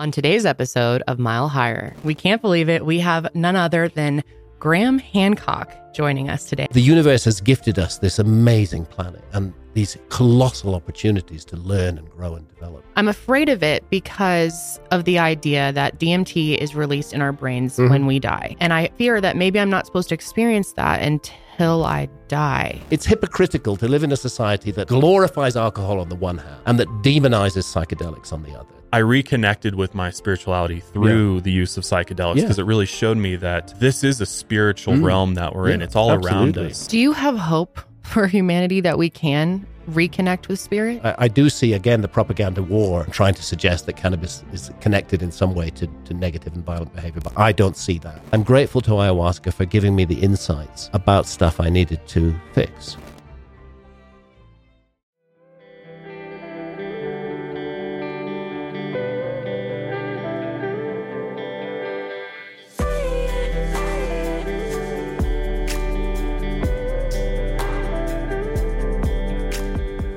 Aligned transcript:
On 0.00 0.12
today's 0.12 0.46
episode 0.46 1.02
of 1.08 1.18
Mile 1.18 1.48
Higher, 1.48 1.92
we 2.04 2.14
can't 2.14 2.40
believe 2.40 2.68
it. 2.68 2.86
We 2.86 3.00
have 3.00 3.34
none 3.34 3.56
other 3.56 3.88
than 3.88 4.22
Graham 4.60 5.00
Hancock 5.00 5.74
joining 5.92 6.30
us 6.30 6.44
today. 6.44 6.68
The 6.70 6.80
universe 6.80 7.24
has 7.24 7.40
gifted 7.40 7.80
us 7.80 7.98
this 7.98 8.20
amazing 8.20 8.86
planet 8.86 9.24
and 9.32 9.52
these 9.78 9.96
colossal 10.08 10.74
opportunities 10.74 11.44
to 11.44 11.56
learn 11.56 11.98
and 11.98 12.10
grow 12.10 12.34
and 12.34 12.48
develop. 12.48 12.84
I'm 12.96 13.06
afraid 13.06 13.48
of 13.48 13.62
it 13.62 13.88
because 13.90 14.80
of 14.90 15.04
the 15.04 15.20
idea 15.20 15.72
that 15.72 16.00
DMT 16.00 16.58
is 16.58 16.74
released 16.74 17.12
in 17.12 17.22
our 17.22 17.30
brains 17.30 17.76
mm-hmm. 17.76 17.88
when 17.88 18.06
we 18.06 18.18
die. 18.18 18.56
And 18.58 18.72
I 18.72 18.88
fear 18.98 19.20
that 19.20 19.36
maybe 19.36 19.60
I'm 19.60 19.70
not 19.70 19.86
supposed 19.86 20.08
to 20.08 20.16
experience 20.16 20.72
that 20.72 21.00
until 21.00 21.84
I 21.84 22.08
die. 22.26 22.80
It's 22.90 23.06
hypocritical 23.06 23.76
to 23.76 23.86
live 23.86 24.02
in 24.02 24.10
a 24.10 24.16
society 24.16 24.72
that 24.72 24.88
glorifies 24.88 25.54
alcohol 25.56 26.00
on 26.00 26.08
the 26.08 26.16
one 26.16 26.38
hand 26.38 26.60
and 26.66 26.80
that 26.80 26.88
demonizes 27.02 27.64
psychedelics 27.72 28.32
on 28.32 28.42
the 28.42 28.58
other. 28.58 28.74
I 28.92 28.98
reconnected 28.98 29.76
with 29.76 29.94
my 29.94 30.10
spirituality 30.10 30.80
through 30.80 31.36
yeah. 31.36 31.40
the 31.42 31.52
use 31.52 31.76
of 31.76 31.84
psychedelics 31.84 32.36
because 32.36 32.58
yeah. 32.58 32.64
it 32.64 32.66
really 32.66 32.86
showed 32.86 33.18
me 33.18 33.36
that 33.36 33.78
this 33.78 34.02
is 34.02 34.20
a 34.20 34.26
spiritual 34.26 34.94
mm. 34.94 35.04
realm 35.04 35.34
that 35.34 35.54
we're 35.54 35.68
yeah, 35.68 35.74
in. 35.74 35.82
It's 35.82 35.94
all 35.94 36.10
absolutely. 36.10 36.62
around 36.62 36.70
us. 36.70 36.86
Do 36.88 36.98
you 36.98 37.12
have 37.12 37.36
hope 37.36 37.78
for 38.12 38.26
humanity 38.26 38.80
that 38.80 38.96
we 38.96 39.10
can 39.10 39.66
reconnect 39.90 40.48
with 40.48 40.58
spirit? 40.58 41.00
I, 41.04 41.14
I, 41.18 41.28
do 41.28 41.50
see 41.50 41.72
again 41.72 42.00
the 42.00 42.08
propaganda 42.08 42.62
war 42.62 43.04
trying 43.10 43.34
to 43.34 43.42
suggest 43.42 43.86
that 43.86 43.94
cannabis 43.94 44.44
is 44.52 44.70
connected 44.80 45.22
in 45.22 45.30
some 45.30 45.54
way 45.54 45.70
to, 45.70 45.86
to 46.06 46.14
negative 46.14 46.54
and 46.54 46.64
violent 46.64 46.94
behavior, 46.94 47.20
but 47.22 47.38
I 47.38 47.52
don't 47.52 47.76
see 47.76 47.98
that. 47.98 48.22
I'm 48.32 48.42
grateful 48.42 48.80
to 48.82 48.90
ayahuasca 48.90 49.52
for 49.52 49.64
giving 49.64 49.94
me 49.94 50.04
the 50.04 50.20
insights 50.20 50.90
about 50.92 51.26
stuff 51.26 51.60
I 51.60 51.68
needed 51.68 52.06
to 52.08 52.34
fix. 52.52 52.96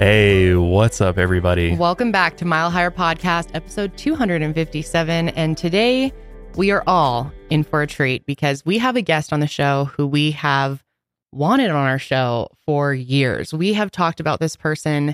Hey, 0.01 0.55
what's 0.55 0.99
up, 0.99 1.19
everybody? 1.19 1.75
Welcome 1.75 2.11
back 2.11 2.35
to 2.37 2.45
Mile 2.45 2.71
Higher 2.71 2.89
Podcast, 2.89 3.49
episode 3.53 3.95
257. 3.97 5.29
And 5.29 5.55
today 5.55 6.11
we 6.55 6.71
are 6.71 6.83
all 6.87 7.31
in 7.51 7.61
for 7.63 7.83
a 7.83 7.87
treat 7.87 8.25
because 8.25 8.65
we 8.65 8.79
have 8.79 8.95
a 8.95 9.03
guest 9.03 9.31
on 9.31 9.41
the 9.41 9.47
show 9.47 9.91
who 9.95 10.07
we 10.07 10.31
have 10.31 10.83
wanted 11.31 11.69
on 11.69 11.87
our 11.87 11.99
show 11.99 12.47
for 12.65 12.95
years. 12.95 13.53
We 13.53 13.73
have 13.73 13.91
talked 13.91 14.19
about 14.19 14.39
this 14.39 14.55
person 14.55 15.13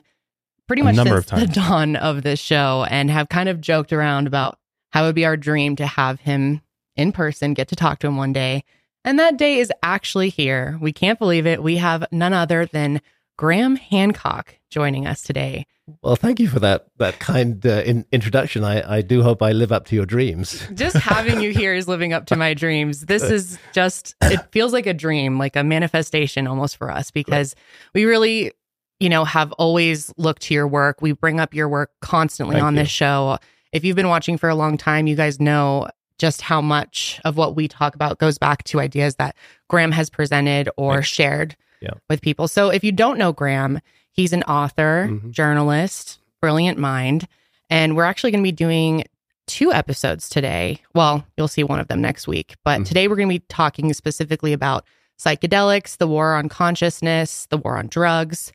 pretty 0.67 0.83
much 0.83 0.95
since 0.95 1.25
the 1.31 1.47
dawn 1.47 1.97
of 1.97 2.23
this 2.23 2.39
show 2.39 2.85
and 2.89 3.11
have 3.11 3.27
kind 3.27 3.49
of 3.49 3.59
joked 3.59 3.91
around 3.91 4.25
about 4.25 4.57
how 4.91 5.03
it 5.03 5.07
would 5.07 5.15
be 5.15 5.25
our 5.25 5.35
dream 5.35 5.75
to 5.75 5.85
have 5.85 6.21
him 6.21 6.61
in 6.95 7.11
person, 7.11 7.53
get 7.53 7.67
to 7.67 7.75
talk 7.75 7.99
to 7.99 8.07
him 8.07 8.15
one 8.15 8.31
day. 8.31 8.63
And 9.03 9.19
that 9.19 9.35
day 9.35 9.59
is 9.59 9.69
actually 9.83 10.29
here. 10.29 10.77
We 10.79 10.93
can't 10.93 11.19
believe 11.19 11.45
it. 11.45 11.61
We 11.61 11.75
have 11.75 12.05
none 12.09 12.31
other 12.31 12.65
than 12.65 13.01
Graham 13.37 13.75
Hancock 13.75 14.57
joining 14.69 15.05
us 15.05 15.21
today. 15.21 15.65
Well, 16.01 16.15
thank 16.15 16.39
you 16.39 16.49
for 16.49 16.59
that 16.59 16.87
that 16.97 17.19
kind 17.19 17.65
uh, 17.65 17.83
in, 17.85 18.05
introduction. 18.11 18.63
I, 18.63 18.97
I 18.97 19.01
do 19.01 19.23
hope 19.23 19.41
I 19.41 19.53
live 19.53 19.71
up 19.71 19.85
to 19.85 19.95
your 19.95 20.05
dreams. 20.05 20.67
just 20.73 20.97
having 20.97 21.39
you 21.39 21.51
here 21.51 21.73
is 21.73 21.87
living 21.87 22.11
up 22.11 22.25
to 22.27 22.35
my 22.35 22.53
dreams. 22.53 23.05
This 23.05 23.23
is 23.23 23.57
just 23.73 24.15
it 24.23 24.41
feels 24.51 24.73
like 24.73 24.85
a 24.85 24.93
dream, 24.93 25.37
like 25.37 25.55
a 25.55 25.63
manifestation 25.63 26.47
almost 26.47 26.75
for 26.77 26.91
us 26.91 27.09
because 27.11 27.55
we 27.93 28.05
really, 28.05 28.51
you 28.99 29.07
know, 29.07 29.23
have 29.23 29.53
always 29.53 30.11
looked 30.17 30.41
to 30.43 30.53
your 30.53 30.67
work. 30.67 31.01
We 31.01 31.13
bring 31.13 31.39
up 31.39 31.53
your 31.53 31.69
work 31.69 31.91
constantly 32.01 32.55
thank 32.55 32.65
on 32.65 32.73
you. 32.75 32.81
this 32.81 32.89
show. 32.89 33.37
If 33.71 33.85
you've 33.85 33.95
been 33.95 34.09
watching 34.09 34.37
for 34.37 34.49
a 34.49 34.55
long 34.55 34.77
time, 34.77 35.07
you 35.07 35.15
guys 35.15 35.39
know 35.39 35.87
just 36.17 36.41
how 36.41 36.59
much 36.61 37.21
of 37.23 37.37
what 37.37 37.55
we 37.55 37.67
talk 37.67 37.95
about 37.95 38.17
goes 38.17 38.37
back 38.37 38.63
to 38.65 38.79
ideas 38.79 39.15
that 39.15 39.35
Graham 39.69 39.91
has 39.91 40.09
presented 40.09 40.69
or 40.75 40.95
Thanks. 40.95 41.09
shared 41.09 41.55
yeah. 41.81 41.93
with 42.09 42.21
people. 42.21 42.47
So 42.47 42.69
if 42.69 42.83
you 42.83 42.91
don't 42.91 43.17
know 43.17 43.33
Graham, 43.33 43.79
he's 44.11 44.33
an 44.33 44.43
author, 44.43 45.07
mm-hmm. 45.09 45.31
journalist, 45.31 46.19
brilliant 46.41 46.77
mind. 46.77 47.27
And 47.69 47.95
we're 47.95 48.05
actually 48.05 48.31
going 48.31 48.43
to 48.43 48.47
be 48.47 48.53
doing 48.53 49.03
two 49.47 49.71
episodes 49.71 50.29
today. 50.29 50.81
Well, 50.93 51.25
you'll 51.37 51.47
see 51.47 51.63
one 51.63 51.79
of 51.79 51.87
them 51.87 52.01
next 52.01 52.27
week. 52.27 52.55
But 52.63 52.75
mm-hmm. 52.75 52.83
today 52.83 53.07
we're 53.07 53.15
going 53.15 53.29
to 53.29 53.35
be 53.35 53.45
talking 53.47 53.91
specifically 53.93 54.53
about 54.53 54.85
psychedelics, 55.19 55.97
the 55.97 56.07
war 56.07 56.35
on 56.35 56.49
consciousness, 56.49 57.47
the 57.49 57.57
war 57.57 57.77
on 57.77 57.87
drugs. 57.87 58.51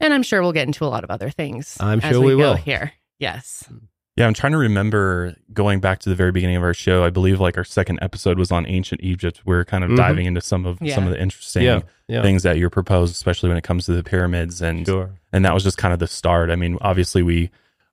And 0.00 0.12
I'm 0.12 0.22
sure 0.22 0.42
we'll 0.42 0.52
get 0.52 0.66
into 0.66 0.84
a 0.84 0.86
lot 0.86 1.04
of 1.04 1.10
other 1.10 1.30
things. 1.30 1.76
I'm 1.80 2.00
sure 2.00 2.20
we, 2.20 2.26
we 2.26 2.34
will. 2.34 2.54
Here. 2.54 2.92
Yes. 3.18 3.68
Yeah, 4.16 4.26
I'm 4.26 4.34
trying 4.34 4.52
to 4.52 4.58
remember 4.58 5.34
going 5.54 5.80
back 5.80 6.00
to 6.00 6.10
the 6.10 6.14
very 6.14 6.32
beginning 6.32 6.56
of 6.56 6.62
our 6.62 6.74
show. 6.74 7.02
I 7.02 7.08
believe 7.08 7.40
like 7.40 7.56
our 7.56 7.64
second 7.64 7.98
episode 8.02 8.38
was 8.38 8.52
on 8.52 8.66
ancient 8.66 9.02
Egypt. 9.02 9.40
We 9.46 9.54
are 9.54 9.64
kind 9.64 9.84
of 9.84 9.88
mm-hmm. 9.88 9.96
diving 9.96 10.26
into 10.26 10.42
some 10.42 10.66
of 10.66 10.78
yeah. 10.82 10.94
some 10.94 11.04
of 11.04 11.10
the 11.10 11.20
interesting 11.20 11.62
yeah, 11.62 11.80
yeah. 12.08 12.20
things 12.20 12.42
that 12.42 12.58
you 12.58 12.68
proposed, 12.68 13.14
especially 13.14 13.48
when 13.48 13.56
it 13.56 13.64
comes 13.64 13.86
to 13.86 13.92
the 13.92 14.02
pyramids, 14.02 14.60
and 14.60 14.86
sure. 14.86 15.10
and 15.32 15.44
that 15.46 15.54
was 15.54 15.62
just 15.62 15.78
kind 15.78 15.94
of 15.94 15.98
the 15.98 16.06
start. 16.06 16.50
I 16.50 16.56
mean, 16.56 16.76
obviously 16.82 17.22
we 17.22 17.50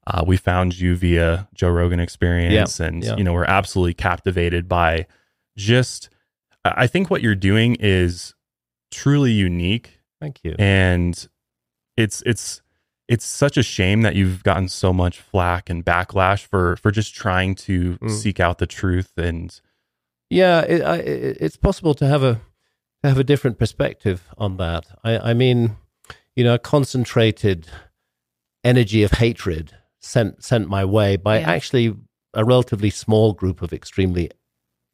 uh, 0.07 0.23
we 0.27 0.35
found 0.35 0.77
you 0.77 0.97
via 0.97 1.47
Joe 1.53 1.69
Rogan 1.69 2.01
Experience, 2.01 2.81
and 2.81 3.03
you 3.03 3.23
know 3.23 3.33
we're 3.33 3.45
absolutely 3.45 3.93
captivated 3.93 4.67
by 4.67 5.07
just. 5.57 6.09
I 6.65 6.87
think 6.87 7.09
what 7.09 7.21
you're 7.21 7.35
doing 7.35 7.77
is 7.79 8.35
truly 8.91 9.31
unique. 9.31 10.01
Thank 10.19 10.43
you. 10.43 10.55
And 10.59 11.27
it's 11.95 12.21
it's 12.25 12.61
it's 13.09 13.25
such 13.25 13.57
a 13.57 13.63
shame 13.63 14.03
that 14.03 14.15
you've 14.15 14.43
gotten 14.43 14.69
so 14.69 14.93
much 14.93 15.19
flack 15.19 15.69
and 15.69 15.83
backlash 15.83 16.45
for 16.45 16.77
for 16.77 16.91
just 16.91 17.13
trying 17.13 17.55
to 17.55 17.97
mm. 17.97 18.09
seek 18.09 18.39
out 18.39 18.59
the 18.59 18.67
truth 18.67 19.17
and 19.17 19.59
yeah 20.29 20.61
it, 20.61 20.81
I, 20.83 20.97
it's 20.97 21.57
possible 21.57 21.93
to 21.95 22.05
have 22.07 22.23
a 22.23 22.35
to 23.01 23.09
have 23.09 23.17
a 23.17 23.23
different 23.23 23.57
perspective 23.57 24.23
on 24.37 24.57
that 24.57 24.85
I, 25.03 25.31
I 25.31 25.33
mean 25.33 25.75
you 26.35 26.43
know 26.43 26.53
a 26.53 26.59
concentrated 26.59 27.67
energy 28.63 29.03
of 29.03 29.11
hatred 29.11 29.75
sent 29.99 30.43
sent 30.43 30.69
my 30.69 30.85
way 30.85 31.17
by 31.17 31.39
yeah. 31.39 31.49
actually 31.49 31.95
a 32.35 32.45
relatively 32.45 32.91
small 32.91 33.33
group 33.33 33.63
of 33.63 33.73
extremely 33.73 34.29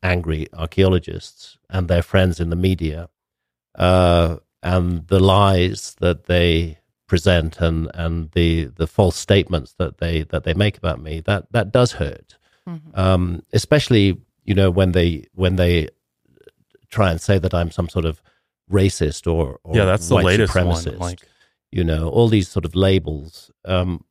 angry 0.02 0.48
archaeologists 0.54 1.58
and 1.70 1.88
their 1.88 2.02
friends 2.02 2.40
in 2.40 2.50
the 2.50 2.56
media 2.56 3.10
uh, 3.78 4.38
and 4.64 5.08
the 5.08 5.20
lies 5.20 5.96
that 6.00 6.26
they 6.28 6.78
present 7.08 7.60
and 7.60 7.90
and 7.94 8.32
the 8.32 8.66
the 8.66 8.88
false 8.88 9.16
statements 9.16 9.74
that 9.78 10.00
they 10.00 10.24
that 10.24 10.44
they 10.44 10.54
make 10.54 10.78
about 10.78 11.02
me 11.02 11.22
that 11.22 11.52
that 11.52 11.72
does 11.72 11.94
hurt. 11.94 12.38
Mm-hmm. 12.68 13.00
um, 13.00 13.44
especially 13.54 14.20
you 14.44 14.56
know 14.56 14.72
when 14.72 14.92
they 14.94 15.26
when 15.34 15.56
they 15.56 15.88
try 16.90 17.12
and 17.12 17.22
say 17.22 17.38
that 17.38 17.54
I'm 17.54 17.70
some 17.70 17.90
sort 17.90 18.06
of 18.06 18.22
racist 18.72 19.32
or, 19.32 19.60
or 19.64 19.76
yeah 19.76 19.86
that's 19.86 20.08
the 20.08 20.16
latest 20.16 20.52
supremacist 20.52 20.98
one, 20.98 21.10
like 21.10 21.20
you 21.72 21.84
know 21.84 22.10
all 22.10 22.28
these 22.28 22.48
sort 22.48 22.66
of 22.66 22.74
labels. 22.76 23.52
Um, 23.66 24.04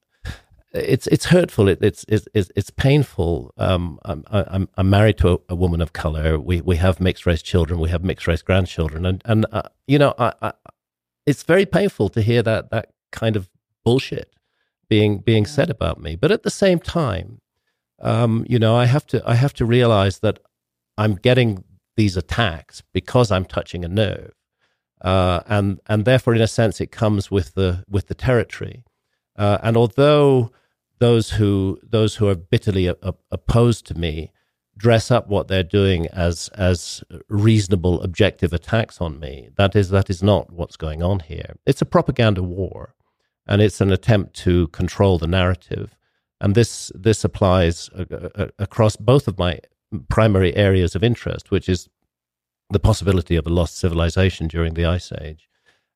it's 0.75 1.07
it's 1.07 1.27
hurtful. 1.27 1.69
It, 1.69 1.79
it's 1.83 2.05
it's 2.09 2.29
it's 2.35 2.71
painful. 2.71 3.53
Um, 3.57 3.99
I'm, 4.05 4.25
I'm 4.27 4.69
I'm 4.77 4.91
married 4.91 5.19
to 5.19 5.35
a, 5.35 5.39
a, 5.51 5.55
woman 5.55 5.81
of 5.81 5.93
color. 5.93 6.39
We 6.39 6.61
we 6.61 6.77
have 6.77 7.01
mixed 7.01 7.27
race 7.27 7.43
children. 7.43 7.79
We 7.79 7.91
have 7.91 8.03
mixed 8.03 8.27
race 8.27 8.43
grandchildren. 8.43 9.07
And 9.07 9.23
and 9.25 9.47
uh, 9.53 9.63
you 9.87 9.99
know 9.99 10.15
I, 10.19 10.33
I 10.43 10.53
it's 11.27 11.43
very 11.43 11.67
painful 11.67 12.09
to 12.11 12.23
hear 12.23 12.43
that 12.43 12.71
that 12.71 12.91
kind 13.13 13.37
of 13.37 13.49
bullshit 13.85 14.35
being 14.89 15.19
being 15.19 15.47
said 15.47 15.71
about 15.71 16.01
me. 16.01 16.17
But 16.17 16.31
at 16.31 16.43
the 16.43 16.51
same 16.51 16.79
time, 16.79 17.41
um, 18.01 18.45
you 18.49 18.59
know, 18.59 18.77
I 18.77 18.87
have 18.87 19.07
to 19.09 19.23
I 19.27 19.35
have 19.35 19.55
to 19.55 19.65
realize 19.65 20.21
that 20.21 20.39
I'm 20.99 21.15
getting 21.15 21.65
these 21.97 22.17
attacks 22.17 22.83
because 22.93 23.31
I'm 23.31 23.45
touching 23.45 23.85
a 23.85 23.89
nerve, 23.89 24.33
uh, 25.01 25.41
and 25.47 25.81
and 25.87 26.05
therefore, 26.05 26.35
in 26.35 26.43
a 26.43 26.49
sense, 26.49 26.81
it 26.81 26.91
comes 26.93 27.31
with 27.31 27.55
the 27.55 27.85
with 27.89 28.09
the 28.09 28.15
territory. 28.15 28.85
Uh, 29.37 29.59
and 29.63 29.77
although 29.77 30.51
those 31.01 31.31
who 31.33 31.79
those 31.83 32.17
who 32.17 32.29
are 32.29 32.37
bitterly 32.37 32.87
a, 32.87 32.97
a, 33.03 33.15
opposed 33.31 33.87
to 33.87 33.95
me 33.95 34.31
dress 34.77 35.11
up 35.11 35.29
what 35.29 35.49
they're 35.49 35.63
doing 35.63 36.07
as 36.09 36.49
as 36.55 37.05
reasonable 37.29 38.03
objective 38.03 38.53
attacks 38.53 39.01
on 39.01 39.21
me. 39.21 39.49
That 39.57 39.77
is 39.77 39.91
that 39.91 40.11
is 40.11 40.23
not 40.23 40.53
what's 40.53 40.77
going 40.77 41.03
on 41.03 41.21
here. 41.21 41.57
It's 41.67 41.83
a 41.83 41.87
propaganda 41.87 42.43
war 42.43 42.95
and 43.47 43.63
it's 43.63 43.81
an 43.81 43.93
attempt 43.93 44.35
to 44.37 44.69
control 44.69 45.19
the 45.19 45.27
narrative. 45.27 45.97
And 46.41 46.55
this 46.55 46.91
this 46.95 47.25
applies 47.25 47.89
uh, 47.91 48.05
uh, 48.11 48.29
uh, 48.35 48.47
across 48.59 48.97
both 48.97 49.29
of 49.29 49.39
my 49.39 49.61
primary 50.09 50.55
areas 50.57 50.97
of 50.97 51.05
interest 51.05 51.51
which 51.53 51.69
is 51.69 51.89
the 52.71 52.81
possibility 52.81 53.37
of 53.37 53.47
a 53.47 53.51
lost 53.51 53.79
civilization 53.79 54.49
during 54.49 54.75
the 54.75 54.85
ice 54.85 55.13
age 55.21 55.49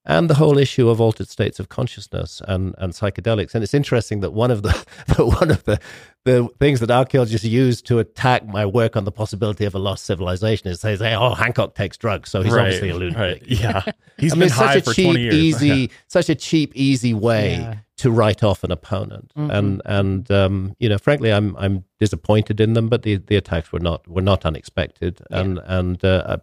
and 0.08 0.30
the 0.30 0.34
whole 0.34 0.56
issue 0.56 0.88
of 0.88 1.02
altered 1.02 1.28
states 1.28 1.60
of 1.60 1.68
consciousness 1.68 2.40
and, 2.48 2.74
and 2.78 2.94
psychedelics. 2.94 3.54
And 3.54 3.62
it's 3.62 3.74
interesting 3.74 4.20
that 4.20 4.32
one 4.32 4.50
of 4.50 4.62
the, 4.62 4.86
the 5.16 5.26
one 5.26 5.50
of 5.50 5.62
the 5.64 5.78
the 6.24 6.48
things 6.58 6.80
that 6.80 6.90
archaeologists 6.90 7.46
use 7.46 7.80
to 7.82 7.98
attack 7.98 8.46
my 8.46 8.66
work 8.66 8.96
on 8.96 9.04
the 9.04 9.12
possibility 9.12 9.64
of 9.64 9.74
a 9.74 9.78
lost 9.78 10.04
civilization 10.04 10.68
is 10.68 10.80
they 10.80 10.96
say, 10.96 11.14
"Oh, 11.14 11.32
Hancock 11.34 11.74
takes 11.74 11.96
drugs, 11.96 12.30
so 12.30 12.42
he's 12.42 12.52
right, 12.52 12.64
obviously 12.64 12.90
a 12.90 12.96
lunatic." 12.96 13.42
Right. 13.42 13.50
Yeah, 13.58 13.82
he's 14.18 14.32
I 14.32 14.34
mean, 14.34 14.48
been 14.48 14.50
such 14.50 14.76
a 14.76 14.82
for 14.82 14.94
cheap, 14.94 15.16
years. 15.16 15.34
easy, 15.34 15.90
such 16.06 16.28
a 16.28 16.34
cheap, 16.34 16.72
easy 16.74 17.14
way 17.14 17.56
yeah. 17.56 17.76
to 17.98 18.10
write 18.10 18.42
off 18.42 18.62
an 18.62 18.70
opponent. 18.70 19.32
Mm-hmm. 19.36 19.50
And 19.50 19.82
and 19.86 20.30
um, 20.30 20.76
you 20.78 20.88
know, 20.88 20.98
frankly, 20.98 21.32
I'm 21.32 21.56
I'm 21.56 21.84
disappointed 21.98 22.60
in 22.60 22.74
them, 22.74 22.88
but 22.88 23.04
the, 23.04 23.16
the 23.16 23.36
attacks 23.36 23.72
were 23.72 23.80
not 23.80 24.06
were 24.06 24.22
not 24.22 24.44
unexpected, 24.44 25.20
yeah. 25.30 25.40
and 25.40 25.60
and 25.64 26.04
uh, 26.04 26.38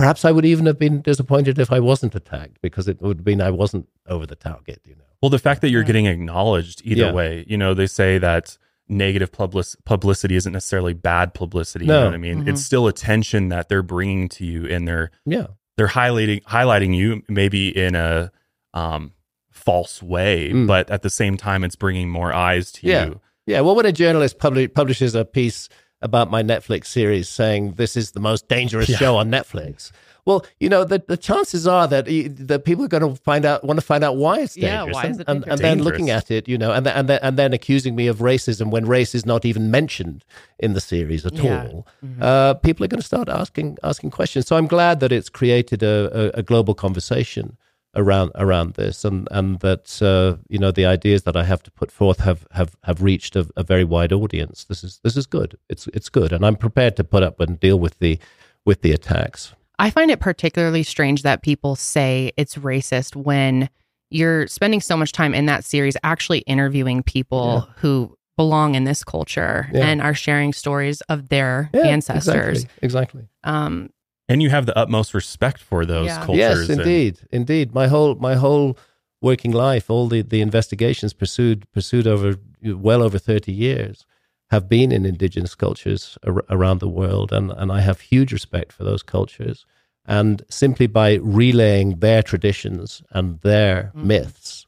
perhaps 0.00 0.24
I 0.24 0.32
would 0.32 0.46
even 0.46 0.64
have 0.64 0.78
been 0.78 1.02
disappointed 1.02 1.58
if 1.58 1.70
I 1.70 1.78
wasn't 1.78 2.14
attacked 2.14 2.62
because 2.62 2.88
it 2.88 3.02
would 3.02 3.26
mean 3.26 3.42
I 3.42 3.50
wasn't 3.50 3.86
over 4.08 4.24
the 4.24 4.34
target. 4.34 4.80
You 4.86 4.96
know. 4.96 5.04
Well, 5.20 5.28
the 5.28 5.38
fact 5.38 5.60
that 5.60 5.68
you're 5.68 5.82
getting 5.82 6.06
acknowledged 6.06 6.80
either 6.86 7.02
yeah. 7.02 7.12
way, 7.12 7.44
you 7.46 7.58
know, 7.58 7.74
they 7.74 7.86
say 7.86 8.16
that 8.16 8.56
negative 8.88 9.30
public- 9.30 9.76
publicity 9.84 10.36
isn't 10.36 10.54
necessarily 10.54 10.94
bad 10.94 11.34
publicity. 11.34 11.84
No. 11.84 11.92
You 11.92 12.00
know 12.00 12.06
what 12.06 12.14
I 12.14 12.18
mean? 12.18 12.38
Mm-hmm. 12.38 12.48
It's 12.48 12.64
still 12.64 12.86
attention 12.86 13.50
that 13.50 13.68
they're 13.68 13.82
bringing 13.82 14.30
to 14.30 14.46
you, 14.46 14.66
and 14.66 14.88
they're 14.88 15.10
yeah 15.26 15.48
they're 15.76 15.88
highlighting 15.88 16.42
highlighting 16.44 16.96
you 16.96 17.22
maybe 17.28 17.68
in 17.68 17.94
a 17.94 18.32
um, 18.72 19.12
false 19.50 20.02
way, 20.02 20.50
mm. 20.50 20.66
but 20.66 20.88
at 20.88 21.02
the 21.02 21.10
same 21.10 21.36
time, 21.36 21.62
it's 21.62 21.76
bringing 21.76 22.08
more 22.08 22.32
eyes 22.32 22.72
to 22.72 22.86
yeah. 22.86 23.04
you. 23.04 23.20
Yeah. 23.44 23.60
Well, 23.60 23.74
when 23.76 23.84
a 23.84 23.92
journalist 23.92 24.38
publi- 24.38 24.72
publishes 24.72 25.14
a 25.14 25.26
piece 25.26 25.68
about 26.02 26.30
my 26.30 26.42
Netflix 26.42 26.86
series 26.86 27.28
saying 27.28 27.72
this 27.72 27.96
is 27.96 28.12
the 28.12 28.20
most 28.20 28.48
dangerous 28.48 28.88
yeah. 28.88 28.96
show 28.96 29.16
on 29.16 29.30
Netflix. 29.30 29.92
Well, 30.26 30.44
you 30.58 30.68
know, 30.68 30.84
the, 30.84 31.02
the 31.06 31.16
chances 31.16 31.66
are 31.66 31.88
that 31.88 32.06
that 32.06 32.64
people 32.64 32.84
are 32.84 32.88
going 32.88 33.02
to 33.02 33.20
find 33.22 33.44
out, 33.44 33.64
want 33.64 33.80
to 33.80 33.84
find 33.84 34.04
out 34.04 34.16
why 34.16 34.40
it's 34.40 34.54
dangerous, 34.54 34.86
yeah, 34.86 34.92
why 34.92 35.04
and, 35.04 35.20
it 35.20 35.28
and, 35.28 35.46
and, 35.46 35.58
then 35.60 35.82
looking 35.82 36.10
at 36.10 36.30
it, 36.30 36.46
you 36.46 36.58
know, 36.58 36.72
and 36.72 36.86
and 36.86 37.08
then, 37.08 37.18
and 37.22 37.38
then 37.38 37.52
accusing 37.52 37.96
me 37.96 38.06
of 38.06 38.18
racism 38.18 38.70
when 38.70 38.86
race 38.86 39.14
is 39.14 39.24
not 39.24 39.44
even 39.44 39.70
mentioned 39.70 40.24
in 40.58 40.74
the 40.74 40.80
series 40.80 41.24
at 41.24 41.32
yeah. 41.32 41.64
all. 41.64 41.86
Mm-hmm. 42.04 42.22
Uh, 42.22 42.54
people 42.54 42.84
are 42.84 42.88
going 42.88 43.00
to 43.00 43.06
start 43.06 43.28
asking 43.28 43.78
asking 43.82 44.10
questions. 44.10 44.46
So 44.46 44.56
I'm 44.56 44.66
glad 44.66 45.00
that 45.00 45.10
it's 45.10 45.30
created 45.30 45.82
a, 45.82 46.34
a, 46.36 46.40
a 46.40 46.42
global 46.42 46.74
conversation 46.74 47.56
around 47.94 48.32
around 48.34 48.74
this, 48.74 49.04
and 49.04 49.28
and 49.30 49.60
that 49.60 50.00
uh, 50.02 50.36
you 50.48 50.58
know 50.58 50.70
the 50.70 50.86
ideas 50.86 51.22
that 51.24 51.36
I 51.36 51.44
have 51.44 51.62
to 51.64 51.70
put 51.70 51.90
forth 51.90 52.20
have 52.20 52.46
have 52.52 52.76
have 52.84 53.02
reached 53.02 53.36
a, 53.36 53.48
a 53.56 53.62
very 53.62 53.84
wide 53.84 54.12
audience. 54.12 54.64
This 54.64 54.84
is 54.84 55.00
this 55.02 55.16
is 55.16 55.26
good. 55.26 55.56
It's 55.68 55.86
it's 55.88 56.08
good, 56.08 56.32
and 56.32 56.44
I'm 56.44 56.56
prepared 56.56 56.96
to 56.96 57.04
put 57.04 57.22
up 57.22 57.40
and 57.40 57.58
deal 57.58 57.78
with 57.78 57.98
the 57.98 58.18
with 58.64 58.82
the 58.82 58.92
attacks. 58.92 59.54
I 59.78 59.90
find 59.90 60.10
it 60.10 60.20
particularly 60.20 60.82
strange 60.82 61.22
that 61.22 61.42
people 61.42 61.74
say 61.74 62.32
it's 62.36 62.56
racist 62.56 63.16
when 63.16 63.70
you're 64.10 64.46
spending 64.46 64.80
so 64.80 64.96
much 64.96 65.12
time 65.12 65.34
in 65.34 65.46
that 65.46 65.64
series 65.64 65.96
actually 66.02 66.40
interviewing 66.40 67.02
people 67.02 67.64
yeah. 67.66 67.72
who 67.76 68.16
belong 68.36 68.74
in 68.74 68.84
this 68.84 69.04
culture 69.04 69.68
yeah. 69.72 69.86
and 69.86 70.02
are 70.02 70.14
sharing 70.14 70.52
stories 70.52 71.00
of 71.02 71.28
their 71.28 71.70
yeah, 71.72 71.82
ancestors. 71.82 72.64
Exactly. 72.64 72.78
exactly. 72.82 73.28
Um, 73.44 73.90
and 74.30 74.40
you 74.42 74.48
have 74.50 74.64
the 74.64 74.78
utmost 74.78 75.12
respect 75.12 75.60
for 75.60 75.84
those 75.84 76.08
cultures. 76.18 76.36
Yes, 76.36 76.68
indeed, 76.70 77.18
and- 77.18 77.28
indeed. 77.32 77.74
My 77.74 77.88
whole 77.88 78.14
my 78.14 78.36
whole 78.36 78.78
working 79.20 79.50
life, 79.50 79.90
all 79.90 80.06
the, 80.08 80.22
the 80.22 80.40
investigations 80.40 81.12
pursued 81.12 81.70
pursued 81.72 82.06
over 82.06 82.36
well 82.62 83.02
over 83.02 83.18
thirty 83.18 83.52
years, 83.52 84.06
have 84.50 84.68
been 84.68 84.92
in 84.92 85.04
indigenous 85.04 85.54
cultures 85.54 86.16
ar- 86.24 86.44
around 86.48 86.78
the 86.78 86.88
world, 86.88 87.32
and, 87.32 87.50
and 87.50 87.72
I 87.72 87.80
have 87.80 88.00
huge 88.00 88.32
respect 88.32 88.72
for 88.72 88.84
those 88.84 89.02
cultures. 89.02 89.66
And 90.06 90.42
simply 90.48 90.86
by 90.86 91.14
relaying 91.14 91.98
their 91.98 92.22
traditions 92.22 93.02
and 93.10 93.40
their 93.40 93.92
mm. 93.94 94.04
myths 94.04 94.66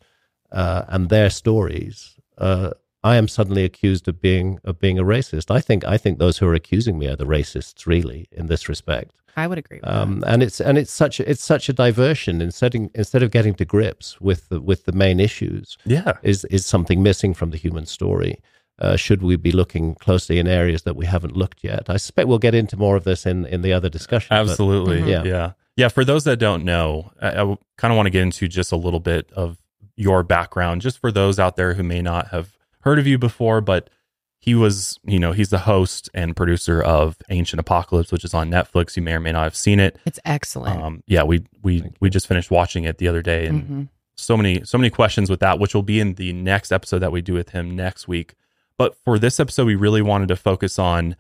uh, 0.53 0.85
and 0.89 1.09
their 1.09 1.31
stories, 1.31 2.21
uh, 2.39 2.71
I 3.05 3.17
am 3.17 3.29
suddenly 3.29 3.65
accused 3.65 4.09
of 4.09 4.21
being 4.21 4.59
of 4.65 4.79
being 4.79 4.99
a 4.99 5.05
racist. 5.05 5.51
I 5.51 5.61
think 5.61 5.85
I 5.85 5.99
think 5.99 6.19
those 6.19 6.39
who 6.39 6.47
are 6.47 6.55
accusing 6.55 6.99
me 6.99 7.09
are 7.09 7.17
the 7.17 7.27
racists, 7.27 7.87
really, 7.87 8.29
in 8.33 8.47
this 8.47 8.69
respect. 8.69 9.13
I 9.35 9.47
would 9.47 9.57
agree. 9.57 9.81
Um, 9.81 10.23
and 10.27 10.43
it's 10.43 10.61
and 10.61 10.77
it's 10.77 10.93
such 10.93 11.19
a, 11.19 11.31
it's 11.31 11.43
such 11.43 11.69
a 11.69 11.73
diversion 11.73 12.43
instead 12.43 12.75
of, 12.75 12.91
instead 12.95 13.23
of 13.23 13.31
getting 13.31 13.55
to 13.55 13.65
grips 13.65 14.21
with 14.21 14.51
the, 14.51 14.61
with 14.61 14.85
the 14.85 14.93
main 14.93 15.21
issues. 15.21 15.79
Yeah, 15.85 16.19
is 16.23 16.45
is 16.47 16.67
something 16.67 17.03
missing 17.03 17.33
from 17.35 17.51
the 17.51 17.57
human 17.57 17.87
story 17.87 18.39
uh, 18.83 18.97
should 18.97 19.23
we 19.23 19.37
be 19.37 19.53
looking 19.53 19.95
closely 19.95 20.39
in 20.39 20.49
areas 20.49 20.83
that 20.83 20.97
we 20.97 21.07
haven't 21.07 21.37
looked 21.37 21.63
yet? 21.63 21.89
I 21.89 21.97
suspect 21.97 22.29
we'll 22.29 22.39
get 22.39 22.55
into 22.55 22.77
more 22.77 22.97
of 22.97 23.05
this 23.05 23.27
in, 23.27 23.47
in 23.47 23.63
the 23.63 23.73
other 23.73 23.89
discussion. 23.89 24.35
Absolutely. 24.35 25.01
But, 25.01 25.09
mm-hmm. 25.09 25.27
Yeah. 25.27 25.33
Yeah. 25.33 25.53
Yeah. 25.77 25.89
For 25.89 26.05
those 26.05 26.25
that 26.25 26.39
don't 26.39 26.65
know, 26.65 27.13
I, 27.21 27.29
I 27.29 27.57
kind 27.77 27.93
of 27.93 27.97
want 27.97 28.07
to 28.07 28.11
get 28.11 28.23
into 28.23 28.49
just 28.49 28.73
a 28.73 28.77
little 28.77 29.01
bit 29.01 29.31
of 29.33 29.59
your 29.95 30.23
background, 30.23 30.81
just 30.81 30.99
for 30.99 31.13
those 31.13 31.39
out 31.39 31.57
there 31.57 31.75
who 31.75 31.83
may 31.83 32.03
not 32.03 32.29
have 32.29 32.57
heard 32.83 32.99
of 32.99 33.07
you 33.07 33.19
before, 33.19 33.61
but 33.61 33.91
he 34.39 34.55
was, 34.55 34.99
you 35.05 35.21
know, 35.21 35.33
he's 35.33 35.51
the 35.51 35.59
host 35.59 36.11
and 36.15 36.35
producer 36.35 36.83
of 36.83 37.17
Ancient 37.31 37.61
Apocalypse, 37.61 38.11
which 38.11 38.25
is 38.25 38.35
on 38.35 38.51
Netflix. 38.51 38.97
You 38.97 39.03
may 39.03 39.15
or 39.15 39.21
may 39.21 39.33
not 39.33 39.45
have 39.45 39.57
seen 39.57 39.79
it. 39.79 39.99
It's 40.05 40.19
excellent. 40.25 40.83
Um, 40.83 41.03
yeah, 41.07 41.23
we 41.23 41.45
we 41.63 41.85
we 42.01 42.11
just 42.11 42.27
finished 42.27 42.51
watching 42.51 42.85
it 42.85 42.99
the 42.99 43.07
other 43.07 43.23
day, 43.23 43.47
and 43.47 43.63
mm-hmm. 43.63 43.83
so 44.17 44.37
many 44.37 44.65
so 44.65 44.77
many 44.79 44.91
questions 44.91 45.31
with 45.31 45.41
that, 45.41 45.61
which 45.61 45.75
will 45.75 45.85
be 45.85 46.01
in 46.01 46.15
the 46.15 46.33
next 46.33 46.73
episode 46.73 46.99
that 46.99 47.13
we 47.13 47.23
do 47.23 47.35
with 47.35 47.51
him 47.51 47.77
next 47.77 48.09
week. 48.09 48.35
But 48.77 48.97
for 49.05 49.17
this 49.17 49.39
episode, 49.39 49.67
we 49.67 49.77
really 49.77 50.03
wanted 50.03 50.27
to 50.29 50.37
focus 50.37 50.77
on 50.77 51.15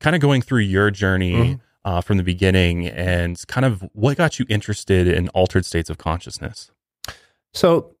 kind 0.00 0.14
of 0.14 0.20
going 0.20 0.42
through 0.42 0.60
your 0.60 0.90
journey 0.90 1.32
mm-hmm. 1.32 1.54
uh, 1.84 2.02
from 2.02 2.18
the 2.18 2.22
beginning 2.22 2.88
and 2.88 3.42
kind 3.48 3.64
of 3.64 3.88
what 3.92 4.18
got 4.18 4.38
you 4.38 4.44
interested 4.50 5.08
in 5.08 5.28
altered 5.30 5.64
states 5.64 5.88
of 5.88 5.96
consciousness. 5.96 6.70
So 7.54 7.96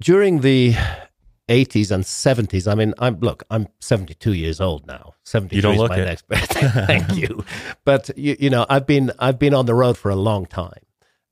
during 0.00 0.40
the 0.40 0.74
80s 1.48 1.90
and 1.90 2.04
70s. 2.04 2.70
I 2.70 2.74
mean, 2.74 2.94
I'm 2.98 3.18
look, 3.20 3.44
I'm 3.50 3.68
72 3.80 4.32
years 4.34 4.60
old 4.60 4.86
now. 4.86 5.14
72 5.24 5.56
you 5.56 5.62
don't 5.62 5.74
is 5.74 5.80
look 5.80 5.90
my 5.90 6.00
it. 6.00 6.04
next 6.04 6.28
birthday. 6.28 6.68
Thank 6.86 7.16
you. 7.16 7.44
But 7.84 8.10
you, 8.16 8.36
you 8.38 8.50
know, 8.50 8.66
I've 8.68 8.86
been 8.86 9.12
I've 9.18 9.38
been 9.38 9.54
on 9.54 9.66
the 9.66 9.74
road 9.74 9.96
for 9.98 10.10
a 10.10 10.16
long 10.16 10.46
time 10.46 10.80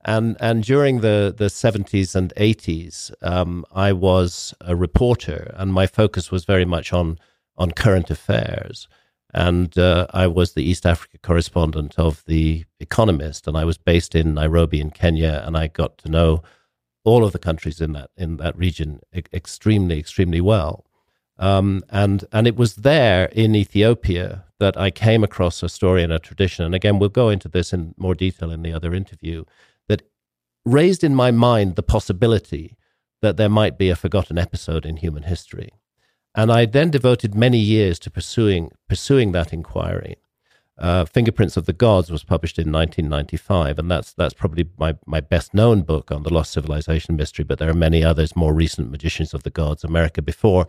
and 0.07 0.37
and 0.39 0.63
during 0.63 1.01
the 1.01 1.33
the 1.37 1.45
70s 1.45 2.15
and 2.15 2.33
80s 2.35 3.11
um, 3.21 3.65
I 3.71 3.91
was 3.91 4.53
a 4.61 4.75
reporter 4.75 5.53
and 5.55 5.73
my 5.73 5.85
focus 5.85 6.31
was 6.31 6.45
very 6.45 6.65
much 6.65 6.93
on 6.93 7.19
on 7.57 7.71
current 7.71 8.09
affairs 8.09 8.87
and 9.33 9.77
uh, 9.77 10.07
I 10.11 10.27
was 10.27 10.53
the 10.53 10.63
East 10.63 10.85
Africa 10.85 11.17
correspondent 11.21 11.99
of 11.99 12.23
the 12.25 12.65
Economist 12.79 13.47
and 13.47 13.57
I 13.57 13.65
was 13.65 13.77
based 13.77 14.15
in 14.15 14.33
Nairobi 14.33 14.79
in 14.79 14.89
Kenya 14.89 15.43
and 15.45 15.57
I 15.57 15.67
got 15.67 15.97
to 15.99 16.09
know 16.09 16.41
all 17.09 17.21
of 17.25 17.31
the 17.35 17.45
countries 17.47 17.79
in 17.85 17.91
that 17.97 18.09
in 18.23 18.37
that 18.37 18.55
region 18.65 18.89
e- 19.19 19.31
extremely 19.41 19.97
extremely 20.03 20.41
well 20.41 20.75
um, 21.39 21.67
and 22.03 22.17
and 22.31 22.47
it 22.47 22.57
was 22.61 22.71
there 22.89 23.25
in 23.43 23.55
Ethiopia 23.55 24.27
that 24.63 24.75
I 24.85 24.89
came 25.05 25.23
across 25.23 25.63
a 25.63 25.69
story 25.69 26.01
and 26.03 26.13
a 26.13 26.19
tradition 26.29 26.65
and 26.65 26.75
again 26.75 26.97
we'll 26.99 27.21
go 27.23 27.29
into 27.35 27.49
this 27.55 27.73
in 27.75 27.81
more 27.97 28.15
detail 28.15 28.49
in 28.51 28.61
the 28.63 28.73
other 28.77 28.93
interview 29.01 29.37
That 29.89 30.01
raised 30.79 31.03
in 31.03 31.15
my 31.23 31.31
mind 31.31 31.75
the 31.75 31.91
possibility 31.95 32.77
that 33.21 33.37
there 33.37 33.49
might 33.49 33.77
be 33.77 33.89
a 33.89 33.95
forgotten 33.95 34.37
episode 34.37 34.85
in 34.85 34.97
human 34.97 35.23
history. 35.23 35.71
And 36.35 36.51
I 36.51 36.65
then 36.65 36.91
devoted 36.91 37.33
many 37.33 37.57
years 37.57 37.97
to 37.99 38.11
pursuing, 38.11 38.71
pursuing 38.87 39.31
that 39.31 39.53
inquiry. 39.53 40.17
Uh, 40.77 41.05
Fingerprints 41.05 41.57
of 41.57 41.65
the 41.65 41.73
Gods 41.73 42.11
was 42.11 42.23
published 42.23 42.59
in 42.59 42.71
1995, 42.71 43.79
and 43.79 43.89
that's, 43.89 44.13
that's 44.13 44.33
probably 44.33 44.69
my, 44.77 44.95
my 45.05 45.19
best 45.19 45.53
known 45.53 45.81
book 45.81 46.11
on 46.11 46.23
the 46.23 46.33
lost 46.33 46.51
civilization 46.51 47.15
mystery, 47.15 47.43
but 47.43 47.57
there 47.57 47.69
are 47.69 47.75
many 47.75 48.03
others 48.03 48.35
more 48.35 48.53
recent 48.53 48.91
Magicians 48.91 49.33
of 49.33 49.43
the 49.43 49.49
Gods, 49.49 49.83
America 49.83 50.21
Before. 50.21 50.67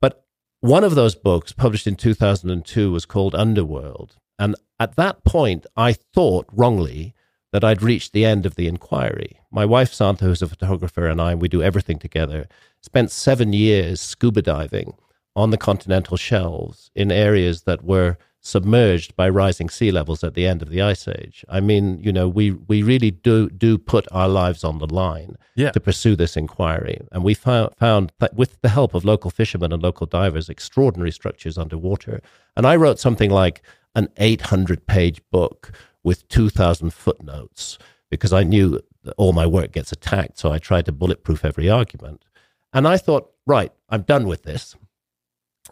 But 0.00 0.24
one 0.60 0.84
of 0.84 0.94
those 0.94 1.14
books, 1.14 1.52
published 1.52 1.86
in 1.86 1.96
2002, 1.96 2.92
was 2.92 3.06
called 3.06 3.34
Underworld. 3.34 4.16
And 4.38 4.54
at 4.78 4.96
that 4.96 5.24
point, 5.24 5.66
I 5.76 5.94
thought 5.94 6.46
wrongly 6.52 7.14
that 7.52 7.64
I'd 7.64 7.82
reached 7.82 8.12
the 8.12 8.26
end 8.26 8.44
of 8.44 8.56
the 8.56 8.68
inquiry. 8.68 9.40
My 9.50 9.64
wife, 9.64 9.92
Santha, 9.92 10.20
who's 10.20 10.42
a 10.42 10.46
photographer, 10.46 11.06
and 11.06 11.20
I, 11.20 11.34
we 11.34 11.48
do 11.48 11.62
everything 11.62 11.98
together, 11.98 12.46
spent 12.82 13.10
seven 13.10 13.52
years 13.54 14.00
scuba 14.00 14.42
diving 14.42 14.94
on 15.34 15.50
the 15.50 15.56
continental 15.56 16.16
shelves 16.16 16.90
in 16.94 17.10
areas 17.10 17.62
that 17.62 17.82
were 17.82 18.18
submerged 18.40 19.14
by 19.16 19.28
rising 19.28 19.68
sea 19.68 19.90
levels 19.90 20.22
at 20.22 20.34
the 20.34 20.46
end 20.46 20.62
of 20.62 20.70
the 20.70 20.80
ice 20.80 21.08
age. 21.08 21.44
I 21.48 21.60
mean, 21.60 22.00
you 22.00 22.12
know, 22.12 22.28
we, 22.28 22.52
we 22.52 22.82
really 22.82 23.10
do 23.10 23.50
do 23.50 23.78
put 23.78 24.06
our 24.12 24.28
lives 24.28 24.64
on 24.64 24.78
the 24.78 24.86
line 24.86 25.36
yeah. 25.54 25.70
to 25.72 25.80
pursue 25.80 26.16
this 26.16 26.36
inquiry. 26.36 27.00
And 27.12 27.24
we 27.24 27.34
found, 27.34 27.74
found 27.76 28.12
that 28.20 28.34
with 28.34 28.60
the 28.60 28.68
help 28.68 28.94
of 28.94 29.04
local 29.04 29.30
fishermen 29.30 29.72
and 29.72 29.82
local 29.82 30.06
divers, 30.06 30.48
extraordinary 30.48 31.10
structures 31.10 31.58
underwater. 31.58 32.20
And 32.56 32.66
I 32.66 32.76
wrote 32.76 32.98
something 32.98 33.30
like 33.30 33.62
an 33.94 34.08
800 34.16 34.86
page 34.86 35.20
book 35.30 35.72
with 36.04 36.26
2,000 36.28 36.92
footnotes 36.92 37.78
because 38.10 38.32
I 38.32 38.44
knew 38.44 38.80
that 39.04 39.14
all 39.16 39.32
my 39.32 39.46
work 39.46 39.72
gets 39.72 39.92
attacked. 39.92 40.38
So 40.38 40.52
I 40.52 40.58
tried 40.58 40.86
to 40.86 40.92
bulletproof 40.92 41.44
every 41.44 41.68
argument. 41.68 42.24
And 42.72 42.86
I 42.86 42.96
thought, 42.96 43.30
right, 43.46 43.72
I'm 43.88 44.02
done 44.02 44.26
with 44.26 44.44
this. 44.44 44.76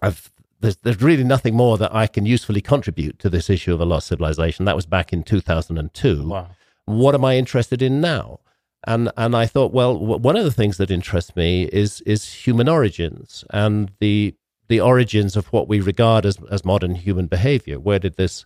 I've, 0.03 0.31
there's, 0.61 0.77
there's 0.77 1.03
really 1.03 1.25
nothing 1.25 1.55
more 1.55 1.79
that 1.79 1.95
I 1.95 2.07
can 2.07 2.27
usefully 2.27 2.61
contribute 2.61 3.19
to 3.21 3.31
this 3.31 3.51
issue 3.51 3.75
of 3.75 3.81
a 3.81 3.85
lost 3.85 4.09
civilization. 4.09 4.65
That 4.65 4.77
was 4.77 4.87
back 4.87 5.13
in 5.13 5.23
2002. 5.23 6.27
Wow. 6.27 6.49
What 6.87 7.15
am 7.15 7.25
I 7.25 7.37
interested 7.37 7.83
in 7.83 8.01
now? 8.01 8.41
And 8.87 9.11
and 9.17 9.35
I 9.35 9.47
thought, 9.47 9.73
well, 9.73 9.99
one 9.99 10.37
of 10.37 10.45
the 10.45 10.53
things 10.53 10.77
that 10.77 10.91
interests 10.93 11.35
me 11.35 11.65
is 11.65 12.03
is 12.03 12.33
human 12.33 12.69
origins 12.69 13.45
and 13.51 13.91
the 13.99 14.35
the 14.69 14.81
origins 14.81 15.37
of 15.37 15.47
what 15.53 15.67
we 15.67 15.81
regard 15.81 16.25
as 16.25 16.39
as 16.51 16.65
modern 16.65 16.95
human 16.95 17.27
behavior. 17.27 17.81
Where 17.81 17.99
did 17.99 18.17
this 18.17 18.45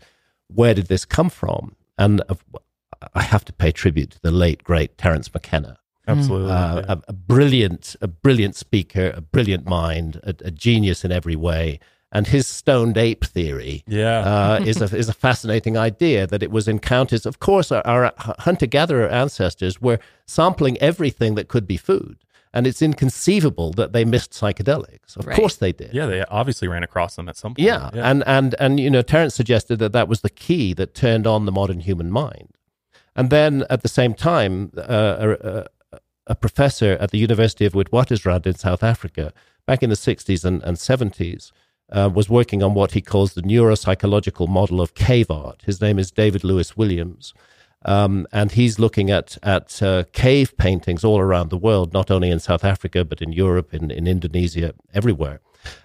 where 0.48 0.72
did 0.72 0.86
this 0.86 1.04
come 1.04 1.28
from? 1.28 1.76
And 1.98 2.22
I 3.14 3.22
have 3.22 3.44
to 3.46 3.52
pay 3.52 3.72
tribute 3.72 4.12
to 4.12 4.22
the 4.22 4.30
late 4.30 4.64
great 4.64 4.96
Terence 4.96 5.32
McKenna. 5.32 5.78
Absolutely, 6.06 6.50
uh, 6.50 6.76
yeah. 6.76 6.84
a, 6.88 6.98
a, 7.08 7.12
brilliant, 7.12 7.94
a 8.00 8.08
brilliant 8.08 8.56
speaker, 8.56 9.12
a 9.14 9.20
brilliant 9.20 9.66
mind, 9.66 10.20
a, 10.24 10.34
a 10.46 10.50
genius 10.50 11.04
in 11.04 11.12
every 11.12 11.36
way, 11.36 11.78
and 12.12 12.26
his 12.26 12.46
stoned 12.46 12.96
ape 12.98 13.24
theory 13.24 13.84
yeah. 13.86 14.20
uh, 14.20 14.60
is, 14.64 14.80
a, 14.80 14.96
is 14.96 15.08
a 15.08 15.12
fascinating 15.14 15.76
idea 15.76 16.26
that 16.26 16.42
it 16.42 16.50
was 16.50 16.66
encounters. 16.66 17.24
Of 17.24 17.38
course, 17.38 17.70
our, 17.70 17.86
our 17.86 18.12
hunter 18.18 18.66
gatherer 18.66 19.08
ancestors 19.08 19.80
were 19.80 19.98
sampling 20.26 20.76
everything 20.78 21.34
that 21.36 21.48
could 21.48 21.66
be 21.66 21.76
food. 21.76 22.18
And 22.52 22.66
it's 22.66 22.82
inconceivable 22.82 23.70
that 23.74 23.92
they 23.92 24.04
missed 24.04 24.32
psychedelics. 24.32 25.16
Of 25.16 25.28
right. 25.28 25.36
course 25.36 25.54
they 25.54 25.70
did. 25.70 25.94
Yeah, 25.94 26.06
they 26.06 26.24
obviously 26.24 26.66
ran 26.66 26.82
across 26.82 27.14
them 27.14 27.28
at 27.28 27.36
some 27.36 27.54
point. 27.54 27.64
Yeah. 27.64 27.90
yeah, 27.94 28.10
and 28.10 28.24
and 28.26 28.56
and 28.58 28.80
you 28.80 28.90
know, 28.90 29.02
Terence 29.02 29.36
suggested 29.36 29.78
that 29.78 29.92
that 29.92 30.08
was 30.08 30.22
the 30.22 30.30
key 30.30 30.72
that 30.74 30.92
turned 30.92 31.28
on 31.28 31.46
the 31.46 31.52
modern 31.52 31.78
human 31.78 32.10
mind. 32.10 32.56
And 33.14 33.30
then 33.30 33.64
at 33.70 33.82
the 33.82 33.88
same 33.88 34.14
time, 34.14 34.72
uh, 34.76 35.36
a, 35.42 35.66
a, 36.26 36.34
professor 36.34 36.96
at 37.00 37.10
the 37.10 37.18
University 37.18 37.66
of 37.66 37.72
Witwatersrand 37.72 38.46
in 38.46 38.54
South 38.54 38.82
Africa, 38.82 39.32
back 39.66 39.82
in 39.82 39.90
the 39.90 39.96
60s 39.96 40.44
and, 40.44 40.62
and 40.62 40.76
70s, 40.76 41.52
uh, 41.92 42.10
was 42.12 42.28
working 42.28 42.62
on 42.62 42.74
what 42.74 42.92
he 42.92 43.00
calls 43.00 43.34
the 43.34 43.42
neuropsychological 43.42 44.48
model 44.48 44.80
of 44.80 44.94
cave 44.94 45.30
art. 45.30 45.62
His 45.66 45.80
name 45.80 45.98
is 45.98 46.10
David 46.10 46.44
Lewis 46.44 46.76
Williams. 46.76 47.34
Um, 47.84 48.26
and 48.30 48.52
he's 48.52 48.78
looking 48.78 49.10
at 49.10 49.38
at 49.42 49.82
uh, 49.82 50.04
cave 50.12 50.56
paintings 50.58 51.02
all 51.02 51.18
around 51.18 51.48
the 51.48 51.56
world, 51.56 51.94
not 51.94 52.10
only 52.10 52.30
in 52.30 52.38
South 52.38 52.64
Africa 52.64 53.04
but 53.04 53.22
in 53.22 53.32
Europe, 53.32 53.72
in, 53.72 53.90
in 53.90 54.06
Indonesia, 54.06 54.74
everywhere. 54.92 55.40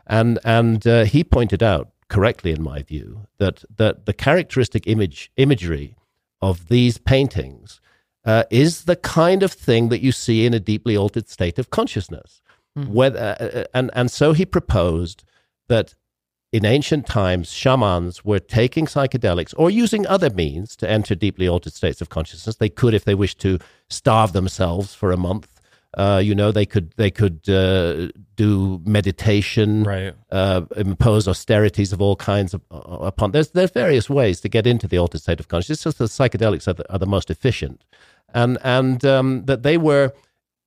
And 0.06 0.40
and 0.44 0.86
uh, 0.86 1.06
he 1.06 1.24
pointed 1.24 1.64
out 1.64 1.92
correctly, 2.10 2.52
in 2.52 2.62
my 2.62 2.84
view, 2.84 3.28
that 3.38 3.64
that 3.78 4.06
the 4.06 4.14
characteristic 4.14 4.88
image 4.88 5.32
imagery 5.38 5.96
of 6.42 6.68
these 6.68 6.98
paintings 6.98 7.80
uh, 8.26 8.44
is 8.50 8.84
the 8.84 8.98
kind 8.98 9.42
of 9.42 9.54
thing 9.54 9.90
that 9.90 10.02
you 10.02 10.12
see 10.12 10.46
in 10.46 10.54
a 10.54 10.60
deeply 10.60 10.98
altered 10.98 11.30
state 11.30 11.58
of 11.58 11.70
consciousness. 11.70 12.42
Mm. 12.78 12.90
Whether, 12.90 13.38
uh, 13.40 13.64
and 13.74 13.90
and 13.94 14.12
so 14.12 14.34
he 14.34 14.46
proposed 14.46 15.24
that 15.68 15.96
in 16.56 16.64
ancient 16.66 17.06
times, 17.06 17.52
shamans 17.52 18.24
were 18.24 18.40
taking 18.40 18.86
psychedelics 18.86 19.54
or 19.58 19.70
using 19.70 20.08
other 20.08 20.30
means 20.30 20.76
to 20.78 20.90
enter 20.90 21.14
deeply 21.14 21.50
altered 21.50 21.74
states 21.74 22.00
of 22.00 22.08
consciousness. 22.08 22.56
They 22.56 22.70
could, 22.70 22.94
if 22.94 23.04
they 23.04 23.14
wished 23.14 23.40
to, 23.40 23.60
starve 23.90 24.32
themselves 24.32 24.96
for 24.96 25.12
a 25.12 25.18
month. 25.18 25.50
Uh, 25.98 26.22
you 26.24 26.36
know, 26.36 26.52
they 26.52 26.66
could 26.66 26.92
they 26.98 27.10
could 27.10 27.48
uh, 27.50 28.10
do 28.36 28.82
meditation, 28.86 29.84
right. 29.84 30.14
uh, 30.30 30.62
impose 30.76 31.28
austerities 31.28 31.94
of 31.94 32.02
all 32.02 32.16
kinds 32.16 32.54
of, 32.54 32.62
uh, 32.70 32.78
upon. 32.78 33.32
There's 33.32 33.50
there's 33.50 33.72
various 33.72 34.10
ways 34.10 34.42
to 34.42 34.50
get 34.50 34.68
into 34.68 34.88
the 34.88 34.98
altered 34.98 35.22
state 35.22 35.40
of 35.40 35.48
consciousness. 35.48 35.86
It's 35.86 35.98
just 35.98 36.18
the 36.18 36.24
psychedelics 36.24 36.68
are 36.68 36.74
the, 36.74 36.92
are 36.92 37.00
the 37.00 37.06
most 37.06 37.30
efficient, 37.30 37.86
and 38.34 38.58
and 38.62 39.06
um, 39.06 39.46
that 39.46 39.64
they 39.64 39.78
were 39.78 40.14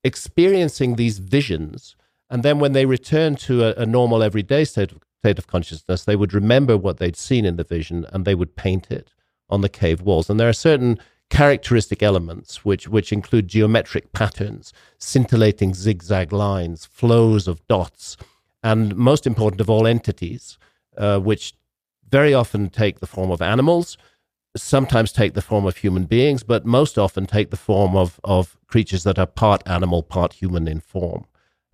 experiencing 0.02 0.97
these 0.97 1.19
visions 1.19 1.95
and 2.30 2.42
then 2.42 2.58
when 2.58 2.73
they 2.73 2.87
returned 2.87 3.38
to 3.40 3.64
a, 3.64 3.82
a 3.82 3.87
normal 3.87 4.23
everyday 4.23 4.64
state 4.64 4.92
of, 4.92 4.99
state 5.20 5.38
of 5.38 5.47
consciousness, 5.47 6.04
they 6.04 6.16
would 6.16 6.35
remember 6.35 6.76
what 6.76 6.99
they'd 6.99 7.16
seen 7.16 7.44
in 7.44 7.56
the 7.56 7.64
vision 7.64 8.06
and 8.12 8.25
they 8.25 8.35
would 8.35 8.56
paint 8.56 8.90
it 8.90 9.12
on 9.50 9.62
the 9.62 9.68
cave 9.68 10.00
walls. 10.00 10.28
And 10.28 10.38
there 10.38 10.49
are 10.49 10.54
certain 10.54 10.99
characteristic 11.30 12.02
elements 12.02 12.64
which, 12.64 12.88
which 12.88 13.12
include 13.12 13.49
geometric 13.49 14.12
patterns, 14.12 14.73
scintillating 14.99 15.75
zigzag 15.75 16.32
lines, 16.32 16.87
flows 16.87 17.49
of 17.49 17.66
dots, 17.66 18.16
and 18.62 18.97
most 18.97 19.26
important 19.26 19.61
of 19.61 19.70
all, 19.70 19.87
entities, 19.87 20.58
uh, 20.97 21.18
which 21.18 21.54
very 22.08 22.35
often 22.35 22.70
take 22.70 23.00
the 23.00 23.06
form 23.06 23.30
of 23.30 23.42
animals, 23.42 23.97
sometimes 24.56 25.12
take 25.12 25.35
the 25.35 25.42
form 25.42 25.66
of 25.66 25.78
human 25.78 26.04
beings, 26.04 26.42
but 26.42 26.64
most 26.64 26.99
often 26.99 27.26
take 27.26 27.50
the 27.50 27.56
form 27.56 27.97
of, 27.97 28.18
of 28.25 28.56
creatures 28.66 29.04
that 29.04 29.18
are 29.18 29.26
part 29.26 29.62
animal, 29.66 30.02
part 30.02 30.35
human 30.35 30.66
in 30.66 30.80
form. 30.80 31.26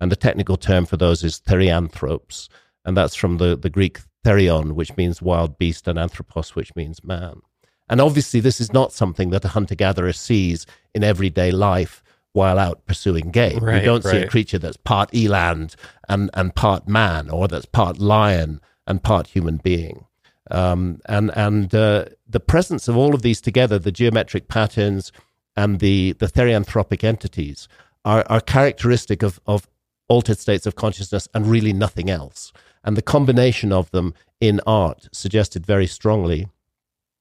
And 0.05 0.11
the 0.11 0.15
technical 0.15 0.55
term 0.55 0.85
for 0.85 0.97
those 0.97 1.23
is 1.23 1.39
therianthropes. 1.39 2.47
And 2.85 2.95
that's 2.95 3.15
from 3.15 3.39
the, 3.39 3.55
the 3.55 3.71
Greek 3.71 4.01
therion, 4.23 4.73
which 4.73 4.95
means 4.95 5.19
wild 5.19 5.57
beast, 5.57 5.87
and 5.87 5.97
anthropos, 5.97 6.53
which 6.53 6.75
means 6.75 7.03
man. 7.03 7.41
And 7.89 7.99
obviously, 7.99 8.39
this 8.39 8.61
is 8.61 8.71
not 8.71 8.93
something 8.93 9.31
that 9.31 9.43
a 9.45 9.47
hunter 9.47 9.73
gatherer 9.73 10.13
sees 10.13 10.67
in 10.93 11.03
everyday 11.03 11.49
life 11.49 12.03
while 12.33 12.59
out 12.59 12.85
pursuing 12.85 13.31
game. 13.31 13.63
Right, 13.63 13.79
you 13.79 13.81
don't 13.81 14.05
right. 14.05 14.11
see 14.11 14.17
a 14.17 14.27
creature 14.27 14.59
that's 14.59 14.77
part 14.77 15.11
eland 15.11 15.75
and, 16.07 16.29
and 16.35 16.53
part 16.53 16.87
man, 16.87 17.31
or 17.31 17.47
that's 17.47 17.65
part 17.65 17.97
lion 17.97 18.61
and 18.85 19.01
part 19.01 19.25
human 19.25 19.57
being. 19.57 20.05
Um, 20.51 21.01
and 21.07 21.35
and 21.35 21.73
uh, 21.73 22.05
the 22.29 22.39
presence 22.39 22.87
of 22.87 22.95
all 22.95 23.15
of 23.15 23.23
these 23.23 23.41
together, 23.41 23.79
the 23.79 23.91
geometric 23.91 24.49
patterns 24.49 25.11
and 25.57 25.79
the, 25.79 26.11
the 26.19 26.27
therianthropic 26.27 27.03
entities, 27.03 27.67
are, 28.03 28.23
are 28.29 28.39
characteristic 28.39 29.23
of, 29.23 29.39
of 29.47 29.67
altered 30.07 30.37
states 30.37 30.65
of 30.65 30.75
consciousness 30.75 31.27
and 31.33 31.47
really 31.47 31.73
nothing 31.73 32.09
else. 32.09 32.51
And 32.83 32.95
the 32.95 33.01
combination 33.01 33.71
of 33.71 33.89
them 33.91 34.13
in 34.39 34.61
art 34.67 35.07
suggested 35.11 35.65
very 35.65 35.87
strongly 35.87 36.47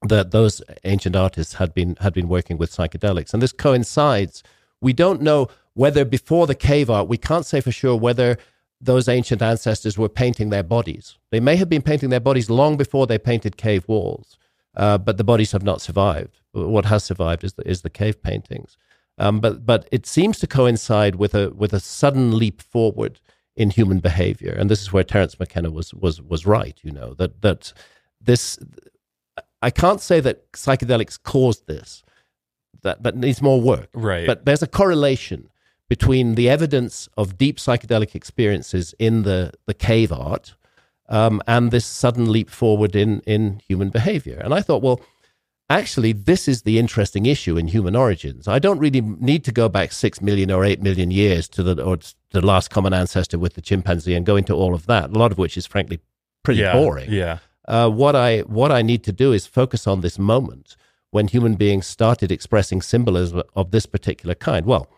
that 0.02 0.30
those 0.30 0.62
ancient 0.84 1.16
artists 1.16 1.54
had 1.54 1.72
been 1.72 1.96
had 2.00 2.12
been 2.12 2.28
working 2.28 2.58
with 2.58 2.70
psychedelics. 2.70 3.32
And 3.32 3.42
this 3.42 3.52
coincides. 3.52 4.42
We 4.80 4.92
don't 4.92 5.22
know 5.22 5.48
whether 5.72 6.04
before 6.04 6.46
the 6.46 6.54
cave 6.54 6.90
art, 6.90 7.08
we 7.08 7.16
can't 7.16 7.46
say 7.46 7.60
for 7.60 7.72
sure 7.72 7.96
whether 7.96 8.36
those 8.80 9.08
ancient 9.08 9.40
ancestors 9.40 9.96
were 9.96 10.08
painting 10.08 10.50
their 10.50 10.62
bodies. 10.62 11.16
They 11.30 11.40
may 11.40 11.56
have 11.56 11.68
been 11.68 11.82
painting 11.82 12.10
their 12.10 12.20
bodies 12.20 12.50
long 12.50 12.76
before 12.76 13.06
they 13.06 13.18
painted 13.18 13.56
cave 13.56 13.88
walls, 13.88 14.36
uh, 14.76 14.98
but 14.98 15.16
the 15.16 15.24
bodies 15.24 15.52
have 15.52 15.62
not 15.62 15.80
survived. 15.80 16.40
What 16.52 16.84
has 16.84 17.02
survived 17.04 17.44
is 17.44 17.54
the, 17.54 17.66
is 17.68 17.82
the 17.82 17.90
cave 17.90 18.22
paintings. 18.22 18.76
Um, 19.18 19.40
but 19.40 19.64
but 19.64 19.88
it 19.92 20.06
seems 20.06 20.38
to 20.40 20.46
coincide 20.46 21.16
with 21.16 21.34
a 21.34 21.50
with 21.50 21.72
a 21.72 21.80
sudden 21.80 22.36
leap 22.36 22.60
forward 22.60 23.20
in 23.56 23.70
human 23.70 24.00
behavior, 24.00 24.52
and 24.52 24.68
this 24.68 24.82
is 24.82 24.92
where 24.92 25.04
Terence 25.04 25.38
McKenna 25.38 25.70
was 25.70 25.94
was 25.94 26.20
was 26.20 26.46
right. 26.46 26.78
You 26.82 26.90
know 26.90 27.14
that 27.14 27.40
that 27.42 27.72
this 28.20 28.58
I 29.62 29.70
can't 29.70 30.00
say 30.00 30.20
that 30.20 30.50
psychedelics 30.52 31.22
caused 31.22 31.66
this. 31.66 32.02
That 32.82 33.02
that 33.04 33.16
needs 33.16 33.40
more 33.40 33.60
work. 33.60 33.88
Right. 33.94 34.26
But 34.26 34.44
there's 34.44 34.62
a 34.62 34.66
correlation 34.66 35.48
between 35.88 36.34
the 36.34 36.50
evidence 36.50 37.08
of 37.16 37.38
deep 37.38 37.58
psychedelic 37.58 38.14
experiences 38.14 38.94
in 38.98 39.22
the 39.22 39.52
the 39.66 39.74
cave 39.74 40.12
art 40.12 40.54
um, 41.08 41.40
and 41.46 41.70
this 41.70 41.86
sudden 41.86 42.30
leap 42.32 42.50
forward 42.50 42.96
in 42.96 43.20
in 43.20 43.60
human 43.66 43.90
behavior. 43.90 44.40
And 44.42 44.52
I 44.52 44.60
thought, 44.60 44.82
well 44.82 45.00
actually, 45.70 46.12
this 46.12 46.48
is 46.48 46.62
the 46.62 46.78
interesting 46.78 47.26
issue 47.26 47.56
in 47.56 47.68
human 47.68 47.96
origins. 47.96 48.46
I 48.48 48.58
don't 48.58 48.78
really 48.78 49.00
need 49.00 49.44
to 49.44 49.52
go 49.52 49.68
back 49.68 49.92
six 49.92 50.20
million 50.20 50.50
or 50.50 50.64
eight 50.64 50.82
million 50.82 51.10
years 51.10 51.48
to 51.50 51.62
the 51.62 51.82
or 51.82 51.98
the 52.30 52.44
last 52.44 52.70
common 52.70 52.92
ancestor 52.92 53.38
with 53.38 53.54
the 53.54 53.62
chimpanzee 53.62 54.14
and 54.14 54.26
go 54.26 54.36
into 54.36 54.54
all 54.54 54.74
of 54.74 54.86
that. 54.86 55.10
A 55.10 55.18
lot 55.18 55.32
of 55.32 55.38
which 55.38 55.56
is 55.56 55.66
frankly 55.66 56.00
pretty 56.42 56.60
yeah, 56.60 56.72
boring. 56.72 57.10
Yeah. 57.10 57.38
Uh, 57.66 57.88
what 57.88 58.14
I 58.14 58.40
what 58.40 58.70
I 58.70 58.82
need 58.82 59.02
to 59.04 59.12
do 59.12 59.32
is 59.32 59.46
focus 59.46 59.86
on 59.86 60.00
this 60.00 60.18
moment 60.18 60.76
when 61.10 61.28
human 61.28 61.54
beings 61.54 61.86
started 61.86 62.30
expressing 62.32 62.82
symbolism 62.82 63.42
of 63.54 63.70
this 63.70 63.86
particular 63.86 64.34
kind. 64.34 64.66
Well, 64.66 64.88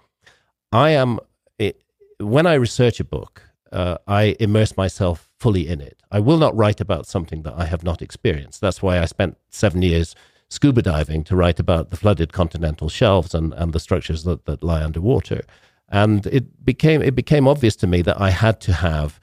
I 0.72 0.90
am 0.90 1.20
it, 1.58 1.82
when 2.18 2.46
I 2.46 2.54
research 2.54 2.98
a 3.00 3.04
book, 3.04 3.42
uh, 3.70 3.98
I 4.08 4.34
immerse 4.40 4.76
myself 4.76 5.28
fully 5.38 5.68
in 5.68 5.80
it. 5.80 6.02
I 6.10 6.20
will 6.20 6.38
not 6.38 6.56
write 6.56 6.80
about 6.80 7.06
something 7.06 7.42
that 7.42 7.54
I 7.56 7.66
have 7.66 7.84
not 7.84 8.02
experienced. 8.02 8.60
That's 8.60 8.82
why 8.82 8.98
I 8.98 9.04
spent 9.04 9.36
seven 9.50 9.82
years 9.82 10.14
scuba 10.48 10.82
diving 10.82 11.24
to 11.24 11.36
write 11.36 11.58
about 11.58 11.90
the 11.90 11.96
flooded 11.96 12.32
continental 12.32 12.88
shelves 12.88 13.34
and, 13.34 13.52
and 13.54 13.72
the 13.72 13.80
structures 13.80 14.24
that, 14.24 14.44
that 14.46 14.62
lie 14.62 14.82
underwater. 14.82 15.42
And 15.88 16.26
it 16.26 16.64
became 16.64 17.02
it 17.02 17.14
became 17.14 17.46
obvious 17.46 17.76
to 17.76 17.86
me 17.86 18.02
that 18.02 18.20
I 18.20 18.30
had 18.30 18.60
to 18.62 18.72
have 18.72 19.20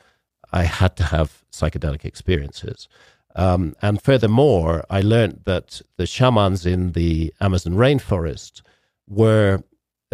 I 0.52 0.64
had 0.64 0.96
to 0.98 1.04
have 1.04 1.44
psychedelic 1.52 2.06
experiences. 2.06 2.88
Um, 3.36 3.76
and 3.82 4.02
furthermore, 4.02 4.86
I 4.90 5.02
learned 5.02 5.42
that 5.46 5.82
the 5.98 6.06
shamans 6.06 6.66
in 6.66 6.92
the 6.92 7.34
Amazon 7.42 7.74
rainforest 7.74 8.62
were 9.08 9.64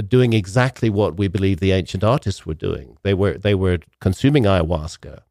doing 0.07 0.33
exactly 0.33 0.89
what 0.89 1.17
we 1.17 1.27
believe 1.27 1.59
the 1.59 1.73
ancient 1.73 2.03
artists 2.03 2.45
were 2.45 2.53
doing. 2.53 2.97
They 3.03 3.13
were 3.13 3.37
they 3.37 3.55
were 3.55 3.79
consuming 3.99 4.43
ayahuasca, 4.43 5.21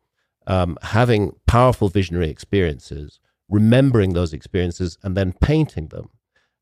um, 0.47 0.79
having 0.83 1.33
powerful 1.47 1.89
visionary 1.89 2.29
experiences, 2.29 3.19
remembering 3.49 4.13
those 4.13 4.33
experiences 4.33 4.99
and 5.03 5.17
then 5.17 5.33
painting 5.33 5.89
them. 5.89 6.11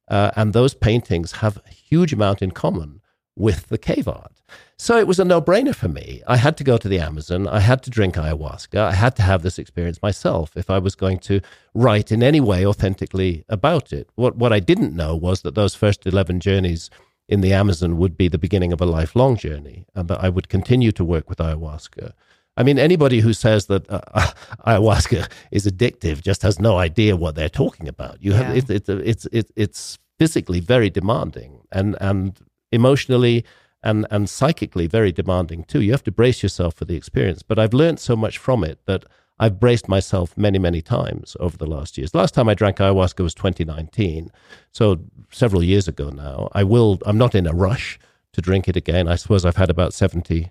Uh, 0.08 0.30
and 0.36 0.52
those 0.52 0.74
paintings 0.74 1.32
have 1.32 1.58
a 1.66 1.70
huge 1.70 2.12
amount 2.12 2.42
in 2.42 2.50
common 2.52 3.00
with 3.34 3.68
the 3.68 3.78
cave 3.78 4.08
art. 4.08 4.40
So 4.78 4.98
it 4.98 5.06
was 5.06 5.18
a 5.18 5.24
no 5.24 5.40
brainer 5.42 5.74
for 5.74 5.88
me. 5.88 6.22
I 6.26 6.36
had 6.36 6.56
to 6.58 6.64
go 6.64 6.78
to 6.78 6.88
the 6.88 7.00
Amazon. 7.00 7.46
I 7.46 7.60
had 7.60 7.82
to 7.84 7.90
drink 7.90 8.14
ayahuasca. 8.14 8.78
I 8.78 8.92
had 8.92 9.16
to 9.16 9.22
have 9.22 9.42
this 9.42 9.58
experience 9.58 10.00
myself 10.02 10.56
if 10.56 10.70
I 10.70 10.78
was 10.78 10.94
going 10.94 11.18
to 11.20 11.40
write 11.74 12.12
in 12.12 12.22
any 12.22 12.40
way 12.40 12.64
authentically 12.64 13.44
about 13.48 13.92
it. 13.92 14.08
What, 14.14 14.36
what 14.36 14.52
I 14.52 14.60
didn't 14.60 14.94
know 14.94 15.16
was 15.16 15.42
that 15.42 15.54
those 15.54 15.74
first 15.74 16.06
11 16.06 16.40
journeys 16.40 16.90
in 17.28 17.40
the 17.40 17.52
Amazon 17.52 17.98
would 17.98 18.16
be 18.16 18.28
the 18.28 18.38
beginning 18.38 18.72
of 18.72 18.80
a 18.80 18.86
lifelong 18.86 19.36
journey, 19.36 19.86
and 19.94 20.08
that 20.08 20.22
I 20.22 20.28
would 20.28 20.48
continue 20.48 20.92
to 20.92 21.04
work 21.04 21.28
with 21.28 21.38
ayahuasca. 21.38 22.12
I 22.56 22.62
mean, 22.62 22.78
anybody 22.78 23.20
who 23.20 23.32
says 23.32 23.66
that 23.66 23.88
uh, 23.90 24.00
ayahuasca 24.66 25.30
is 25.50 25.66
addictive 25.66 26.22
just 26.22 26.42
has 26.42 26.58
no 26.58 26.78
idea 26.78 27.16
what 27.16 27.34
they're 27.34 27.48
talking 27.48 27.88
about. 27.88 28.22
You 28.22 28.32
have 28.32 28.48
yeah. 28.48 28.76
it, 28.76 28.88
it, 28.88 28.88
it's 28.88 29.26
it's 29.32 29.52
it's 29.56 29.98
physically 30.18 30.60
very 30.60 30.90
demanding 30.90 31.60
and 31.70 31.96
and 32.00 32.38
emotionally 32.72 33.44
and 33.82 34.06
and 34.10 34.28
psychically 34.28 34.86
very 34.86 35.12
demanding 35.12 35.64
too. 35.64 35.82
You 35.82 35.92
have 35.92 36.04
to 36.04 36.12
brace 36.12 36.42
yourself 36.42 36.74
for 36.74 36.84
the 36.84 36.96
experience. 36.96 37.42
But 37.42 37.58
I've 37.58 37.74
learned 37.74 38.00
so 38.00 38.16
much 38.16 38.38
from 38.38 38.64
it 38.64 38.78
that 38.86 39.04
I've 39.38 39.60
braced 39.60 39.88
myself 39.88 40.36
many 40.36 40.58
many 40.58 40.80
times 40.80 41.36
over 41.40 41.56
the 41.58 41.66
last 41.66 41.98
years. 41.98 42.12
The 42.12 42.18
last 42.18 42.32
time 42.32 42.48
I 42.48 42.54
drank 42.54 42.78
ayahuasca 42.78 43.22
was 43.22 43.34
2019, 43.34 44.30
so 44.72 45.00
several 45.30 45.62
years 45.62 45.88
ago 45.88 46.08
now. 46.08 46.48
I 46.52 46.64
will. 46.64 46.98
I'm 47.04 47.18
not 47.18 47.34
in 47.34 47.46
a 47.46 47.52
rush 47.52 47.98
to 48.32 48.40
drink 48.40 48.66
it 48.68 48.76
again. 48.76 49.08
I 49.08 49.16
suppose 49.16 49.44
I've 49.44 49.56
had 49.56 49.70
about 49.70 49.92
70 49.92 50.50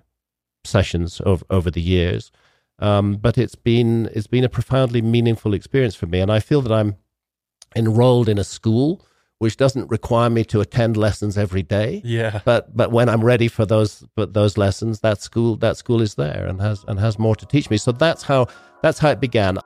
sessions 0.65 1.22
over, 1.25 1.45
over 1.50 1.72
the 1.72 1.81
years. 1.81 2.31
Um, 2.79 3.15
but 3.15 3.38
it's 3.38 3.55
been 3.55 4.10
it's 4.13 4.27
been 4.27 4.43
a 4.43 4.50
profoundly 4.50 5.01
meaningful 5.01 5.53
experience 5.53 5.95
for 5.95 6.07
me, 6.07 6.19
and 6.19 6.31
I 6.31 6.39
feel 6.41 6.62
that 6.62 6.74
I'm 6.74 6.95
enrolled 7.75 8.27
in 8.27 8.38
a 8.38 8.43
school 8.43 9.05
which 9.39 9.57
doesn't 9.57 9.89
require 9.91 10.29
me 10.29 10.43
to 10.45 10.62
attend 10.62 10.95
lessons 10.95 11.38
every 11.38 11.63
day. 11.63 12.01
Yeah. 12.03 12.41
But 12.45 12.75
but 12.75 12.91
when 12.91 13.10
I'm 13.10 13.24
ready 13.24 13.48
for 13.48 13.65
those 13.65 14.05
but 14.15 14.34
those 14.34 14.57
lessons, 14.57 15.01
that 15.01 15.22
school 15.22 15.55
that 15.57 15.77
school 15.77 16.01
is 16.01 16.15
there 16.15 16.45
and 16.48 16.62
has 16.62 16.86
and 16.88 17.00
has 17.00 17.19
more 17.19 17.36
to 17.36 17.45
teach 17.45 17.69
me. 17.69 17.77
So 17.77 17.91
that's 17.91 18.24
how 18.24 18.48
that's 18.81 19.00
how 19.00 19.10
it 19.10 19.19
began. 19.19 19.60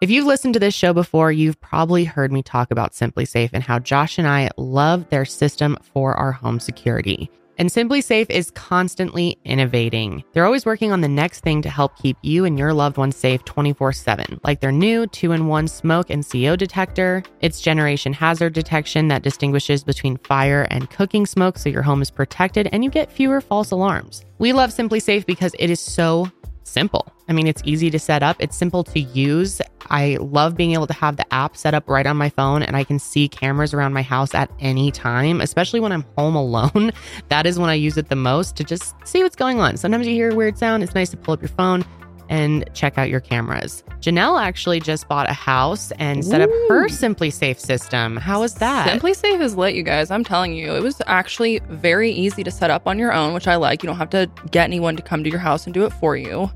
If 0.00 0.10
you've 0.10 0.26
listened 0.26 0.54
to 0.54 0.60
this 0.60 0.74
show 0.74 0.92
before, 0.92 1.30
you've 1.30 1.60
probably 1.60 2.04
heard 2.04 2.32
me 2.32 2.42
talk 2.42 2.72
about 2.72 2.92
SimpliSafe 2.92 3.50
and 3.52 3.62
how 3.62 3.78
Josh 3.78 4.18
and 4.18 4.26
I 4.26 4.50
love 4.56 5.08
their 5.10 5.24
system 5.24 5.76
for 5.80 6.14
our 6.14 6.32
home 6.32 6.58
security. 6.58 7.30
And 7.58 7.68
SimpliSafe 7.68 8.30
is 8.30 8.50
constantly 8.52 9.38
innovating. 9.44 10.24
They're 10.32 10.46
always 10.46 10.66
working 10.66 10.92
on 10.92 11.00
the 11.00 11.08
next 11.08 11.40
thing 11.40 11.62
to 11.62 11.70
help 11.70 11.96
keep 11.96 12.16
you 12.22 12.44
and 12.44 12.58
your 12.58 12.72
loved 12.72 12.96
ones 12.96 13.16
safe 13.16 13.44
24 13.44 13.92
7, 13.92 14.40
like 14.44 14.60
their 14.60 14.72
new 14.72 15.06
2 15.06 15.32
in 15.32 15.46
1 15.46 15.68
smoke 15.68 16.10
and 16.10 16.26
CO 16.28 16.56
detector, 16.56 17.22
its 17.40 17.60
generation 17.60 18.12
hazard 18.12 18.54
detection 18.54 19.08
that 19.08 19.22
distinguishes 19.22 19.84
between 19.84 20.16
fire 20.18 20.66
and 20.70 20.90
cooking 20.90 21.26
smoke 21.26 21.58
so 21.58 21.68
your 21.68 21.82
home 21.82 22.02
is 22.02 22.10
protected 22.10 22.68
and 22.72 22.82
you 22.82 22.90
get 22.90 23.12
fewer 23.12 23.40
false 23.40 23.70
alarms. 23.70 24.24
We 24.38 24.52
love 24.52 24.70
SimpliSafe 24.70 25.26
because 25.26 25.54
it 25.58 25.70
is 25.70 25.80
so 25.80 26.30
simple. 26.64 27.11
I 27.28 27.32
mean, 27.32 27.46
it's 27.46 27.62
easy 27.64 27.90
to 27.90 27.98
set 27.98 28.22
up, 28.22 28.36
it's 28.40 28.56
simple 28.56 28.84
to 28.84 29.00
use. 29.00 29.60
I 29.90 30.16
love 30.20 30.56
being 30.56 30.72
able 30.72 30.86
to 30.86 30.92
have 30.92 31.16
the 31.16 31.34
app 31.34 31.56
set 31.56 31.74
up 31.74 31.88
right 31.88 32.06
on 32.06 32.16
my 32.16 32.28
phone 32.28 32.62
and 32.62 32.76
I 32.76 32.84
can 32.84 32.98
see 32.98 33.28
cameras 33.28 33.74
around 33.74 33.92
my 33.92 34.02
house 34.02 34.34
at 34.34 34.50
any 34.58 34.90
time, 34.90 35.40
especially 35.40 35.80
when 35.80 35.92
I'm 35.92 36.04
home 36.16 36.34
alone. 36.34 36.92
That 37.28 37.46
is 37.46 37.58
when 37.58 37.70
I 37.70 37.74
use 37.74 37.96
it 37.96 38.08
the 38.08 38.16
most 38.16 38.56
to 38.56 38.64
just 38.64 38.94
see 39.04 39.22
what's 39.22 39.36
going 39.36 39.58
on. 39.58 39.76
Sometimes 39.76 40.06
you 40.06 40.14
hear 40.14 40.30
a 40.30 40.34
weird 40.34 40.58
sound, 40.58 40.82
it's 40.82 40.94
nice 40.94 41.10
to 41.10 41.16
pull 41.16 41.34
up 41.34 41.40
your 41.40 41.48
phone 41.48 41.84
and 42.28 42.68
check 42.72 42.96
out 42.98 43.10
your 43.10 43.20
cameras. 43.20 43.84
Janelle 44.00 44.42
actually 44.42 44.80
just 44.80 45.06
bought 45.06 45.28
a 45.28 45.34
house 45.34 45.92
and 45.92 46.24
set 46.24 46.40
Ooh. 46.40 46.44
up 46.44 46.50
her 46.68 46.88
SimpliSafe 46.88 47.58
system. 47.58 48.16
How 48.16 48.40
was 48.40 48.54
that? 48.54 48.88
SimpliSafe 48.88 49.40
is 49.40 49.56
lit, 49.56 49.74
you 49.74 49.82
guys. 49.82 50.10
I'm 50.10 50.24
telling 50.24 50.54
you, 50.54 50.74
it 50.74 50.82
was 50.82 51.00
actually 51.06 51.60
very 51.68 52.10
easy 52.10 52.42
to 52.42 52.50
set 52.50 52.70
up 52.70 52.86
on 52.86 52.98
your 52.98 53.12
own, 53.12 53.34
which 53.34 53.46
I 53.46 53.56
like. 53.56 53.82
You 53.82 53.86
don't 53.86 53.98
have 53.98 54.10
to 54.10 54.30
get 54.50 54.64
anyone 54.64 54.96
to 54.96 55.02
come 55.02 55.22
to 55.24 55.30
your 55.30 55.40
house 55.40 55.66
and 55.66 55.74
do 55.74 55.84
it 55.84 55.92
for 55.92 56.16
you. 56.16 56.50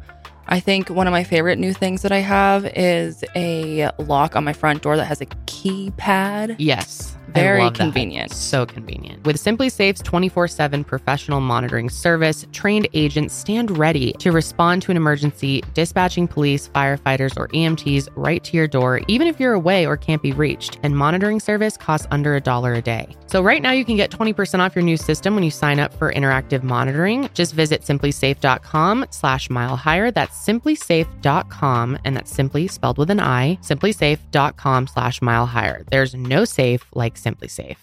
I 0.49 0.61
think 0.61 0.88
one 0.88 1.07
of 1.07 1.12
my 1.12 1.25
favorite 1.25 1.59
new 1.59 1.73
things 1.73 2.03
that 2.03 2.12
I 2.12 2.19
have 2.19 2.65
is 2.67 3.25
a 3.35 3.91
lock 3.99 4.37
on 4.37 4.45
my 4.45 4.53
front 4.53 4.83
door 4.83 4.97
that 4.97 5.07
has 5.07 5.21
a 5.21 5.26
keypad. 5.26 6.57
Yes. 6.59 7.17
Very 7.37 7.71
convenient. 7.71 8.33
So 8.33 8.66
convenient. 8.66 9.25
With 9.25 9.37
SimpliSafe's 9.37 10.02
24 10.02 10.49
7 10.49 10.85
professional 10.85 11.40
monitoring 11.40 11.88
service, 11.88 12.47
trained 12.52 12.88
agents 12.95 13.35
stand 13.35 13.76
ready 13.76 14.12
to 14.14 14.33
respond 14.33 14.83
to 14.83 14.90
an 14.90 14.97
emergency, 14.97 15.62
dispatching 15.75 16.28
police, 16.28 16.69
firefighters, 16.69 17.37
or 17.37 17.49
EMTs 17.49 18.09
right 18.16 18.43
to 18.45 18.57
your 18.57 18.66
door, 18.66 19.00
even 19.09 19.26
if 19.26 19.40
you're 19.40 19.52
away 19.52 19.87
or 19.87 19.97
can't 19.97 20.23
be 20.23 20.33
reached. 20.33 20.78
And 20.83 20.97
monitoring 20.97 21.40
service 21.40 21.76
costs 21.76 22.07
under 22.11 22.35
a 22.37 22.40
dollar 22.40 22.75
a 22.75 22.83
day. 22.83 23.14
So 23.26 23.43
right 23.43 23.61
now 23.61 23.73
you 23.73 23.85
can 23.85 23.97
get 23.97 24.11
20% 24.11 24.61
off 24.61 24.75
your 24.75 24.83
new 24.85 24.97
system 24.97 25.35
when 25.35 25.45
you 25.45 25.50
sign 25.50 25.81
up 25.81 25.93
for 25.93 26.12
interactive 26.12 26.62
monitoring. 26.62 27.28
Just 27.35 27.55
visit 27.55 27.83
simplisafe.com 27.83 29.07
slash 29.11 29.50
mile 29.50 29.76
higher. 29.76 30.11
That's 30.11 30.37
simplisafe.com 30.47 31.99
and 32.05 32.16
that's 32.16 32.33
simply 32.33 32.69
spelled 32.69 32.99
with 32.99 33.11
an 33.11 33.21
I, 33.21 33.59
simplisafe.com 33.62 34.87
slash 34.87 35.21
mile 35.23 35.47
higher. 35.47 35.85
There's 35.90 36.14
no 36.14 36.45
safe 36.45 36.87
like 36.95 37.16
SimpliSafe. 37.26 37.76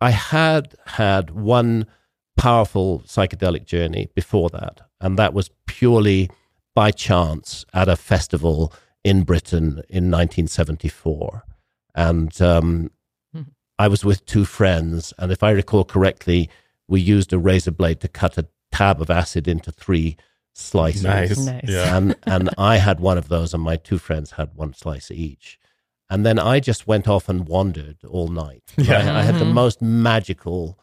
I 0.00 0.10
had 0.10 0.74
had 0.86 1.30
one 1.30 1.86
powerful 2.36 3.00
psychedelic 3.00 3.66
journey 3.66 4.08
before 4.14 4.48
that, 4.50 4.80
and 5.00 5.18
that 5.18 5.34
was 5.34 5.50
purely 5.66 6.30
by 6.74 6.90
chance 6.92 7.66
at 7.74 7.88
a 7.88 7.96
festival 7.96 8.72
in 9.02 9.24
Britain 9.24 9.82
in 9.88 10.10
1974. 10.10 11.42
And 11.94 12.40
um, 12.40 12.90
I 13.78 13.88
was 13.88 14.04
with 14.04 14.24
two 14.24 14.44
friends, 14.44 15.12
and 15.18 15.32
if 15.32 15.42
I 15.42 15.50
recall 15.50 15.84
correctly, 15.84 16.48
we 16.86 17.00
used 17.00 17.32
a 17.32 17.38
razor 17.38 17.72
blade 17.72 18.00
to 18.00 18.08
cut 18.08 18.38
a 18.38 18.46
tab 18.70 19.00
of 19.02 19.10
acid 19.10 19.48
into 19.48 19.72
three 19.72 20.16
slices. 20.52 21.04
Nice. 21.04 21.38
nice. 21.38 21.64
Yeah. 21.64 21.96
And, 21.96 22.16
and 22.24 22.50
I 22.58 22.76
had 22.76 23.00
one 23.00 23.18
of 23.18 23.28
those, 23.28 23.52
and 23.52 23.62
my 23.62 23.76
two 23.76 23.98
friends 23.98 24.32
had 24.32 24.54
one 24.54 24.74
slice 24.74 25.10
each. 25.10 25.58
And 26.10 26.24
then 26.24 26.38
I 26.38 26.60
just 26.60 26.86
went 26.86 27.06
off 27.06 27.28
and 27.28 27.46
wandered 27.46 27.98
all 28.08 28.28
night. 28.28 28.62
Yeah. 28.78 29.14
I, 29.14 29.20
I 29.20 29.22
had 29.22 29.34
the 29.34 29.44
mm-hmm. 29.44 29.54
most 29.54 29.82
magical, 29.82 30.78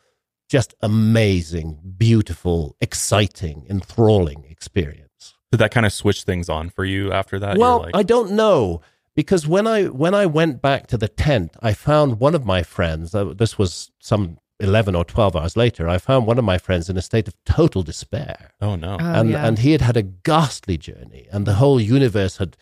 just 0.50 0.76
amazing, 0.82 1.80
beautiful, 1.98 2.76
exciting, 2.80 3.66
enthralling 3.70 4.46
experience. 4.50 5.34
Did 5.52 5.58
that 5.58 5.72
kind 5.72 5.86
of 5.86 5.94
switch 5.94 6.24
things 6.24 6.50
on 6.50 6.70
for 6.70 6.86
you 6.86 7.12
after 7.12 7.40
that? 7.40 7.58
Well, 7.58 7.82
like... 7.84 7.96
I 7.96 8.04
don't 8.04 8.32
know 8.32 8.82
because 9.16 9.48
when 9.48 9.66
I 9.66 9.86
when 9.86 10.14
I 10.14 10.26
went 10.26 10.62
back 10.62 10.88
to 10.88 10.98
the 10.98 11.08
tent, 11.08 11.56
I 11.62 11.74
found 11.74 12.20
one 12.20 12.36
of 12.36 12.46
my 12.46 12.64
friends. 12.64 13.16
Uh, 13.16 13.34
this 13.34 13.58
was 13.58 13.92
some 14.00 14.38
eleven 14.60 14.94
or 14.94 15.06
twelve 15.06 15.36
hours 15.36 15.56
later. 15.56 15.88
I 15.88 15.98
found 15.98 16.28
one 16.28 16.38
of 16.38 16.44
my 16.44 16.58
friends 16.58 16.90
in 16.90 16.98
a 16.98 17.02
state 17.02 17.28
of 17.28 17.36
total 17.46 17.82
despair. 17.82 18.52
Oh 18.62 18.76
no! 18.76 18.98
Oh, 19.00 19.06
and 19.06 19.30
yeah. 19.30 19.48
and 19.48 19.60
he 19.60 19.72
had 19.72 19.82
had 19.82 19.98
a 19.98 20.04
ghastly 20.04 20.78
journey, 20.78 21.28
and 21.32 21.48
the 21.48 21.56
whole 21.56 21.80
universe 21.80 22.38
had 22.38 22.58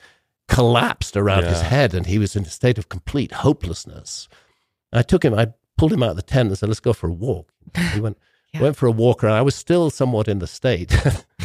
collapsed 0.54 1.18
around 1.18 1.44
yeah. 1.44 1.50
his 1.50 1.62
head 1.62 1.94
and 1.94 2.06
he 2.06 2.20
was 2.20 2.36
in 2.36 2.44
a 2.44 2.50
state 2.50 2.78
of 2.78 2.90
complete 2.90 3.32
hopelessness. 3.32 4.28
I 4.92 5.02
took 5.02 5.26
him, 5.26 5.34
I 5.34 5.48
pulled 5.78 5.94
him 5.94 6.04
out 6.04 6.12
of 6.12 6.16
the 6.16 6.22
tent 6.22 6.50
and 6.50 6.58
said, 6.58 6.70
let's 6.70 6.80
go 6.80 6.94
for 6.94 7.08
a 7.08 7.14
walk. 7.14 7.52
He 7.94 8.00
went, 8.00 8.18
yeah. 8.54 8.62
went 8.62 8.76
for 8.76 8.86
a 8.86 8.92
walk 8.92 9.24
around. 9.24 9.36
I 9.36 9.42
was 9.42 9.56
still 9.56 9.90
somewhat 9.90 10.28
in 10.28 10.40
the 10.40 10.48
state. 10.48 10.96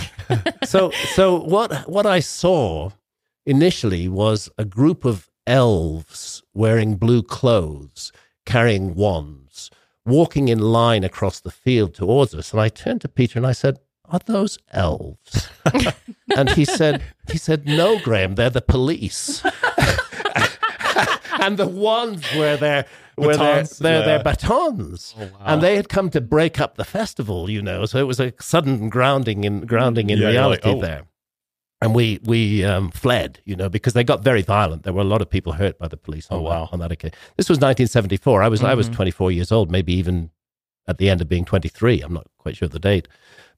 so, 0.65 0.91
so 1.15 1.41
what, 1.41 1.89
what 1.89 2.07
I 2.07 2.21
saw 2.21 2.91
initially 3.47 4.09
was 4.09 4.51
a 4.59 4.65
group 4.65 5.05
of 5.05 5.31
elves 5.47 6.43
wearing 6.53 6.97
blue 6.97 7.23
clothes, 7.23 8.13
carrying 8.45 8.95
wands, 8.95 9.71
walking 10.05 10.49
in 10.49 10.59
line 10.59 11.05
across 11.05 11.41
the 11.41 11.51
field 11.51 11.95
towards 11.95 12.35
us. 12.35 12.53
And 12.53 12.61
I 12.61 12.69
turned 12.69 13.01
to 13.01 13.09
Peter 13.09 13.39
and 13.39 13.47
I 13.47 13.53
said, 13.53 13.79
are 14.11 14.21
those 14.27 14.59
elves? 14.73 15.49
and 16.37 16.51
he 16.51 16.65
said, 16.65 17.03
he 17.31 17.39
said, 17.39 17.67
no, 17.67 17.99
Graham, 17.99 18.35
they're 18.35 18.51
the 18.51 18.63
police. 18.63 19.43
and 21.41 21.57
the 21.57 21.67
ones 21.67 22.25
were 22.37 22.57
their 22.57 22.87
were 23.17 23.37
their, 23.37 23.65
their, 23.65 24.01
yeah. 24.01 24.07
their 24.07 24.23
batons, 24.23 25.15
oh, 25.19 25.25
wow. 25.25 25.31
and 25.47 25.63
they 25.63 25.77
had 25.77 25.89
come 25.89 26.11
to 26.11 26.21
break 26.21 26.61
up 26.61 26.77
the 26.77 26.85
festival. 26.85 27.51
You 27.51 27.63
know, 27.63 27.87
so 27.87 27.99
it 27.99 28.07
was 28.07 28.21
a 28.21 28.33
sudden 28.41 28.89
grounding 28.89 29.45
in 29.45 29.67
grounding 29.67 30.11
in 30.11 30.19
yeah, 30.19 30.29
reality 30.29 30.69
like, 30.69 30.77
oh. 30.77 30.81
there. 30.81 31.03
And 31.81 31.95
we 31.95 32.19
we 32.25 32.65
um, 32.65 32.91
fled, 32.91 33.41
you 33.45 33.55
know, 33.55 33.69
because 33.69 33.93
they 33.93 34.05
got 34.05 34.23
very 34.23 34.43
violent. 34.43 34.83
There 34.83 34.93
were 34.93 35.03
a 35.03 35.05
lot 35.05 35.23
of 35.23 35.31
people 35.31 35.53
hurt 35.53 35.79
by 35.79 35.89
the 35.89 35.97
police. 35.97 36.29
On 36.31 36.39
oh 36.39 36.43
wow! 36.43 36.65
That, 36.65 36.73
on 36.73 36.79
that 36.81 36.93
occasion, 36.93 37.17
this 37.37 37.49
was 37.49 37.57
1974. 37.57 38.43
I 38.43 38.49
was 38.49 38.61
mm-hmm. 38.61 38.69
I 38.69 38.75
was 38.75 38.87
mm-hmm. 38.87 38.97
24 38.97 39.33
years 39.33 39.53
old, 39.53 39.71
maybe 39.71 39.93
even 39.95 40.31
at 40.89 40.99
the 40.99 41.09
end 41.09 41.21
of 41.21 41.29
being 41.29 41.45
23. 41.45 42.01
I'm 42.01 42.15
not 42.15 42.27
quite 42.39 42.57
sure 42.57 42.67
of 42.67 42.73
the 42.73 42.79
date. 42.79 43.07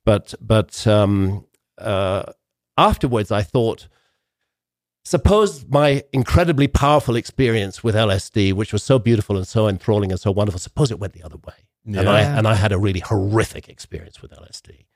But 0.05 0.35
but 0.41 0.87
um, 0.87 1.45
uh, 1.79 2.33
afterwards, 2.77 3.31
I 3.31 3.43
thought, 3.43 3.89
suppose 5.05 5.67
my 5.69 6.03
incredibly 6.13 6.69
powerful 6.69 7.17
experience 7.17 7.85
with 7.85 7.95
LSD, 7.95 8.53
which 8.53 8.73
was 8.73 8.83
so 8.83 8.99
beautiful 8.99 9.37
and 9.37 9.47
so 9.47 9.69
enthralling 9.69 10.11
and 10.11 10.21
so 10.21 10.31
wonderful, 10.31 10.59
suppose 10.59 10.91
it 10.91 10.99
went 10.99 11.13
the 11.13 11.23
other 11.23 11.39
way, 11.47 11.55
yeah. 11.85 12.01
and 12.01 12.09
I 12.09 12.21
and 12.21 12.49
I 12.49 12.55
had 12.55 12.73
a 12.73 12.79
really 12.79 13.01
horrific 13.01 13.69
experience 13.69 14.23
with 14.23 14.31
LSD. 14.31 14.87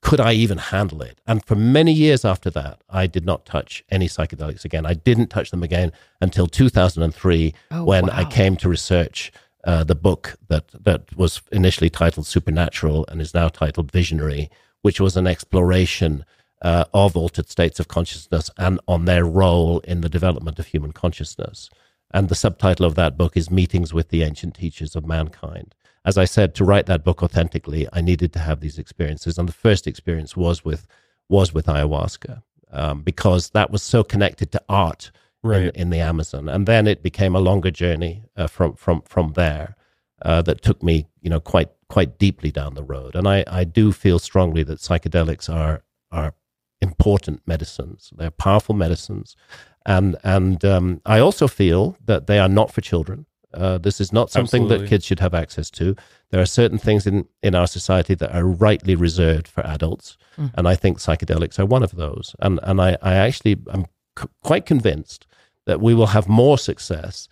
Could 0.00 0.20
I 0.20 0.32
even 0.32 0.58
handle 0.58 1.00
it? 1.02 1.20
And 1.28 1.44
for 1.44 1.54
many 1.54 1.92
years 1.92 2.24
after 2.24 2.50
that, 2.50 2.82
I 2.90 3.06
did 3.06 3.24
not 3.24 3.46
touch 3.46 3.84
any 3.88 4.08
psychedelics 4.08 4.64
again. 4.64 4.84
I 4.84 4.94
didn't 4.94 5.28
touch 5.28 5.52
them 5.52 5.62
again 5.62 5.92
until 6.20 6.48
2003, 6.48 7.54
oh, 7.70 7.84
when 7.84 8.06
wow. 8.06 8.12
I 8.12 8.24
came 8.24 8.56
to 8.56 8.68
research 8.68 9.32
uh, 9.64 9.84
the 9.84 9.94
book 9.94 10.36
that 10.48 10.68
that 10.84 11.16
was 11.16 11.42
initially 11.52 11.90
titled 11.90 12.26
Supernatural 12.26 13.04
and 13.08 13.20
is 13.20 13.34
now 13.34 13.48
titled 13.48 13.92
Visionary, 13.92 14.50
which 14.82 15.00
was 15.00 15.16
an 15.16 15.26
exploration 15.26 16.24
uh, 16.62 16.84
of 16.94 17.16
altered 17.16 17.48
states 17.48 17.80
of 17.80 17.88
consciousness 17.88 18.50
and 18.56 18.80
on 18.86 19.04
their 19.04 19.24
role 19.24 19.80
in 19.80 20.00
the 20.00 20.08
development 20.08 20.58
of 20.58 20.66
human 20.66 20.92
consciousness. 20.92 21.68
And 22.12 22.28
the 22.28 22.34
subtitle 22.34 22.86
of 22.86 22.94
that 22.94 23.16
book 23.16 23.36
is 23.36 23.50
Meetings 23.50 23.92
with 23.92 24.10
the 24.10 24.22
Ancient 24.22 24.54
Teachers 24.54 24.94
of 24.94 25.06
Mankind. 25.06 25.74
As 26.04 26.18
I 26.18 26.24
said, 26.24 26.54
to 26.56 26.64
write 26.64 26.86
that 26.86 27.04
book 27.04 27.22
authentically, 27.22 27.88
I 27.92 28.00
needed 28.00 28.32
to 28.32 28.38
have 28.40 28.60
these 28.60 28.78
experiences. 28.78 29.38
And 29.38 29.48
the 29.48 29.52
first 29.52 29.86
experience 29.86 30.36
was 30.36 30.64
with, 30.64 30.86
was 31.28 31.54
with 31.54 31.66
ayahuasca 31.66 32.42
um, 32.72 33.02
because 33.02 33.50
that 33.50 33.70
was 33.70 33.82
so 33.82 34.02
connected 34.02 34.50
to 34.52 34.62
art 34.68 35.10
right. 35.42 35.62
in, 35.62 35.70
in, 35.70 35.90
the 35.90 36.00
Amazon. 36.00 36.48
And 36.48 36.66
then 36.66 36.86
it 36.86 37.02
became 37.02 37.34
a 37.34 37.40
longer 37.40 37.70
journey 37.70 38.24
uh, 38.36 38.46
from, 38.46 38.74
from, 38.74 39.02
from 39.02 39.32
there 39.34 39.76
uh, 40.22 40.42
that 40.42 40.62
took 40.62 40.82
me, 40.82 41.06
you 41.20 41.30
know, 41.30 41.40
quite, 41.40 41.70
quite 41.88 42.18
deeply 42.18 42.50
down 42.50 42.74
the 42.74 42.84
road. 42.84 43.14
And 43.14 43.28
I, 43.28 43.44
I 43.46 43.64
do 43.64 43.92
feel 43.92 44.18
strongly 44.18 44.62
that 44.64 44.78
psychedelics 44.78 45.52
are, 45.52 45.82
are 46.10 46.34
important 46.80 47.42
medicines. 47.46 48.12
They're 48.16 48.30
powerful 48.30 48.74
medicines. 48.74 49.36
And, 49.84 50.16
and 50.22 50.64
um, 50.64 51.00
I 51.04 51.18
also 51.18 51.48
feel 51.48 51.96
that 52.04 52.26
they 52.26 52.38
are 52.38 52.48
not 52.48 52.72
for 52.72 52.80
children. 52.80 53.26
Uh, 53.54 53.78
this 53.78 54.00
is 54.00 54.12
not 54.12 54.30
something 54.30 54.62
Absolutely. 54.62 54.86
that 54.86 54.90
kids 54.90 55.04
should 55.04 55.20
have 55.20 55.34
access 55.34 55.70
to. 55.70 55.94
There 56.30 56.40
are 56.40 56.46
certain 56.46 56.78
things 56.78 57.06
in, 57.06 57.28
in 57.42 57.54
our 57.54 57.66
society 57.66 58.14
that 58.14 58.34
are 58.34 58.46
rightly 58.46 58.94
reserved 58.94 59.46
for 59.46 59.66
adults. 59.66 60.16
Mm. 60.38 60.52
And 60.54 60.68
I 60.68 60.74
think 60.74 60.98
psychedelics 60.98 61.58
are 61.58 61.66
one 61.66 61.82
of 61.82 61.92
those. 61.92 62.34
And, 62.38 62.58
and 62.62 62.80
I, 62.80 62.96
I 63.02 63.14
actually 63.14 63.58
am 63.72 63.86
c- 64.18 64.28
quite 64.42 64.64
convinced 64.64 65.26
that 65.66 65.80
we 65.80 65.94
will 65.94 66.08
have 66.08 66.28
more 66.28 66.58
success 66.58 67.28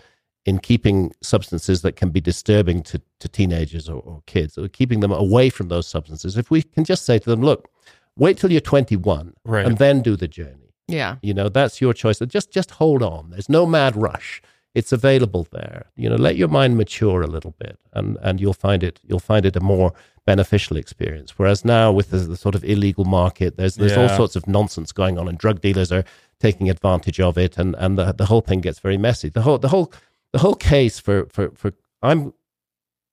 in 0.47 0.59
keeping 0.59 1.13
substances 1.21 1.83
that 1.83 1.97
can 1.97 2.11
be 2.11 2.21
disturbing 2.21 2.83
to, 2.83 3.01
to 3.19 3.29
teenagers 3.29 3.89
or, 3.89 4.01
or 4.01 4.23
kids, 4.27 4.57
or 4.57 4.69
keeping 4.69 5.01
them 5.01 5.13
away 5.13 5.51
from 5.51 5.69
those 5.69 5.87
substances. 5.87 6.37
If 6.37 6.51
we 6.51 6.63
can 6.63 6.85
just 6.85 7.05
say 7.05 7.19
to 7.19 7.31
them, 7.31 7.43
look, 7.43 7.69
wait 8.17 8.39
till 8.39 8.51
you're 8.51 8.61
21 8.61 9.35
right. 9.45 9.67
and 9.67 9.79
then 9.79 10.03
do 10.03 10.17
the 10.17 10.29
journey. 10.29 10.75
Yeah. 10.89 11.17
You 11.23 11.35
know, 11.35 11.49
that's 11.49 11.81
your 11.81 11.93
choice. 11.93 12.19
Just 12.19 12.51
just 12.51 12.73
hold 12.73 13.03
on. 13.03 13.31
There's 13.31 13.49
no 13.49 13.65
mad 13.67 13.97
rush. 13.97 14.43
It's 14.75 14.93
available 14.93 15.47
there. 15.51 15.87
You 15.97 16.09
know, 16.09 16.17
let 16.17 16.37
your 16.37 16.49
mind 16.49 16.77
mature 16.77 17.23
a 17.23 17.27
little 17.27 17.55
bit 17.59 17.79
and 17.93 18.17
and 18.23 18.41
you'll 18.41 18.55
find 18.55 18.83
it 18.83 18.99
you'll 19.07 19.21
find 19.21 19.47
it 19.47 19.57
a 19.57 19.61
more 19.61 19.93
beneficial 20.27 20.77
experience. 20.77 21.39
Whereas 21.39 21.65
now 21.65 21.93
with 21.93 22.11
the, 22.11 22.19
the 22.19 22.37
sort 22.37 22.55
of 22.55 22.65
illegal 22.65 23.05
market, 23.05 23.57
there's 23.57 23.77
there's 23.77 23.93
yeah. 23.93 24.03
all 24.03 24.17
sorts 24.17 24.37
of 24.37 24.47
nonsense 24.49 24.91
going 24.93 25.19
on 25.19 25.29
and 25.29 25.39
drug 25.39 25.61
dealers 25.61 25.93
are 25.93 26.05
taking 26.41 26.71
advantage 26.71 27.21
of 27.21 27.39
it 27.39 27.59
and 27.59 27.77
and 27.79 27.99
the 27.99 28.13
the 28.13 28.27
whole 28.27 28.41
thing 28.41 28.61
gets 28.61 28.81
very 28.81 28.99
messy. 28.99 29.29
The 29.29 29.43
whole 29.43 29.59
the 29.59 29.69
whole 29.69 29.93
the 30.33 30.39
whole 30.39 30.55
case 30.55 30.99
for 30.99 31.27
for 31.27 31.51
for 31.51 31.73
I'm 32.03 32.33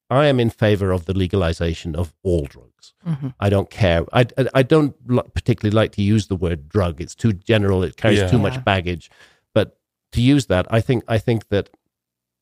I 0.09 0.27
am 0.27 0.39
in 0.39 0.49
favor 0.49 0.91
of 0.91 1.05
the 1.05 1.13
legalization 1.13 1.95
of 1.95 2.13
all 2.23 2.45
drugs. 2.45 2.93
Mm-hmm. 3.05 3.29
I 3.41 3.49
don't 3.49 3.69
care. 3.69 4.05
I, 4.13 4.25
I, 4.37 4.47
I 4.55 4.63
don't 4.63 4.95
particularly 5.33 5.75
like 5.75 5.91
to 5.93 6.01
use 6.01 6.27
the 6.27 6.35
word 6.35 6.69
drug. 6.69 7.01
It's 7.01 7.15
too 7.15 7.33
general. 7.33 7.83
It 7.83 7.97
carries 7.97 8.19
yeah. 8.19 8.27
too 8.27 8.39
much 8.39 8.63
baggage. 8.63 9.11
But 9.53 9.77
to 10.13 10.21
use 10.21 10.45
that, 10.45 10.65
I 10.69 10.79
think 10.79 11.03
I 11.07 11.17
think 11.17 11.49
that 11.49 11.69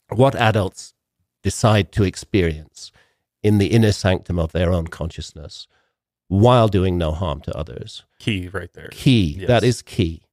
what 0.09 0.35
adults 0.35 0.93
decide 1.41 1.91
to 1.93 2.03
experience 2.03 2.91
in 3.41 3.57
the 3.57 3.67
inner 3.67 3.91
sanctum 3.91 4.37
of 4.37 4.51
their 4.51 4.71
own 4.71 4.87
consciousness 4.87 5.67
while 6.27 6.67
doing 6.67 6.97
no 6.97 7.11
harm 7.11 7.41
to 7.41 7.57
others. 7.57 8.03
Key 8.19 8.47
right 8.47 8.71
there. 8.73 8.89
Key. 8.91 9.37
Yes. 9.39 9.47
That 9.47 9.63
is 9.63 9.81
key 9.81 10.24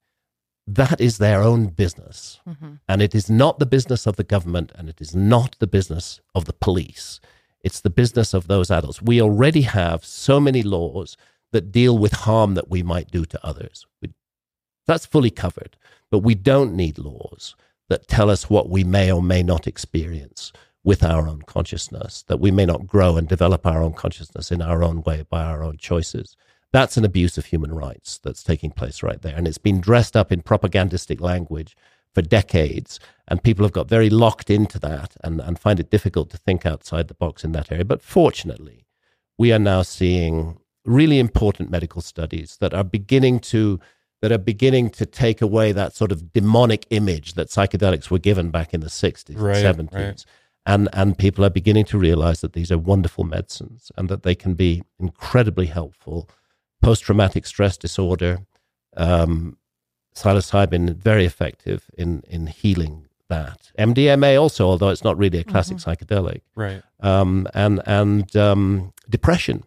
that 0.66 1.00
is 1.00 1.18
their 1.18 1.42
own 1.42 1.66
business. 1.66 2.40
Mm-hmm. 2.48 2.74
And 2.88 3.02
it 3.02 3.14
is 3.14 3.28
not 3.28 3.58
the 3.58 3.66
business 3.66 4.06
of 4.06 4.16
the 4.16 4.24
government 4.24 4.72
and 4.74 4.88
it 4.88 5.00
is 5.00 5.14
not 5.14 5.56
the 5.58 5.66
business 5.66 6.20
of 6.34 6.44
the 6.44 6.52
police. 6.52 7.20
It's 7.62 7.80
the 7.80 7.90
business 7.90 8.34
of 8.34 8.48
those 8.48 8.70
adults. 8.70 9.02
We 9.02 9.20
already 9.20 9.62
have 9.62 10.04
so 10.04 10.40
many 10.40 10.62
laws 10.62 11.16
that 11.52 11.72
deal 11.72 11.98
with 11.98 12.12
harm 12.12 12.54
that 12.54 12.70
we 12.70 12.82
might 12.82 13.10
do 13.10 13.24
to 13.24 13.46
others. 13.46 13.86
We, 14.00 14.10
that's 14.86 15.06
fully 15.06 15.30
covered. 15.30 15.76
But 16.10 16.20
we 16.20 16.34
don't 16.34 16.74
need 16.74 16.98
laws 16.98 17.54
that 17.88 18.08
tell 18.08 18.30
us 18.30 18.50
what 18.50 18.68
we 18.68 18.84
may 18.84 19.10
or 19.10 19.22
may 19.22 19.42
not 19.42 19.66
experience 19.66 20.52
with 20.84 21.04
our 21.04 21.28
own 21.28 21.42
consciousness, 21.42 22.24
that 22.24 22.40
we 22.40 22.50
may 22.50 22.66
not 22.66 22.86
grow 22.86 23.16
and 23.16 23.28
develop 23.28 23.66
our 23.66 23.82
own 23.82 23.92
consciousness 23.92 24.50
in 24.50 24.60
our 24.60 24.82
own 24.82 25.02
way 25.02 25.24
by 25.28 25.44
our 25.44 25.62
own 25.62 25.76
choices. 25.76 26.36
That's 26.72 26.96
an 26.96 27.04
abuse 27.04 27.36
of 27.36 27.46
human 27.46 27.72
rights 27.72 28.18
that's 28.22 28.42
taking 28.42 28.70
place 28.70 29.02
right 29.02 29.20
there. 29.20 29.36
And 29.36 29.46
it's 29.46 29.58
been 29.58 29.80
dressed 29.80 30.16
up 30.16 30.32
in 30.32 30.42
propagandistic 30.42 31.20
language 31.20 31.76
for 32.14 32.22
decades. 32.22 32.98
And 33.28 33.42
people 33.42 33.64
have 33.64 33.72
got 33.72 33.88
very 33.88 34.10
locked 34.10 34.50
into 34.50 34.78
that 34.80 35.16
and, 35.22 35.40
and 35.40 35.58
find 35.58 35.78
it 35.78 35.90
difficult 35.90 36.30
to 36.30 36.38
think 36.38 36.64
outside 36.64 37.08
the 37.08 37.14
box 37.14 37.44
in 37.44 37.52
that 37.52 37.70
area. 37.70 37.84
But 37.84 38.02
fortunately, 38.02 38.86
we 39.38 39.52
are 39.52 39.58
now 39.58 39.82
seeing 39.82 40.58
really 40.84 41.18
important 41.18 41.70
medical 41.70 42.02
studies 42.02 42.56
that 42.60 42.74
are 42.74 42.84
beginning 42.84 43.38
to 43.38 43.78
that 44.20 44.32
are 44.32 44.38
beginning 44.38 44.88
to 44.88 45.04
take 45.04 45.42
away 45.42 45.72
that 45.72 45.94
sort 45.94 46.12
of 46.12 46.32
demonic 46.32 46.86
image 46.90 47.34
that 47.34 47.48
psychedelics 47.48 48.08
were 48.08 48.20
given 48.20 48.50
back 48.50 48.72
in 48.72 48.80
the 48.80 48.86
60s 48.86 49.34
right, 49.36 49.64
and 49.64 49.90
70s. 49.90 49.94
Right. 49.94 50.24
And, 50.64 50.88
and 50.92 51.18
people 51.18 51.44
are 51.44 51.50
beginning 51.50 51.86
to 51.86 51.98
realize 51.98 52.40
that 52.40 52.52
these 52.52 52.70
are 52.70 52.78
wonderful 52.78 53.24
medicines 53.24 53.90
and 53.96 54.08
that 54.08 54.22
they 54.22 54.36
can 54.36 54.54
be 54.54 54.84
incredibly 55.00 55.66
helpful 55.66 56.28
post 56.82 57.04
traumatic 57.04 57.46
stress 57.46 57.76
disorder, 57.76 58.40
um, 58.96 59.56
psilocybin 60.14 60.94
very 60.96 61.24
effective 61.24 61.90
in 61.96 62.22
in 62.28 62.46
healing 62.48 63.06
that. 63.28 63.72
MDMA 63.78 64.40
also, 64.40 64.66
although 64.66 64.90
it's 64.90 65.04
not 65.04 65.16
really 65.16 65.38
a 65.38 65.44
classic 65.44 65.78
mm-hmm. 65.78 65.90
psychedelic, 65.90 66.42
right? 66.54 66.82
Um, 67.00 67.48
and 67.54 67.80
and 67.86 68.36
um, 68.36 68.92
depression, 69.08 69.64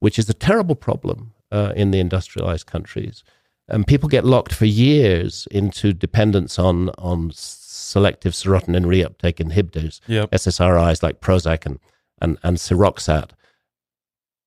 which 0.00 0.18
is 0.18 0.28
a 0.28 0.34
terrible 0.34 0.74
problem 0.74 1.32
uh, 1.50 1.72
in 1.74 1.90
the 1.92 2.00
industrialized 2.00 2.66
countries, 2.66 3.24
and 3.68 3.86
people 3.86 4.08
get 4.08 4.24
locked 4.24 4.52
for 4.52 4.66
years 4.66 5.48
into 5.50 5.92
dependence 5.92 6.58
on 6.58 6.90
on 6.98 7.30
selective 7.32 8.32
serotonin 8.32 8.84
reuptake 8.84 9.38
inhibitors, 9.46 10.00
yep. 10.06 10.30
SSRIs 10.30 11.02
like 11.02 11.20
Prozac 11.20 11.64
and 11.66 11.78
and, 12.20 12.38
and 12.42 12.56
Seroxat. 12.56 13.30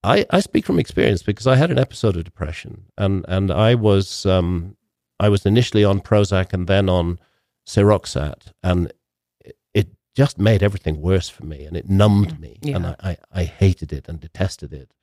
I, 0.04 0.26
I 0.30 0.40
speak 0.40 0.66
from 0.66 0.80
experience 0.80 1.24
because 1.24 1.48
I 1.48 1.56
had 1.56 1.72
an 1.72 1.80
episode 1.80 2.16
of 2.16 2.24
depression 2.24 2.86
and, 2.98 3.26
and 3.28 3.52
I 3.52 3.76
was 3.76 4.26
um, 4.26 4.78
I 5.20 5.30
was 5.30 5.46
initially 5.46 5.84
on 5.84 6.00
Prozac 6.00 6.54
and 6.54 6.68
then 6.68 6.88
on 6.88 7.20
Seroxat 7.68 8.54
and 8.64 8.92
it, 9.44 9.58
it 9.74 9.88
just 10.16 10.40
made 10.40 10.64
everything 10.64 11.02
worse 11.02 11.28
for 11.28 11.46
me 11.46 11.66
and 11.66 11.76
it 11.76 11.90
numbed 11.90 12.36
mm, 12.36 12.40
me 12.40 12.60
yeah. 12.62 12.76
and 12.78 12.88
I, 12.88 12.96
I, 13.04 13.18
I, 13.34 13.44
hated 13.44 13.92
it 13.92 14.08
and 14.08 14.20
detested 14.20 14.74
it. 14.74 14.94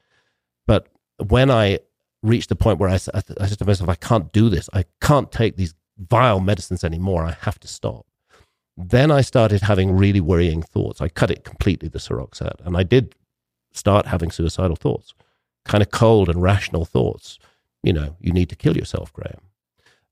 But 0.67 0.89
when 1.27 1.51
I 1.51 1.81
reached 2.23 2.49
the 2.49 2.57
point 2.57 2.79
where 2.79 2.89
I, 2.89 2.99
I, 3.15 3.23
I 3.41 3.47
said 3.47 3.59
to 3.59 3.67
myself, 3.67 3.91
I 3.91 3.95
can't 3.97 4.33
do 4.33 4.49
this. 4.49 4.71
I 4.73 4.85
can't 5.03 5.31
take 5.31 5.57
these 5.57 5.75
vile 5.99 6.41
medicines 6.41 6.85
anymore. 6.85 7.25
I 7.25 7.37
have 7.43 7.61
to 7.61 7.69
stop. 7.69 8.07
Then 8.77 9.11
I 9.11 9.21
started 9.21 9.63
having 9.63 9.97
really 9.97 10.21
worrying 10.21 10.63
thoughts. 10.63 11.01
I 11.01 11.09
cut 11.09 11.31
it 11.31 11.45
completely, 11.45 11.89
the 11.89 11.99
Seroxat, 11.99 12.65
and 12.65 12.77
I 12.77 12.83
did 12.83 13.15
start 13.77 14.07
having 14.07 14.31
suicidal 14.31 14.77
thoughts, 14.77 15.15
kind 15.65 15.83
of 15.83 15.91
cold 15.91 16.29
and 16.29 16.43
rational 16.43 16.85
thoughts. 16.85 17.39
You 17.83 17.93
know, 17.93 18.17
you 18.21 18.33
need 18.33 18.49
to 18.49 18.57
kill 18.57 18.77
yourself, 18.77 19.13
Graham. 19.13 19.41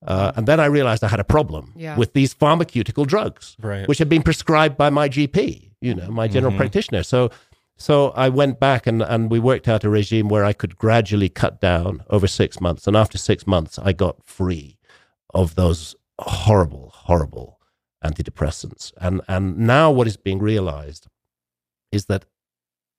Uh, 0.07 0.33
and 0.37 0.46
then 0.46 0.61
I 0.61 0.66
realized 0.66 1.03
I 1.03 1.09
had 1.09 1.20
a 1.20 1.24
problem 1.24 1.72
yeah. 1.77 1.96
with 1.96 2.12
these 2.12 2.35
pharmaceutical 2.35 3.05
drugs, 3.05 3.57
right. 3.61 3.88
which 3.88 3.98
had 3.98 4.09
been 4.09 4.22
prescribed 4.22 4.77
by 4.77 4.90
my 4.90 5.09
GP, 5.09 5.70
you 5.81 5.94
know, 5.94 6.11
my 6.11 6.29
general 6.29 6.53
mm-hmm. 6.53 6.59
practitioner. 6.59 7.03
So, 7.03 7.31
so 7.77 8.11
I 8.11 8.29
went 8.29 8.61
back 8.61 8.87
and, 8.87 9.03
and 9.03 9.31
we 9.31 9.40
worked 9.40 9.66
out 9.66 9.83
a 9.83 9.88
regime 9.88 10.29
where 10.29 10.44
I 10.44 10.53
could 10.53 10.77
gradually 10.77 11.31
cut 11.31 11.61
down 11.61 12.05
over 12.11 12.27
six 12.27 12.61
months. 12.61 12.87
And 12.87 12.96
after 12.96 13.16
six 13.16 13.46
months, 13.46 13.79
I 13.79 13.92
got 13.92 14.22
free 14.24 14.79
of 15.33 15.55
those 15.55 15.96
horrible, 16.18 16.92
horrible 16.94 17.59
antidepressants. 18.05 18.92
And, 18.98 19.22
and 19.27 19.59
now 19.59 19.90
what 19.90 20.07
is 20.07 20.18
being 20.18 20.38
realized 20.38 21.09
is 21.90 22.07
that 22.07 22.27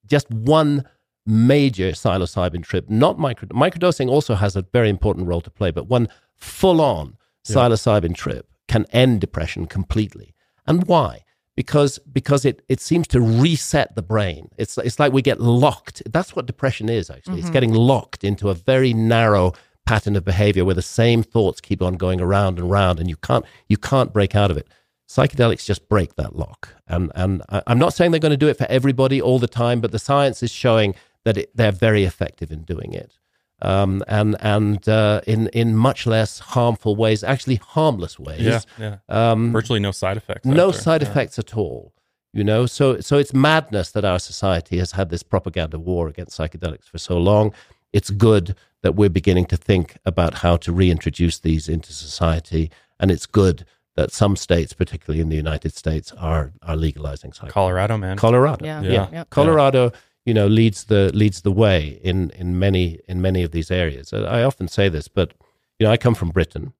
just 0.07 0.29
one 0.29 0.85
major 1.25 1.91
psilocybin 1.91 2.63
trip, 2.63 2.89
not 2.89 3.17
micro 3.17 3.47
microdosing 3.49 4.09
also 4.09 4.35
has 4.35 4.55
a 4.55 4.61
very 4.73 4.89
important 4.89 5.27
role 5.27 5.41
to 5.41 5.49
play, 5.49 5.71
but 5.71 5.87
one 5.87 6.07
full 6.35 6.81
on 6.81 7.17
yeah. 7.47 7.55
psilocybin 7.55 8.15
trip 8.15 8.47
can 8.67 8.85
end 8.91 9.21
depression 9.21 9.65
completely. 9.65 10.33
And 10.67 10.87
why? 10.87 11.23
Because 11.55 11.99
because 12.11 12.43
it, 12.45 12.61
it 12.67 12.81
seems 12.81 13.07
to 13.09 13.21
reset 13.21 13.95
the 13.95 14.01
brain. 14.01 14.49
It's 14.57 14.77
it's 14.77 14.99
like 14.99 15.13
we 15.13 15.21
get 15.21 15.39
locked. 15.39 16.03
That's 16.11 16.35
what 16.35 16.45
depression 16.45 16.89
is 16.89 17.09
actually. 17.09 17.35
Mm-hmm. 17.35 17.39
It's 17.39 17.49
getting 17.49 17.73
locked 17.73 18.23
into 18.23 18.49
a 18.49 18.53
very 18.53 18.93
narrow 18.93 19.53
pattern 19.85 20.15
of 20.15 20.25
behavior 20.25 20.65
where 20.65 20.75
the 20.75 20.81
same 20.81 21.23
thoughts 21.23 21.61
keep 21.61 21.81
on 21.81 21.95
going 21.95 22.19
around 22.19 22.59
and 22.59 22.69
around 22.69 22.99
and 22.99 23.09
you 23.09 23.15
can't 23.17 23.45
you 23.67 23.77
can't 23.77 24.11
break 24.11 24.35
out 24.35 24.51
of 24.51 24.57
it 24.57 24.67
psychedelics 25.07 25.65
just 25.65 25.87
break 25.89 26.15
that 26.15 26.35
lock. 26.35 26.69
And, 26.87 27.11
and 27.15 27.41
I'm 27.49 27.79
not 27.79 27.93
saying 27.93 28.11
they're 28.11 28.19
going 28.19 28.31
to 28.31 28.37
do 28.37 28.47
it 28.47 28.57
for 28.57 28.67
everybody 28.69 29.21
all 29.21 29.39
the 29.39 29.47
time, 29.47 29.81
but 29.81 29.91
the 29.91 29.99
science 29.99 30.41
is 30.43 30.51
showing 30.51 30.95
that 31.23 31.37
it, 31.37 31.55
they're 31.55 31.71
very 31.71 32.03
effective 32.03 32.51
in 32.51 32.63
doing 32.63 32.93
it. 32.93 33.17
Um, 33.61 34.03
and 34.07 34.35
and 34.41 34.87
uh, 34.87 35.21
in 35.25 35.47
in 35.47 35.77
much 35.77 36.05
less 36.05 36.39
harmful 36.39 36.95
ways, 36.95 37.23
actually 37.23 37.55
harmless 37.55 38.19
ways. 38.19 38.41
Yeah, 38.41 38.59
yeah. 38.77 38.97
Um, 39.07 39.53
Virtually 39.53 39.79
no 39.79 39.91
side 39.91 40.17
effects. 40.17 40.45
No 40.45 40.71
side 40.71 41.01
yeah. 41.01 41.09
effects 41.09 41.39
at 41.39 41.55
all. 41.55 41.93
You 42.33 42.43
know, 42.43 42.65
so 42.65 42.99
so 42.99 43.17
it's 43.17 43.33
madness 43.33 43.91
that 43.91 44.03
our 44.03 44.19
society 44.19 44.77
has 44.79 44.91
had 44.91 45.09
this 45.09 45.23
propaganda 45.23 45.79
war 45.79 46.09
against 46.09 46.37
psychedelics 46.37 46.89
for 46.89 46.97
so 46.97 47.17
long. 47.17 47.53
It's 47.93 48.09
good 48.09 48.57
that 48.81 48.95
we're 48.95 49.09
beginning 49.09 49.45
to 49.45 49.57
think 49.57 49.97
about 50.05 50.35
how 50.35 50.57
to 50.57 50.73
reintroduce 50.73 51.39
these 51.39 51.69
into 51.69 51.93
society, 51.93 52.69
and 52.99 53.09
it's 53.09 53.25
good 53.25 53.65
that 53.95 54.11
some 54.11 54.35
states, 54.35 54.73
particularly 54.73 55.21
in 55.21 55.29
the 55.29 55.35
United 55.37 55.73
States, 55.73 56.11
are 56.17 56.51
are 56.61 56.75
legalizing 56.75 57.31
psychedelics. 57.31 57.49
Colorado, 57.53 57.97
man. 57.97 58.17
Colorado, 58.17 58.65
Yeah. 58.65 58.81
yeah, 58.81 59.07
Yeah. 59.11 59.23
Colorado, 59.29 59.91
you 60.25 60.33
know, 60.33 60.47
leads 60.47 60.85
the 60.85 61.11
leads 61.13 61.41
the 61.41 61.51
way 61.51 61.99
in 62.03 62.29
in 62.31 62.59
many 62.59 62.99
in 63.07 63.21
many 63.21 63.43
of 63.43 63.51
these 63.51 63.71
areas. 63.71 64.11
Uh, 64.13 64.23
I 64.23 64.43
often 64.43 64.67
say 64.67 64.89
this, 64.89 65.07
but 65.07 65.33
you 65.79 65.85
know, 65.85 65.91
I 65.93 65.97
come 65.97 66.15
from 66.15 66.29
Britain, 66.31 66.73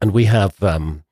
and 0.00 0.12
we 0.12 0.24
have 0.26 0.62
um, 0.62 1.04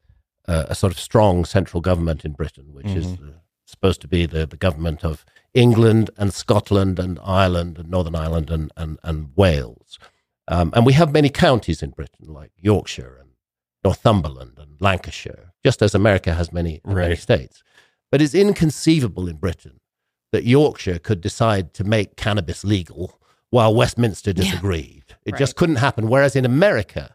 a, 0.46 0.66
a 0.70 0.74
sort 0.74 0.92
of 0.92 0.98
strong 1.00 1.44
central 1.44 1.80
government 1.80 2.24
in 2.24 2.32
Britain, 2.32 2.72
which 2.72 2.86
is 2.96 3.06
uh, 3.14 3.38
supposed 3.64 4.00
to 4.02 4.08
be 4.08 4.26
the, 4.26 4.46
the 4.46 4.56
government 4.56 5.04
of 5.04 5.24
England 5.54 6.10
and 6.16 6.32
Scotland 6.32 6.98
and 6.98 7.18
Ireland 7.24 7.78
and 7.78 7.88
Northern 7.90 8.14
Ireland 8.14 8.50
and 8.50 8.70
and, 8.76 8.98
and 9.02 9.30
Wales, 9.36 9.98
um, 10.48 10.70
and 10.74 10.86
we 10.86 10.92
have 10.92 11.12
many 11.12 11.28
counties 11.30 11.82
in 11.82 11.90
Britain 11.90 12.26
like 12.28 12.52
Yorkshire 12.60 13.16
and 13.20 13.30
Northumberland 13.84 14.58
and 14.58 14.62
Lancashire, 14.82 15.52
just 15.64 15.80
as 15.82 15.94
America 15.94 16.34
has 16.34 16.52
many 16.52 16.80
many 16.84 17.16
states. 17.16 17.62
But 18.10 18.20
it's 18.20 18.34
inconceivable 18.34 19.26
in 19.28 19.36
Britain 19.36 19.78
that 20.32 20.44
Yorkshire 20.44 20.98
could 20.98 21.20
decide 21.20 21.72
to 21.74 21.84
make 21.84 22.16
cannabis 22.16 22.64
legal 22.64 23.18
while 23.50 23.74
Westminster 23.74 24.32
disagreed. 24.32 25.04
It 25.24 25.36
just 25.36 25.56
couldn't 25.56 25.76
happen. 25.76 26.08
Whereas 26.08 26.34
in 26.36 26.44
America, 26.44 27.14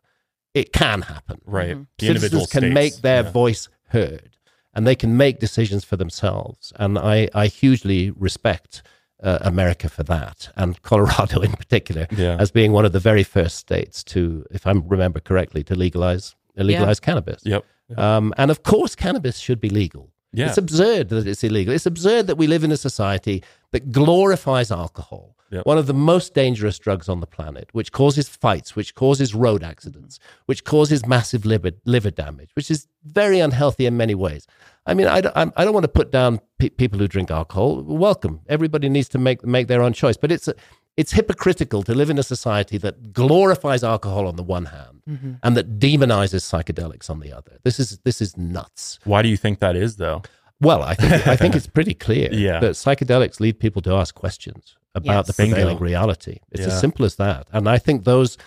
it 0.54 0.72
can 0.72 1.02
happen. 1.04 1.40
Right. 1.46 1.76
Mhm. 1.76 1.88
The 2.00 2.08
individual 2.08 2.46
Citizens 2.46 2.52
can 2.52 2.62
states. 2.62 2.74
make 2.74 2.96
their 3.02 3.24
Yeah. 3.24 3.32
voice 3.32 3.70
heard 3.90 4.38
and 4.74 4.86
they 4.88 4.96
can 4.96 5.18
make 5.18 5.40
decisions 5.40 5.84
for 5.84 5.98
themselves. 5.98 6.72
And 6.78 6.98
I, 6.98 7.28
I 7.34 7.48
hugely 7.48 8.12
respect 8.12 8.82
uh, 9.24 9.40
America 9.42 9.90
for 9.90 10.04
that, 10.04 10.50
and 10.56 10.80
Colorado 10.90 11.42
in 11.42 11.52
particular, 11.54 12.06
Yeah. 12.12 12.38
as 12.40 12.52
being 12.52 12.72
one 12.72 12.86
of 12.86 12.92
the 12.92 13.00
very 13.00 13.24
first 13.24 13.56
states 13.58 14.04
to, 14.14 14.46
if 14.52 14.68
I 14.68 14.72
remember 14.74 15.20
correctly, 15.20 15.64
to 15.64 15.74
legalize 15.76 16.36
uh, 16.60 16.64
legalize 16.64 17.00
cannabis. 17.00 17.42
Yep. 17.46 17.64
Um, 17.98 18.34
and 18.38 18.52
of 18.52 18.64
course, 18.64 18.96
cannabis 18.96 19.38
should 19.38 19.62
be 19.62 19.70
legal. 19.70 20.12
Yeah. 20.34 20.48
It's 20.48 20.58
absurd 20.58 21.10
that 21.10 21.26
it's 21.26 21.44
illegal. 21.44 21.74
It's 21.74 21.86
absurd 21.86 22.28
that 22.28 22.36
we 22.38 22.48
live 22.48 22.64
in 22.64 22.72
a 22.72 22.78
society 22.78 23.44
that 23.72 23.92
glorifies 23.92 24.72
alcohol, 24.72 25.36
Yep. 25.52 25.66
one 25.66 25.78
of 25.78 25.88
the 25.88 25.94
most 25.94 26.34
dangerous 26.34 26.78
drugs 26.78 27.08
on 27.08 27.22
the 27.22 27.26
planet, 27.28 27.70
which 27.72 27.94
causes 27.94 28.28
fights, 28.28 28.76
which 28.76 28.94
causes 28.94 29.34
road 29.34 29.64
accidents, 29.64 30.20
which 30.46 30.66
causes 30.66 31.06
massive 31.06 31.46
liver, 31.46 31.72
liver 31.86 32.12
damage, 32.12 32.50
which 32.56 32.70
is 32.70 32.88
very 33.06 33.40
unhealthy 33.40 33.86
in 33.86 33.96
many 33.96 34.14
ways. 34.16 34.46
I 34.86 34.94
mean, 34.94 35.08
I, 35.08 35.22
don't- 35.22 35.36
I'm- 35.38 35.54
I 35.56 35.64
don't 35.64 35.74
want 35.74 35.86
to 35.86 35.90
put 36.00 36.12
down 36.12 36.40
pe- 36.60 36.70
people 36.70 37.00
who 37.00 37.08
drink 37.08 37.32
alcohol. 37.32 37.82
Welcome. 37.84 38.42
Everybody 38.50 38.90
needs 38.90 39.08
to 39.10 39.18
make, 39.18 39.46
make 39.46 39.68
their 39.68 39.82
own 39.82 39.94
choice. 39.94 40.18
But 40.18 40.32
it's, 40.34 40.50
it's 40.98 41.12
hypocritical 41.14 41.84
to 41.84 41.94
live 41.94 42.10
in 42.10 42.18
a 42.18 42.24
society 42.24 42.78
that 42.80 43.14
glorifies 43.14 43.84
alcohol 43.84 44.28
on 44.28 44.36
the 44.36 44.44
one 44.44 44.66
hand 44.66 45.02
Mm-hmm. 45.08 45.34
and 45.42 45.56
that 45.56 45.80
demonizes 45.80 46.44
psychedelics 46.52 47.10
on 47.10 47.22
the 47.22 47.32
other. 47.32 47.60
This 47.64 47.80
is, 47.80 47.98
this 48.04 48.20
is 48.22 48.36
nuts. 48.36 49.00
Why 49.06 49.22
do 49.22 49.30
you 49.30 49.38
think 49.38 49.60
that 49.60 49.78
is, 49.78 49.96
though? 49.96 50.22
Well, 50.60 50.84
I 50.84 50.96
think 50.96 51.26
I 51.28 51.38
think 51.38 51.56
it's 51.56 51.68
pretty 51.68 51.94
clear 51.94 52.28
Yeah. 52.34 52.60
that 52.60 52.72
psychedelics 52.72 53.40
lead 53.40 53.58
people 53.58 53.82
to 53.84 53.94
ask 53.94 54.14
questions 54.16 54.76
about 54.96 55.26
the 55.28 55.30
Yes. 55.32 55.36
prevailing 55.38 55.76
Bingo. 55.78 55.86
reality. 55.86 56.40
It's 56.52 56.62
Yeah. 56.62 56.74
as 56.74 56.80
simple 56.82 57.06
as 57.06 57.16
that. 57.16 57.48
And 57.54 57.70
I 57.70 57.78
think 57.78 58.04
those 58.04 58.38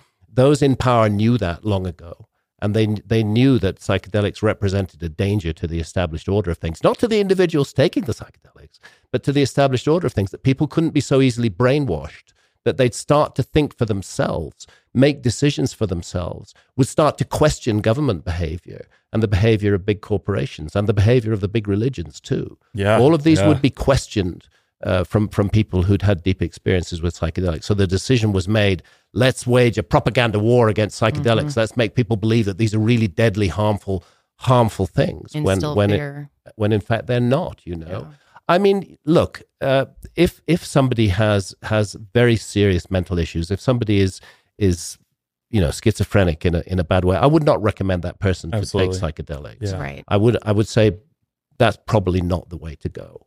those 0.42 0.60
in 0.60 0.76
power 0.76 1.08
knew 1.08 1.38
that 1.38 1.64
long 1.64 1.86
ago. 1.86 2.26
And 2.60 2.74
they 2.76 2.86
they 3.06 3.22
knew 3.22 3.58
that 3.60 3.76
psychedelics 3.80 4.42
represented 4.42 5.02
a 5.02 5.08
danger 5.08 5.52
to 5.54 5.66
the 5.66 5.80
established 5.80 6.28
order 6.28 6.50
of 6.50 6.58
things, 6.58 6.84
not 6.84 6.98
to 6.98 7.08
the 7.08 7.20
individuals 7.20 7.72
taking 7.72 8.04
the 8.04 8.12
psychedelics, 8.20 8.78
but 9.12 9.22
to 9.22 9.32
the 9.32 9.40
established 9.40 9.88
order 9.88 10.06
of 10.06 10.12
things, 10.12 10.30
that 10.32 10.42
people 10.42 10.66
couldn't 10.66 10.90
be 10.92 11.00
so 11.00 11.22
easily 11.22 11.48
brainwashed, 11.48 12.34
that 12.64 12.76
they'd 12.76 12.94
start 12.94 13.34
to 13.36 13.42
think 13.42 13.76
for 13.76 13.86
themselves, 13.86 14.66
make 14.92 15.22
decisions 15.22 15.72
for 15.72 15.86
themselves, 15.86 16.54
would 16.76 16.88
start 16.88 17.18
to 17.18 17.24
question 17.24 17.80
government 17.80 18.24
behavior 18.24 18.86
and 19.12 19.22
the 19.22 19.28
behavior 19.28 19.74
of 19.74 19.86
big 19.86 20.00
corporations 20.00 20.76
and 20.76 20.88
the 20.88 20.92
behavior 20.92 21.32
of 21.32 21.40
the 21.40 21.48
big 21.48 21.66
religions 21.66 22.20
too. 22.20 22.58
Yeah. 22.74 22.98
All 22.98 23.14
of 23.14 23.22
these 23.22 23.40
yeah. 23.40 23.48
would 23.48 23.62
be 23.62 23.70
questioned 23.70 24.48
uh, 24.82 25.04
from 25.04 25.28
from 25.28 25.50
people 25.50 25.82
who'd 25.82 26.02
had 26.02 26.22
deep 26.22 26.42
experiences 26.42 27.02
with 27.02 27.18
psychedelics. 27.18 27.64
So 27.64 27.74
the 27.74 27.86
decision 27.86 28.32
was 28.32 28.48
made: 28.48 28.82
let's 29.12 29.46
wage 29.46 29.76
a 29.78 29.82
propaganda 29.82 30.38
war 30.38 30.68
against 30.68 31.00
psychedelics. 31.00 31.56
Let's 31.56 31.76
make 31.76 31.94
people 31.94 32.16
believe 32.16 32.46
that 32.46 32.58
these 32.58 32.74
are 32.74 32.78
really 32.78 33.08
deadly, 33.08 33.48
harmful, 33.48 34.04
harmful 34.36 34.86
things. 34.86 35.34
Instill 35.34 35.74
when 35.74 35.90
when 35.90 36.00
it, 36.00 36.28
when 36.56 36.72
in 36.72 36.80
fact 36.80 37.06
they're 37.06 37.20
not. 37.20 37.60
You 37.64 37.76
know. 37.76 38.08
I 38.50 38.58
mean, 38.58 38.98
look, 39.04 39.42
uh, 39.60 39.86
if 40.16 40.42
if 40.46 40.64
somebody 40.64 41.08
has 41.08 41.54
has 41.62 41.94
very 42.12 42.36
serious 42.36 42.90
mental 42.90 43.16
issues, 43.18 43.50
if 43.50 43.60
somebody 43.60 44.00
is 44.00 44.20
is 44.58 44.98
you 45.50 45.60
know 45.60 45.70
schizophrenic 45.70 46.44
in 46.44 46.54
a 46.56 46.62
in 46.66 46.78
a 46.80 46.84
bad 46.84 47.04
way, 47.04 47.16
I 47.16 47.26
would 47.26 47.44
not 47.44 47.62
recommend 47.62 48.02
that 48.02 48.18
person 48.18 48.50
to 48.50 48.66
take 48.66 48.90
psychedelics. 48.90 49.58
Yeah. 49.70 49.80
Right. 49.80 50.04
I 50.08 50.16
would 50.16 50.36
I 50.42 50.50
would 50.50 50.66
say 50.66 50.98
that's 51.58 51.78
probably 51.86 52.20
not 52.20 52.48
the 52.48 52.56
way 52.56 52.74
to 52.76 52.88
go. 52.88 53.24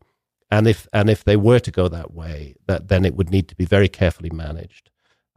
And 0.51 0.67
if 0.67 0.87
and 0.91 1.09
if 1.09 1.23
they 1.23 1.37
were 1.37 1.59
to 1.59 1.71
go 1.71 1.87
that 1.87 2.13
way, 2.13 2.55
that 2.67 2.89
then 2.89 3.05
it 3.05 3.15
would 3.15 3.29
need 3.31 3.47
to 3.47 3.55
be 3.55 3.65
very 3.65 3.87
carefully 3.87 4.29
managed. 4.29 4.89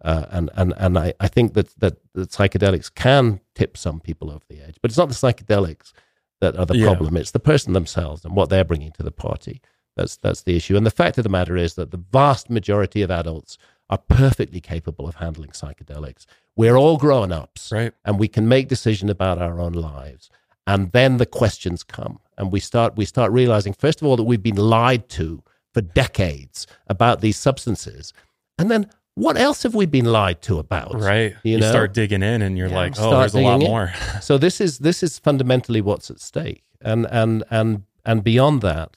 Uh, 0.05 0.27
and 0.31 0.51
and 0.55 0.75
and 0.77 0.99
I, 0.99 1.14
I 1.20 1.29
think 1.29 1.55
that, 1.55 1.68
that 1.79 1.94
that 2.14 2.31
psychedelics 2.31 2.92
can 2.92 3.40
tip 3.55 3.77
some 3.77 4.01
people 4.01 4.31
over 4.31 4.44
the 4.49 4.61
edge, 4.61 4.77
but 4.83 4.90
it's 4.90 4.99
not 4.99 5.09
the 5.09 5.14
psychedelics 5.14 5.92
that 6.40 6.57
are 6.59 6.66
the 6.66 6.77
Yeah. 6.77 6.87
problem. 6.87 7.16
It's 7.16 7.31
the 7.31 7.38
person 7.53 7.72
themselves 7.72 8.25
and 8.25 8.35
what 8.35 8.51
they're 8.51 8.64
bringing 8.64 8.90
to 8.92 9.05
the 9.05 9.12
party. 9.12 9.61
That's 9.96 10.16
that's 10.16 10.42
the 10.42 10.56
issue. 10.56 10.76
And 10.76 10.85
the 10.87 10.90
fact 10.90 11.18
of 11.18 11.24
the 11.24 11.30
matter 11.30 11.56
is 11.56 11.74
that 11.74 11.90
the 11.90 12.02
vast 12.12 12.50
majority 12.50 13.02
of 13.02 13.11
adults 13.11 13.56
are 13.88 13.98
perfectly 13.98 14.61
capable 14.61 15.06
of 15.09 15.16
handling 15.16 15.50
psychedelics. 15.50 16.26
We're 16.56 16.76
all 16.76 16.96
grown 16.96 17.32
ups 17.32 17.70
Right. 17.72 17.92
and 18.04 18.18
we 18.18 18.28
can 18.28 18.48
make 18.48 18.68
decisions 18.68 19.11
about 19.11 19.38
our 19.38 19.61
own 19.61 19.72
lives 19.72 20.28
and 20.66 20.90
then 20.92 21.18
the 21.18 21.26
questions 21.26 21.82
come 21.85 22.18
and 22.37 22.50
we 22.50 22.59
start 22.61 22.96
we 22.96 23.04
start 23.04 23.30
realizing 23.30 23.72
first 23.72 24.00
of 24.02 24.09
all 24.09 24.16
that 24.16 24.24
we've 24.24 24.42
been 24.42 24.56
lied 24.56 25.09
to 25.11 25.42
for 25.72 25.80
decades 25.82 26.66
about 26.88 27.20
these 27.20 27.37
substances 27.37 28.12
and 28.59 28.70
then 28.70 28.90
what 29.14 29.37
else 29.38 29.62
have 29.62 29.74
we 29.74 29.87
been 29.87 30.04
lied 30.06 30.42
to 30.42 30.59
about 30.59 30.94
Right. 31.00 31.35
You 31.44 31.52
You, 31.52 31.59
know? 31.61 31.70
start 31.70 31.94
digging 31.94 32.22
in 32.22 32.42
and 32.42 32.59
you're 32.59 32.68
Yeah. 32.68 32.76
like, 32.76 32.94
oh, 32.98 33.18
there's 33.20 33.35
a 33.35 33.40
lot 33.40 33.61
in. 33.62 33.66
more. 33.68 33.92
so 34.20 34.37
this 34.37 34.61
is 34.61 34.78
this 34.78 35.02
is 35.02 35.18
fundamentally 35.18 35.80
what's 35.80 36.11
at 36.11 36.20
stake 36.20 36.64
and 36.82 37.06
and 37.11 37.44
and 37.50 37.85
and 38.04 38.24
beyond 38.24 38.61
that 38.62 38.96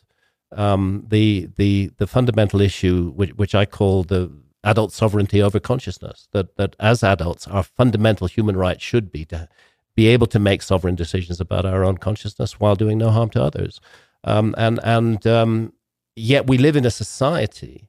um, 0.56 1.06
the 1.08 1.50
the 1.58 1.92
the 1.98 2.08
fundamental 2.08 2.62
issue 2.62 3.12
which, 3.12 3.32
which 3.32 3.56
I 3.56 3.66
call 3.66 4.04
the 4.04 4.32
adult 4.64 4.92
sovereignty 4.92 5.42
over 5.42 5.60
consciousness 5.60 6.28
that 6.32 6.56
that 6.58 6.76
as 6.80 7.04
adults 7.04 7.48
our 7.48 7.64
fundamental 7.64 8.28
human 8.28 8.58
right 8.58 8.82
should 8.82 9.12
be 9.12 9.26
to 9.26 9.48
be 9.96 10.08
able 10.08 10.28
to 10.28 10.40
make 10.40 10.62
sovereign 10.62 10.96
decisions 10.96 11.40
about 11.40 11.66
our 11.66 11.84
own 11.84 11.98
consciousness 11.98 12.60
while 12.60 12.76
doing 12.76 12.98
no 12.98 13.10
harm 13.10 13.30
to 13.30 13.42
others 13.42 13.80
um, 14.24 14.54
and 14.58 14.80
and 14.84 15.26
um, 15.28 15.74
yet 16.16 16.48
we 16.48 16.58
live 16.58 16.76
in 16.76 16.86
a 16.86 16.92
society 16.92 17.88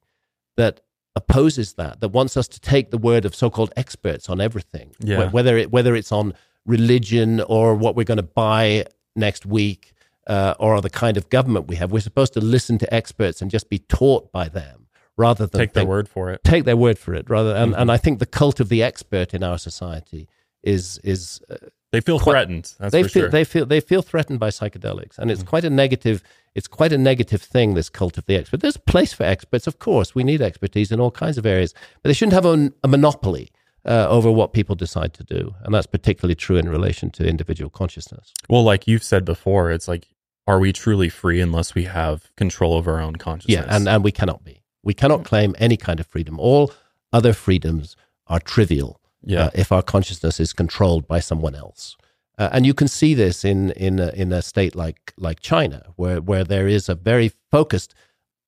that 0.56 0.80
opposes 1.16 1.74
that 1.74 2.00
that 2.00 2.10
wants 2.10 2.36
us 2.36 2.46
to 2.46 2.60
take 2.60 2.90
the 2.90 2.98
word 2.98 3.24
of 3.24 3.34
so-called 3.34 3.72
experts 3.76 4.28
on 4.28 4.40
everything 4.40 4.94
Yeah. 5.00 5.28
Wh- 5.28 5.34
whether 5.34 5.56
it 5.56 5.72
whether 5.72 5.96
it's 5.96 6.12
on 6.12 6.34
religion 6.66 7.40
or 7.40 7.74
what 7.74 7.96
we're 7.96 8.04
going 8.04 8.16
to 8.18 8.22
buy 8.22 8.84
next 9.16 9.44
week 9.46 9.92
uh, 10.26 10.54
or 10.58 10.80
the 10.80 10.90
kind 10.90 11.16
of 11.16 11.28
government 11.30 11.66
we 11.68 11.76
have 11.76 11.90
we're 11.92 12.00
supposed 12.00 12.32
to 12.34 12.40
listen 12.40 12.78
to 12.78 12.94
experts 12.94 13.40
and 13.42 13.50
just 13.50 13.68
be 13.68 13.78
taught 13.78 14.30
by 14.32 14.48
them 14.48 14.86
rather 15.16 15.46
than 15.46 15.58
Take 15.60 15.72
their 15.72 15.82
think- 15.82 15.88
word 15.90 16.08
for 16.08 16.30
it. 16.30 16.42
take 16.44 16.64
their 16.64 16.76
word 16.76 16.98
for 16.98 17.14
it 17.14 17.28
rather 17.28 17.54
and, 17.54 17.72
Mhm. 17.74 17.80
and 17.80 17.90
i 17.92 17.96
think 17.96 18.18
the 18.20 18.26
cult 18.26 18.60
of 18.60 18.68
the 18.68 18.82
expert 18.82 19.34
in 19.34 19.42
our 19.42 19.58
society 19.58 20.28
is 20.62 20.98
is 21.02 21.40
uh, 21.50 21.56
They 21.92 22.00
feel 22.00 22.20
Quite- 22.20 22.32
threatened. 22.34 22.72
That's 22.78 22.92
they 22.92 23.02
for 23.02 23.08
feel 23.08 23.22
sure. 23.24 23.30
they 23.30 23.44
feel 23.44 23.66
they 23.66 23.80
feel 23.80 24.02
threatened 24.02 24.38
by 24.38 24.50
psychedelics, 24.50 25.18
and 25.18 25.28
it's 25.30 25.42
Mhm. 25.42 25.46
quite 25.46 25.64
a 25.64 25.70
negative. 25.70 26.22
It's 26.54 26.68
quite 26.68 26.92
a 26.92 26.98
negative 26.98 27.42
thing. 27.42 27.74
This 27.74 27.88
cult 27.90 28.16
of 28.18 28.26
the 28.26 28.36
expert. 28.36 28.60
There's 28.60 28.76
a 28.76 28.80
place 28.94 29.12
for 29.12 29.24
experts, 29.24 29.66
of 29.66 29.80
course. 29.80 30.14
We 30.14 30.22
need 30.22 30.40
expertise 30.40 30.92
in 30.92 31.00
all 31.00 31.10
kinds 31.10 31.36
of 31.38 31.44
areas, 31.46 31.74
but 32.00 32.08
they 32.08 32.12
shouldn't 32.12 32.34
have 32.34 32.46
a, 32.46 32.70
a 32.84 32.88
monopoly 32.88 33.50
uh, 33.84 34.06
over 34.08 34.30
what 34.30 34.52
people 34.52 34.74
decide 34.74 35.14
to 35.14 35.24
do, 35.24 35.54
and 35.62 35.74
that's 35.74 35.86
particularly 35.86 36.34
true 36.34 36.56
in 36.56 36.68
relation 36.68 37.10
to 37.10 37.26
individual 37.26 37.70
consciousness. 37.70 38.32
well, 38.48 38.62
like 38.62 38.86
you've 38.86 39.02
said 39.04 39.24
before, 39.24 39.70
it's 39.70 39.88
like, 39.88 40.08
are 40.46 40.58
we 40.58 40.72
truly 40.72 41.08
free 41.08 41.40
unless 41.40 41.74
we 41.74 41.84
have 41.84 42.30
control 42.36 42.74
over 42.74 42.94
our 42.94 43.00
own 43.00 43.16
consciousness? 43.16 43.66
Yeah, 43.66 43.74
and 43.74 43.88
and 43.88 44.04
we 44.04 44.12
cannot 44.12 44.44
be. 44.44 44.62
We 44.82 44.94
cannot 44.94 45.24
claim 45.24 45.54
any 45.58 45.76
kind 45.76 46.00
of 46.00 46.06
freedom. 46.06 46.38
All 46.40 46.72
other 47.12 47.32
freedoms 47.32 47.96
are 48.26 48.40
trivial. 48.40 49.00
yeah. 49.22 49.44
uh, 49.46 49.50
if 49.54 49.70
our 49.72 49.82
consciousness 49.82 50.40
is 50.40 50.52
controlled 50.52 51.06
by 51.06 51.20
someone 51.20 51.54
else. 51.54 51.96
Uh, 52.38 52.48
and 52.52 52.64
you 52.64 52.72
can 52.72 52.88
see 52.88 53.12
this 53.14 53.44
in 53.44 53.70
in 53.72 53.98
a, 53.98 54.08
in 54.10 54.32
a 54.32 54.40
state 54.40 54.74
like 54.74 55.12
like 55.18 55.40
China, 55.40 55.92
where 55.96 56.20
where 56.22 56.44
there 56.44 56.66
is 56.66 56.88
a 56.88 56.94
very 56.94 57.30
focused, 57.50 57.94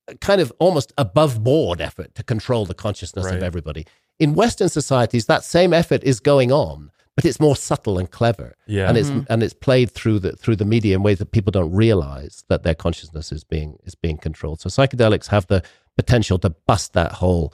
uh, 0.09 0.14
kind 0.14 0.40
of 0.40 0.51
almost 0.59 0.92
above 0.97 1.45
board 1.45 1.81
effort 1.81 2.14
to 2.14 2.23
control 2.23 2.64
the 2.64 2.75
consciousness 2.75 3.27
of 3.27 3.42
everybody. 3.42 3.87
In 4.22 4.35
Western 4.35 4.68
societies, 4.68 5.26
that 5.26 5.44
same 5.44 5.72
effort 5.72 6.02
is 6.04 6.20
going 6.20 6.52
on, 6.52 6.90
but 7.16 7.24
it's 7.24 7.40
more 7.40 7.56
subtle 7.56 7.98
and 7.98 8.11
clever, 8.11 8.54
yeah. 8.66 8.88
and 8.88 8.96
it's 8.96 9.11
mm-hmm. 9.11 9.30
and 9.30 9.42
it's 9.42 9.52
played 9.54 9.90
through 9.90 10.20
the 10.20 10.32
through 10.32 10.56
the 10.56 10.64
media 10.64 10.96
in 10.96 11.02
ways 11.02 11.18
that 11.18 11.32
people 11.32 11.50
don't 11.50 11.72
realize 11.72 12.44
that 12.48 12.62
their 12.62 12.74
consciousness 12.74 13.32
is 13.32 13.44
being 13.44 13.78
is 13.85 13.94
being 13.94 14.16
controlled. 14.16 14.61
So 14.61 14.68
psychedelics 14.68 15.26
have 15.28 15.46
the 15.48 15.62
potential 15.96 16.38
to 16.38 16.50
bust 16.50 16.92
that 16.92 17.12
whole 17.12 17.52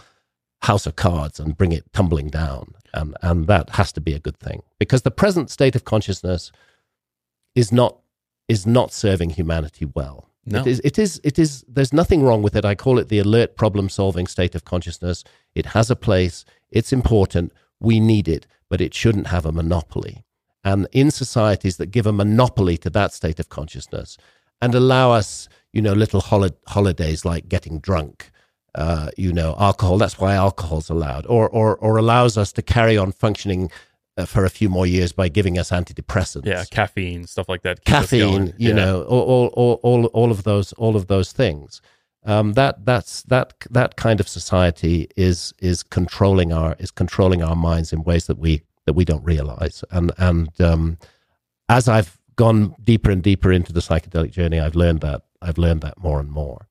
house 0.63 0.87
of 0.87 0.97
cards 0.97 1.39
and 1.41 1.57
bring 1.57 1.73
it 1.73 1.93
tumbling 1.93 2.29
down. 2.29 2.75
And, 2.95 3.17
and 3.23 3.47
that 3.47 3.71
has 3.71 3.93
to 3.93 4.01
be 4.01 4.15
a 4.15 4.19
good 4.19 4.39
thing 4.39 4.63
because 4.79 5.03
the 5.03 5.11
present 5.11 5.51
state 5.51 5.77
of 5.77 5.85
consciousness 5.85 6.51
is 7.55 7.71
not 7.71 7.99
is 8.49 8.67
not 8.67 8.93
serving 8.93 9.31
humanity 9.31 9.85
well. 9.85 10.29
No. 10.47 10.61
It 10.61 10.67
is 10.67 10.81
it 10.83 10.99
is 10.99 11.21
it 11.23 11.39
is 11.39 11.65
there's 11.69 11.93
nothing 11.93 12.23
wrong 12.23 12.43
with 12.43 12.57
it. 12.57 12.65
I 12.65 12.75
call 12.75 12.99
it 12.99 13.09
the 13.09 13.19
alert 13.19 13.57
problem 13.57 13.89
solving 13.89 14.27
state 14.27 14.55
of 14.55 14.65
consciousness. 14.65 15.23
It 15.59 15.67
has 15.67 15.91
a 15.91 15.97
place, 15.97 16.45
it's 16.71 16.93
important, 16.93 17.53
we 17.81 18.01
need 18.01 18.29
it, 18.29 18.47
but 18.71 18.81
it 18.81 18.95
shouldn't 18.95 19.29
have 19.29 19.47
a 19.47 19.53
monopoly. 19.53 20.25
And 20.65 20.87
in 20.93 21.11
societies 21.11 21.77
that 21.77 21.91
give 21.91 22.07
a 22.07 22.13
monopoly 22.13 22.77
to 22.79 22.91
that 22.91 23.13
state 23.13 23.41
of 23.41 23.49
consciousness 23.49 24.19
and 24.61 24.75
allow 24.75 25.13
us, 25.13 25.49
you 25.73 25.83
know, 25.83 25.93
little 25.93 26.21
hol- 26.21 26.59
holidays 26.67 27.25
like 27.25 27.49
getting 27.49 27.79
drunk, 27.79 28.31
uh, 28.75 29.11
you 29.17 29.33
know, 29.33 29.55
alcohol. 29.59 29.99
That's 29.99 30.19
why 30.19 30.35
alcohol's 30.35 30.91
allowed, 30.91 31.27
or 31.27 31.49
or 31.49 31.77
or 31.77 31.97
allows 31.97 32.37
us 32.37 32.53
to 32.53 32.63
carry 32.63 32.97
on 32.97 33.13
functioning 33.13 33.71
uh, 34.17 34.27
for 34.27 34.45
a 34.45 34.51
few 34.51 34.69
more 34.69 34.87
years 34.87 35.13
by 35.13 35.29
giving 35.29 35.59
us 35.59 35.71
antidepressants. 35.71 36.47
Yeah, 36.47 36.65
caffeine, 36.71 37.27
stuff 37.27 37.49
like 37.49 37.63
that. 37.63 37.85
Caffeine, 37.85 38.55
you 38.59 38.71
yeah. 38.71 38.75
know, 38.75 39.03
all, 39.05 39.49
all 39.55 39.81
all 39.83 40.05
all 40.07 40.31
of 40.31 40.43
those 40.43 40.73
all 40.75 40.97
of 40.97 41.07
those 41.07 41.33
things. 41.33 41.81
Um, 42.25 42.55
that 42.55 42.85
that's 42.85 43.23
that 43.25 43.55
that 43.71 43.97
kind 43.97 44.21
of 44.21 44.29
society 44.29 45.09
is 45.17 45.55
is 45.61 45.83
controlling 45.83 46.53
our 46.53 46.77
is 46.79 46.91
controlling 46.91 47.43
our 47.43 47.57
minds 47.57 47.93
in 47.93 48.03
ways 48.03 48.27
that 48.27 48.39
we 48.39 48.63
that 48.87 48.95
we 48.95 49.05
don't 49.05 49.25
realize. 49.25 49.85
And 49.91 50.13
and 50.19 50.61
um, 50.61 50.99
as 51.69 51.89
I've 51.89 52.19
gone 52.37 52.75
deeper 52.83 53.11
and 53.11 53.23
deeper 53.23 53.53
into 53.53 53.73
the 53.73 53.81
psychedelic 53.81 54.31
journey, 54.31 54.61
I've 54.61 54.75
learned 54.77 55.01
that 55.01 55.23
I've 55.41 55.59
learned 55.59 55.81
that 55.83 55.99
more 55.99 56.21
and 56.21 56.31
more. 56.31 56.67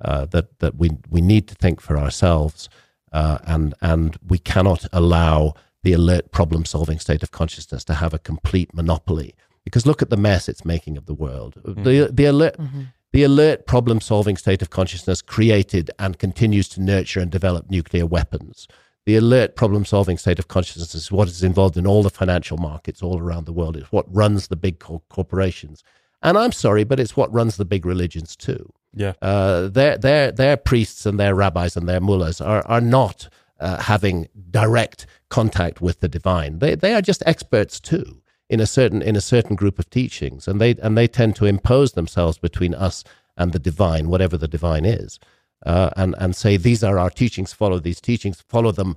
Uh, 0.00 0.24
that 0.26 0.58
that 0.60 0.76
we 0.76 0.90
we 1.10 1.20
need 1.20 1.46
to 1.48 1.54
think 1.54 1.80
for 1.80 1.98
ourselves, 1.98 2.68
uh, 3.12 3.38
and 3.44 3.74
and 3.80 4.16
we 4.26 4.38
cannot 4.38 4.86
allow 4.92 5.54
the 5.82 5.92
alert 5.92 6.30
problem 6.30 6.64
solving 6.64 6.98
state 6.98 7.22
of 7.22 7.30
consciousness 7.30 7.84
to 7.84 7.94
have 7.94 8.14
a 8.14 8.18
complete 8.18 8.74
monopoly. 8.74 9.34
Because 9.64 9.86
look 9.86 10.02
at 10.02 10.10
the 10.10 10.16
mess 10.16 10.48
it's 10.48 10.64
making 10.64 10.96
of 10.96 11.06
the 11.06 11.14
world. 11.14 11.54
Mm-hmm. 11.62 11.82
The 11.82 12.08
the 12.12 12.24
alert. 12.24 12.56
Mm-hmm. 12.58 12.82
The 13.12 13.24
alert 13.24 13.66
problem 13.66 14.00
solving 14.00 14.36
state 14.36 14.62
of 14.62 14.70
consciousness 14.70 15.20
created 15.20 15.90
and 15.98 16.18
continues 16.18 16.68
to 16.70 16.80
nurture 16.80 17.18
and 17.18 17.30
develop 17.30 17.68
nuclear 17.68 18.06
weapons. 18.06 18.68
The 19.04 19.16
alert 19.16 19.56
problem 19.56 19.84
solving 19.84 20.16
state 20.16 20.38
of 20.38 20.46
consciousness 20.46 20.94
is 20.94 21.10
what 21.10 21.26
is 21.26 21.42
involved 21.42 21.76
in 21.76 21.88
all 21.88 22.04
the 22.04 22.10
financial 22.10 22.56
markets 22.56 23.02
all 23.02 23.18
around 23.18 23.46
the 23.46 23.52
world. 23.52 23.76
It's 23.76 23.90
what 23.90 24.06
runs 24.14 24.46
the 24.46 24.56
big 24.56 24.78
corporations. 24.78 25.82
And 26.22 26.38
I'm 26.38 26.52
sorry, 26.52 26.84
but 26.84 27.00
it's 27.00 27.16
what 27.16 27.32
runs 27.32 27.56
the 27.56 27.64
big 27.64 27.84
religions 27.84 28.36
too. 28.36 28.72
Yeah. 28.94 29.14
Uh, 29.20 29.68
their, 29.68 29.98
their, 29.98 30.30
their 30.30 30.56
priests 30.56 31.04
and 31.04 31.18
their 31.18 31.34
rabbis 31.34 31.76
and 31.76 31.88
their 31.88 32.00
mullahs 32.00 32.40
are, 32.40 32.64
are 32.66 32.80
not 32.80 33.28
uh, 33.58 33.80
having 33.80 34.28
direct 34.50 35.06
contact 35.30 35.80
with 35.80 35.98
the 36.00 36.08
divine. 36.08 36.60
They, 36.60 36.76
they 36.76 36.94
are 36.94 37.02
just 37.02 37.24
experts 37.26 37.80
too 37.80 38.20
in 38.50 38.60
a 38.60 38.66
certain 38.66 39.00
in 39.00 39.16
a 39.16 39.20
certain 39.20 39.56
group 39.56 39.78
of 39.78 39.88
teachings, 39.88 40.46
and 40.48 40.60
they 40.60 40.74
and 40.82 40.98
they 40.98 41.08
tend 41.08 41.36
to 41.36 41.46
impose 41.46 41.92
themselves 41.92 42.36
between 42.36 42.74
us 42.74 43.04
and 43.36 43.52
the 43.52 43.58
divine, 43.58 44.08
whatever 44.08 44.36
the 44.36 44.48
divine 44.48 44.84
is, 44.84 45.18
uh, 45.64 45.90
and 45.96 46.14
and 46.18 46.36
say 46.36 46.56
these 46.56 46.84
are 46.84 46.98
our 46.98 47.10
teachings. 47.10 47.52
Follow 47.52 47.78
these 47.78 48.00
teachings. 48.00 48.42
Follow 48.48 48.72
them 48.72 48.96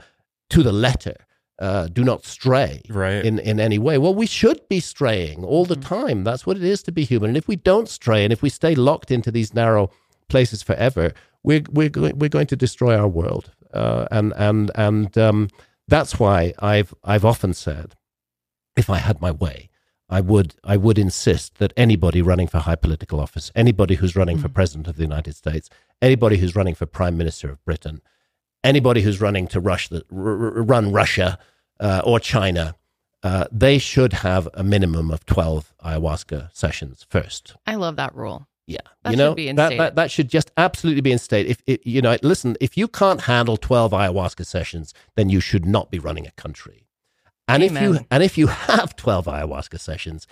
to 0.49 0.63
the 0.63 0.73
letter. 0.73 1.15
Uh, 1.59 1.87
do 1.87 2.03
not 2.03 2.25
stray 2.25 2.81
right. 2.89 3.23
in, 3.23 3.37
in 3.37 3.59
any 3.59 3.77
way. 3.77 3.99
Well, 3.99 4.15
we 4.15 4.25
should 4.25 4.67
be 4.69 4.79
straying 4.79 5.45
all 5.45 5.65
the 5.65 5.75
mm-hmm. 5.75 5.95
time. 5.95 6.23
That's 6.23 6.47
what 6.47 6.57
it 6.57 6.63
is 6.63 6.81
to 6.83 6.91
be 6.91 7.05
human. 7.05 7.29
And 7.29 7.37
if 7.37 7.47
we 7.47 7.55
don't 7.55 7.87
stray, 7.87 8.23
and 8.23 8.33
if 8.33 8.41
we 8.41 8.49
stay 8.49 8.73
locked 8.73 9.11
into 9.11 9.31
these 9.31 9.53
narrow 9.53 9.91
places 10.29 10.63
forever, 10.63 11.13
we're 11.43 11.63
we're 11.71 11.89
going, 11.89 12.17
we're 12.17 12.29
going 12.37 12.47
to 12.47 12.55
destroy 12.55 12.97
our 12.97 13.07
world. 13.07 13.51
Uh, 13.71 14.07
and 14.09 14.33
and 14.35 14.71
and 14.73 15.15
um, 15.17 15.47
that's 15.87 16.19
why 16.19 16.53
I've 16.57 16.93
I've 17.03 17.23
often 17.23 17.53
said, 17.53 17.95
if 18.75 18.89
I 18.89 18.97
had 18.97 19.21
my 19.21 19.31
way, 19.31 19.69
I 20.09 20.21
would 20.21 20.55
I 20.63 20.77
would 20.77 20.99
insist 20.99 21.55
that 21.57 21.73
anybody 21.75 22.21
running 22.21 22.47
for 22.47 22.59
high 22.59 22.75
political 22.75 23.19
office, 23.19 23.51
anybody 23.55 23.95
who's 23.95 24.15
running 24.15 24.37
mm-hmm. 24.37 24.45
for 24.45 24.49
president 24.49 24.87
of 24.87 24.95
the 24.95 25.03
United 25.03 25.35
States, 25.35 25.69
anybody 26.01 26.37
who's 26.37 26.55
running 26.55 26.75
for 26.75 26.85
prime 26.85 27.17
minister 27.17 27.49
of 27.49 27.63
Britain, 27.65 28.01
anybody 28.63 29.01
who's 29.01 29.21
running 29.21 29.47
to 29.47 29.59
rush 29.59 29.89
the, 29.89 30.03
r- 30.11 30.63
run 30.63 30.91
Russia 30.91 31.39
uh, 31.79 32.01
or 32.05 32.19
China, 32.19 32.75
uh, 33.23 33.45
they 33.51 33.77
should 33.77 34.13
have 34.13 34.47
a 34.53 34.63
minimum 34.63 35.09
of 35.09 35.25
12 35.25 35.73
ayahuasca 35.83 36.49
sessions 36.53 37.05
first. 37.09 37.55
I 37.65 37.75
love 37.75 37.95
that 37.95 38.13
rule. 38.13 38.47
Yeah, 38.65 38.77
that 39.03 39.11
you 39.11 39.17
know 39.17 39.33
that, 39.35 39.77
that 39.77 39.95
that 39.95 40.09
should 40.09 40.29
just 40.29 40.51
absolutely 40.55 41.01
be 41.01 41.11
instated. 41.11 41.51
If 41.51 41.63
it, 41.67 41.85
you 41.85 42.01
know, 42.01 42.17
listen, 42.23 42.55
if 42.61 42.77
you 42.77 42.87
can't 42.87 43.21
handle 43.21 43.57
twelve 43.57 43.91
ayahuasca 43.91 44.45
sessions, 44.45 44.93
then 45.15 45.27
you 45.27 45.41
should 45.41 45.65
not 45.65 45.91
be 45.91 45.99
running 45.99 46.25
a 46.25 46.31
country. 46.31 46.87
And 47.47 47.63
Amen. 47.63 47.83
if 47.83 47.89
you 47.99 48.05
and 48.09 48.23
if 48.23 48.37
you 48.37 48.47
have 48.47 48.95
twelve 48.95 49.25
ayahuasca 49.25 49.79
sessions, 49.79 50.27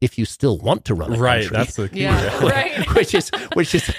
if 0.00 0.18
you 0.18 0.24
still 0.24 0.58
want 0.58 0.84
to 0.86 0.94
run 0.94 1.14
a 1.14 1.18
right, 1.18 1.42
country, 1.42 1.56
that's 1.56 1.76
the 1.76 1.88
key, 1.88 2.02
yeah, 2.02 2.44
right. 2.44 2.86
which 2.94 3.14
is 3.14 3.30
which 3.54 3.74
is 3.74 3.92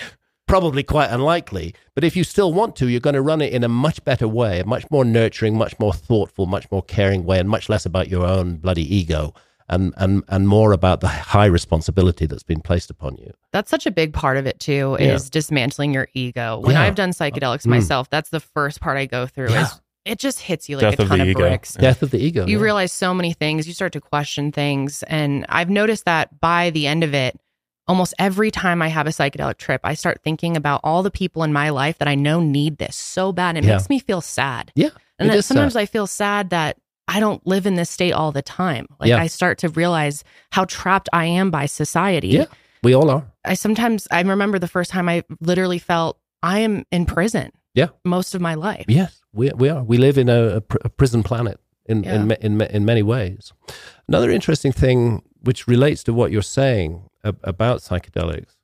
probably 0.47 0.84
quite 0.84 1.10
unlikely. 1.10 1.76
But 1.95 2.04
if 2.04 2.15
you 2.15 2.23
still 2.23 2.54
want 2.54 2.76
to, 2.78 2.88
you're 2.88 2.99
going 2.99 3.15
to 3.15 3.21
run 3.21 3.41
it 3.41 3.54
in 3.54 3.63
a 3.63 3.69
much 3.69 4.04
better 4.04 4.28
way, 4.28 4.60
a 4.60 4.65
much 4.65 4.86
more 4.91 5.04
nurturing, 5.04 5.58
much 5.58 5.78
more 5.80 5.93
thoughtful, 5.93 6.45
much 6.45 6.69
more 6.71 6.84
caring 6.84 7.26
way, 7.26 7.39
and 7.39 7.49
much 7.49 7.69
less 7.69 7.86
about 7.86 8.10
your 8.10 8.26
own 8.26 8.58
bloody 8.58 8.95
ego 8.95 9.34
and 9.69 9.93
and 9.97 10.23
and 10.28 10.47
more 10.47 10.71
about 10.71 11.02
the 11.02 11.08
high 11.08 11.45
responsibility 11.45 12.26
that's 12.26 12.43
been 12.43 12.62
placed 12.62 12.89
upon 12.89 13.17
you. 13.17 13.32
That's 13.52 13.69
such 13.69 13.86
a 13.86 13.91
big 13.91 14.13
part 14.13 14.38
of 14.38 14.45
it 14.45 14.60
too 14.60 14.95
is 14.99 15.26
yeah. 15.26 15.30
dismantling 15.32 15.93
your 15.93 16.08
ego. 16.13 16.60
When 16.60 16.76
yeah. 16.76 16.84
I've 16.84 16.95
done 16.95 17.12
psychedelics 17.12 17.63
mm. 17.63 17.71
myself, 17.71 18.10
that's 18.10 18.30
the 18.30 18.39
first 18.39 18.82
part 18.82 18.97
I 18.97 19.06
go 19.06 19.26
through 19.26 19.49
yeah. 19.49 19.63
is 19.63 19.82
it 20.06 20.20
just 20.20 20.39
hits 20.39 20.68
you 20.68 20.78
like 20.78 20.98
Death 20.98 21.06
a 21.06 21.10
ton 21.10 21.22
of, 21.22 21.28
of 21.28 21.34
bricks. 21.36 21.74
Death 21.76 22.02
of 22.02 22.12
the 22.12 22.20
ego. 22.20 22.46
You 22.46 22.60
realize 22.60 22.92
so 22.92 23.13
many 23.13 23.34
things, 23.34 23.68
you 23.68 23.74
start 23.74 23.94
to 23.94 24.02
question 24.02 24.52
things 24.52 25.04
and 25.04 25.46
I've 25.50 25.70
noticed 25.70 26.06
that 26.06 26.39
by 26.39 26.70
the 26.72 26.88
end 26.88 27.04
of 27.04 27.13
it 27.13 27.39
almost 27.88 28.13
every 28.18 28.52
time 28.52 28.82
I 28.82 28.88
have 28.88 29.08
a 29.08 29.12
psychedelic 29.12 29.58
trip, 29.58 29.82
I 29.84 29.94
start 29.94 30.22
thinking 30.24 30.56
about 30.56 30.82
all 30.84 31.04
the 31.04 31.12
people 31.12 31.44
in 31.44 31.54
my 31.54 31.70
life 31.70 31.98
that 31.98 32.08
I 32.08 32.16
know 32.16 32.39
need 32.39 32.78
this 32.78 32.96
so 32.96 33.32
bad. 33.32 33.58
It 33.58 33.66
makes 33.66 33.89
me 33.89 34.00
feel 34.00 34.22
sad. 34.22 34.72
Yeah. 34.76 34.89
And 35.20 35.30
that 35.30 35.44
sometimes 35.44 35.74
sad. 35.74 35.80
I 35.80 35.86
feel 35.86 36.08
sad 36.08 36.50
that 36.52 36.78
I 37.08 37.20
don't 37.20 37.46
live 37.46 37.66
in 37.66 37.76
this 37.76 37.89
state 37.89 38.13
all 38.13 38.32
the 38.32 38.42
time. 38.42 38.88
Like 39.00 39.10
yeah. 39.10 39.18
I 39.18 39.28
start 39.28 39.58
to 39.60 39.70
realize 39.70 40.24
how 40.52 40.66
trapped 40.66 41.10
I 41.12 41.26
am 41.26 41.52
by 41.52 41.66
society. 41.66 42.30
Yeah, 42.30 42.46
we 42.82 42.94
all 42.94 43.10
are. 43.10 43.26
I 43.46 43.56
sometimes 43.56 44.08
I 44.10 44.22
remember 44.22 44.60
the 44.60 44.68
first 44.68 44.89
time 44.89 45.10
I 45.10 45.24
literally 45.42 45.80
felt 45.80 46.18
I 46.42 46.60
am 46.60 46.86
in 46.92 47.06
prison. 47.06 47.52
Yeah, 47.76 47.89
most 48.06 48.36
of 48.36 48.42
my 48.42 48.54
life. 48.54 48.86
Yes, 48.88 49.22
we 49.34 49.52
we 49.52 49.69
are. 49.69 49.84
We 49.84 49.98
live 49.98 50.17
in 50.17 50.30
a, 50.30 50.58
a, 50.58 50.62
pr- 50.62 50.78
a 50.84 50.89
prison 50.89 51.24
planet 51.24 51.60
in, 51.86 52.04
yeah. 52.04 52.15
in 52.15 52.32
in 52.32 52.62
in 52.62 52.86
many 52.86 53.04
ways. 53.04 53.54
Another 54.08 54.30
interesting 54.30 54.72
thing, 54.72 55.24
which 55.41 55.67
relates 55.67 56.04
to 56.04 56.13
what 56.13 56.32
you're 56.32 56.41
saying 56.41 57.10
about 57.24 57.80
psychedelics, 57.80 58.58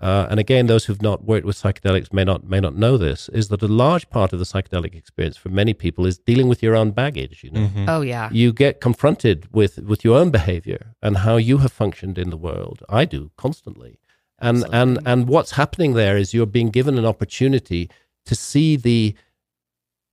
uh, 0.00 0.26
and 0.28 0.38
again, 0.38 0.66
those 0.66 0.84
who've 0.84 1.00
not 1.00 1.24
worked 1.24 1.46
with 1.46 1.60
psychedelics 1.60 2.12
may 2.12 2.24
not 2.24 2.44
may 2.44 2.60
not 2.60 2.76
know 2.76 2.98
this, 2.98 3.30
is 3.30 3.48
that 3.48 3.62
a 3.62 3.68
large 3.68 4.08
part 4.10 4.32
of 4.32 4.38
the 4.38 4.44
psychedelic 4.44 4.94
experience 4.94 5.36
for 5.36 5.48
many 5.48 5.72
people 5.72 6.04
is 6.04 6.18
dealing 6.18 6.48
with 6.48 6.62
your 6.62 6.76
own 6.76 6.90
baggage. 6.90 7.42
You 7.42 7.50
know, 7.50 7.60
mm-hmm. 7.60 7.88
oh 7.88 8.02
yeah, 8.02 8.28
you 8.30 8.52
get 8.52 8.80
confronted 8.80 9.48
with 9.52 9.78
with 9.78 10.04
your 10.04 10.18
own 10.18 10.30
behavior 10.30 10.94
and 11.00 11.18
how 11.18 11.36
you 11.36 11.58
have 11.58 11.72
functioned 11.72 12.18
in 12.18 12.28
the 12.28 12.36
world. 12.36 12.82
I 12.90 13.06
do 13.06 13.30
constantly, 13.38 13.98
and 14.38 14.58
Absolutely. 14.58 14.78
and 14.78 14.98
and 15.06 15.28
what's 15.28 15.52
happening 15.52 15.94
there 15.94 16.18
is 16.18 16.34
you're 16.34 16.44
being 16.44 16.70
given 16.70 16.98
an 16.98 17.06
opportunity 17.06 17.88
to 18.26 18.34
see 18.34 18.76
the 18.76 19.14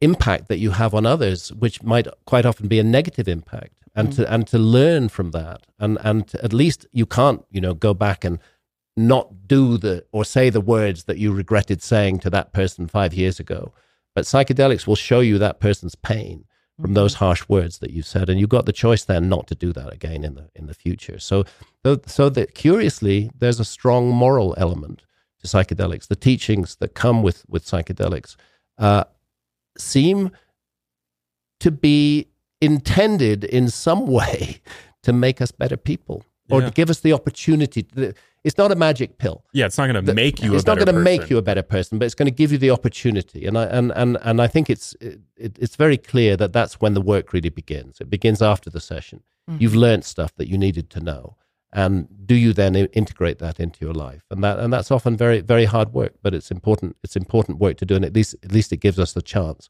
impact 0.03 0.47
that 0.49 0.57
you 0.57 0.71
have 0.71 0.93
on 0.93 1.05
others, 1.05 1.53
which 1.53 1.81
might 1.83 2.07
quite 2.25 2.45
often 2.45 2.67
be 2.67 2.79
a 2.79 2.83
negative 2.83 3.27
impact, 3.27 3.73
and 3.95 4.09
mm-hmm. 4.09 4.23
to 4.23 4.33
and 4.33 4.47
to 4.47 4.57
learn 4.59 5.09
from 5.09 5.31
that, 5.31 5.61
and 5.79 5.97
and 6.03 6.27
to, 6.27 6.43
at 6.43 6.53
least 6.53 6.85
you 6.91 7.05
can't 7.05 7.43
you 7.49 7.61
know 7.61 7.73
go 7.73 7.93
back 7.93 8.23
and 8.25 8.39
not 8.95 9.47
do 9.47 9.77
the 9.77 10.05
or 10.11 10.23
say 10.25 10.49
the 10.49 10.61
words 10.61 11.05
that 11.05 11.17
you 11.17 11.33
regretted 11.33 11.81
saying 11.81 12.19
to 12.19 12.29
that 12.29 12.53
person 12.53 12.87
five 12.87 13.13
years 13.13 13.39
ago. 13.39 13.73
But 14.15 14.25
psychedelics 14.25 14.85
will 14.85 14.95
show 14.95 15.21
you 15.21 15.39
that 15.39 15.59
person's 15.59 15.95
pain 15.95 16.45
from 16.75 16.85
mm-hmm. 16.85 16.93
those 16.95 17.15
harsh 17.15 17.47
words 17.47 17.79
that 17.79 17.91
you 17.91 18.01
said, 18.01 18.29
and 18.29 18.39
you've 18.39 18.49
got 18.49 18.65
the 18.65 18.73
choice 18.73 19.03
then 19.05 19.29
not 19.29 19.47
to 19.47 19.55
do 19.55 19.73
that 19.73 19.93
again 19.93 20.23
in 20.23 20.35
the 20.35 20.49
in 20.55 20.67
the 20.67 20.73
future. 20.73 21.19
So, 21.19 21.45
so 22.05 22.29
that 22.29 22.55
curiously, 22.55 23.31
there's 23.37 23.59
a 23.59 23.65
strong 23.65 24.09
moral 24.09 24.53
element 24.57 25.03
to 25.39 25.47
psychedelics. 25.47 26.07
The 26.07 26.15
teachings 26.15 26.75
that 26.77 26.93
come 26.93 27.23
with 27.23 27.45
with 27.47 27.65
psychedelics 27.65 28.35
uh, 28.77 29.03
seem 29.77 30.31
to 31.59 31.71
be 31.71 32.27
intended 32.62 33.43
in 33.43 33.69
some 33.69 34.07
way 34.19 34.62
to 35.03 35.13
make 35.13 35.41
us 35.41 35.51
better 35.51 35.77
people 35.77 36.23
or 36.49 36.62
yeah. 36.62 36.67
to 36.67 36.73
give 36.73 36.89
us 36.89 36.99
the 37.01 37.13
opportunity. 37.13 37.83
To, 37.83 38.13
it's 38.43 38.57
not 38.57 38.71
a 38.71 38.75
magic 38.75 39.17
pill. 39.17 39.43
Yeah, 39.53 39.65
it's 39.65 39.77
not 39.77 39.88
going 39.88 40.05
to 40.05 40.13
make 40.13 40.43
you. 40.43 40.53
It's 40.55 40.65
not 40.65 40.77
going 40.77 40.88
to 40.88 40.93
make 40.93 41.29
you 41.29 41.38
a 41.38 41.41
better 41.41 41.63
person, 41.63 41.97
but 41.97 42.05
it's 42.05 42.15
going 42.15 42.27
to 42.27 42.31
give 42.31 42.51
you 42.51 42.57
the 42.57 42.71
opportunity. 42.71 43.45
And 43.45 43.57
I 43.57 43.65
and 43.65 43.91
and 43.95 44.17
and 44.21 44.41
I 44.41 44.47
think 44.47 44.69
it's 44.69 44.95
it, 44.99 45.21
it's 45.38 45.76
very 45.78 45.97
clear 45.97 46.36
that 46.38 46.51
that's 46.51 46.82
when 46.82 46.93
the 46.93 47.01
work 47.01 47.32
really 47.32 47.49
begins. 47.49 48.01
It 48.01 48.09
begins 48.09 48.41
after 48.41 48.69
the 48.69 48.82
session. 48.82 49.24
Mm-hmm. 49.49 49.61
You've 49.61 49.76
learned 49.76 50.03
stuff 50.05 50.36
that 50.36 50.49
you 50.49 50.57
needed 50.57 50.89
to 50.91 50.99
know, 50.99 51.38
and 51.74 52.07
do 52.26 52.36
you 52.36 52.53
then 52.53 52.76
integrate 52.76 53.39
that 53.39 53.59
into 53.59 53.84
your 53.84 53.93
life? 53.93 54.24
And 54.32 54.43
that 54.43 54.59
and 54.59 54.71
that's 54.71 54.91
often 54.91 55.17
very 55.17 55.41
very 55.41 55.65
hard 55.65 55.93
work, 55.93 56.13
but 56.21 56.34
it's 56.34 56.51
important. 56.51 56.95
It's 57.03 57.15
important 57.15 57.59
work 57.59 57.78
to 57.78 57.86
do, 57.86 57.95
and 57.95 58.05
at 58.05 58.13
least 58.13 58.36
at 58.43 58.51
least 58.51 58.71
it 58.71 58.78
gives 58.78 58.99
us 58.99 59.13
the 59.13 59.21
chance. 59.21 59.69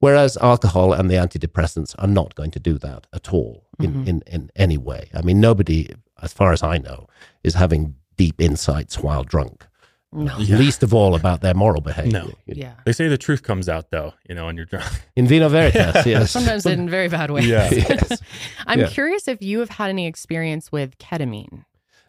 Whereas 0.00 0.36
alcohol 0.38 0.92
and 0.92 1.08
the 1.08 1.14
antidepressants 1.14 1.94
are 1.98 2.08
not 2.08 2.34
going 2.34 2.50
to 2.50 2.60
do 2.60 2.76
that 2.78 3.06
at 3.14 3.32
all 3.32 3.64
in, 3.78 3.90
mm-hmm. 3.90 4.08
in, 4.08 4.22
in 4.26 4.50
any 4.54 4.76
way. 4.76 5.08
I 5.14 5.22
mean, 5.22 5.40
nobody 5.40 5.88
as 6.24 6.32
far 6.32 6.52
as 6.52 6.62
I 6.62 6.78
know, 6.78 7.06
is 7.42 7.54
having 7.54 7.96
deep 8.16 8.40
insights 8.40 8.98
while 8.98 9.24
drunk. 9.24 9.66
No. 10.14 10.38
Yeah. 10.44 10.58
Least 10.58 10.82
of 10.82 10.94
all 10.94 11.14
about 11.14 11.40
their 11.40 11.54
moral 11.54 11.80
behavior. 11.80 12.12
No. 12.12 12.30
Yeah. 12.46 12.74
They 12.84 12.92
say 12.92 13.08
the 13.08 13.18
truth 13.18 13.42
comes 13.42 13.68
out 13.68 13.90
though, 13.90 14.14
you 14.28 14.34
know, 14.34 14.46
when 14.46 14.56
you're 14.56 14.66
drunk. 14.66 14.86
In 15.16 15.26
vino 15.26 15.48
veritas, 15.48 16.06
yes. 16.06 16.30
Sometimes 16.30 16.64
in 16.66 16.88
very 16.88 17.08
bad 17.08 17.30
ways. 17.30 17.46
Yeah. 17.46 17.68
yes. 17.72 18.20
I'm 18.66 18.80
yeah. 18.80 18.88
curious 18.88 19.26
if 19.26 19.42
you 19.42 19.58
have 19.60 19.70
had 19.70 19.90
any 19.90 20.06
experience 20.06 20.70
with 20.70 20.98
ketamine. 20.98 21.64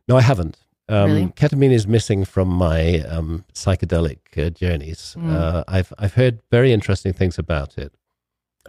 No, 0.08 0.18
I 0.18 0.22
haven't. 0.22 0.58
Um, 0.88 1.12
really? 1.12 1.28
Ketamine 1.28 1.72
is 1.72 1.88
missing 1.88 2.26
from 2.26 2.48
my 2.48 3.00
um, 3.02 3.44
psychedelic 3.54 4.20
uh, 4.38 4.52
journeys. 4.52 5.16
Mm. 5.18 5.34
Uh, 5.34 5.64
I've 5.68 5.92
I've 5.98 6.14
heard 6.14 6.42
very 6.52 6.72
interesting 6.72 7.12
things 7.12 7.40
about 7.40 7.78
it. 7.78 7.94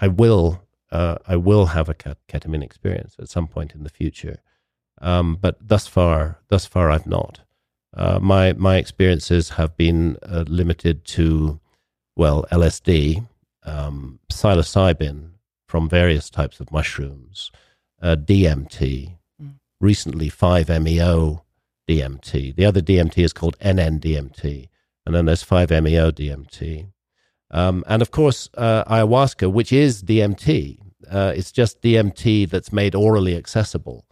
I 0.00 0.08
will 0.08 0.62
uh, 0.90 1.16
I 1.26 1.36
will 1.36 1.66
have 1.66 1.88
a 1.88 1.94
ketamine 1.94 2.62
experience 2.62 3.16
at 3.18 3.28
some 3.28 3.46
point 3.46 3.74
in 3.74 3.82
the 3.82 3.90
future, 3.90 4.38
um, 5.02 5.36
but 5.38 5.56
thus 5.60 5.86
far 5.86 6.38
thus 6.48 6.64
far 6.64 6.90
I've 6.90 7.06
not. 7.06 7.40
Uh, 7.96 8.18
my 8.20 8.52
my 8.52 8.76
experiences 8.76 9.50
have 9.50 9.76
been 9.76 10.18
uh, 10.22 10.44
limited 10.46 11.04
to 11.04 11.58
well 12.14 12.44
LSD, 12.52 13.26
um, 13.64 14.18
psilocybin 14.30 15.30
from 15.66 15.88
various 15.88 16.30
types 16.30 16.60
of 16.60 16.70
mushrooms, 16.70 17.50
uh, 18.00 18.16
DMT, 18.16 19.16
mm. 19.42 19.54
recently 19.80 20.30
5-MeO 20.30 21.42
DMT. 21.88 22.54
The 22.54 22.64
other 22.64 22.80
DMT 22.80 23.18
is 23.18 23.32
called 23.32 23.58
NN-DMT, 23.58 24.68
and 25.04 25.14
then 25.14 25.26
there's 25.26 25.44
5-MeO 25.44 26.12
DMT. 26.12 26.88
Um, 27.50 27.84
and 27.86 28.02
of 28.02 28.10
course, 28.10 28.48
uh, 28.56 28.84
ayahuasca, 28.84 29.50
which 29.50 29.72
is 29.72 30.02
DMT, 30.02 30.78
uh, 31.10 31.32
it's 31.34 31.52
just 31.52 31.82
DMT 31.82 32.48
that's 32.48 32.72
made 32.72 32.94
orally 32.94 33.36
accessible. 33.36 34.04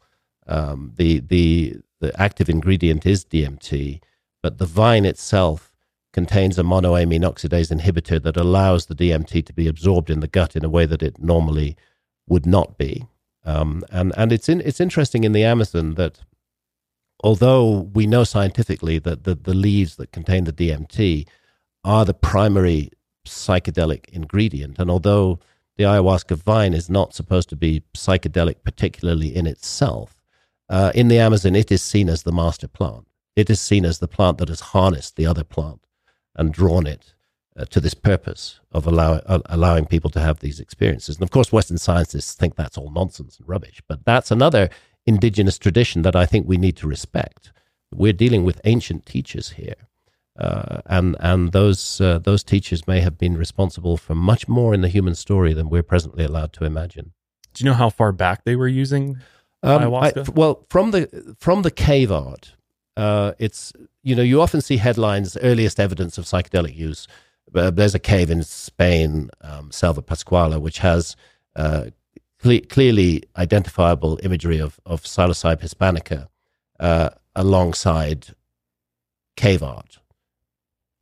Um, 0.47 0.93
the, 0.97 1.21
the, 1.21 1.77
the 2.05 2.21
active 2.21 2.51
ingredient 2.51 3.07
is 3.07 3.25
DMT, 3.25 4.01
but 4.43 4.59
the 4.59 4.67
vine 4.67 5.07
itself 5.07 5.73
contains 6.13 6.59
a 6.59 6.63
monoamine 6.63 7.23
oxidase 7.23 7.73
inhibitor 7.73 8.23
that 8.23 8.37
allows 8.37 8.87
the 8.87 8.95
DMT 8.95 9.45
to 9.47 9.53
be 9.53 9.67
absorbed 9.67 10.11
in 10.11 10.21
the 10.21 10.29
gut 10.29 10.55
in 10.55 10.65
a 10.65 10.69
way 10.69 10.85
that 10.85 11.03
it 11.03 11.19
normally 11.19 11.77
would 12.29 12.45
not 12.45 12.77
be. 12.77 13.07
Um, 13.45 13.85
and 13.91 14.13
and 14.17 14.33
it's 14.33 14.49
in, 14.49 14.61
it's 14.61 14.81
interesting 14.81 15.25
in 15.25 15.33
the 15.33 15.45
Amazon 15.45 15.95
that 15.95 16.21
although 17.23 17.91
we 17.95 18.07
know 18.07 18.25
scientifically 18.25 18.99
that 18.99 19.25
the, 19.25 19.35
the 19.35 19.55
leaves 19.55 19.97
that 19.97 20.13
contain 20.13 20.45
the 20.45 20.53
DMT 20.53 21.27
are 21.85 22.05
the 22.05 22.15
primary 22.15 22.91
psychedelic 23.27 24.09
ingredient, 24.11 24.79
and 24.79 24.91
although 24.91 25.41
the 25.77 25.85
ayahuasca 25.85 26.37
vine 26.37 26.75
is 26.75 26.91
not 26.91 27.15
supposed 27.15 27.49
to 27.49 27.57
be 27.57 27.83
psychedelic 27.95 28.57
particularly 28.63 29.35
in 29.35 29.47
itself, 29.47 30.14
uh, 30.69 30.93
in 30.95 31.09
the 31.09 31.19
Amazon 31.19 31.55
it 31.55 31.71
is 31.71 31.83
seen 31.83 32.09
as 32.09 32.23
the 32.23 32.33
master 32.33 32.69
plant. 32.69 33.07
It 33.37 33.51
is 33.51 33.61
seen 33.61 33.85
as 33.85 33.99
the 33.99 34.09
plant 34.09 34.39
that 34.39 34.49
has 34.49 34.61
harnessed 34.61 35.17
the 35.17 35.27
other 35.27 35.45
plant 35.45 35.87
and 36.37 36.53
drawn 36.53 36.87
it 36.87 37.15
uh, 37.57 37.65
to 37.67 37.81
this 37.81 37.95
purpose 37.95 38.61
of 38.73 38.87
allow, 38.87 39.15
uh, 39.27 39.41
allowing 39.47 39.87
people 39.87 40.11
to 40.11 40.21
have 40.21 40.41
these 40.41 40.61
experiences. 40.61 41.17
And 41.17 41.23
of 41.23 41.31
course, 41.31 41.53
Western 41.53 41.79
scientists 41.79 42.35
think 42.35 42.55
that's 42.55 42.79
all 42.79 42.91
nonsense 42.91 43.39
and 43.39 43.49
rubbish, 43.49 43.83
but 43.89 44.05
that's 44.05 44.31
another 44.31 44.71
indigenous 45.07 45.59
tradition 45.59 46.03
that 46.03 46.17
I 46.17 46.27
think 46.27 46.49
we 46.49 46.57
need 46.57 46.77
to 46.79 46.89
respect. 46.89 47.53
We're 47.93 48.13
dealing 48.13 48.45
with 48.45 48.61
ancient 48.65 49.07
teachers 49.07 49.51
here. 49.51 49.75
Uh, 50.37 50.81
and 50.87 51.15
and 51.21 51.53
those 51.53 52.01
uh, 52.01 52.19
those 52.19 52.43
teachers 52.43 52.89
may 52.89 52.99
have 52.99 53.17
been 53.17 53.37
responsible 53.37 53.97
for 53.97 54.17
much 54.17 54.49
more 54.49 54.75
in 54.75 54.81
the 54.81 54.89
human 54.89 55.15
story 55.15 55.53
than 55.55 55.71
we're 55.71 55.85
presently 55.85 56.25
allowed 56.25 56.53
to 56.55 56.65
imagine. 56.65 57.13
Do 57.53 57.63
you 57.63 57.71
know 57.71 57.77
how 57.77 57.89
far 57.89 58.11
back 58.11 58.43
they 58.45 58.57
were 58.57 58.67
using 58.67 59.19
um? 59.65 59.95
I, 59.95 60.13
well, 60.35 60.65
from 60.69 60.91
the 60.91 61.37
from 61.39 61.63
the 61.63 61.71
cave 61.71 62.13
art, 62.13 62.55
uh, 62.97 63.33
it's 63.39 63.73
you 64.03 64.15
know 64.15 64.23
you 64.23 64.41
often 64.41 64.61
see 64.61 64.77
headlines 64.77 65.37
earliest 65.39 65.81
evidence 65.81 66.19
of 66.19 66.25
psychedelic 66.25 66.77
use. 66.77 67.07
Uh, 67.55 67.71
there's 67.71 67.95
a 67.95 68.01
cave 68.01 68.31
in 68.31 68.43
Spain, 68.43 69.31
um, 69.41 69.71
Selva 69.71 70.03
Pascuala, 70.03 70.61
which 70.61 70.79
has 70.79 71.15
uh, 71.57 71.87
cle- 72.43 72.61
clearly 72.69 73.23
identifiable 73.37 74.19
imagery 74.23 74.59
of, 74.59 74.81
of 74.85 75.03
Psilocybe 75.03 75.61
hispanica 75.61 76.29
uh, 76.81 77.11
alongside 77.35 78.35
cave 79.37 79.63
art. 79.63 79.99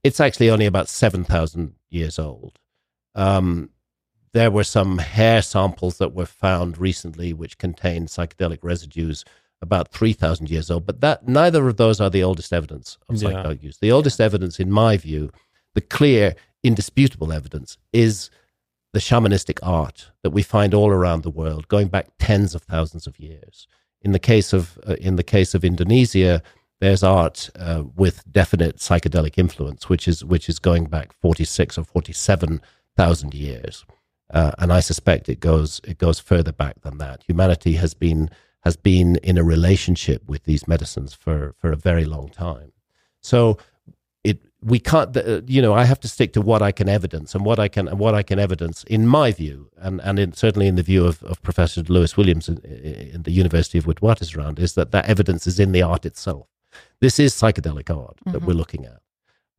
It's 0.04 0.20
actually 0.20 0.50
only 0.50 0.66
about 0.66 0.88
7,000 0.88 1.74
years 1.88 2.18
old. 2.18 2.58
Um, 3.14 3.70
there 4.32 4.50
were 4.50 4.64
some 4.64 4.98
hair 4.98 5.42
samples 5.42 5.98
that 5.98 6.14
were 6.14 6.26
found 6.26 6.78
recently 6.78 7.32
which 7.32 7.58
contained 7.58 8.08
psychedelic 8.08 8.58
residues 8.62 9.24
about 9.60 9.88
3,000 9.88 10.50
years 10.50 10.70
old, 10.70 10.86
but 10.86 11.00
that 11.00 11.28
neither 11.28 11.68
of 11.68 11.76
those 11.76 12.00
are 12.00 12.10
the 12.10 12.22
oldest 12.22 12.52
evidence 12.52 12.98
of 13.08 13.16
psychedelic 13.16 13.62
yeah. 13.62 13.66
use. 13.66 13.78
The 13.78 13.92
oldest 13.92 14.20
evidence, 14.20 14.58
in 14.58 14.70
my 14.70 14.96
view, 14.96 15.30
the 15.74 15.80
clear, 15.80 16.34
indisputable 16.62 17.32
evidence, 17.32 17.78
is 17.92 18.30
the 18.92 18.98
shamanistic 18.98 19.58
art 19.62 20.10
that 20.22 20.30
we 20.30 20.42
find 20.42 20.74
all 20.74 20.90
around 20.90 21.22
the 21.22 21.30
world, 21.30 21.68
going 21.68 21.88
back 21.88 22.08
tens 22.18 22.54
of 22.54 22.62
thousands 22.62 23.06
of 23.06 23.18
years. 23.18 23.66
In 24.02 24.12
the 24.12 24.18
case 24.18 24.52
of 24.52 24.78
uh, 24.86 24.94
in 24.94 25.16
the 25.16 25.22
case 25.22 25.54
of 25.54 25.64
Indonesia, 25.64 26.42
there's 26.80 27.04
art 27.04 27.48
uh, 27.56 27.84
with 27.94 28.24
definite 28.30 28.78
psychedelic 28.78 29.38
influence, 29.38 29.88
which 29.88 30.08
is 30.08 30.24
which 30.24 30.48
is 30.48 30.58
going 30.58 30.86
back 30.86 31.12
forty 31.12 31.44
six 31.44 31.78
or 31.78 31.84
forty 31.84 32.12
seven 32.12 32.60
thousand 32.96 33.32
years, 33.32 33.86
uh, 34.32 34.52
and 34.58 34.72
I 34.72 34.80
suspect 34.80 35.28
it 35.28 35.40
goes 35.40 35.80
it 35.84 35.98
goes 35.98 36.18
further 36.18 36.52
back 36.52 36.80
than 36.80 36.98
that. 36.98 37.22
Humanity 37.26 37.74
has 37.74 37.94
been 37.94 38.30
has 38.60 38.76
been 38.76 39.16
in 39.16 39.38
a 39.38 39.44
relationship 39.44 40.22
with 40.26 40.44
these 40.44 40.66
medicines 40.66 41.14
for 41.14 41.54
for 41.58 41.72
a 41.72 41.76
very 41.76 42.04
long 42.04 42.28
time. 42.28 42.72
So 43.20 43.58
it 44.24 44.40
we 44.62 44.78
can't 44.78 45.16
you 45.48 45.60
know 45.60 45.72
i 45.74 45.84
have 45.84 45.98
to 45.98 46.08
stick 46.08 46.32
to 46.32 46.40
what 46.40 46.62
i 46.62 46.70
can 46.70 46.88
evidence 46.88 47.34
and 47.34 47.44
what 47.44 47.58
i 47.58 47.68
can 47.68 47.86
what 47.98 48.14
i 48.14 48.22
can 48.22 48.38
evidence 48.38 48.84
in 48.84 49.06
my 49.06 49.32
view 49.32 49.68
and 49.76 50.00
and 50.02 50.18
in, 50.18 50.32
certainly 50.32 50.68
in 50.68 50.76
the 50.76 50.82
view 50.82 51.04
of, 51.04 51.22
of 51.24 51.42
professor 51.42 51.82
lewis 51.82 52.16
williams 52.16 52.48
in, 52.48 52.58
in, 52.58 53.22
the 53.24 53.32
university 53.32 53.78
of 53.78 53.84
witwatersrand 53.86 54.58
is 54.60 54.74
that 54.74 54.92
that 54.92 55.04
evidence 55.06 55.46
is 55.46 55.58
in 55.58 55.72
the 55.72 55.82
art 55.82 56.06
itself 56.06 56.46
this 57.00 57.18
is 57.18 57.34
psychedelic 57.34 57.90
art 57.90 58.16
mm-hmm. 58.16 58.32
that 58.32 58.42
we're 58.42 58.54
looking 58.54 58.86
at 58.86 59.00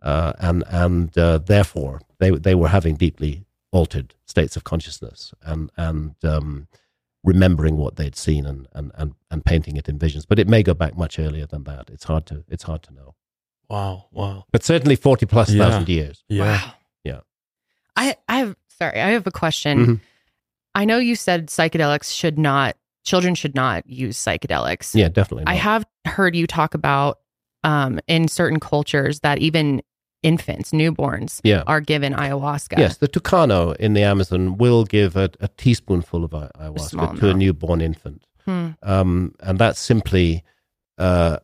uh, 0.02 0.34
and 0.40 0.64
and 0.70 1.18
uh, 1.18 1.38
therefore 1.38 2.00
they 2.20 2.32
they 2.32 2.56
were 2.56 2.70
having 2.70 2.96
deeply 2.96 3.46
altered 3.74 4.14
states 4.26 4.56
of 4.56 4.64
consciousness 4.64 5.34
and 5.42 5.72
and 5.76 6.16
um, 6.24 6.68
remembering 7.24 7.76
what 7.78 7.98
they'd 7.98 8.16
seen 8.16 8.46
and, 8.46 8.68
and 8.74 8.92
and 8.96 9.16
and 9.30 9.44
painting 9.44 9.76
it 9.76 9.90
in 9.90 10.00
visions 10.00 10.26
but 10.26 10.40
it 10.40 10.48
may 10.48 10.64
go 10.64 10.74
back 10.74 10.98
much 10.98 11.20
earlier 11.20 11.46
than 11.46 11.64
that 11.66 11.90
it's 11.92 12.06
hard 12.06 12.26
to 12.26 12.44
it's 12.48 12.64
hard 12.64 12.82
to 12.84 12.94
know 12.94 13.16
Wow, 13.74 14.06
wow. 14.12 14.46
But 14.52 14.64
certainly 14.64 14.96
40 14.96 15.26
plus 15.26 15.50
yeah. 15.50 15.64
thousand 15.64 15.90
years. 15.90 16.24
Yeah. 16.28 16.44
Wow. 16.44 16.74
Yeah. 17.04 17.20
I 17.96 18.16
I 18.28 18.38
have 18.38 18.56
sorry, 18.68 19.02
I 19.02 19.10
have 19.10 19.26
a 19.26 19.32
question. 19.32 19.80
Mm-hmm. 19.80 19.94
I 20.76 20.86
know 20.86 20.98
you 20.98 21.16
said 21.16 21.48
psychedelics 21.48 22.16
should 22.16 22.38
not 22.38 22.76
children 23.04 23.36
should 23.36 23.56
not 23.56 23.88
use 23.90 24.18
psychedelics. 24.18 24.94
Yeah, 24.94 25.10
definitely. 25.10 25.46
Not. 25.46 25.52
I 25.52 25.56
have 25.56 25.86
heard 26.06 26.36
you 26.36 26.46
talk 26.48 26.76
about 26.76 27.20
um 27.64 28.00
in 28.08 28.28
certain 28.28 28.60
cultures 28.60 29.22
that 29.22 29.40
even 29.40 29.82
infants, 30.24 30.72
newborns, 30.72 31.42
yeah. 31.44 31.64
are 31.68 31.82
given 31.82 32.14
ayahuasca. 32.14 32.78
Yes, 32.78 32.98
the 32.98 33.08
Tucano 33.08 33.76
in 33.76 33.94
the 33.94 34.04
Amazon 34.04 34.58
will 34.58 34.86
give 34.86 35.16
a, 35.16 35.30
a 35.40 35.48
teaspoonful 35.50 36.24
of 36.24 36.32
ayahuasca 36.32 37.14
a 37.14 37.20
to 37.20 37.30
a 37.30 37.34
newborn 37.34 37.82
infant. 37.82 38.26
Hmm. 38.46 38.70
Um, 38.82 39.36
and 39.42 39.60
that's 39.60 39.80
simply 39.80 40.44
uh, 40.98 41.38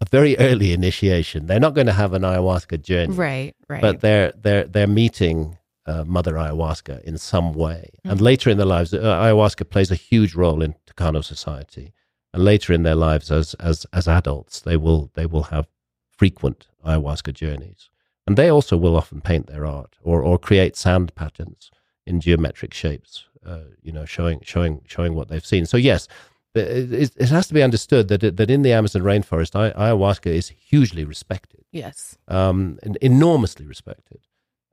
a 0.00 0.04
very 0.10 0.36
early 0.38 0.72
initiation. 0.72 1.46
They're 1.46 1.60
not 1.60 1.74
going 1.74 1.86
to 1.86 1.92
have 1.92 2.12
an 2.12 2.22
ayahuasca 2.22 2.82
journey, 2.82 3.14
right? 3.14 3.54
Right. 3.68 3.80
But 3.80 4.00
they're 4.00 4.32
they're 4.36 4.64
they're 4.64 4.86
meeting 4.86 5.58
uh, 5.86 6.04
Mother 6.04 6.34
Ayahuasca 6.34 7.02
in 7.04 7.18
some 7.18 7.52
way, 7.52 7.90
mm-hmm. 7.98 8.10
and 8.10 8.20
later 8.20 8.50
in 8.50 8.56
their 8.56 8.66
lives, 8.66 8.92
uh, 8.92 8.98
ayahuasca 8.98 9.70
plays 9.70 9.90
a 9.90 9.96
huge 9.96 10.34
role 10.34 10.62
in 10.62 10.74
Tucano 10.86 11.24
society. 11.24 11.92
And 12.34 12.44
later 12.44 12.74
in 12.74 12.82
their 12.82 12.94
lives, 12.94 13.30
as 13.30 13.54
as 13.54 13.86
as 13.94 14.06
adults, 14.06 14.60
they 14.60 14.76
will 14.76 15.10
they 15.14 15.24
will 15.24 15.44
have 15.44 15.68
frequent 16.16 16.66
ayahuasca 16.84 17.34
journeys, 17.34 17.90
and 18.26 18.36
they 18.36 18.48
also 18.48 18.76
will 18.76 18.96
often 18.96 19.20
paint 19.20 19.46
their 19.46 19.66
art 19.66 19.96
or 20.02 20.22
or 20.22 20.38
create 20.38 20.76
sand 20.76 21.14
patterns 21.14 21.70
in 22.06 22.20
geometric 22.20 22.74
shapes. 22.74 23.26
Uh, 23.44 23.60
you 23.82 23.92
know, 23.92 24.04
showing 24.04 24.40
showing 24.42 24.82
showing 24.86 25.14
what 25.14 25.28
they've 25.28 25.46
seen. 25.46 25.66
So 25.66 25.76
yes, 25.76 26.08
it, 26.56 27.12
it, 27.16 27.28
has 27.28 27.46
to 27.48 27.54
be 27.54 27.62
understood 27.62 28.08
that 28.08 28.36
that 28.36 28.50
in 28.50 28.62
the 28.62 28.72
Amazon 28.72 29.02
rainforest, 29.02 29.52
ayahuasca 29.52 30.26
is 30.26 30.48
hugely 30.48 31.04
respected. 31.04 31.64
Yes, 31.70 32.18
um, 32.28 32.78
enormously 33.00 33.66
respected. 33.66 34.20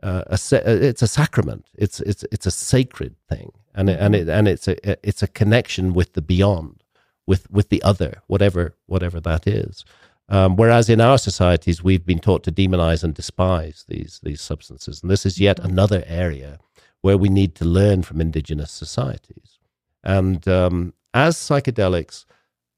Uh, 0.02 0.24
a, 0.28 0.34
uh, 0.34 0.62
it's 0.66 1.02
a 1.02 1.08
sacrament. 1.08 1.66
It's 1.76 2.00
it's 2.02 2.24
it's 2.32 2.46
a 2.46 2.52
sacred 2.52 3.16
thing, 3.30 3.52
and 3.74 3.90
it, 3.90 4.00
and 4.00 4.16
it 4.16 4.28
and 4.28 4.48
it's 4.48 4.68
a 4.68 5.08
it's 5.08 5.24
a 5.24 5.28
connection 5.28 5.94
with 5.94 6.14
the 6.14 6.22
beyond, 6.22 6.84
with 7.28 7.50
with 7.52 7.70
the 7.70 7.82
other, 7.84 8.22
whatever 8.28 8.76
whatever 8.86 9.20
that 9.22 9.48
is. 9.48 9.86
Um, 10.30 10.56
whereas 10.56 10.90
in 10.90 11.02
our 11.02 11.18
societies, 11.18 11.84
we've 11.84 12.06
been 12.06 12.20
taught 12.20 12.44
to 12.44 12.52
demonize 12.52 13.04
and 13.04 13.14
despise 13.14 13.86
these 13.88 14.20
these 14.24 14.42
substances, 14.42 15.02
and 15.02 15.12
this 15.12 15.26
is 15.26 15.40
yet 15.40 15.60
another 15.60 16.04
area 16.08 16.60
where 17.02 17.18
we 17.18 17.30
need 17.30 17.54
to 17.56 17.66
learn 17.66 18.02
from 18.02 18.22
indigenous 18.22 18.72
societies. 18.72 19.60
And 20.04 20.48
um, 20.48 20.94
as 21.14 21.36
psychedelics 21.36 22.26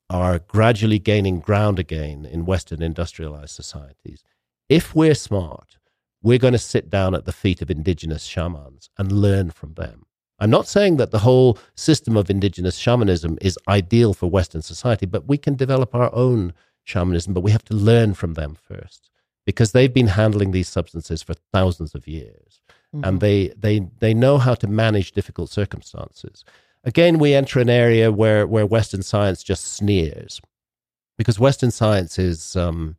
are 0.10 0.40
gradually 0.40 1.00
gaining 1.00 1.40
ground 1.40 1.80
again 1.80 2.26
in 2.26 2.46
Western 2.46 2.82
industrialized 2.82 3.56
societies. 3.56 4.24
If 4.70 4.96
we're 4.96 5.16
smart, 5.16 5.78
we're 6.22 6.38
going 6.40 6.54
to 6.54 6.60
sit 6.60 6.90
down 6.90 7.16
at 7.16 7.26
the 7.26 7.32
feet 7.32 7.62
of 7.62 7.72
indigenous 7.72 8.24
shamans 8.24 8.90
and 8.98 9.12
learn 9.12 9.52
from 9.52 9.74
them. 9.74 10.06
I'm 10.38 10.50
not 10.50 10.68
saying 10.68 10.98
that 10.98 11.12
the 11.12 11.20
whole 11.20 11.58
system 11.76 12.18
of 12.18 12.30
indigenous 12.30 12.76
shamanism 12.76 13.38
is 13.42 13.58
ideal 13.68 14.14
for 14.14 14.30
Western 14.30 14.62
society, 14.62 15.06
but 15.06 15.28
we 15.28 15.38
can 15.38 15.56
develop 15.56 15.96
our 15.96 16.14
own 16.14 16.54
shamanism, 16.86 17.34
but 17.34 17.42
we 17.42 17.52
have 17.52 17.66
to 17.66 17.74
learn 17.74 18.14
from 18.14 18.36
them 18.36 18.56
first 18.56 19.10
because 19.46 19.74
they've 19.74 19.94
been 19.94 20.08
handling 20.08 20.52
these 20.52 20.70
substances 20.70 21.22
for 21.22 21.34
thousands 21.54 21.94
of 21.94 22.08
years 22.08 22.62
mm-hmm. 22.96 23.04
and 23.04 23.20
they, 23.20 23.50
they, 23.58 23.80
they 24.00 24.14
know 24.14 24.38
how 24.38 24.56
to 24.56 24.68
manage 24.68 25.12
difficult 25.12 25.50
circumstances. 25.50 26.46
Again, 26.84 27.20
we 27.20 27.34
enter 27.34 27.60
an 27.60 27.70
area 27.70 28.12
where, 28.12 28.48
where 28.48 28.66
Western 28.66 29.04
science 29.04 29.44
just 29.44 29.66
sneers 29.66 30.40
because 31.18 31.40
Western 31.40 31.72
science 31.72 32.18
is 32.18 32.56
um, 32.56 32.96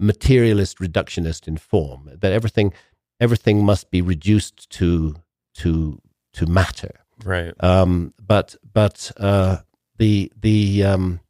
materialist, 0.00 0.78
reductionist 0.78 1.46
in 1.46 1.56
form, 1.56 2.10
that 2.12 2.32
everything, 2.32 2.72
everything 3.20 3.64
must 3.64 3.90
be 3.90 4.00
reduced 4.00 4.70
to, 4.70 5.16
to, 5.54 6.00
to 6.32 6.46
matter. 6.46 7.04
Right. 7.24 7.52
Um, 7.60 8.12
but 8.24 8.56
but 8.72 9.12
uh, 9.16 9.58
the 9.98 10.32
the 10.40 10.84
um, 10.84 11.20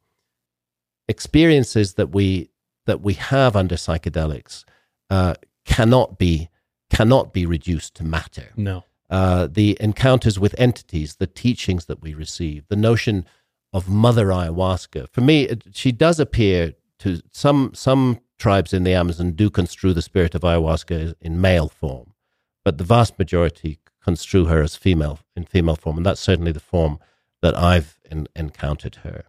experiences 1.07 1.93
that 1.95 2.07
we 2.11 2.49
that 2.85 3.01
we 3.01 3.13
have 3.13 3.55
under 3.55 3.75
psychedelics 3.75 4.63
uh, 5.09 5.35
cannot 5.65 6.17
be 6.17 6.49
cannot 6.89 7.33
be 7.33 7.45
reduced 7.45 7.95
to 7.95 8.03
matter. 8.03 8.49
No. 8.55 8.83
Uh, 9.09 9.47
the 9.47 9.77
encounters 9.79 10.39
with 10.39 10.55
entities, 10.57 11.15
the 11.15 11.27
teachings 11.27 11.85
that 11.85 12.01
we 12.01 12.13
receive, 12.13 12.67
the 12.69 12.75
notion 12.75 13.25
of 13.71 13.87
Mother 13.87 14.27
Ayahuasca. 14.27 15.09
For 15.09 15.21
me, 15.21 15.43
it, 15.43 15.63
she 15.73 15.91
does 15.91 16.19
appear 16.19 16.73
to 16.99 17.21
some 17.31 17.71
some 17.73 18.19
tribes 18.37 18.73
in 18.73 18.83
the 18.83 18.93
Amazon 18.93 19.31
do 19.31 19.49
construe 19.49 19.93
the 19.93 20.01
spirit 20.01 20.35
of 20.35 20.41
ayahuasca 20.41 21.15
in 21.21 21.39
male 21.39 21.69
form, 21.69 22.13
but 22.63 22.77
the 22.77 22.83
vast 22.83 23.17
majority 23.17 23.79
construe 24.03 24.45
her 24.45 24.61
as 24.61 24.75
female 24.75 25.19
in 25.35 25.45
female 25.45 25.75
form, 25.75 25.97
and 25.97 26.05
that's 26.05 26.21
certainly 26.21 26.51
the 26.51 26.59
form 26.59 26.99
that 27.41 27.57
I've 27.57 27.99
in, 28.09 28.27
encountered 28.35 28.95
her 29.03 29.25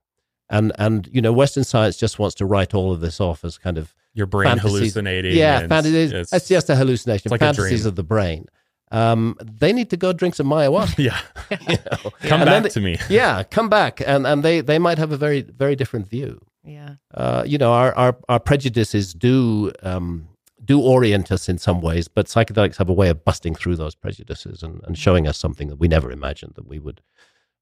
and 0.50 0.72
and 0.78 1.08
you 1.12 1.20
know 1.20 1.32
western 1.32 1.64
science 1.64 1.96
just 1.96 2.18
wants 2.18 2.34
to 2.34 2.46
write 2.46 2.74
all 2.74 2.92
of 2.92 3.00
this 3.00 3.20
off 3.20 3.44
as 3.44 3.58
kind 3.58 3.78
of 3.78 3.94
your 4.14 4.26
brain 4.26 4.48
fantasies. 4.48 4.72
hallucinating 4.72 5.36
yeah 5.36 5.66
fantasies 5.66 6.12
it's, 6.12 6.32
it's, 6.32 6.48
just 6.48 6.70
a 6.70 6.76
hallucination 6.76 7.30
like 7.30 7.40
fantasies 7.40 7.84
a 7.84 7.88
of 7.88 7.96
the 7.96 8.04
brain 8.04 8.46
um, 8.92 9.36
they 9.42 9.72
need 9.72 9.90
to 9.90 9.96
go 9.96 10.12
drink 10.12 10.36
some 10.36 10.46
ayahuasca. 10.46 10.98
yeah, 10.98 11.20
you 11.68 11.76
know? 11.76 12.10
come 12.28 12.42
and 12.42 12.48
back 12.48 12.62
they, 12.62 12.68
to 12.68 12.80
me. 12.80 12.98
Yeah, 13.08 13.42
come 13.42 13.68
back, 13.68 14.00
and 14.06 14.26
and 14.26 14.44
they 14.44 14.60
they 14.60 14.78
might 14.78 14.98
have 14.98 15.10
a 15.10 15.16
very 15.16 15.42
very 15.42 15.74
different 15.74 16.08
view. 16.08 16.40
Yeah, 16.62 16.94
uh, 17.12 17.42
you 17.44 17.58
know, 17.58 17.72
our 17.72 17.92
our, 17.96 18.16
our 18.28 18.38
prejudices 18.38 19.12
do 19.12 19.72
um, 19.82 20.28
do 20.64 20.80
orient 20.80 21.32
us 21.32 21.48
in 21.48 21.58
some 21.58 21.80
ways, 21.80 22.08
but 22.08 22.26
psychedelics 22.26 22.76
have 22.76 22.88
a 22.88 22.92
way 22.92 23.08
of 23.08 23.24
busting 23.24 23.54
through 23.54 23.76
those 23.76 23.94
prejudices 23.94 24.62
and, 24.62 24.82
and 24.84 24.98
showing 24.98 25.26
us 25.26 25.38
something 25.38 25.68
that 25.68 25.76
we 25.76 25.88
never 25.88 26.10
imagined 26.10 26.52
that 26.56 26.68
we 26.68 26.78
would 26.78 27.00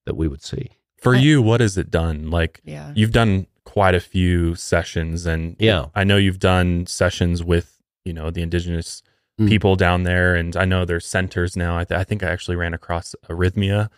that 0.06 0.16
we 0.16 0.28
would 0.28 0.42
see. 0.42 0.72
For 1.04 1.14
you, 1.14 1.42
what 1.42 1.60
has 1.60 1.78
it 1.78 1.90
done? 1.90 2.30
Like, 2.30 2.60
yeah. 2.64 2.92
you've 2.94 3.12
done 3.12 3.46
quite 3.64 3.94
a 3.94 4.00
few 4.00 4.54
sessions, 4.54 5.26
and 5.26 5.56
yeah, 5.58 5.86
I 5.94 6.04
know 6.04 6.16
you've 6.16 6.38
done 6.38 6.86
sessions 6.86 7.42
with 7.42 7.80
you 8.04 8.12
know 8.12 8.30
the 8.30 8.42
indigenous 8.42 9.02
mm. 9.40 9.48
people 9.48 9.76
down 9.76 10.02
there, 10.04 10.34
and 10.34 10.56
I 10.56 10.64
know 10.64 10.84
there's 10.84 11.06
centers 11.06 11.56
now. 11.56 11.78
I, 11.78 11.84
th- 11.84 11.98
I 11.98 12.04
think 12.04 12.22
I 12.22 12.28
actually 12.28 12.56
ran 12.56 12.74
across 12.74 13.14
Rythmia. 13.28 13.90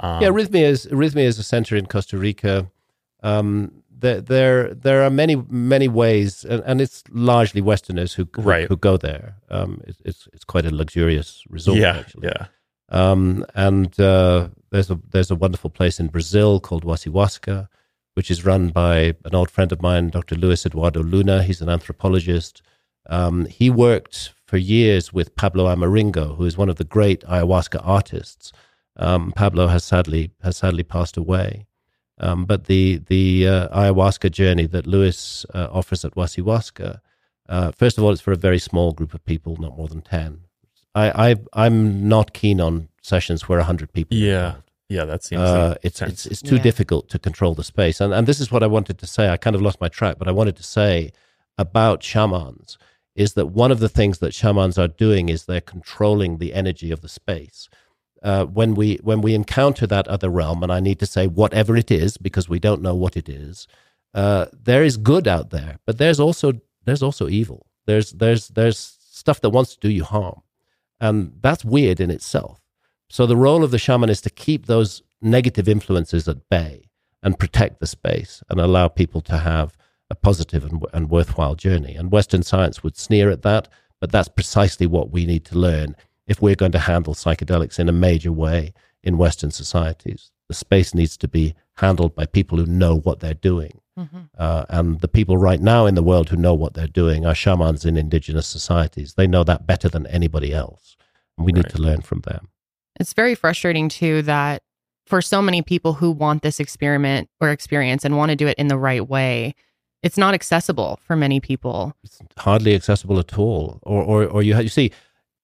Um, 0.00 0.22
yeah, 0.22 0.28
Rythmia 0.28 0.62
is 0.62 0.86
Rythmia 0.86 1.24
is 1.24 1.38
a 1.38 1.42
center 1.42 1.76
in 1.76 1.86
Costa 1.86 2.18
Rica. 2.18 2.70
Um, 3.22 3.82
there, 4.00 4.20
there, 4.20 4.74
there 4.74 5.02
are 5.02 5.10
many, 5.10 5.34
many 5.48 5.88
ways, 5.88 6.44
and, 6.44 6.62
and 6.64 6.80
it's 6.80 7.02
largely 7.10 7.60
Westerners 7.60 8.14
who 8.14 8.28
who, 8.34 8.42
right. 8.42 8.68
who 8.68 8.76
go 8.76 8.96
there. 8.96 9.36
Um, 9.50 9.82
it, 9.86 9.96
it's 10.04 10.28
it's 10.32 10.44
quite 10.44 10.66
a 10.66 10.74
luxurious 10.74 11.44
resort. 11.48 11.78
Yeah, 11.78 11.98
actually. 11.98 12.28
yeah. 12.28 12.46
Um, 12.90 13.44
and 13.54 13.98
uh, 14.00 14.48
there's 14.70 14.90
a 14.90 14.98
there's 15.10 15.30
a 15.30 15.36
wonderful 15.36 15.70
place 15.70 16.00
in 16.00 16.08
Brazil 16.08 16.60
called 16.60 16.84
Wasiwaska, 16.84 17.68
which 18.14 18.30
is 18.30 18.44
run 18.44 18.68
by 18.68 19.14
an 19.24 19.34
old 19.34 19.50
friend 19.50 19.72
of 19.72 19.82
mine, 19.82 20.10
Dr. 20.10 20.34
Luis 20.34 20.66
Eduardo 20.66 21.02
Luna. 21.02 21.42
He's 21.42 21.60
an 21.60 21.68
anthropologist. 21.68 22.62
Um, 23.08 23.46
he 23.46 23.70
worked 23.70 24.32
for 24.44 24.56
years 24.58 25.12
with 25.12 25.34
Pablo 25.34 25.66
Amaringo, 25.66 26.36
who 26.36 26.44
is 26.44 26.56
one 26.56 26.68
of 26.68 26.76
the 26.76 26.84
great 26.84 27.22
ayahuasca 27.22 27.80
artists. 27.82 28.52
Um, 28.96 29.32
Pablo 29.32 29.68
has 29.68 29.84
sadly 29.84 30.32
has 30.42 30.56
sadly 30.58 30.82
passed 30.82 31.16
away. 31.16 31.66
Um, 32.20 32.44
but 32.46 32.64
the 32.64 33.00
the 33.06 33.46
uh, 33.46 33.68
ayahuasca 33.68 34.30
journey 34.32 34.66
that 34.66 34.86
Luis 34.86 35.46
uh, 35.54 35.68
offers 35.70 36.04
at 36.04 36.14
Wasiwaska, 36.14 37.00
uh, 37.48 37.72
first 37.72 37.96
of 37.96 38.04
all, 38.04 38.12
it's 38.12 38.20
for 38.20 38.32
a 38.32 38.36
very 38.36 38.58
small 38.58 38.92
group 38.92 39.14
of 39.14 39.24
people, 39.24 39.56
not 39.56 39.76
more 39.76 39.88
than 39.88 40.02
ten. 40.02 40.40
I, 40.94 41.36
I 41.52 41.66
am 41.66 42.08
not 42.08 42.32
keen 42.32 42.60
on 42.60 42.88
sessions 43.08 43.48
where 43.48 43.60
hundred 43.60 43.92
people. 43.92 44.16
Yeah, 44.16 44.56
yeah, 44.88 45.04
that 45.04 45.24
seems. 45.24 45.42
Uh, 45.42 45.70
like 45.70 45.78
it's, 45.82 46.02
it's 46.02 46.26
it's 46.26 46.42
too 46.42 46.56
yeah. 46.56 46.62
difficult 46.62 47.08
to 47.10 47.18
control 47.18 47.54
the 47.54 47.64
space, 47.64 48.00
and 48.00 48.12
and 48.12 48.26
this 48.26 48.40
is 48.40 48.52
what 48.52 48.62
I 48.62 48.66
wanted 48.66 48.98
to 48.98 49.06
say. 49.06 49.28
I 49.28 49.36
kind 49.36 49.56
of 49.56 49.62
lost 49.62 49.80
my 49.80 49.88
track, 49.88 50.16
but 50.18 50.28
I 50.28 50.32
wanted 50.32 50.56
to 50.56 50.62
say 50.62 51.12
about 51.56 52.02
shamans 52.02 52.78
is 53.16 53.34
that 53.34 53.46
one 53.46 53.72
of 53.72 53.80
the 53.80 53.88
things 53.88 54.18
that 54.20 54.32
shamans 54.32 54.78
are 54.78 54.86
doing 54.86 55.28
is 55.28 55.44
they're 55.44 55.60
controlling 55.60 56.38
the 56.38 56.54
energy 56.54 56.92
of 56.92 57.00
the 57.00 57.08
space. 57.08 57.68
Uh, 58.22 58.44
when 58.44 58.74
we 58.74 58.96
when 59.02 59.20
we 59.20 59.34
encounter 59.34 59.86
that 59.86 60.06
other 60.08 60.30
realm, 60.30 60.62
and 60.62 60.72
I 60.72 60.80
need 60.80 61.00
to 61.00 61.06
say 61.06 61.26
whatever 61.26 61.76
it 61.76 61.90
is 61.90 62.16
because 62.16 62.48
we 62.48 62.60
don't 62.60 62.82
know 62.82 62.94
what 62.94 63.16
it 63.16 63.28
is, 63.28 63.66
uh, 64.14 64.46
there 64.52 64.84
is 64.84 64.96
good 64.96 65.26
out 65.26 65.50
there, 65.50 65.78
but 65.86 65.98
there's 65.98 66.20
also 66.20 66.52
there's 66.84 67.02
also 67.02 67.28
evil. 67.28 67.66
There's 67.86 68.12
there's 68.12 68.48
there's 68.48 68.98
stuff 69.18 69.40
that 69.40 69.50
wants 69.50 69.74
to 69.74 69.80
do 69.80 69.90
you 69.90 70.04
harm. 70.04 70.42
And 71.00 71.32
that's 71.40 71.64
weird 71.64 72.00
in 72.00 72.10
itself. 72.10 72.60
So 73.10 73.26
the 73.26 73.36
role 73.36 73.64
of 73.64 73.70
the 73.70 73.78
shaman 73.78 74.10
is 74.10 74.20
to 74.22 74.30
keep 74.30 74.66
those 74.66 75.02
negative 75.20 75.68
influences 75.68 76.28
at 76.28 76.48
bay 76.48 76.88
and 77.22 77.38
protect 77.38 77.80
the 77.80 77.86
space 77.86 78.42
and 78.48 78.60
allow 78.60 78.88
people 78.88 79.20
to 79.22 79.38
have 79.38 79.76
a 80.10 80.14
positive 80.14 80.64
and, 80.64 80.84
and 80.92 81.10
worthwhile 81.10 81.54
journey. 81.54 81.94
And 81.94 82.12
Western 82.12 82.42
science 82.42 82.82
would 82.82 82.96
sneer 82.96 83.30
at 83.30 83.42
that, 83.42 83.68
but 84.00 84.12
that's 84.12 84.28
precisely 84.28 84.86
what 84.86 85.10
we 85.10 85.26
need 85.26 85.44
to 85.46 85.58
learn 85.58 85.96
if 86.26 86.40
we're 86.40 86.54
going 86.54 86.72
to 86.72 86.78
handle 86.78 87.14
psychedelics 87.14 87.78
in 87.78 87.88
a 87.88 87.92
major 87.92 88.32
way 88.32 88.72
in 89.02 89.18
Western 89.18 89.50
societies. 89.50 90.30
The 90.48 90.54
space 90.54 90.94
needs 90.94 91.16
to 91.18 91.28
be 91.28 91.54
handled 91.76 92.14
by 92.14 92.26
people 92.26 92.58
who 92.58 92.66
know 92.66 92.98
what 92.98 93.20
they're 93.20 93.34
doing. 93.34 93.80
Mm-hmm. 93.98 94.18
Uh, 94.38 94.64
and 94.68 95.00
the 95.00 95.08
people 95.08 95.36
right 95.36 95.60
now 95.60 95.86
in 95.86 95.94
the 95.94 96.02
world 96.02 96.28
who 96.28 96.36
know 96.36 96.54
what 96.54 96.74
they're 96.74 96.86
doing 96.86 97.26
are 97.26 97.34
shamans 97.34 97.84
in 97.84 97.96
indigenous 97.96 98.46
societies. 98.46 99.14
They 99.14 99.26
know 99.26 99.44
that 99.44 99.66
better 99.66 99.88
than 99.88 100.06
anybody 100.06 100.54
else. 100.54 100.96
And 101.36 101.44
we 101.44 101.52
right. 101.52 101.64
need 101.64 101.70
to 101.70 101.82
learn 101.82 102.02
from 102.02 102.20
them. 102.20 102.48
It's 102.98 103.12
very 103.12 103.34
frustrating, 103.34 103.88
too, 103.88 104.22
that 104.22 104.62
for 105.06 105.22
so 105.22 105.40
many 105.40 105.62
people 105.62 105.94
who 105.94 106.10
want 106.10 106.42
this 106.42 106.60
experiment 106.60 107.28
or 107.40 107.50
experience 107.50 108.04
and 108.04 108.16
want 108.16 108.30
to 108.30 108.36
do 108.36 108.46
it 108.46 108.58
in 108.58 108.68
the 108.68 108.78
right 108.78 109.08
way, 109.08 109.54
it's 110.02 110.18
not 110.18 110.34
accessible 110.34 111.00
for 111.02 111.16
many 111.16 111.40
people. 111.40 111.94
It's 112.04 112.20
hardly 112.36 112.74
accessible 112.74 113.18
at 113.18 113.38
all. 113.38 113.80
Or, 113.82 114.02
or, 114.02 114.24
or 114.26 114.42
you, 114.42 114.58
you 114.60 114.68
see, 114.68 114.90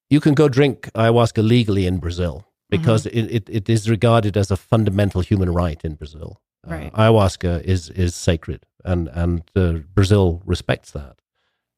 you 0.09 0.19
can 0.19 0.33
go 0.33 0.47
drink 0.47 0.91
ayahuasca 0.93 1.45
legally 1.45 1.87
in 1.87 1.97
Brazil 1.97 2.45
because 2.69 3.05
mm-hmm. 3.05 3.17
it, 3.17 3.31
it, 3.31 3.49
it 3.49 3.69
is 3.69 3.89
regarded 3.89 4.37
as 4.37 4.51
a 4.51 4.57
fundamental 4.57 5.21
human 5.21 5.51
right 5.51 5.83
in 5.83 5.95
Brazil. 5.95 6.41
Right. 6.65 6.91
Uh, 6.93 7.11
ayahuasca 7.11 7.61
is 7.63 7.89
is 7.91 8.15
sacred, 8.15 8.65
and 8.83 9.07
and 9.09 9.43
uh, 9.55 9.73
Brazil 9.93 10.41
respects 10.45 10.91
that. 10.91 11.21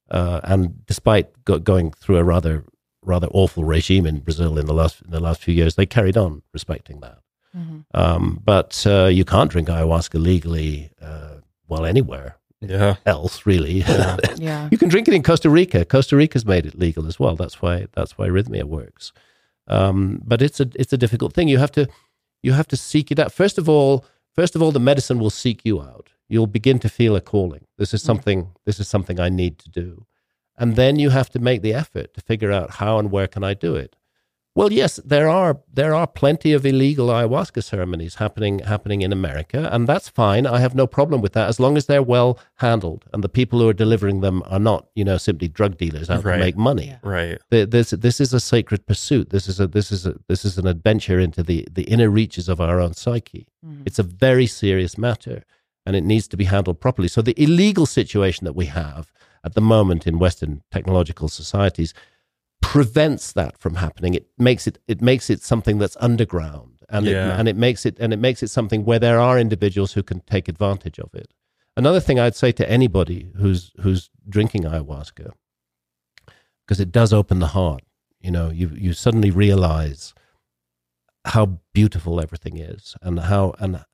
Uh, 0.10 0.40
and 0.44 0.86
despite 0.86 1.44
go- 1.44 1.60
going 1.60 1.92
through 1.92 2.18
a 2.18 2.24
rather 2.24 2.64
rather 3.08 3.28
awful 3.32 3.64
regime 3.64 4.06
in 4.06 4.20
Brazil 4.20 4.58
in 4.58 4.66
the 4.66 4.74
last 4.74 5.02
in 5.02 5.12
the 5.12 5.20
last 5.20 5.42
few 5.42 5.54
years, 5.54 5.76
they 5.76 5.86
carried 5.86 6.18
on 6.18 6.44
respecting 6.54 7.00
that. 7.00 7.20
Mm-hmm. 7.56 7.80
Um, 7.94 8.42
but 8.44 8.84
uh, 8.86 9.06
you 9.06 9.26
can't 9.26 9.50
drink 9.50 9.68
ayahuasca 9.68 10.22
legally, 10.22 10.92
uh, 11.02 11.36
well, 11.68 11.86
anywhere 11.86 12.36
yeah. 12.62 12.96
else 13.06 13.46
really. 13.46 13.80
Yeah. 13.88 14.18
yeah. 14.36 14.70
you 14.72 14.78
can 14.78 14.90
drink 14.90 15.08
it 15.08 15.14
in 15.14 15.24
Costa 15.24 15.50
Rica. 15.50 15.86
Costa 15.86 16.16
Rica's 16.16 16.46
made 16.46 16.66
it 16.66 16.78
legal 16.78 17.08
as 17.08 17.20
well. 17.20 17.36
That's 17.36 17.62
why 17.62 17.88
that's 17.94 18.18
why 18.18 18.28
Rythmia 18.28 18.66
works. 18.66 19.14
Um, 19.68 20.22
but 20.24 20.42
it's 20.42 20.60
a 20.60 20.70
it's 20.76 20.94
a 20.94 20.98
difficult 20.98 21.34
thing. 21.34 21.48
You 21.48 21.58
have 21.58 21.72
to 21.72 21.88
you 22.44 22.54
have 22.54 22.68
to 22.68 22.78
seek 22.78 23.12
it 23.12 23.20
out. 23.20 23.32
First 23.32 23.58
of 23.58 23.68
all, 23.68 24.06
First 24.38 24.56
of 24.56 24.62
all, 24.62 24.72
the 24.72 24.80
medicine 24.80 25.18
will 25.18 25.32
seek 25.32 25.66
you 25.66 25.82
out. 25.82 26.10
You'll 26.30 26.46
begin 26.46 26.78
to 26.80 26.90
feel 26.90 27.16
a 27.16 27.22
calling. 27.22 27.66
This 27.80 27.92
is 27.92 28.04
something. 28.04 28.52
This 28.66 28.80
is 28.80 28.88
something 28.88 29.20
I 29.20 29.30
need 29.30 29.58
to 29.60 29.70
do, 29.70 30.06
and 30.58 30.76
then 30.76 30.98
you 30.98 31.10
have 31.10 31.30
to 31.32 31.40
make 31.40 31.62
the 31.62 31.74
effort 31.74 32.14
to 32.14 32.22
figure 32.22 32.52
out 32.52 32.72
how 32.72 33.00
and 33.00 33.12
where 33.12 33.28
can 33.28 33.44
I 33.44 33.54
do 33.54 33.76
it. 33.76 33.96
Well, 34.58 34.72
yes, 34.72 35.00
there 35.06 35.30
are 35.30 35.60
there 35.72 35.94
are 35.94 36.08
plenty 36.08 36.52
of 36.52 36.66
illegal 36.66 37.10
ayahuasca 37.10 37.64
ceremonies 37.64 38.16
happening 38.16 38.58
happening 38.58 39.04
in 39.04 39.14
America, 39.14 39.70
and 39.72 39.88
that's 39.88 40.10
fine. 40.10 40.48
I 40.48 40.58
have 40.58 40.74
no 40.74 40.88
problem 40.88 41.22
with 41.22 41.34
that 41.34 41.48
as 41.48 41.60
long 41.60 41.78
as 41.78 41.86
they're 41.86 42.02
well 42.02 42.40
handled 42.56 43.06
and 43.14 43.24
the 43.24 43.30
people 43.30 43.60
who 43.60 43.70
are 43.70 43.74
delivering 43.74 44.22
them 44.22 44.42
are 44.48 44.58
not, 44.58 44.88
you 44.96 45.06
know, 45.06 45.18
simply 45.18 45.48
drug 45.48 45.78
dealers 45.78 46.10
out 46.10 46.24
right. 46.24 46.38
to 46.38 46.40
make 46.40 46.58
money. 46.58 46.88
Yeah. 46.88 46.98
Right. 47.04 47.38
This 47.52 47.92
this 47.92 48.20
is 48.20 48.34
a 48.34 48.40
sacred 48.40 48.88
pursuit. 48.88 49.30
This 49.30 49.48
is 49.48 49.60
a 49.60 49.68
this 49.68 49.92
is 49.92 50.08
a 50.08 50.16
this 50.28 50.44
is 50.44 50.58
an 50.58 50.66
adventure 50.66 51.20
into 51.20 51.44
the 51.44 51.68
the 51.72 51.84
inner 51.84 52.10
reaches 52.10 52.50
of 52.50 52.60
our 52.60 52.80
own 52.80 52.94
psyche. 52.96 53.46
Mm-hmm. 53.64 53.84
It's 53.86 54.00
a 54.00 54.04
very 54.04 54.48
serious 54.48 54.98
matter, 54.98 55.44
and 55.86 55.96
it 55.96 56.04
needs 56.04 56.28
to 56.30 56.36
be 56.36 56.46
handled 56.46 56.82
properly. 56.82 57.10
So 57.10 57.22
the 57.22 57.40
illegal 57.40 57.86
situation 57.86 58.46
that 58.46 58.56
we 58.56 58.66
have 58.66 59.14
at 59.44 59.54
the 59.54 59.62
moment 59.62 60.08
in 60.08 60.20
Western 60.20 60.64
technological 60.72 61.28
societies 61.28 61.94
prevents 62.62 63.32
that 63.34 63.58
from 63.58 63.76
happening. 63.76 64.14
It 64.14 64.28
makes 64.38 64.68
it 64.68 64.80
it 64.88 65.02
makes 65.02 65.30
it 65.30 65.42
something 65.42 65.78
that's 65.78 65.98
underground, 66.00 66.82
and 66.90 67.06
yeah. 67.06 67.34
it, 67.34 67.40
and 67.40 67.48
it 67.48 67.56
makes 67.56 67.86
it 67.86 67.98
and 68.00 68.14
it 68.14 68.18
makes 68.18 68.44
it 68.44 68.50
something 68.50 68.84
where 68.84 69.00
there 69.00 69.20
are 69.20 69.40
individuals 69.40 69.94
who 69.94 70.04
can 70.04 70.22
take 70.22 70.48
advantage 70.48 71.00
of 71.00 71.14
it. 71.14 71.34
Another 71.76 72.00
thing 72.00 72.20
I'd 72.20 72.36
say 72.36 72.52
to 72.54 72.70
anybody 72.70 73.30
who's 73.38 73.72
who's 73.82 74.10
drinking 74.28 74.64
ayahuasca, 74.64 75.32
because 76.66 76.80
it 76.80 76.92
does 76.92 77.14
open 77.14 77.40
the 77.40 77.48
heart. 77.48 77.84
You 78.20 78.32
know, 78.32 78.50
you 78.50 78.72
you 78.76 78.94
suddenly 78.94 79.32
realize 79.32 80.14
how 81.26 81.60
beautiful 81.74 82.20
everything 82.20 82.58
is, 82.58 82.96
and 83.02 83.20
how 83.20 83.54
and 83.60 83.86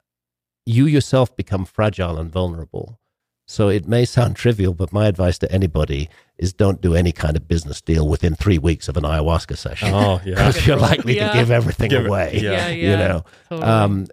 you 0.66 0.86
yourself 0.86 1.36
become 1.36 1.66
fragile 1.66 2.18
and 2.18 2.32
vulnerable. 2.32 3.00
So 3.46 3.68
it 3.68 3.88
may 3.88 4.06
sound 4.06 4.36
trivial, 4.36 4.74
but 4.74 4.94
my 4.94 5.08
advice 5.08 5.38
to 5.40 5.52
anybody 5.52 6.10
is 6.38 6.54
don't 6.54 6.82
do 6.82 6.96
any 6.96 7.12
kind 7.12 7.36
of 7.36 7.48
business 7.48 7.82
deal 7.82 8.08
within 8.08 8.36
three 8.36 8.58
weeks 8.58 8.88
of 8.88 8.96
an 8.96 9.04
ayahuasca 9.04 9.58
session. 9.58 9.94
Oh, 9.94 10.22
yeah. 10.26 10.36
Because 10.48 10.66
you're 10.66 10.78
likely 10.78 11.18
yeah. 11.18 11.32
to 11.32 11.38
give 11.40 11.52
everything 11.52 11.90
give 11.90 12.06
away. 12.06 12.34
It, 12.36 12.44
yeah. 12.44 12.70
yeah, 12.70 12.70
You 12.70 12.98
know, 12.98 13.26
totally. 13.50 13.68
um, 13.68 14.08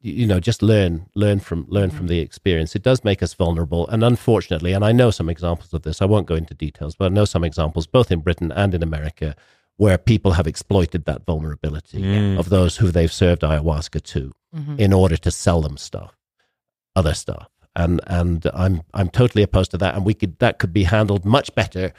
you 0.00 0.26
know, 0.26 0.40
just 0.40 0.62
learn, 0.62 1.06
learn 1.14 1.40
from, 1.40 1.66
learn 1.68 1.90
mm-hmm. 1.90 1.98
from 1.98 2.06
the 2.08 2.18
experience. 2.18 2.74
It 2.74 2.82
does 2.82 3.04
make 3.04 3.22
us 3.22 3.34
vulnerable. 3.34 3.86
And 3.88 4.02
unfortunately, 4.02 4.72
and 4.72 4.84
I 4.84 4.92
know 4.92 5.10
some 5.10 5.28
examples 5.28 5.72
of 5.72 5.82
this, 5.82 6.02
I 6.02 6.06
won't 6.06 6.26
go 6.26 6.34
into 6.34 6.54
details, 6.54 6.96
but 6.96 7.06
I 7.06 7.14
know 7.14 7.26
some 7.26 7.44
examples 7.44 7.86
both 7.86 8.10
in 8.10 8.20
Britain 8.20 8.50
and 8.50 8.74
in 8.74 8.82
America 8.82 9.36
where 9.76 9.96
people 9.98 10.32
have 10.32 10.46
exploited 10.46 11.04
that 11.04 11.24
vulnerability 11.24 12.02
mm. 12.02 12.38
of 12.38 12.48
those 12.48 12.78
who 12.78 12.90
they've 12.90 13.12
served 13.12 13.42
ayahuasca 13.42 14.02
to 14.02 14.32
mm-hmm. 14.54 14.78
in 14.78 14.92
order 14.92 15.16
to 15.16 15.30
sell 15.30 15.60
them 15.60 15.76
stuff, 15.76 16.16
other 16.96 17.14
stuff. 17.14 17.48
And 17.78 18.00
and 18.06 18.44
I'm 18.52 18.82
I'm 18.92 19.08
totally 19.08 19.42
opposed 19.42 19.70
to 19.70 19.78
that. 19.78 19.94
And 19.94 20.04
we 20.04 20.14
could 20.14 20.38
that 20.40 20.58
could 20.58 20.72
be 20.72 20.84
handled 20.84 21.24
much 21.24 21.54
better 21.54 21.92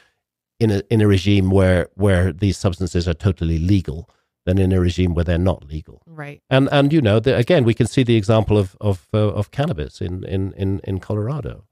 in 0.60 0.72
a 0.72 0.84
in 0.90 1.02
a 1.02 1.08
regime 1.08 1.50
where 1.50 1.88
where 1.96 2.34
these 2.34 2.58
substances 2.58 3.08
are 3.08 3.14
totally 3.14 3.58
legal 3.58 4.10
than 4.46 4.58
in 4.58 4.72
a 4.72 4.80
regime 4.80 5.14
where 5.14 5.24
they're 5.24 5.38
not 5.38 5.66
legal. 5.66 6.02
Right. 6.06 6.42
And 6.50 6.70
and 6.72 6.92
you 6.92 7.02
know 7.02 7.20
the, 7.20 7.36
again 7.36 7.64
we 7.64 7.74
can 7.74 7.88
see 7.88 8.04
the 8.04 8.16
example 8.16 8.58
of 8.58 8.76
of 8.82 9.08
uh, 9.14 9.30
of 9.30 9.52
cannabis 9.52 10.02
in 10.02 10.24
in 10.26 10.54
in 10.54 10.82
in 10.84 11.00
Colorado. 11.00 11.66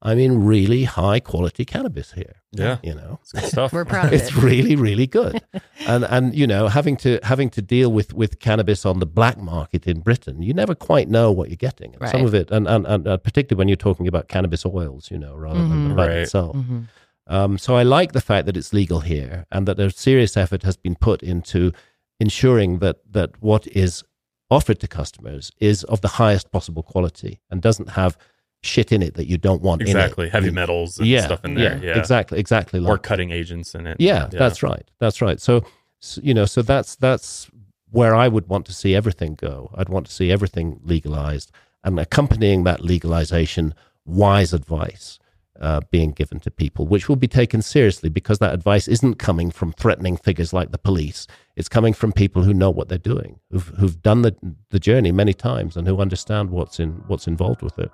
I 0.00 0.14
mean, 0.14 0.44
really 0.44 0.84
high 0.84 1.18
quality 1.18 1.64
cannabis 1.64 2.12
here. 2.12 2.36
Yeah, 2.52 2.78
you 2.84 2.94
know, 2.94 3.18
it's 3.34 3.48
stuff. 3.48 3.72
We're 3.72 3.84
proud. 3.84 4.12
it's 4.12 4.32
really, 4.34 4.76
really 4.76 5.06
good. 5.06 5.42
and 5.86 6.04
and 6.04 6.34
you 6.34 6.46
know, 6.46 6.68
having 6.68 6.96
to 6.98 7.18
having 7.24 7.50
to 7.50 7.62
deal 7.62 7.92
with 7.92 8.14
with 8.14 8.38
cannabis 8.38 8.86
on 8.86 9.00
the 9.00 9.06
black 9.06 9.38
market 9.38 9.86
in 9.86 10.00
Britain, 10.00 10.40
you 10.40 10.54
never 10.54 10.74
quite 10.74 11.08
know 11.08 11.32
what 11.32 11.48
you're 11.48 11.56
getting. 11.56 11.96
Right. 12.00 12.10
Some 12.10 12.24
of 12.24 12.34
it, 12.34 12.50
and 12.50 12.68
and, 12.68 12.86
and 12.86 13.08
uh, 13.08 13.16
particularly 13.16 13.58
when 13.58 13.68
you're 13.68 13.76
talking 13.76 14.06
about 14.06 14.28
cannabis 14.28 14.64
oils, 14.64 15.10
you 15.10 15.18
know, 15.18 15.34
rather 15.34 15.58
mm-hmm. 15.58 15.70
than 15.70 15.88
the 15.88 15.94
bud 15.94 16.08
right. 16.08 16.16
itself. 16.18 16.56
Mm-hmm. 16.56 16.80
Um, 17.26 17.58
so 17.58 17.74
I 17.74 17.82
like 17.82 18.12
the 18.12 18.20
fact 18.20 18.46
that 18.46 18.56
it's 18.56 18.72
legal 18.72 19.00
here, 19.00 19.46
and 19.50 19.66
that 19.66 19.80
a 19.80 19.90
serious 19.90 20.36
effort 20.36 20.62
has 20.62 20.76
been 20.76 20.94
put 20.94 21.22
into 21.22 21.72
ensuring 22.20 22.78
that 22.78 22.98
that 23.10 23.30
what 23.42 23.66
is 23.68 24.04
offered 24.50 24.78
to 24.80 24.88
customers 24.88 25.50
is 25.58 25.84
of 25.84 26.00
the 26.00 26.08
highest 26.08 26.50
possible 26.50 26.82
quality 26.82 27.40
and 27.50 27.60
doesn't 27.60 27.90
have 27.90 28.16
shit 28.62 28.92
in 28.92 29.02
it 29.02 29.14
that 29.14 29.26
you 29.26 29.38
don't 29.38 29.62
want 29.62 29.82
exactly. 29.82 30.28
Heavy 30.28 30.50
metals 30.50 30.98
and 30.98 31.06
yeah, 31.06 31.24
stuff 31.24 31.44
in 31.44 31.54
there. 31.54 31.78
Yeah, 31.78 31.90
yeah. 31.90 31.98
exactly. 31.98 32.38
Exactly 32.38 32.80
like, 32.80 32.90
or 32.90 32.98
cutting 32.98 33.30
agents 33.30 33.74
in 33.74 33.86
it. 33.86 33.96
Yeah, 34.00 34.28
yeah, 34.32 34.38
that's 34.38 34.62
right 34.62 34.88
that's 34.98 35.20
right. 35.20 35.40
So, 35.40 35.64
so, 36.00 36.20
you 36.22 36.34
know 36.34 36.44
so 36.44 36.62
that's 36.62 36.96
that's 36.96 37.50
where 37.90 38.14
i 38.14 38.28
would 38.28 38.48
want 38.48 38.66
to 38.66 38.72
see 38.72 38.94
everything 38.94 39.34
go. 39.34 39.70
I'd 39.74 39.88
want 39.88 40.06
to 40.06 40.12
see 40.12 40.30
everything 40.30 40.80
legalized 40.82 41.50
and 41.84 41.98
accompanying 41.98 42.64
that 42.64 42.84
legalization 42.84 43.74
wise 44.04 44.52
advice 44.52 45.18
uh, 45.60 45.80
being 45.90 46.12
given 46.12 46.38
to 46.40 46.50
people, 46.50 46.86
which 46.86 47.08
will 47.08 47.16
be 47.16 47.28
taken 47.28 47.62
seriously 47.62 48.08
because 48.08 48.38
that 48.38 48.54
advice 48.54 48.86
isn't 48.88 49.16
coming 49.16 49.50
from 49.50 49.72
threatening 49.72 50.16
figures 50.16 50.52
like 50.52 50.70
the 50.70 50.78
police. 50.78 51.26
It's 51.56 51.68
coming 51.68 51.92
from 51.92 52.12
people 52.12 52.42
who 52.42 52.54
know 52.54 52.70
what 52.70 52.88
they're 52.88 52.98
doing, 52.98 53.40
who've, 53.50 53.66
who've 53.78 54.00
done 54.02 54.22
the, 54.22 54.36
the 54.70 54.78
journey 54.78 55.10
many 55.10 55.34
times 55.34 55.76
and 55.76 55.86
who 55.86 55.98
understand 56.00 56.50
what's 56.50 56.78
in 56.78 57.02
what's 57.06 57.26
involved 57.26 57.62
with 57.62 57.78
it. 57.78 57.90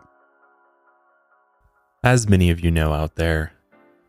As 2.04 2.28
many 2.28 2.50
of 2.50 2.60
you 2.60 2.70
know 2.70 2.92
out 2.92 3.14
there, 3.14 3.54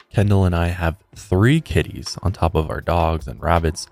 Kendall 0.09 0.43
and 0.43 0.53
I 0.53 0.67
have 0.67 0.97
three 1.15 1.61
kitties 1.61 2.17
on 2.23 2.33
top 2.33 2.53
of 2.53 2.69
our 2.69 2.81
dogs 2.81 3.25
and 3.25 3.41
rabbits. 3.41 3.87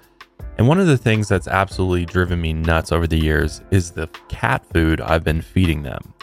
And 0.58 0.68
one 0.68 0.78
of 0.78 0.88
the 0.88 0.98
things 0.98 1.30
that's 1.30 1.48
absolutely 1.48 2.04
driven 2.04 2.42
me 2.42 2.52
nuts 2.52 2.92
over 2.92 3.08
the 3.08 3.18
years 3.18 3.62
is 3.72 3.92
the 3.92 4.08
cat 4.28 4.66
food 4.74 5.00
I've 5.00 5.24
been 5.24 5.42
feeding 5.42 5.84
them. 5.84 6.14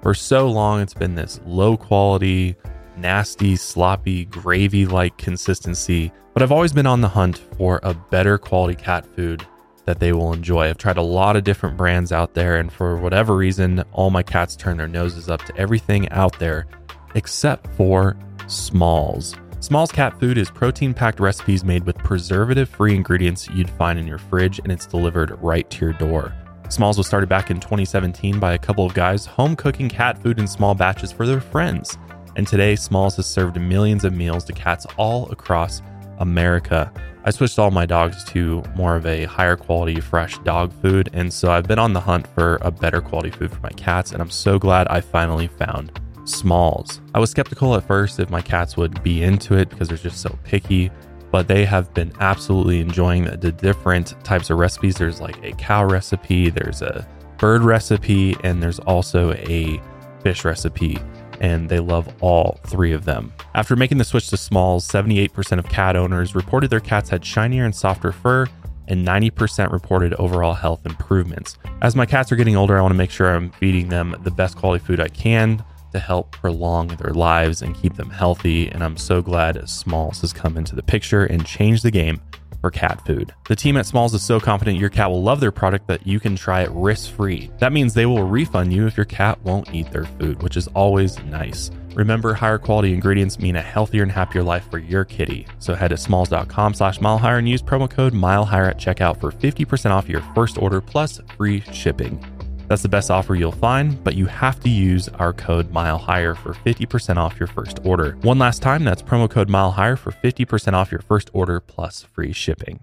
For 0.00 0.14
so 0.14 0.48
long, 0.48 0.80
it's 0.80 0.94
been 0.94 1.16
this 1.16 1.38
low 1.44 1.76
quality, 1.76 2.56
nasty, 2.96 3.56
sloppy, 3.56 4.24
gravy 4.24 4.86
like 4.86 5.18
consistency. 5.18 6.10
But 6.32 6.42
I've 6.42 6.52
always 6.52 6.72
been 6.72 6.86
on 6.86 7.02
the 7.02 7.08
hunt 7.08 7.36
for 7.58 7.78
a 7.82 7.92
better 7.92 8.38
quality 8.38 8.74
cat 8.74 9.04
food 9.04 9.46
that 9.84 10.00
they 10.00 10.14
will 10.14 10.32
enjoy. 10.32 10.70
I've 10.70 10.78
tried 10.78 10.96
a 10.96 11.02
lot 11.02 11.36
of 11.36 11.44
different 11.44 11.76
brands 11.76 12.10
out 12.10 12.32
there, 12.32 12.56
and 12.56 12.72
for 12.72 12.96
whatever 12.96 13.36
reason, 13.36 13.84
all 13.92 14.08
my 14.08 14.22
cats 14.22 14.56
turn 14.56 14.78
their 14.78 14.88
noses 14.88 15.28
up 15.28 15.42
to 15.42 15.56
everything 15.58 16.08
out 16.08 16.38
there 16.38 16.66
except 17.14 17.66
for 17.76 18.16
Smalls. 18.46 19.36
Smalls 19.60 19.90
cat 19.90 20.18
food 20.20 20.38
is 20.38 20.50
protein 20.50 20.94
packed 20.94 21.20
recipes 21.20 21.64
made 21.64 21.84
with 21.84 21.98
preservative 21.98 22.68
free 22.68 22.94
ingredients 22.94 23.48
you'd 23.48 23.68
find 23.70 23.98
in 23.98 24.06
your 24.06 24.18
fridge, 24.18 24.60
and 24.60 24.70
it's 24.70 24.86
delivered 24.86 25.36
right 25.42 25.68
to 25.68 25.84
your 25.84 25.94
door. 25.94 26.32
Smalls 26.68 26.96
was 26.96 27.06
started 27.06 27.28
back 27.28 27.50
in 27.50 27.58
2017 27.58 28.38
by 28.38 28.54
a 28.54 28.58
couple 28.58 28.86
of 28.86 28.94
guys 28.94 29.26
home 29.26 29.56
cooking 29.56 29.88
cat 29.88 30.22
food 30.22 30.38
in 30.38 30.46
small 30.46 30.74
batches 30.74 31.10
for 31.10 31.26
their 31.26 31.40
friends. 31.40 31.98
And 32.36 32.46
today, 32.46 32.76
Smalls 32.76 33.16
has 33.16 33.26
served 33.26 33.60
millions 33.60 34.04
of 34.04 34.12
meals 34.12 34.44
to 34.44 34.52
cats 34.52 34.86
all 34.96 35.28
across 35.32 35.82
America. 36.18 36.92
I 37.24 37.30
switched 37.30 37.58
all 37.58 37.70
my 37.70 37.84
dogs 37.84 38.22
to 38.26 38.62
more 38.76 38.96
of 38.96 39.06
a 39.06 39.24
higher 39.24 39.56
quality, 39.56 40.00
fresh 40.00 40.38
dog 40.40 40.72
food, 40.80 41.10
and 41.12 41.32
so 41.32 41.50
I've 41.50 41.66
been 41.66 41.78
on 41.78 41.94
the 41.94 42.00
hunt 42.00 42.26
for 42.28 42.58
a 42.62 42.70
better 42.70 43.00
quality 43.00 43.30
food 43.30 43.50
for 43.50 43.60
my 43.60 43.70
cats, 43.70 44.12
and 44.12 44.22
I'm 44.22 44.30
so 44.30 44.58
glad 44.58 44.86
I 44.88 45.00
finally 45.00 45.48
found 45.48 46.00
Smalls. 46.28 47.00
I 47.14 47.18
was 47.18 47.30
skeptical 47.30 47.74
at 47.74 47.86
first 47.86 48.20
if 48.20 48.30
my 48.30 48.40
cats 48.42 48.76
would 48.76 49.02
be 49.02 49.22
into 49.22 49.54
it 49.54 49.70
because 49.70 49.88
they're 49.88 49.96
just 49.96 50.20
so 50.20 50.38
picky, 50.44 50.90
but 51.30 51.48
they 51.48 51.64
have 51.64 51.92
been 51.94 52.12
absolutely 52.20 52.80
enjoying 52.80 53.24
the, 53.24 53.36
the 53.36 53.52
different 53.52 54.14
types 54.24 54.50
of 54.50 54.58
recipes. 54.58 54.96
There's 54.96 55.20
like 55.20 55.42
a 55.44 55.52
cow 55.52 55.84
recipe, 55.84 56.50
there's 56.50 56.82
a 56.82 57.06
bird 57.38 57.62
recipe, 57.62 58.36
and 58.44 58.62
there's 58.62 58.78
also 58.80 59.32
a 59.32 59.80
fish 60.22 60.44
recipe 60.44 60.98
and 61.40 61.68
they 61.68 61.78
love 61.78 62.12
all 62.20 62.58
three 62.66 62.92
of 62.92 63.04
them. 63.04 63.32
After 63.54 63.76
making 63.76 63.98
the 63.98 64.04
switch 64.04 64.28
to 64.30 64.36
Smalls, 64.36 64.86
78% 64.88 65.58
of 65.58 65.68
cat 65.68 65.96
owners 65.96 66.34
reported 66.34 66.68
their 66.68 66.80
cats 66.80 67.08
had 67.10 67.24
shinier 67.24 67.64
and 67.64 67.74
softer 67.74 68.10
fur, 68.12 68.46
and 68.88 69.06
90% 69.06 69.70
reported 69.70 70.14
overall 70.14 70.54
health 70.54 70.84
improvements. 70.86 71.58
As 71.82 71.94
my 71.94 72.06
cats 72.06 72.32
are 72.32 72.36
getting 72.36 72.56
older, 72.56 72.76
I 72.78 72.80
want 72.80 72.92
to 72.92 72.98
make 72.98 73.10
sure 73.10 73.34
I'm 73.34 73.50
feeding 73.52 73.88
them 73.88 74.16
the 74.22 74.30
best 74.30 74.56
quality 74.56 74.84
food 74.84 75.00
I 75.00 75.08
can 75.08 75.62
to 75.92 75.98
help 75.98 76.32
prolong 76.32 76.88
their 76.88 77.12
lives 77.12 77.62
and 77.62 77.76
keep 77.76 77.94
them 77.94 78.10
healthy. 78.10 78.68
And 78.68 78.82
I'm 78.82 78.96
so 78.96 79.22
glad 79.22 79.68
Smalls 79.68 80.20
has 80.20 80.32
come 80.32 80.56
into 80.56 80.74
the 80.74 80.82
picture 80.82 81.24
and 81.24 81.44
changed 81.46 81.84
the 81.84 81.90
game 81.90 82.20
for 82.60 82.70
cat 82.70 83.04
food. 83.06 83.32
The 83.48 83.56
team 83.56 83.76
at 83.76 83.86
Smalls 83.86 84.14
is 84.14 84.22
so 84.22 84.40
confident 84.40 84.78
your 84.78 84.90
cat 84.90 85.10
will 85.10 85.22
love 85.22 85.40
their 85.40 85.52
product 85.52 85.86
that 85.88 86.06
you 86.06 86.20
can 86.20 86.36
try 86.36 86.62
it 86.62 86.70
risk 86.72 87.12
free. 87.12 87.50
That 87.58 87.72
means 87.72 87.94
they 87.94 88.06
will 88.06 88.24
refund 88.24 88.72
you 88.72 88.86
if 88.86 88.96
your 88.96 89.06
cat 89.06 89.42
won't 89.42 89.72
eat 89.74 89.90
their 89.90 90.04
food, 90.04 90.42
which 90.42 90.56
is 90.56 90.68
always 90.68 91.18
nice. 91.24 91.70
Remember, 91.94 92.34
higher 92.34 92.58
quality 92.58 92.92
ingredients 92.92 93.38
mean 93.38 93.56
a 93.56 93.62
healthier 93.62 94.02
and 94.02 94.12
happier 94.12 94.42
life 94.42 94.70
for 94.70 94.78
your 94.78 95.04
kitty. 95.04 95.46
So 95.58 95.74
head 95.74 95.88
to 95.88 95.96
smalls.com 95.96 96.74
slash 96.74 96.98
milehigher 96.98 97.38
and 97.38 97.48
use 97.48 97.62
promo 97.62 97.90
code 97.90 98.12
milehigher 98.12 98.68
at 98.68 98.78
checkout 98.78 99.20
for 99.20 99.32
50% 99.32 99.90
off 99.90 100.08
your 100.08 100.22
first 100.34 100.58
order 100.58 100.80
plus 100.80 101.20
free 101.36 101.60
shipping. 101.72 102.24
That's 102.68 102.82
the 102.82 102.88
best 102.88 103.10
offer 103.10 103.34
you'll 103.34 103.50
find, 103.50 104.02
but 104.04 104.14
you 104.14 104.26
have 104.26 104.60
to 104.60 104.68
use 104.68 105.08
our 105.08 105.32
code 105.32 105.72
Mile 105.72 105.96
Higher 105.96 106.34
for 106.34 106.52
50% 106.52 107.16
off 107.16 107.40
your 107.40 107.46
first 107.46 107.78
order. 107.82 108.12
One 108.20 108.38
last 108.38 108.60
time, 108.60 108.84
that's 108.84 109.02
promo 109.02 109.28
code 109.28 109.48
Mile 109.48 109.70
Higher 109.70 109.96
for 109.96 110.12
50% 110.12 110.74
off 110.74 110.92
your 110.92 111.00
first 111.00 111.30
order 111.32 111.60
plus 111.60 112.02
free 112.02 112.32
shipping. 112.32 112.80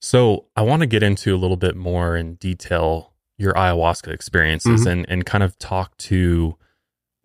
So, 0.00 0.46
I 0.54 0.62
want 0.62 0.80
to 0.80 0.86
get 0.86 1.02
into 1.02 1.34
a 1.34 1.38
little 1.38 1.56
bit 1.56 1.74
more 1.74 2.16
in 2.16 2.34
detail 2.34 3.12
your 3.38 3.54
ayahuasca 3.54 4.08
experiences 4.08 4.82
mm-hmm. 4.82 4.88
and 4.88 5.06
and 5.08 5.26
kind 5.26 5.42
of 5.42 5.58
talk 5.58 5.96
to 5.96 6.56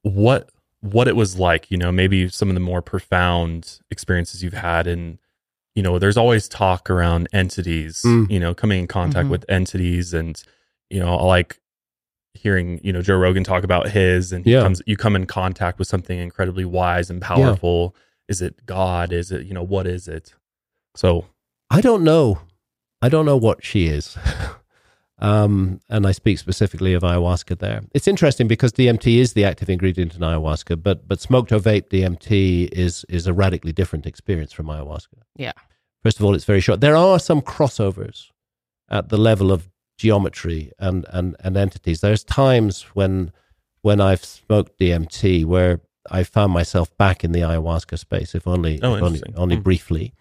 what 0.01 0.49
what 0.81 1.07
it 1.07 1.15
was 1.15 1.37
like, 1.37 1.69
you 1.69 1.77
know, 1.77 1.91
maybe 1.91 2.29
some 2.29 2.49
of 2.49 2.53
the 2.53 2.61
more 2.61 2.81
profound 2.81 3.79
experiences 3.91 4.43
you've 4.43 4.53
had 4.53 4.87
and 4.87 5.17
you 5.77 5.83
know, 5.83 5.99
there's 5.99 6.17
always 6.17 6.49
talk 6.49 6.89
around 6.89 7.27
entities, 7.33 8.01
mm. 8.01 8.27
you 8.31 8.39
know, 8.39 8.55
coming 8.55 8.79
in 8.79 8.87
contact 8.87 9.25
mm-hmm. 9.25 9.29
with 9.29 9.45
entities 9.47 10.11
and, 10.11 10.43
you 10.89 10.99
know, 10.99 11.15
like 11.23 11.61
hearing, 12.33 12.81
you 12.83 12.91
know, 12.91 13.03
Joe 13.03 13.15
Rogan 13.15 13.43
talk 13.43 13.63
about 13.63 13.87
his 13.87 14.31
and 14.33 14.43
yeah. 14.43 14.63
comes, 14.63 14.81
you 14.87 14.97
come 14.97 15.15
in 15.15 15.27
contact 15.27 15.77
with 15.77 15.87
something 15.87 16.17
incredibly 16.17 16.65
wise 16.65 17.11
and 17.11 17.21
powerful. 17.21 17.93
Yeah. 17.93 18.01
Is 18.29 18.41
it 18.41 18.65
God? 18.65 19.13
Is 19.13 19.31
it, 19.31 19.45
you 19.45 19.53
know, 19.53 19.61
what 19.61 19.85
is 19.85 20.07
it? 20.07 20.33
So 20.95 21.25
I 21.69 21.79
don't 21.79 22.03
know. 22.03 22.41
I 23.03 23.07
don't 23.07 23.27
know 23.27 23.37
what 23.37 23.63
she 23.63 23.85
is. 23.85 24.17
Um, 25.19 25.79
and 25.89 26.05
I 26.05 26.11
speak 26.11 26.37
specifically 26.37 26.93
of 26.93 27.01
ayahuasca 27.01 27.57
there. 27.57 27.81
It's 27.93 28.07
interesting 28.07 28.47
because 28.47 28.71
DMT 28.71 29.17
is 29.17 29.33
the 29.33 29.45
active 29.45 29.67
ingredient 29.67 30.13
in 30.13 30.21
ayahuasca, 30.21 30.83
but 30.83 31.07
but 31.07 31.19
smoked 31.19 31.51
or 31.51 31.59
vape 31.59 31.89
DMT 31.89 32.69
is 32.71 33.03
is 33.09 33.25
a 33.25 33.33
radically 33.33 33.71
different 33.71 34.05
experience 34.05 34.53
from 34.53 34.67
ayahuasca. 34.67 35.23
Yeah. 35.35 35.53
First 36.07 36.19
of 36.21 36.25
all, 36.25 36.35
it's 36.35 36.45
very 36.45 36.61
short. 36.61 36.79
There 36.79 36.95
are 36.95 37.19
some 37.19 37.41
crossovers 37.41 38.31
at 38.89 39.09
the 39.09 39.17
level 39.17 39.51
of 39.51 39.69
geometry 39.97 40.71
and 40.79 41.05
and, 41.09 41.35
and 41.41 41.57
entities. 41.57 41.99
There's 41.99 42.23
times 42.23 42.83
when 42.93 43.33
when 43.81 43.99
I've 43.99 44.23
smoked 44.23 44.79
DMT 44.79 45.43
where 45.43 45.81
I 46.09 46.23
found 46.23 46.53
myself 46.53 46.95
back 46.95 47.25
in 47.25 47.33
the 47.33 47.41
ayahuasca 47.41 47.99
space, 47.99 48.35
if 48.35 48.47
only 48.47 48.79
oh, 48.81 48.95
if 48.95 49.03
only, 49.03 49.21
only 49.35 49.57
mm. 49.57 49.63
briefly. 49.63 50.13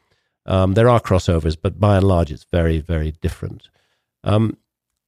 Um, 0.45 0.75
there 0.75 0.89
are 0.89 0.99
crossovers, 0.99 1.57
but 1.63 1.79
by 1.79 1.99
and 1.99 2.09
large, 2.09 2.33
it's 2.33 2.47
very 2.51 2.81
very 2.81 3.13
different. 3.13 3.71
Um, 4.25 4.57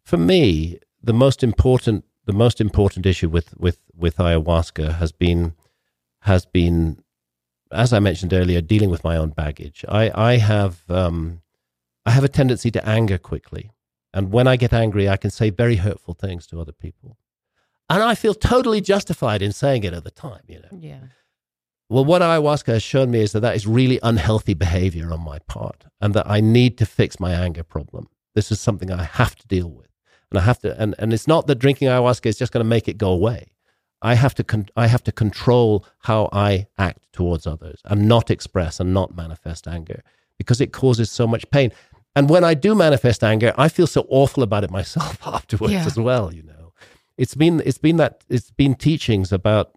for 0.04 0.16
me, 0.16 0.78
the 1.02 1.12
most 1.12 1.42
important 1.42 2.04
the 2.24 2.32
most 2.32 2.60
important 2.60 3.04
issue 3.04 3.28
with 3.28 3.52
with 3.58 3.80
with 3.96 4.18
ayahuasca 4.18 4.94
has 4.98 5.10
been 5.10 5.54
has 6.20 6.46
been 6.46 7.02
as 7.72 7.92
I 7.92 7.98
mentioned 7.98 8.32
earlier, 8.32 8.60
dealing 8.60 8.90
with 8.90 9.04
my 9.04 9.16
own 9.16 9.30
baggage. 9.30 9.84
I 9.88 10.10
I 10.14 10.36
have 10.36 10.82
um, 10.88 11.42
I 12.06 12.10
have 12.10 12.24
a 12.24 12.28
tendency 12.28 12.70
to 12.72 12.88
anger 12.88 13.18
quickly, 13.18 13.70
and 14.12 14.32
when 14.32 14.46
I 14.46 14.56
get 14.56 14.72
angry, 14.72 15.08
I 15.08 15.16
can 15.16 15.30
say 15.30 15.50
very 15.50 15.76
hurtful 15.76 16.14
things 16.14 16.46
to 16.48 16.60
other 16.60 16.72
people, 16.72 17.18
and 17.88 18.02
I 18.02 18.14
feel 18.14 18.34
totally 18.34 18.80
justified 18.80 19.42
in 19.42 19.52
saying 19.52 19.84
it 19.84 19.92
at 19.92 20.04
the 20.04 20.10
time. 20.10 20.42
You 20.46 20.60
know. 20.60 20.78
Yeah. 20.78 21.00
Well, 21.90 22.04
what 22.04 22.20
ayahuasca 22.20 22.74
has 22.74 22.82
shown 22.82 23.10
me 23.10 23.20
is 23.20 23.32
that 23.32 23.40
that 23.40 23.56
is 23.56 23.66
really 23.66 23.98
unhealthy 24.02 24.52
behavior 24.52 25.10
on 25.12 25.20
my 25.20 25.38
part, 25.40 25.84
and 26.00 26.14
that 26.14 26.28
I 26.28 26.40
need 26.40 26.76
to 26.78 26.86
fix 26.86 27.18
my 27.18 27.32
anger 27.32 27.62
problem. 27.62 28.08
This 28.34 28.52
is 28.52 28.60
something 28.60 28.90
I 28.90 29.04
have 29.04 29.36
to 29.36 29.46
deal 29.46 29.70
with, 29.70 29.88
and 30.30 30.38
I 30.38 30.42
have 30.42 30.58
to. 30.60 30.80
And 30.80 30.94
and 30.98 31.12
it's 31.12 31.26
not 31.26 31.46
that 31.46 31.56
drinking 31.56 31.88
ayahuasca 31.88 32.26
is 32.26 32.38
just 32.38 32.52
going 32.52 32.64
to 32.64 32.68
make 32.68 32.88
it 32.88 32.98
go 32.98 33.10
away. 33.10 33.52
I 34.00 34.14
have 34.14 34.34
to 34.36 34.44
con- 34.44 34.68
I 34.76 34.86
have 34.86 35.02
to 35.04 35.12
control 35.12 35.84
how 36.00 36.28
I 36.32 36.68
act 36.78 37.00
towards 37.12 37.46
others 37.46 37.80
and 37.84 38.08
not 38.08 38.30
express 38.30 38.80
and 38.80 38.94
not 38.94 39.16
manifest 39.16 39.66
anger 39.66 40.02
because 40.38 40.60
it 40.60 40.72
causes 40.72 41.10
so 41.10 41.26
much 41.26 41.50
pain. 41.50 41.72
And 42.14 42.30
when 42.30 42.44
I 42.44 42.54
do 42.54 42.74
manifest 42.74 43.22
anger, 43.22 43.52
I 43.56 43.68
feel 43.68 43.86
so 43.86 44.06
awful 44.08 44.42
about 44.42 44.64
it 44.64 44.70
myself 44.70 45.18
afterwards 45.26 45.72
yeah. 45.72 45.86
as 45.86 45.98
well. 45.98 46.32
You 46.32 46.44
know, 46.44 46.72
it's 47.16 47.34
been 47.34 47.62
it's 47.66 47.78
been 47.78 47.96
that 47.96 48.24
it's 48.28 48.50
been 48.50 48.74
teachings 48.74 49.32
about 49.32 49.72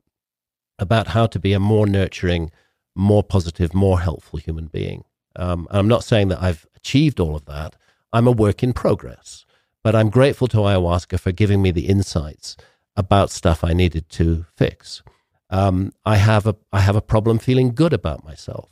about 0.78 1.07
how 1.07 1.28
to 1.28 1.39
be 1.39 1.53
a 1.53 1.59
more 1.59 1.88
nurturing, 1.88 2.51
more 2.95 3.24
positive, 3.24 3.74
more 3.74 3.99
helpful 3.99 4.39
human 4.39 4.67
being. 4.67 5.03
Um, 5.36 5.67
I'm 5.72 5.88
not 5.88 6.03
saying 6.03 6.28
that 6.30 6.41
I've 6.41 6.65
achieved 6.76 7.19
all 7.19 7.36
of 7.36 7.45
that. 7.45 7.76
I'm 8.13 8.28
a 8.28 8.32
work 8.32 8.61
in 8.61 8.74
progress, 8.74 9.45
but 9.84 9.95
I'm 9.95 10.09
grateful 10.09 10.47
to 10.49 10.57
ayahuasca 10.57 11.19
for 11.19 11.32
giving 11.32 11.61
me 11.61 11.72
the 11.72 11.88
insights 11.88 12.57
about 12.95 13.31
stuff 13.31 13.63
I 13.63 13.73
needed 13.73 14.09
to 14.09 14.45
fix. 14.55 15.01
Um, 15.49 15.91
I 16.05 16.15
have 16.15 16.47
a 16.47 16.55
I 16.71 16.79
have 16.79 16.95
a 16.95 17.01
problem 17.01 17.37
feeling 17.39 17.73
good 17.73 17.93
about 17.93 18.23
myself. 18.23 18.69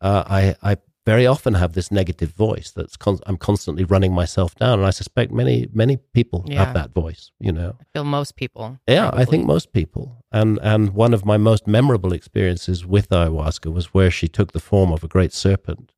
Uh, 0.00 0.24
I 0.26 0.56
I 0.62 0.76
very 1.06 1.26
often 1.26 1.54
have 1.54 1.72
this 1.72 1.90
negative 1.90 2.32
voice 2.32 2.70
that's 2.70 2.96
con- 2.96 3.20
I'm 3.26 3.38
constantly 3.38 3.84
running 3.84 4.12
myself 4.12 4.54
down, 4.56 4.80
and 4.80 4.86
I 4.86 4.90
suspect 4.90 5.32
many 5.32 5.68
many 5.72 5.96
people 5.96 6.44
yeah. 6.46 6.64
have 6.64 6.74
that 6.74 6.90
voice. 6.92 7.30
You 7.38 7.52
know, 7.52 7.76
I 7.80 7.84
feel 7.92 8.04
most 8.04 8.36
people. 8.36 8.78
Yeah, 8.88 9.08
probably. 9.08 9.22
I 9.22 9.24
think 9.24 9.46
most 9.46 9.72
people. 9.72 10.24
And 10.32 10.58
and 10.60 10.90
one 10.90 11.14
of 11.14 11.24
my 11.24 11.36
most 11.36 11.66
memorable 11.66 12.12
experiences 12.12 12.84
with 12.84 13.08
ayahuasca 13.10 13.72
was 13.72 13.94
where 13.94 14.10
she 14.10 14.28
took 14.28 14.52
the 14.52 14.60
form 14.60 14.92
of 14.92 15.04
a 15.04 15.08
great 15.08 15.32
serpent 15.32 15.92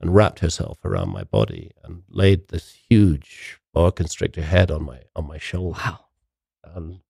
and 0.00 0.14
wrapped 0.14 0.40
herself 0.40 0.78
around 0.84 1.10
my 1.10 1.24
body 1.24 1.72
and 1.84 2.02
laid 2.08 2.48
this 2.48 2.78
huge 2.88 3.60
boa 3.74 3.92
constrictor 3.92 4.42
head 4.42 4.70
on 4.70 4.82
my 4.84 5.00
on 5.14 5.26
my 5.26 5.38
shoulder. 5.38 5.78
Wow 5.84 6.07
and 6.74 7.00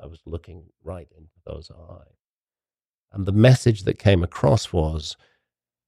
I 0.00 0.06
was 0.06 0.20
looking 0.26 0.64
right 0.82 1.08
into 1.16 1.34
those 1.46 1.70
eyes. 1.70 2.16
And 3.12 3.26
the 3.26 3.32
message 3.32 3.84
that 3.84 3.98
came 3.98 4.22
across 4.22 4.72
was 4.72 5.16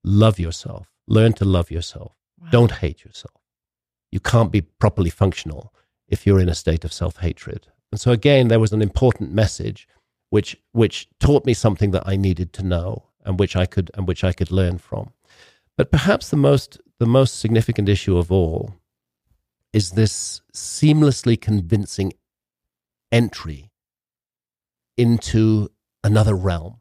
love 0.04 0.38
yourself, 0.38 0.88
learn 1.06 1.32
to 1.34 1.44
love 1.44 1.70
yourself, 1.70 2.12
wow. 2.40 2.48
don't 2.50 2.72
hate 2.72 3.04
yourself. 3.04 3.34
You 4.10 4.20
can't 4.20 4.50
be 4.50 4.62
properly 4.62 5.10
functional 5.10 5.72
if 6.08 6.26
you're 6.26 6.40
in 6.40 6.48
a 6.48 6.54
state 6.54 6.84
of 6.84 6.92
self 6.92 7.18
hatred. 7.18 7.68
And 7.92 8.00
so, 8.00 8.12
again, 8.12 8.48
there 8.48 8.60
was 8.60 8.72
an 8.72 8.82
important 8.82 9.32
message 9.32 9.88
which, 10.30 10.56
which 10.72 11.08
taught 11.18 11.44
me 11.44 11.54
something 11.54 11.90
that 11.90 12.04
I 12.06 12.16
needed 12.16 12.52
to 12.54 12.62
know 12.62 13.04
and 13.24 13.38
which 13.38 13.56
I 13.56 13.66
could, 13.66 13.90
and 13.94 14.06
which 14.06 14.24
I 14.24 14.32
could 14.32 14.50
learn 14.50 14.78
from. 14.78 15.12
But 15.76 15.90
perhaps 15.90 16.30
the 16.30 16.36
most, 16.36 16.80
the 16.98 17.06
most 17.06 17.38
significant 17.38 17.88
issue 17.88 18.16
of 18.16 18.30
all 18.30 18.74
is 19.72 19.92
this 19.92 20.40
seamlessly 20.52 21.40
convincing 21.40 22.12
entry 23.12 23.70
into 24.96 25.70
another 26.04 26.34
realm, 26.34 26.80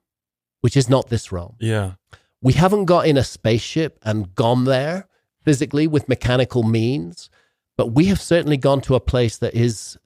which 0.61 0.75
is 0.75 0.89
not 0.89 1.09
this 1.09 1.31
realm. 1.31 1.55
Yeah. 1.59 1.93
We 2.41 2.53
haven't 2.53 2.85
got 2.85 3.07
in 3.07 3.17
a 3.17 3.23
spaceship 3.23 3.99
and 4.03 4.33
gone 4.35 4.65
there 4.65 5.07
physically 5.43 5.87
with 5.87 6.09
mechanical 6.09 6.63
means, 6.63 7.29
but 7.77 7.87
we 7.87 8.05
have 8.05 8.21
certainly 8.21 8.57
gone 8.57 8.81
to 8.81 8.95
a 8.95 8.99
place 8.99 9.37
that 9.37 9.53
is, 9.53 9.97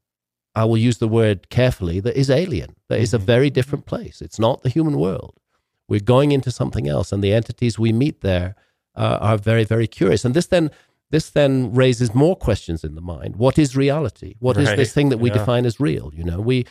I 0.55 0.65
will 0.65 0.77
use 0.77 0.97
the 0.97 1.07
word 1.07 1.49
carefully, 1.49 1.99
that 1.99 2.15
is 2.15 2.29
alien, 2.29 2.75
that 2.89 2.99
is 2.99 3.13
a 3.13 3.17
mm-hmm. 3.17 3.25
very 3.25 3.49
different 3.49 3.85
place. 3.85 4.21
It's 4.21 4.39
not 4.39 4.61
the 4.61 4.69
human 4.69 4.97
world. 4.97 5.39
We're 5.87 5.99
going 5.99 6.31
into 6.31 6.51
something 6.51 6.87
else, 6.87 7.11
and 7.11 7.23
the 7.23 7.33
entities 7.33 7.77
we 7.77 7.91
meet 7.91 8.21
there 8.21 8.55
uh, 8.95 9.17
are 9.21 9.37
very, 9.37 9.63
very 9.63 9.87
curious. 9.87 10.23
And 10.23 10.33
this 10.33 10.47
then 10.47 10.71
this 11.13 11.29
then 11.29 11.71
raises 11.75 12.15
more 12.15 12.35
questions 12.35 12.83
in 12.83 12.95
the 12.95 13.01
mind. 13.01 13.35
What 13.35 13.59
is 13.59 13.77
reality? 13.77 14.33
What 14.39 14.57
right. 14.57 14.67
is 14.67 14.75
this 14.75 14.93
thing 14.93 15.09
that 15.09 15.19
we 15.19 15.29
yeah. 15.29 15.37
define 15.37 15.63
as 15.63 15.79
real? 15.79 16.11
You 16.11 16.23
know, 16.23 16.39
we 16.39 16.65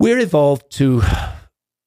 we're 0.00 0.18
evolved 0.18 0.68
to 0.78 1.02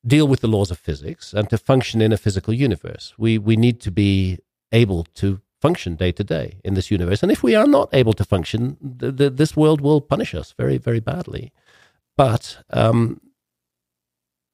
deal 0.08 0.26
with 0.26 0.40
the 0.40 0.48
laws 0.48 0.72
of 0.72 0.80
physics 0.80 1.34
and 1.34 1.50
to 1.50 1.58
function 1.58 2.02
in 2.02 2.14
a 2.14 2.18
physical 2.18 2.54
universe. 2.54 3.14
We 3.18 3.38
we 3.38 3.58
need 3.58 3.82
to 3.82 3.92
be 3.92 4.40
able 4.72 5.04
to 5.16 5.42
function 5.60 5.96
day 5.98 6.14
to 6.14 6.24
day 6.24 6.62
in 6.64 6.76
this 6.76 6.90
universe. 6.90 7.22
And 7.22 7.32
if 7.32 7.44
we 7.44 7.56
are 7.56 7.68
not 7.68 7.90
able 7.92 8.14
to 8.14 8.24
function, 8.24 8.78
the, 8.82 9.12
the, 9.12 9.30
this 9.30 9.56
world 9.58 9.82
will 9.82 10.00
punish 10.00 10.34
us 10.34 10.54
very, 10.58 10.78
very 10.78 11.02
badly. 11.02 11.52
But 12.16 12.64
um, 12.70 13.20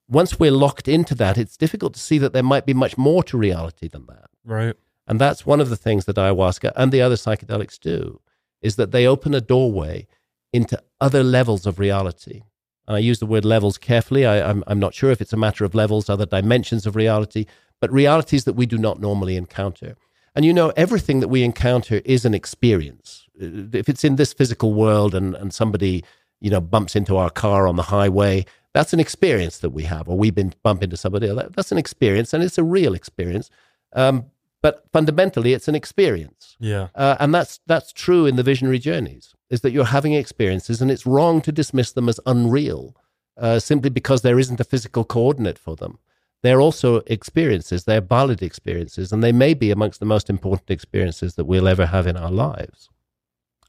once 0.08 0.40
we're 0.40 0.58
locked 0.66 0.88
into 0.88 1.14
that, 1.16 1.38
it's 1.38 1.56
difficult 1.56 1.94
to 1.94 2.00
see 2.00 2.18
that 2.18 2.32
there 2.32 2.42
might 2.42 2.66
be 2.66 2.74
much 2.74 2.98
more 2.98 3.22
to 3.24 3.38
reality 3.38 3.88
than 3.88 4.06
that. 4.06 4.28
Right. 4.44 4.76
And 5.10 5.20
that's 5.20 5.44
one 5.44 5.60
of 5.60 5.70
the 5.70 5.76
things 5.76 6.04
that 6.04 6.14
ayahuasca 6.14 6.70
and 6.76 6.92
the 6.92 7.02
other 7.02 7.16
psychedelics 7.16 7.80
do, 7.80 8.20
is 8.62 8.76
that 8.76 8.92
they 8.92 9.08
open 9.08 9.34
a 9.34 9.40
doorway 9.40 10.06
into 10.52 10.80
other 11.00 11.24
levels 11.24 11.66
of 11.66 11.80
reality. 11.80 12.42
And 12.86 12.96
I 12.96 13.00
use 13.00 13.18
the 13.18 13.26
word 13.26 13.44
levels 13.44 13.76
carefully. 13.76 14.24
I, 14.24 14.50
am 14.50 14.78
not 14.78 14.94
sure 14.94 15.10
if 15.10 15.20
it's 15.20 15.32
a 15.32 15.36
matter 15.36 15.64
of 15.64 15.74
levels, 15.74 16.08
other 16.08 16.26
dimensions 16.26 16.86
of 16.86 16.94
reality, 16.94 17.46
but 17.80 17.90
realities 17.90 18.44
that 18.44 18.52
we 18.52 18.66
do 18.66 18.78
not 18.78 19.00
normally 19.00 19.34
encounter. 19.34 19.96
And 20.36 20.44
you 20.44 20.52
know, 20.52 20.72
everything 20.76 21.18
that 21.18 21.28
we 21.28 21.42
encounter 21.42 22.00
is 22.04 22.24
an 22.24 22.32
experience. 22.32 23.26
If 23.34 23.88
it's 23.88 24.04
in 24.04 24.14
this 24.14 24.32
physical 24.32 24.74
world 24.74 25.12
and, 25.12 25.34
and 25.34 25.52
somebody, 25.52 26.04
you 26.40 26.50
know, 26.50 26.60
bumps 26.60 26.94
into 26.94 27.16
our 27.16 27.30
car 27.30 27.66
on 27.66 27.74
the 27.74 27.82
highway, 27.82 28.46
that's 28.74 28.92
an 28.92 29.00
experience 29.00 29.58
that 29.58 29.70
we 29.70 29.82
have, 29.82 30.08
or 30.08 30.16
we've 30.16 30.36
been 30.36 30.54
bump 30.62 30.84
into 30.84 30.96
somebody. 30.96 31.26
That's 31.56 31.72
an 31.72 31.78
experience, 31.78 32.32
and 32.32 32.44
it's 32.44 32.58
a 32.58 32.62
real 32.62 32.94
experience. 32.94 33.50
Um, 33.92 34.26
but 34.62 34.84
fundamentally 34.92 35.52
it's 35.52 35.68
an 35.68 35.74
experience. 35.74 36.56
Yeah. 36.58 36.88
Uh, 36.94 37.16
and 37.18 37.34
that's 37.34 37.60
that's 37.66 37.92
true 37.92 38.26
in 38.26 38.36
the 38.36 38.42
visionary 38.42 38.78
journeys 38.78 39.34
is 39.48 39.62
that 39.62 39.72
you're 39.72 39.86
having 39.86 40.12
experiences 40.12 40.80
and 40.80 40.90
it's 40.90 41.06
wrong 41.06 41.40
to 41.42 41.52
dismiss 41.52 41.92
them 41.92 42.08
as 42.08 42.20
unreal 42.26 42.94
uh, 43.36 43.58
simply 43.58 43.90
because 43.90 44.22
there 44.22 44.38
isn't 44.38 44.60
a 44.60 44.64
physical 44.64 45.04
coordinate 45.04 45.58
for 45.58 45.76
them. 45.76 45.98
They're 46.42 46.60
also 46.60 46.96
experiences 47.06 47.84
they're 47.84 48.00
valid 48.00 48.42
experiences 48.42 49.12
and 49.12 49.22
they 49.22 49.32
may 49.32 49.54
be 49.54 49.70
amongst 49.70 50.00
the 50.00 50.06
most 50.06 50.30
important 50.30 50.70
experiences 50.70 51.34
that 51.34 51.44
we'll 51.44 51.68
ever 51.68 51.86
have 51.86 52.06
in 52.06 52.16
our 52.16 52.30
lives. 52.30 52.88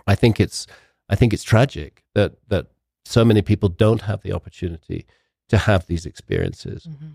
I 0.07 0.15
think 0.15 0.39
it's 0.39 0.67
i 1.09 1.15
think 1.15 1.33
it's 1.33 1.43
tragic 1.43 2.03
that 2.15 2.33
that 2.47 2.67
so 3.05 3.25
many 3.25 3.41
people 3.41 3.67
don't 3.67 4.03
have 4.03 4.21
the 4.21 4.31
opportunity 4.31 5.05
to 5.49 5.57
have 5.57 5.87
these 5.87 6.05
experiences. 6.05 6.87
Mm-hmm 6.89 7.11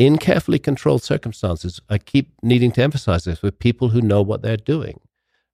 in 0.00 0.16
carefully 0.16 0.58
controlled 0.58 1.02
circumstances. 1.02 1.78
I 1.90 1.98
keep 1.98 2.32
needing 2.42 2.72
to 2.72 2.82
emphasize 2.82 3.24
this 3.24 3.42
with 3.42 3.58
people 3.58 3.90
who 3.90 4.00
know 4.00 4.22
what 4.22 4.40
they're 4.40 4.56
doing. 4.56 4.98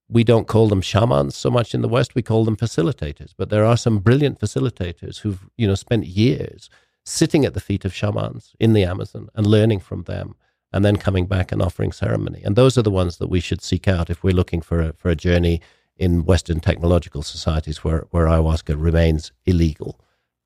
We 0.09 0.23
don't 0.23 0.47
call 0.47 0.69
them 0.69 0.83
shamans 0.83 1.37
so 1.37 1.51
much 1.51 1.75
in 1.75 1.83
the 1.83 1.89
West, 1.89 2.15
we 2.15 2.23
call 2.23 2.45
them 2.45 2.57
facilitators. 2.57 3.35
But 3.37 3.51
there 3.51 3.65
are 3.65 3.77
some 3.77 3.99
brilliant 3.99 4.39
facilitators 4.39 5.19
who've, 5.19 5.51
you 5.57 5.67
know, 5.67 5.75
spent 5.75 6.07
years 6.07 6.71
sitting 7.05 7.45
at 7.45 7.55
the 7.55 7.61
feet 7.61 7.85
of 7.85 7.93
shamans 7.93 8.55
in 8.61 8.73
the 8.73 8.85
Amazon 8.85 9.31
and 9.35 9.49
learning 9.49 9.81
from 9.81 10.05
them 10.05 10.37
and 10.73 10.85
then 10.85 10.97
coming 10.97 11.27
back 11.27 11.51
and 11.51 11.61
offering 11.61 11.91
ceremony. 11.91 12.41
And 12.45 12.55
those 12.55 12.79
are 12.79 12.83
the 12.83 12.91
ones 13.03 13.17
that 13.17 13.29
we 13.29 13.41
should 13.41 13.63
seek 13.63 13.89
out 13.89 14.11
if 14.11 14.23
we're 14.23 14.33
looking 14.33 14.61
for 14.61 14.81
a, 14.81 14.93
for 14.93 15.09
a 15.09 15.17
journey 15.17 15.61
in 15.97 16.25
Western 16.25 16.61
technological 16.61 17.23
societies 17.23 17.83
where, 17.83 18.07
where 18.11 18.27
ayahuasca 18.27 18.81
remains 18.81 19.33
illegal. 19.45 19.99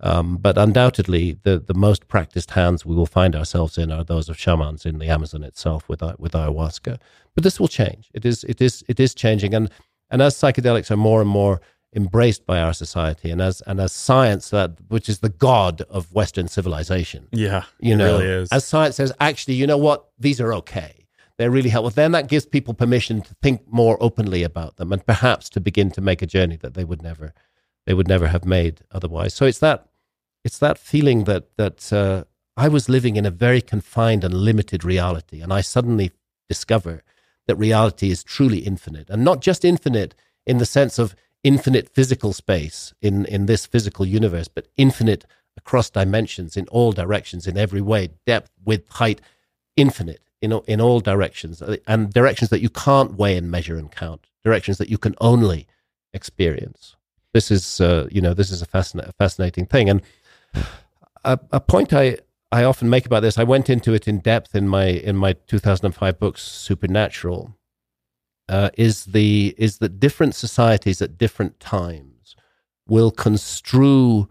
Um, 0.02 0.38
but 0.38 0.56
undoubtedly, 0.56 1.38
the, 1.42 1.58
the 1.58 1.74
most 1.74 2.08
practiced 2.08 2.52
hands 2.52 2.86
we 2.86 2.94
will 2.94 3.06
find 3.06 3.36
ourselves 3.36 3.76
in 3.76 3.92
are 3.92 4.02
those 4.02 4.28
of 4.28 4.38
shamans 4.38 4.86
in 4.86 4.98
the 4.98 5.08
Amazon 5.08 5.42
itself 5.42 5.88
with 5.88 6.02
with 6.18 6.32
ayahuasca. 6.32 6.98
But 7.34 7.44
this 7.44 7.60
will 7.60 7.68
change. 7.68 8.10
It 8.14 8.24
is 8.24 8.44
it 8.44 8.60
is 8.60 8.82
it 8.88 8.98
is 8.98 9.14
changing, 9.14 9.54
and 9.54 9.70
and 10.10 10.22
as 10.22 10.34
psychedelics 10.34 10.90
are 10.90 10.96
more 10.96 11.20
and 11.20 11.30
more 11.30 11.60
embraced 11.94 12.46
by 12.46 12.60
our 12.60 12.72
society 12.72 13.32
and 13.32 13.42
as 13.42 13.62
and 13.62 13.80
as 13.80 13.90
science 13.90 14.50
that 14.50 14.70
which 14.86 15.08
is 15.08 15.18
the 15.18 15.28
god 15.28 15.82
of 15.90 16.12
western 16.12 16.46
civilization 16.46 17.26
yeah 17.32 17.64
you 17.80 17.96
know 17.96 18.16
really 18.20 18.46
as 18.52 18.64
science 18.64 18.94
says 18.94 19.12
actually 19.18 19.54
you 19.54 19.66
know 19.66 19.76
what? 19.78 20.08
These 20.18 20.40
are 20.40 20.52
okay. 20.54 21.06
They're 21.38 21.50
really 21.50 21.70
helpful. 21.70 21.90
Then 21.90 22.12
that 22.12 22.28
gives 22.28 22.44
people 22.44 22.74
permission 22.74 23.22
to 23.22 23.34
think 23.42 23.62
more 23.66 23.96
openly 24.00 24.42
about 24.42 24.76
them 24.76 24.92
and 24.92 25.04
perhaps 25.06 25.48
to 25.50 25.60
begin 25.60 25.90
to 25.92 26.00
make 26.00 26.20
a 26.20 26.26
journey 26.26 26.56
that 26.56 26.74
they 26.74 26.84
would 26.84 27.02
never 27.02 27.32
they 27.86 27.94
would 27.94 28.08
never 28.08 28.28
have 28.28 28.44
made 28.44 28.80
otherwise. 28.90 29.32
So 29.34 29.46
it's 29.46 29.58
that 29.60 29.86
it's 30.44 30.58
that 30.58 30.78
feeling 30.78 31.24
that 31.24 31.56
that 31.56 31.92
uh, 31.92 32.24
I 32.56 32.68
was 32.68 32.88
living 32.88 33.16
in 33.16 33.26
a 33.26 33.30
very 33.30 33.60
confined 33.60 34.24
and 34.24 34.34
limited 34.34 34.84
reality 34.84 35.40
and 35.40 35.52
I 35.52 35.60
suddenly 35.60 36.12
discover 36.48 37.02
that 37.46 37.56
reality 37.56 38.10
is 38.10 38.22
truly 38.22 38.58
infinite 38.58 39.08
and 39.10 39.24
not 39.24 39.40
just 39.40 39.64
infinite 39.64 40.14
in 40.46 40.58
the 40.58 40.66
sense 40.66 40.98
of 40.98 41.14
infinite 41.42 41.88
physical 41.88 42.32
space 42.32 42.92
in, 43.00 43.24
in 43.26 43.46
this 43.46 43.66
physical 43.66 44.04
universe, 44.04 44.48
but 44.48 44.68
infinite 44.76 45.24
across 45.56 45.90
dimensions 45.90 46.56
in 46.56 46.66
all 46.68 46.92
directions, 46.92 47.46
in 47.46 47.56
every 47.56 47.80
way, 47.80 48.10
depth, 48.26 48.50
width, 48.64 48.88
height, 48.90 49.20
infinite 49.76 50.20
in, 50.40 50.52
in 50.66 50.80
all 50.80 51.00
directions, 51.00 51.60
uh, 51.60 51.76
and 51.86 52.12
directions 52.12 52.50
that 52.50 52.60
you 52.60 52.70
can't 52.70 53.14
weigh 53.14 53.36
and 53.36 53.50
measure 53.50 53.76
and 53.76 53.90
count, 53.90 54.26
directions 54.42 54.78
that 54.78 54.88
you 54.88 54.98
can 54.98 55.14
only 55.20 55.66
experience. 56.12 56.96
This 57.32 57.50
is, 57.50 57.80
uh, 57.80 58.08
you 58.10 58.20
know, 58.20 58.34
this 58.34 58.50
is 58.50 58.62
a, 58.62 58.66
fascin- 58.66 59.06
a 59.06 59.12
fascinating 59.12 59.66
thing. 59.66 59.88
And 59.88 60.02
a, 61.24 61.38
a 61.52 61.60
point 61.60 61.92
I, 61.92 62.18
I 62.52 62.64
often 62.64 62.90
make 62.90 63.06
about 63.06 63.20
this. 63.20 63.38
I 63.38 63.44
went 63.44 63.70
into 63.70 63.94
it 63.94 64.08
in 64.08 64.18
depth 64.18 64.54
in 64.54 64.68
my 64.68 64.86
in 64.86 65.16
my 65.16 65.34
2005 65.46 66.18
book 66.18 66.38
Supernatural. 66.38 67.56
Uh, 68.48 68.70
is 68.76 69.04
the 69.06 69.54
is 69.56 69.78
that 69.78 70.00
different 70.00 70.34
societies 70.34 71.00
at 71.00 71.16
different 71.16 71.60
times 71.60 72.34
will 72.88 73.12
construe 73.12 74.28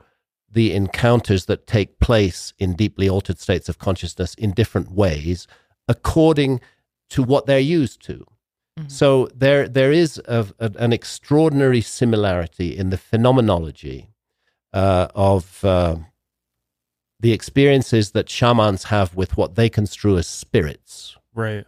the 0.51 0.73
encounters 0.73 1.45
that 1.45 1.67
take 1.67 1.99
place 1.99 2.53
in 2.59 2.73
deeply 2.73 3.07
altered 3.07 3.39
states 3.39 3.69
of 3.69 3.77
consciousness 3.77 4.33
in 4.33 4.51
different 4.51 4.91
ways 4.91 5.47
according 5.87 6.59
to 7.09 7.23
what 7.23 7.45
they're 7.45 7.59
used 7.59 8.01
to. 8.03 8.25
Mm-hmm. 8.77 8.89
So 8.89 9.29
there 9.33 9.69
there 9.69 9.93
is 9.93 10.21
a, 10.25 10.47
a, 10.59 10.71
an 10.77 10.91
extraordinary 10.91 11.81
similarity 11.81 12.77
in 12.77 12.89
the 12.89 12.97
phenomenology 12.97 14.09
uh, 14.73 15.07
of 15.15 15.63
uh, 15.63 15.97
the 17.19 17.33
experiences 17.33 18.11
that 18.11 18.29
shamans 18.29 18.85
have 18.85 19.15
with 19.15 19.37
what 19.37 19.55
they 19.55 19.69
construe 19.69 20.17
as 20.17 20.27
spirits. 20.27 21.17
Right. 21.33 21.65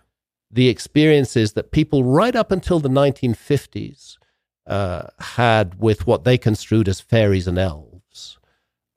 The 0.50 0.70
experiences 0.70 1.54
that 1.54 1.72
people 1.72 2.04
right 2.04 2.36
up 2.36 2.52
until 2.52 2.80
the 2.80 2.90
1950s 2.90 4.18
uh, 4.68 5.08
had 5.20 5.80
with 5.80 6.06
what 6.06 6.24
they 6.24 6.38
construed 6.38 6.88
as 6.88 7.00
fairies 7.02 7.48
and 7.48 7.58
elves. 7.58 8.38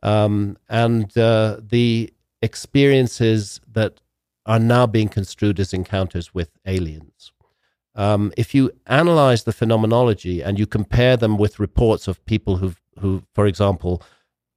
Um, 0.03 0.59
and 0.69 1.17
uh, 1.17 1.59
the 1.61 2.13
experiences 2.43 3.61
that 3.73 4.01
are 4.47 4.59
now 4.59 4.87
being 4.87 5.09
construed 5.09 5.59
as 5.59 5.73
encounters 5.73 6.35
with 6.35 6.51
aliens. 6.67 7.33
Um, 7.95 8.33
if 8.37 8.55
you 8.55 8.71
analyze 8.87 9.45
the 9.45 9.53
phenomenology 9.53 10.43
and 10.43 10.59
you 10.59 10.67
compare 10.67 11.17
them 11.17 11.39
with 11.39 11.61
reports 11.61 12.09
of 12.09 12.25
people 12.27 12.57
who, 12.57 12.75
who, 13.01 13.23
for 13.35 13.47
example, 13.47 14.03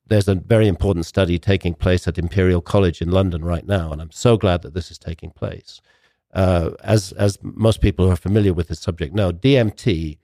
there's 0.07 0.27
a 0.27 0.35
very 0.35 0.67
important 0.67 1.05
study 1.05 1.37
taking 1.37 1.73
place 1.73 2.07
at 2.07 2.17
Imperial 2.17 2.61
College 2.61 3.01
in 3.01 3.11
London 3.11 3.43
right 3.43 3.65
now, 3.65 3.91
and 3.91 4.01
I'm 4.01 4.11
so 4.11 4.37
glad 4.37 4.61
that 4.61 4.73
this 4.73 4.91
is 4.91 4.97
taking 4.97 5.31
place. 5.31 5.81
Uh, 6.33 6.71
as 6.83 7.13
as 7.13 7.39
most 7.41 7.81
people 7.81 8.05
who 8.05 8.11
are 8.11 8.17
familiar 8.17 8.53
with 8.53 8.67
this 8.67 8.79
subject 8.79 9.13
know, 9.13 9.31
DMT, 9.31 10.17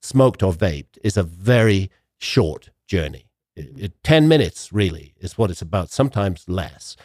smoked 0.00 0.42
or 0.42 0.52
vaped, 0.52 0.98
is 1.02 1.16
a 1.16 1.22
very 1.22 1.90
short 2.18 2.70
journey. 2.86 3.26
It, 3.56 3.70
it, 3.76 4.04
Ten 4.04 4.28
minutes 4.28 4.72
really 4.72 5.14
is 5.20 5.36
what 5.36 5.50
it's 5.50 5.62
about, 5.62 5.90
sometimes 5.90 6.48
less. 6.48 6.96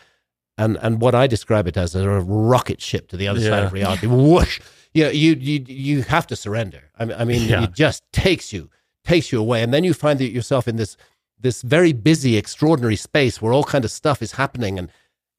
And 0.58 0.78
and 0.82 1.02
what 1.02 1.14
I 1.14 1.28
describe 1.28 1.68
it 1.68 1.76
as 1.76 1.96
a 1.96 2.08
rocket 2.08 2.82
ship 2.82 3.10
to 3.10 3.18
the 3.18 3.28
other 3.28 3.42
yeah. 3.42 3.50
side 3.50 3.64
of 3.64 3.74
reality. 3.74 4.08
Whoosh! 4.08 4.62
You, 4.94 5.06
know, 5.06 5.10
you 5.10 5.34
you 5.34 5.66
you 5.68 6.02
have 6.04 6.26
to 6.28 6.36
surrender. 6.36 6.84
I 6.98 7.06
mean, 7.06 7.18
I 7.20 7.26
mean, 7.26 7.50
yeah. 7.50 7.64
it 7.64 7.74
just 7.74 8.04
takes 8.14 8.54
you 8.54 8.70
takes 9.06 9.32
you 9.32 9.40
away, 9.40 9.64
and 9.64 9.74
then 9.74 9.84
you 9.84 9.94
find 9.94 10.20
yourself 10.20 10.68
in 10.68 10.76
this 10.76 10.98
this 11.40 11.62
very 11.62 11.94
busy, 11.94 12.38
extraordinary 12.38 12.96
space 12.96 13.42
where 13.42 13.54
all 13.54 13.64
kind 13.64 13.86
of 13.86 13.92
stuff 13.92 14.22
is 14.22 14.34
happening 14.34 14.80
and 14.80 14.90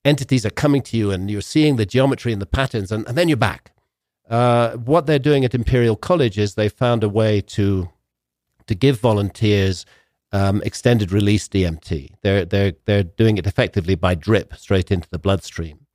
entities 0.04 0.44
are 0.46 0.50
coming 0.50 0.82
to 0.82 0.96
you 0.96 1.10
and 1.10 1.30
you're 1.30 1.40
seeing 1.40 1.76
the 1.76 1.86
geometry 1.86 2.32
and 2.32 2.40
the 2.40 2.46
patterns, 2.46 2.92
and, 2.92 3.06
and 3.08 3.16
then 3.16 3.28
you're 3.28 3.36
back. 3.36 3.72
Uh, 4.28 4.72
what 4.76 5.06
they're 5.06 5.18
doing 5.18 5.44
at 5.44 5.54
Imperial 5.54 5.96
College 5.96 6.38
is 6.38 6.54
they 6.54 6.68
found 6.68 7.04
a 7.04 7.08
way 7.08 7.40
to 7.40 7.88
to 8.66 8.74
give 8.74 8.98
volunteers 8.98 9.86
um, 10.32 10.60
extended 10.64 11.12
release 11.12 11.48
DMT. 11.48 12.10
They're 12.22 12.44
they're 12.44 12.72
they're 12.84 13.04
doing 13.04 13.38
it 13.38 13.46
effectively 13.46 13.94
by 13.94 14.14
drip 14.14 14.54
straight 14.56 14.90
into 14.90 15.08
the 15.10 15.18
bloodstream. 15.18 15.85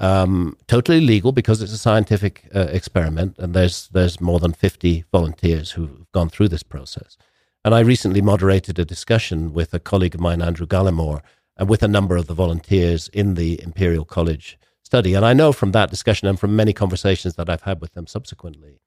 Um, 0.00 0.56
totally 0.68 1.00
legal 1.00 1.32
because 1.32 1.60
it's 1.60 1.72
a 1.72 1.78
scientific 1.78 2.48
uh, 2.54 2.68
experiment, 2.70 3.36
and 3.38 3.52
there's 3.52 3.88
there's 3.88 4.20
more 4.20 4.38
than 4.38 4.52
fifty 4.52 5.04
volunteers 5.12 5.72
who've 5.72 6.10
gone 6.12 6.28
through 6.28 6.48
this 6.48 6.62
process. 6.62 7.16
And 7.64 7.74
I 7.74 7.80
recently 7.80 8.22
moderated 8.22 8.78
a 8.78 8.84
discussion 8.84 9.52
with 9.52 9.74
a 9.74 9.80
colleague 9.80 10.14
of 10.14 10.20
mine, 10.20 10.40
Andrew 10.40 10.66
Gallimore, 10.66 11.20
and 11.56 11.68
with 11.68 11.82
a 11.82 11.88
number 11.88 12.16
of 12.16 12.28
the 12.28 12.34
volunteers 12.34 13.08
in 13.08 13.34
the 13.34 13.60
Imperial 13.62 14.04
College 14.04 14.58
study. 14.82 15.14
And 15.14 15.24
I 15.24 15.32
know 15.32 15.52
from 15.52 15.72
that 15.72 15.90
discussion 15.90 16.28
and 16.28 16.38
from 16.38 16.54
many 16.54 16.72
conversations 16.72 17.34
that 17.34 17.50
I've 17.50 17.62
had 17.62 17.80
with 17.80 17.94
them 17.94 18.06
subsequently 18.06 18.80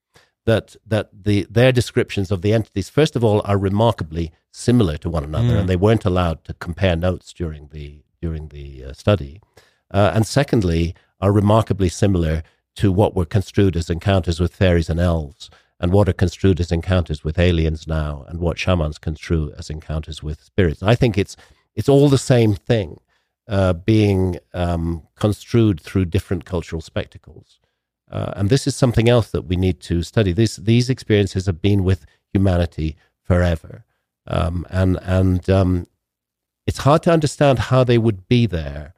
that 0.44 0.76
that 0.86 1.10
the 1.12 1.46
their 1.48 1.72
descriptions 1.72 2.30
of 2.30 2.42
the 2.42 2.52
entities, 2.52 2.88
first 2.88 3.16
of 3.16 3.24
all, 3.24 3.42
are 3.44 3.58
remarkably 3.58 4.32
similar 4.50 4.96
to 4.98 5.10
one 5.10 5.24
another, 5.24 5.54
mm. 5.54 5.60
and 5.60 5.68
they 5.68 5.76
weren't 5.76 6.04
allowed 6.04 6.44
to 6.44 6.54
compare 6.54 6.96
notes 6.96 7.32
during 7.32 7.68
the 7.68 8.02
during 8.20 8.48
the 8.48 8.84
uh, 8.84 8.92
study. 8.92 9.40
Uh, 9.92 10.12
and 10.14 10.26
secondly, 10.26 10.94
are 11.20 11.32
remarkably 11.32 11.88
similar 11.88 12.42
to 12.76 12.90
what 12.90 13.14
were 13.14 13.24
construed 13.24 13.76
as 13.76 13.90
encounters 13.90 14.40
with 14.40 14.54
fairies 14.54 14.88
and 14.88 14.98
elves 14.98 15.50
and 15.82 15.92
what 15.92 16.08
are 16.08 16.14
construed 16.14 16.60
as 16.60 16.70
encounters 16.70 17.24
with 17.24 17.40
aliens 17.40 17.88
now, 17.88 18.24
and 18.28 18.38
what 18.38 18.56
shamans 18.56 18.98
construe 18.98 19.52
as 19.58 19.68
encounters 19.68 20.22
with 20.22 20.40
spirits. 20.40 20.80
I 20.80 20.94
think 20.94 21.18
it's 21.18 21.36
it's 21.74 21.88
all 21.88 22.08
the 22.08 22.18
same 22.18 22.54
thing, 22.54 23.00
uh, 23.48 23.72
being 23.72 24.38
um, 24.54 25.02
construed 25.16 25.80
through 25.80 26.04
different 26.04 26.44
cultural 26.44 26.80
spectacles. 26.80 27.58
Uh, 28.10 28.32
and 28.36 28.48
this 28.48 28.66
is 28.66 28.76
something 28.76 29.08
else 29.08 29.30
that 29.32 29.46
we 29.46 29.56
need 29.56 29.80
to 29.80 30.02
study. 30.02 30.32
These 30.32 30.56
these 30.56 30.88
experiences 30.88 31.46
have 31.46 31.60
been 31.60 31.82
with 31.82 32.06
humanity 32.32 32.96
forever, 33.20 33.84
um, 34.28 34.64
and 34.70 34.98
and 35.02 35.50
um, 35.50 35.86
it's 36.64 36.78
hard 36.78 37.02
to 37.02 37.12
understand 37.12 37.58
how 37.58 37.82
they 37.82 37.98
would 37.98 38.28
be 38.28 38.46
there, 38.46 38.94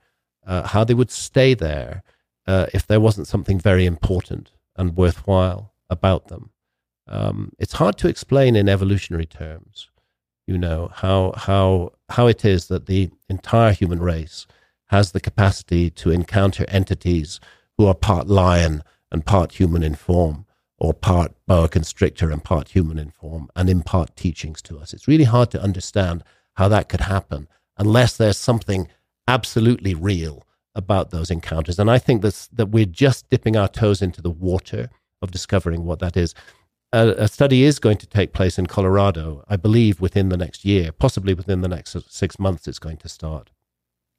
uh, 0.47 0.67
how 0.69 0.85
they 0.85 0.95
would 0.95 1.11
stay 1.11 1.55
there, 1.55 2.03
uh, 2.47 2.67
if 2.75 2.87
there 2.87 3.01
wasn't 3.01 3.27
something 3.27 3.59
very 3.59 3.87
important 3.87 4.51
and 4.77 4.97
worthwhile 4.97 5.73
about 5.91 6.29
them 6.29 6.51
um, 7.07 7.53
it's 7.59 7.75
hard 7.75 7.99
to 7.99 8.09
explain 8.09 8.57
in 8.57 8.69
evolutionary 8.69 9.27
terms. 9.27 9.91
You 10.47 10.59
know 10.59 10.91
how 10.95 11.33
how 11.37 11.93
how 12.11 12.27
it 12.27 12.45
is 12.45 12.69
that 12.69 12.87
the 12.87 13.11
entire 13.29 13.73
human 13.73 14.01
race 14.01 14.47
has 14.89 15.13
the 15.13 15.21
capacity 15.21 15.91
to 15.91 16.11
encounter 16.11 16.65
entities 16.69 17.41
who 17.79 17.87
are 17.87 17.95
part 17.95 18.29
lion 18.29 18.83
and 19.11 19.25
part 19.25 19.53
human 19.53 19.83
in 19.83 19.95
form, 19.95 20.45
or 20.79 20.93
part 20.93 21.33
boa 21.47 21.69
constrictor 21.69 22.31
and 22.31 22.45
part 22.45 22.69
human 22.69 22.99
in 22.99 23.11
form, 23.11 23.49
and 23.57 23.71
impart 23.71 24.17
teachings 24.17 24.61
to 24.63 24.79
us. 24.79 24.93
It's 24.93 25.09
really 25.09 25.25
hard 25.25 25.51
to 25.53 25.63
understand 25.63 26.23
how 26.55 26.69
that 26.69 26.89
could 26.89 27.01
happen 27.01 27.49
unless 27.77 28.17
there's 28.17 28.39
something 28.39 28.89
absolutely 29.29 29.95
real 29.95 30.47
about 30.75 31.11
those 31.11 31.31
encounters. 31.31 31.79
And 31.79 31.91
I 31.91 31.99
think 31.99 32.23
that's, 32.23 32.49
that 32.49 32.67
we're 32.67 32.85
just 32.85 33.29
dipping 33.31 33.57
our 33.57 33.69
toes 33.69 34.03
into 34.03 34.21
the 34.21 34.31
water 34.31 34.91
of 35.23 35.31
discovering 35.31 35.85
what 35.85 36.01
that 36.01 36.17
is 36.17 36.35
a, 36.95 37.25
a, 37.25 37.29
study 37.29 37.65
is 37.65 37.79
going 37.79 37.97
to 37.99 38.07
take 38.07 38.33
place 38.33 38.59
in 38.59 38.67
Colorado, 38.67 39.45
I 39.49 39.57
believe, 39.57 40.01
within 40.01 40.29
the 40.29 40.37
next 40.37 40.65
year, 40.65 40.93
possibly 40.93 41.35
within 41.35 41.61
the 41.61 41.69
next 41.69 41.97
six 42.11 42.39
months, 42.39 42.69
it's 42.69 42.79
going 42.79 42.99
to 42.99 43.09
start. 43.09 43.51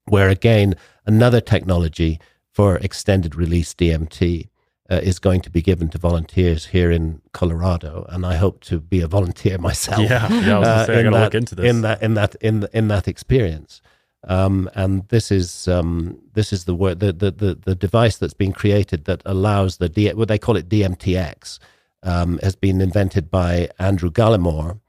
Where 0.05 0.29
again, 0.29 0.75
another 1.05 1.41
technology 1.41 2.19
for 2.51 2.77
extended 2.77 3.35
release 3.35 3.73
DMT 3.73 4.49
uh, 4.89 4.99
is 5.01 5.19
going 5.19 5.41
to 5.41 5.49
be 5.49 5.61
given 5.61 5.89
to 5.89 5.97
volunteers 5.97 6.67
here 6.67 6.91
in 6.91 7.21
Colorado, 7.31 8.05
and 8.09 8.25
I 8.25 8.35
hope 8.35 8.61
to 8.65 8.79
be 8.79 9.01
a 9.01 9.07
volunteer 9.07 9.57
myself. 9.69 10.01
Yeah, 10.01 10.31
yeah 10.31 10.57
I 10.57 10.59
was 10.59 10.67
uh, 10.67 10.85
say, 10.85 10.99
I 10.99 11.03
got 11.03 11.09
to 11.11 11.19
look 11.19 11.35
into 11.35 11.55
this 11.55 11.65
in 11.65 11.81
that 11.81 12.03
in 12.03 12.13
that 12.15 12.35
in 12.41 12.67
in 12.73 12.87
that 12.89 13.07
experience. 13.07 13.81
Um, 14.27 14.69
and 14.73 15.07
this 15.09 15.31
is 15.31 15.67
um, 15.67 16.19
this 16.33 16.51
is 16.51 16.65
the, 16.65 16.73
word, 16.73 16.99
the, 16.99 17.13
the 17.13 17.31
the 17.31 17.55
the 17.55 17.75
device 17.75 18.17
that's 18.17 18.33
been 18.33 18.53
created 18.53 19.05
that 19.05 19.21
allows 19.25 19.77
the 19.77 19.87
D, 19.87 20.11
what 20.13 20.27
they 20.27 20.39
call 20.39 20.57
it 20.57 20.67
DMTX, 20.67 21.59
um, 22.03 22.39
has 22.41 22.55
been 22.55 22.81
invented 22.81 23.29
by 23.29 23.69
Andrew 23.77 24.09
Gallimore 24.09 24.79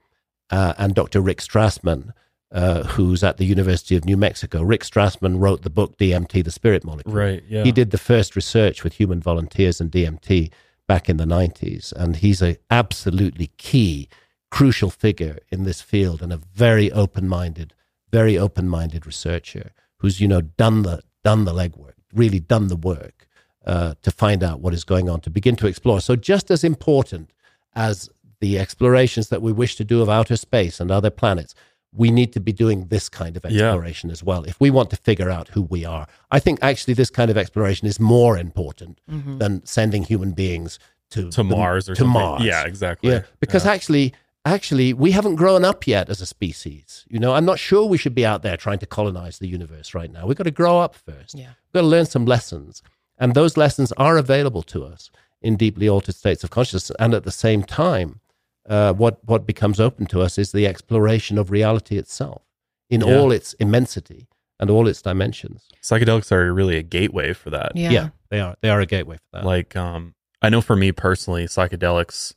uh, 0.49 0.73
and 0.77 0.95
Dr. 0.95 1.21
Rick 1.21 1.39
Strassman, 1.39 2.13
uh, 2.51 2.83
who's 2.83 3.23
at 3.23 3.37
the 3.37 3.45
University 3.45 3.95
of 3.95 4.05
New 4.05 4.17
Mexico. 4.17 4.61
Rick 4.63 4.83
Strassman 4.83 5.39
wrote 5.39 5.63
the 5.63 5.69
book 5.69 5.97
DMT, 5.97 6.43
the 6.43 6.51
Spirit 6.51 6.83
Molecule. 6.83 7.13
Right. 7.13 7.43
Yeah. 7.47 7.63
He 7.63 7.71
did 7.71 7.91
the 7.91 7.97
first 7.97 8.35
research 8.35 8.83
with 8.83 8.93
human 8.93 9.19
volunteers 9.19 9.81
and 9.81 9.91
DMT 9.91 10.51
back 10.87 11.09
in 11.09 11.17
the 11.17 11.25
90s, 11.25 11.91
and 11.93 12.15
he's 12.15 12.41
an 12.41 12.57
absolutely 12.71 13.51
key 13.57 14.07
crucial 14.49 14.89
figure 14.89 15.39
in 15.49 15.63
this 15.63 15.81
field 15.81 16.21
and 16.21 16.31
a 16.31 16.37
very 16.37 16.91
open-minded, 16.91 17.73
very 18.11 18.37
open-minded 18.37 19.05
researcher 19.05 19.71
who's 19.97 20.21
you 20.21 20.27
know 20.27 20.41
done 20.41 20.83
the 20.83 21.01
done 21.23 21.45
the 21.45 21.53
legwork, 21.53 21.93
really 22.13 22.39
done 22.39 22.67
the 22.67 22.75
work 22.75 23.27
uh, 23.65 23.95
to 24.01 24.11
find 24.11 24.43
out 24.43 24.61
what 24.61 24.73
is 24.73 24.83
going 24.83 25.09
on, 25.09 25.19
to 25.21 25.29
begin 25.29 25.55
to 25.57 25.67
explore. 25.67 25.99
So 25.99 26.15
just 26.15 26.49
as 26.49 26.63
important 26.63 27.31
as 27.75 28.09
the 28.39 28.57
explorations 28.59 29.29
that 29.29 29.41
we 29.41 29.51
wish 29.51 29.75
to 29.75 29.83
do 29.83 30.01
of 30.01 30.09
outer 30.09 30.37
space 30.37 30.79
and 30.79 30.89
other 30.89 31.09
planets, 31.09 31.53
we 31.91 32.11
need 32.11 32.31
to 32.33 32.39
be 32.39 32.53
doing 32.53 32.87
this 32.87 33.09
kind 33.09 33.35
of 33.35 33.45
exploration 33.45 34.09
yeah. 34.09 34.13
as 34.13 34.23
well 34.23 34.43
if 34.43 34.59
we 34.59 34.69
want 34.69 34.89
to 34.91 34.95
figure 34.95 35.29
out 35.29 35.49
who 35.49 35.63
we 35.63 35.83
are. 35.83 36.07
I 36.31 36.39
think 36.39 36.59
actually 36.61 36.93
this 36.93 37.09
kind 37.09 37.31
of 37.31 37.37
exploration 37.37 37.87
is 37.87 37.99
more 37.99 38.37
important 38.37 39.01
mm-hmm. 39.09 39.39
than 39.39 39.65
sending 39.65 40.03
human 40.03 40.31
beings 40.31 40.79
to, 41.11 41.29
to 41.31 41.43
Mars 41.43 41.89
or 41.89 41.95
to 41.95 41.99
something. 42.01 42.21
Mars. 42.21 42.43
Yeah, 42.43 42.65
exactly. 42.65 43.11
Yeah, 43.11 43.23
because 43.39 43.65
yeah. 43.65 43.71
actually 43.71 44.13
actually 44.47 44.93
we 44.93 45.11
haven't 45.11 45.35
grown 45.35 45.65
up 45.65 45.87
yet 45.87 46.09
as 46.09 46.21
a 46.21 46.25
species. 46.25 47.05
You 47.09 47.19
know, 47.19 47.33
I'm 47.33 47.45
not 47.45 47.59
sure 47.59 47.85
we 47.85 47.97
should 47.97 48.15
be 48.15 48.25
out 48.25 48.41
there 48.41 48.57
trying 48.57 48.79
to 48.79 48.85
colonize 48.85 49.39
the 49.39 49.47
universe 49.47 49.93
right 49.93 50.11
now. 50.11 50.25
We've 50.25 50.37
got 50.37 50.43
to 50.43 50.51
grow 50.51 50.79
up 50.79 50.95
first. 50.95 51.35
Yeah. 51.35 51.47
We've 51.47 51.73
got 51.73 51.81
to 51.81 51.87
learn 51.87 52.05
some 52.05 52.25
lessons. 52.25 52.83
And 53.17 53.33
those 53.33 53.57
lessons 53.57 53.91
are 53.93 54.17
available 54.17 54.63
to 54.63 54.85
us 54.85 55.09
in 55.41 55.55
deeply 55.55 55.89
altered 55.89 56.15
states 56.15 56.43
of 56.43 56.49
consciousness. 56.49 56.95
And 56.99 57.13
at 57.13 57.23
the 57.23 57.31
same 57.31 57.63
time, 57.63 58.19
uh, 58.67 58.93
what 58.93 59.19
what 59.25 59.45
becomes 59.45 59.79
open 59.79 60.05
to 60.07 60.21
us 60.21 60.37
is 60.37 60.51
the 60.51 60.67
exploration 60.67 61.37
of 61.37 61.51
reality 61.51 61.97
itself 61.97 62.43
in 62.89 63.01
yeah. 63.01 63.17
all 63.17 63.31
its 63.31 63.53
immensity 63.53 64.27
and 64.59 64.69
all 64.69 64.87
its 64.87 65.01
dimensions. 65.01 65.69
Psychedelics 65.81 66.31
are 66.31 66.53
really 66.53 66.77
a 66.77 66.83
gateway 66.83 67.33
for 67.33 67.49
that. 67.49 67.73
Yeah. 67.75 67.91
yeah, 67.91 68.09
they 68.29 68.39
are. 68.39 68.55
They 68.61 68.69
are 68.69 68.81
a 68.81 68.85
gateway 68.85 69.17
for 69.17 69.37
that. 69.37 69.45
Like, 69.45 69.75
um, 69.75 70.15
I 70.41 70.49
know 70.49 70.61
for 70.61 70.75
me 70.75 70.91
personally, 70.91 71.45
psychedelics. 71.45 72.33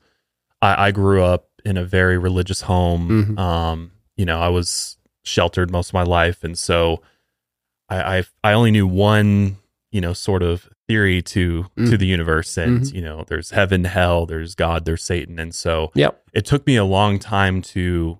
I, 0.62 0.88
I 0.88 0.90
grew 0.90 1.22
up 1.22 1.48
in 1.64 1.76
a 1.76 1.84
very 1.84 2.18
religious 2.18 2.62
home. 2.62 3.08
Mm-hmm. 3.08 3.38
Um, 3.38 3.92
you 4.16 4.24
know, 4.24 4.40
I 4.40 4.48
was 4.48 4.96
sheltered 5.22 5.70
most 5.70 5.90
of 5.90 5.94
my 5.94 6.02
life, 6.02 6.44
and 6.44 6.58
so 6.58 7.02
I 7.88 8.18
I, 8.18 8.24
I 8.44 8.52
only 8.52 8.70
knew 8.70 8.86
one 8.86 9.58
you 9.90 10.00
know 10.00 10.12
sort 10.12 10.42
of 10.42 10.68
theory 10.86 11.22
to 11.22 11.66
mm. 11.76 11.90
to 11.90 11.96
the 11.96 12.06
universe 12.06 12.56
and 12.56 12.80
mm-hmm. 12.80 12.96
you 12.96 13.02
know 13.02 13.24
there's 13.28 13.50
heaven 13.50 13.84
hell 13.84 14.26
there's 14.26 14.54
god 14.54 14.84
there's 14.84 15.02
satan 15.02 15.38
and 15.38 15.54
so 15.54 15.90
yep. 15.94 16.22
it 16.32 16.44
took 16.44 16.66
me 16.66 16.76
a 16.76 16.84
long 16.84 17.18
time 17.18 17.62
to 17.62 18.18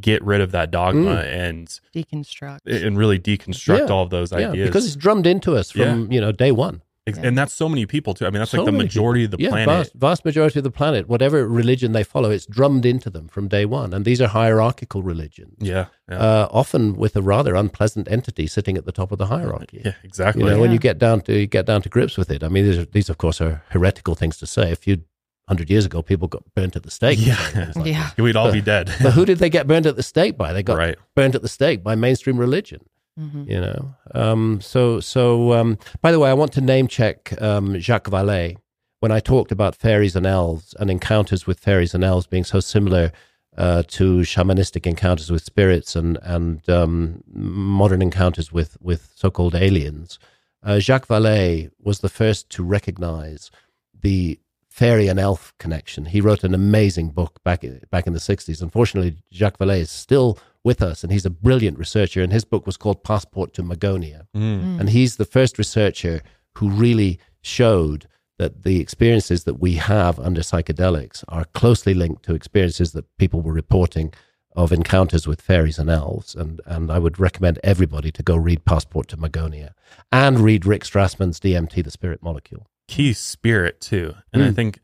get 0.00 0.22
rid 0.24 0.40
of 0.40 0.52
that 0.52 0.70
dogma 0.70 1.16
mm. 1.16 1.24
and 1.24 1.80
deconstruct 1.94 2.60
and 2.66 2.96
really 2.96 3.18
deconstruct 3.18 3.88
yeah. 3.88 3.94
all 3.94 4.04
of 4.04 4.10
those 4.10 4.32
yeah, 4.32 4.50
ideas 4.50 4.68
because 4.68 4.86
it's 4.86 4.96
drummed 4.96 5.26
into 5.26 5.56
us 5.56 5.70
from 5.70 6.06
yeah. 6.06 6.14
you 6.14 6.20
know 6.20 6.32
day 6.32 6.52
one 6.52 6.82
yeah. 7.16 7.26
And 7.26 7.38
that's 7.38 7.52
so 7.52 7.68
many 7.68 7.86
people 7.86 8.14
too. 8.14 8.26
I 8.26 8.30
mean, 8.30 8.40
that's 8.40 8.50
so 8.50 8.58
like 8.58 8.66
the 8.66 8.72
majority 8.72 9.22
people. 9.22 9.34
of 9.34 9.38
the 9.38 9.44
yeah, 9.44 9.50
planet. 9.50 9.68
Vast, 9.68 9.94
vast 9.94 10.24
majority 10.24 10.58
of 10.58 10.64
the 10.64 10.70
planet, 10.70 11.08
whatever 11.08 11.46
religion 11.46 11.92
they 11.92 12.04
follow, 12.04 12.30
it's 12.30 12.46
drummed 12.46 12.84
into 12.84 13.10
them 13.10 13.28
from 13.28 13.48
day 13.48 13.64
one. 13.64 13.92
And 13.92 14.04
these 14.04 14.20
are 14.20 14.28
hierarchical 14.28 15.02
religions. 15.02 15.56
Yeah. 15.60 15.86
yeah. 16.08 16.18
Uh, 16.18 16.48
often 16.50 16.96
with 16.96 17.16
a 17.16 17.22
rather 17.22 17.54
unpleasant 17.54 18.10
entity 18.10 18.46
sitting 18.46 18.76
at 18.76 18.84
the 18.84 18.92
top 18.92 19.12
of 19.12 19.18
the 19.18 19.26
hierarchy. 19.26 19.82
Yeah, 19.84 19.94
exactly. 20.02 20.42
You 20.42 20.48
know, 20.50 20.56
yeah. 20.56 20.60
when 20.60 20.72
you 20.72 20.78
get 20.78 20.98
down 20.98 21.20
to 21.22 21.38
you 21.38 21.46
get 21.46 21.66
down 21.66 21.82
to 21.82 21.88
grips 21.88 22.16
with 22.16 22.30
it. 22.30 22.42
I 22.42 22.48
mean, 22.48 22.64
these, 22.64 22.78
are, 22.78 22.84
these 22.86 23.08
of 23.08 23.18
course 23.18 23.40
are 23.40 23.62
heretical 23.70 24.14
things 24.14 24.38
to 24.38 24.46
say. 24.46 24.72
A 24.72 24.76
few 24.76 25.02
hundred 25.48 25.68
years 25.68 25.84
ago, 25.84 26.00
people 26.00 26.28
got 26.28 26.42
burnt 26.54 26.76
at 26.76 26.84
the 26.84 26.90
stake. 26.90 27.18
Yeah, 27.20 27.72
like 27.74 27.86
yeah. 27.86 28.10
We'd 28.18 28.36
all 28.36 28.46
but, 28.46 28.52
be 28.52 28.60
dead. 28.60 28.94
but 29.02 29.12
who 29.12 29.24
did 29.24 29.38
they 29.38 29.50
get 29.50 29.66
burnt 29.66 29.86
at 29.86 29.96
the 29.96 30.02
stake 30.02 30.36
by? 30.36 30.52
They 30.52 30.62
got 30.62 30.76
right. 30.76 30.96
burnt 31.16 31.34
at 31.34 31.42
the 31.42 31.48
stake 31.48 31.82
by 31.82 31.96
mainstream 31.96 32.38
religion. 32.38 32.80
Mm-hmm. 33.18 33.50
You 33.50 33.60
know, 33.60 33.94
um, 34.14 34.60
so 34.60 35.00
so. 35.00 35.52
Um, 35.52 35.78
by 36.00 36.12
the 36.12 36.18
way, 36.18 36.30
I 36.30 36.34
want 36.34 36.52
to 36.52 36.60
name 36.60 36.88
check 36.88 37.34
um, 37.42 37.78
Jacques 37.78 38.08
Vallée 38.08 38.56
when 39.00 39.10
I 39.10 39.20
talked 39.20 39.50
about 39.50 39.74
fairies 39.74 40.14
and 40.14 40.26
elves 40.26 40.74
and 40.78 40.90
encounters 40.90 41.46
with 41.46 41.58
fairies 41.58 41.94
and 41.94 42.04
elves 42.04 42.26
being 42.26 42.44
so 42.44 42.60
similar 42.60 43.12
uh, 43.56 43.82
to 43.88 44.20
shamanistic 44.20 44.86
encounters 44.86 45.30
with 45.30 45.42
spirits 45.42 45.96
and 45.96 46.18
and 46.22 46.68
um, 46.68 47.22
modern 47.32 48.00
encounters 48.00 48.52
with 48.52 48.76
with 48.80 49.12
so-called 49.16 49.54
aliens. 49.54 50.18
Uh, 50.62 50.78
Jacques 50.78 51.08
Vallée 51.08 51.70
was 51.82 52.00
the 52.00 52.08
first 52.08 52.50
to 52.50 52.62
recognize 52.62 53.50
the 53.98 54.38
fairy 54.68 55.08
and 55.08 55.18
elf 55.18 55.52
connection. 55.58 56.04
He 56.06 56.20
wrote 56.20 56.44
an 56.44 56.54
amazing 56.54 57.10
book 57.10 57.42
back 57.42 57.64
back 57.90 58.06
in 58.06 58.12
the 58.12 58.18
60s. 58.18 58.62
Unfortunately, 58.62 59.16
Jacques 59.32 59.58
Vallée 59.58 59.80
is 59.80 59.90
still 59.90 60.38
with 60.64 60.82
us, 60.82 61.02
and 61.02 61.12
he's 61.12 61.26
a 61.26 61.30
brilliant 61.30 61.78
researcher. 61.78 62.22
And 62.22 62.32
his 62.32 62.44
book 62.44 62.66
was 62.66 62.76
called 62.76 63.02
Passport 63.04 63.54
to 63.54 63.62
Magonia. 63.62 64.26
Mm. 64.36 64.80
And 64.80 64.90
he's 64.90 65.16
the 65.16 65.24
first 65.24 65.58
researcher 65.58 66.22
who 66.56 66.68
really 66.70 67.18
showed 67.42 68.06
that 68.38 68.62
the 68.62 68.80
experiences 68.80 69.44
that 69.44 69.60
we 69.60 69.74
have 69.74 70.18
under 70.18 70.40
psychedelics 70.40 71.24
are 71.28 71.44
closely 71.46 71.94
linked 71.94 72.22
to 72.24 72.34
experiences 72.34 72.92
that 72.92 73.04
people 73.18 73.42
were 73.42 73.52
reporting 73.52 74.12
of 74.56 74.72
encounters 74.72 75.26
with 75.26 75.40
fairies 75.40 75.78
and 75.78 75.88
elves. 75.90 76.34
And, 76.34 76.60
and 76.66 76.90
I 76.90 76.98
would 76.98 77.20
recommend 77.20 77.58
everybody 77.62 78.10
to 78.12 78.22
go 78.22 78.36
read 78.36 78.64
Passport 78.64 79.08
to 79.08 79.16
Magonia 79.16 79.72
and 80.10 80.40
read 80.40 80.66
Rick 80.66 80.84
Strassman's 80.84 81.38
DMT, 81.38 81.84
the 81.84 81.90
spirit 81.90 82.22
molecule. 82.22 82.66
Key 82.88 83.12
spirit, 83.12 83.80
too. 83.80 84.14
And 84.32 84.42
mm. 84.42 84.48
I 84.48 84.52
think, 84.52 84.80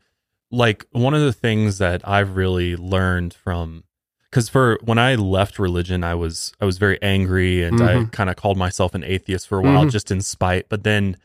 like, 0.51 0.85
one 0.91 1.13
of 1.13 1.21
the 1.21 1.33
things 1.33 1.79
that 1.79 2.07
I've 2.07 2.37
really 2.37 2.75
learned 2.75 3.33
from 3.33 3.83
because 4.29 4.49
for 4.49 4.77
when 4.83 4.97
I 4.97 5.15
left 5.15 5.59
religion, 5.59 6.03
I 6.03 6.15
was 6.15 6.53
I 6.59 6.65
was 6.65 6.77
very 6.77 7.01
angry 7.01 7.63
and 7.63 7.79
mm-hmm. 7.79 8.05
I 8.05 8.09
kind 8.11 8.29
of 8.29 8.35
called 8.35 8.57
myself 8.57 8.93
an 8.93 9.03
atheist 9.03 9.47
for 9.47 9.59
a 9.59 9.61
while, 9.61 9.81
mm-hmm. 9.81 9.89
just 9.89 10.11
in 10.11 10.21
spite. 10.21 10.67
But 10.69 10.83
then 10.83 11.17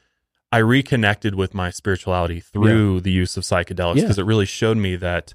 I 0.50 0.58
reconnected 0.58 1.34
with 1.34 1.54
my 1.54 1.70
spirituality 1.70 2.40
through 2.40 2.96
yeah. 2.96 3.00
the 3.00 3.10
use 3.10 3.36
of 3.36 3.42
psychedelics 3.42 3.96
because 3.96 4.18
yeah. 4.18 4.24
it 4.24 4.26
really 4.26 4.46
showed 4.46 4.76
me 4.76 4.96
that 4.96 5.34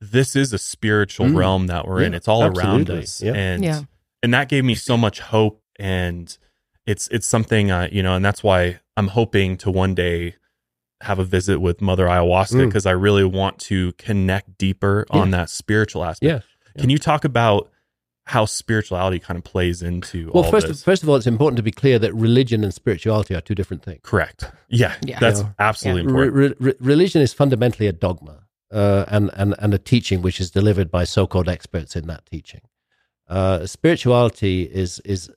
this 0.00 0.34
is 0.34 0.52
a 0.52 0.58
spiritual 0.58 1.26
mm. 1.26 1.36
realm 1.36 1.66
that 1.68 1.86
we're 1.86 2.00
yeah, 2.00 2.08
in. 2.08 2.14
It's 2.14 2.28
all 2.28 2.42
absolutely. 2.42 2.70
around 2.70 2.90
us, 2.90 3.22
and 3.22 3.86
and 4.22 4.34
that 4.34 4.48
gave 4.48 4.64
me 4.64 4.74
so 4.74 4.96
much 4.96 5.20
hope. 5.20 5.62
And 5.78 6.36
it's 6.86 7.08
it's 7.08 7.26
something 7.26 7.70
uh, 7.70 7.88
you 7.92 8.02
know, 8.02 8.14
and 8.14 8.24
that's 8.24 8.42
why 8.42 8.80
I'm 8.96 9.08
hoping 9.08 9.56
to 9.58 9.70
one 9.70 9.94
day 9.94 10.36
have 11.02 11.18
a 11.18 11.24
visit 11.24 11.60
with 11.60 11.80
Mother 11.80 12.06
Ayahuasca 12.06 12.66
because 12.66 12.84
mm. 12.84 12.90
I 12.90 12.92
really 12.92 13.24
want 13.24 13.58
to 13.60 13.92
connect 13.94 14.56
deeper 14.58 15.04
on 15.10 15.30
that 15.32 15.50
spiritual 15.50 16.04
aspect. 16.04 16.44
Yeah 16.74 16.82
can 16.82 16.90
you 16.90 16.98
talk 16.98 17.24
about 17.24 17.70
how 18.24 18.44
spirituality 18.44 19.18
kind 19.18 19.36
of 19.36 19.44
plays 19.44 19.82
into 19.82 20.30
well, 20.32 20.44
first, 20.44 20.68
this? 20.68 20.82
first 20.82 21.02
of 21.02 21.08
all, 21.08 21.16
it's 21.16 21.26
important 21.26 21.56
to 21.56 21.62
be 21.62 21.72
clear 21.72 21.98
that 21.98 22.14
religion 22.14 22.62
and 22.62 22.72
spirituality 22.72 23.34
are 23.34 23.40
two 23.40 23.54
different 23.54 23.82
things. 23.82 24.00
Correct. 24.02 24.50
Yeah, 24.68 24.94
yeah. 25.04 25.18
that's 25.18 25.40
you 25.40 25.44
know, 25.44 25.54
absolutely 25.58 26.02
yeah. 26.02 26.08
important. 26.08 26.56
Re- 26.60 26.70
re- 26.70 26.74
religion 26.80 27.20
is 27.20 27.32
fundamentally 27.32 27.88
a 27.88 27.92
dogma 27.92 28.44
uh, 28.70 29.04
and, 29.08 29.30
and, 29.34 29.54
and 29.58 29.74
a 29.74 29.78
teaching 29.78 30.22
which 30.22 30.40
is 30.40 30.50
delivered 30.50 30.90
by 30.90 31.04
so-called 31.04 31.48
experts 31.48 31.96
in 31.96 32.06
that 32.06 32.24
teaching. 32.26 32.60
Uh, 33.28 33.66
spirituality 33.66 34.62
is 34.64 35.00
is 35.00 35.30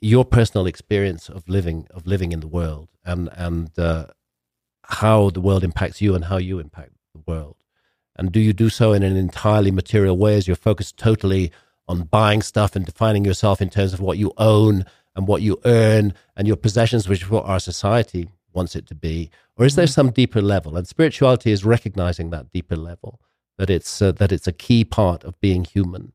your 0.00 0.24
personal 0.24 0.66
experience 0.66 1.28
of 1.28 1.48
living 1.48 1.86
of 1.90 2.06
living 2.06 2.32
in 2.32 2.40
the 2.40 2.48
world 2.48 2.88
and 3.04 3.28
and 3.34 3.78
uh, 3.78 4.06
how 4.84 5.30
the 5.30 5.40
world 5.40 5.62
impacts 5.62 6.00
you 6.00 6.14
and 6.14 6.24
how 6.24 6.38
you 6.38 6.58
impact 6.58 6.92
the 7.14 7.22
world. 7.26 7.56
And 8.16 8.32
do 8.32 8.40
you 8.40 8.52
do 8.52 8.68
so 8.68 8.92
in 8.92 9.02
an 9.02 9.16
entirely 9.16 9.70
material 9.70 10.16
way 10.16 10.36
as 10.36 10.46
you're 10.46 10.56
focused 10.56 10.96
totally 10.96 11.52
on 11.88 12.02
buying 12.02 12.42
stuff 12.42 12.74
and 12.74 12.84
defining 12.84 13.24
yourself 13.24 13.60
in 13.60 13.70
terms 13.70 13.92
of 13.92 14.00
what 14.00 14.18
you 14.18 14.32
own 14.38 14.84
and 15.14 15.28
what 15.28 15.42
you 15.42 15.60
earn 15.64 16.14
and 16.36 16.46
your 16.48 16.56
possessions, 16.56 17.08
which 17.08 17.22
is 17.22 17.30
what 17.30 17.44
our 17.44 17.60
society 17.60 18.28
wants 18.52 18.74
it 18.74 18.86
to 18.86 18.94
be? 18.94 19.30
Or 19.56 19.64
is 19.64 19.76
there 19.76 19.84
mm-hmm. 19.84 19.92
some 19.92 20.10
deeper 20.10 20.42
level? 20.42 20.76
And 20.76 20.88
spirituality 20.88 21.52
is 21.52 21.64
recognizing 21.64 22.30
that 22.30 22.50
deeper 22.50 22.76
level, 22.76 23.20
that 23.58 23.70
it's, 23.70 24.02
uh, 24.02 24.12
that 24.12 24.32
it's 24.32 24.46
a 24.46 24.52
key 24.52 24.84
part 24.84 25.24
of 25.24 25.40
being 25.40 25.64
human. 25.64 26.12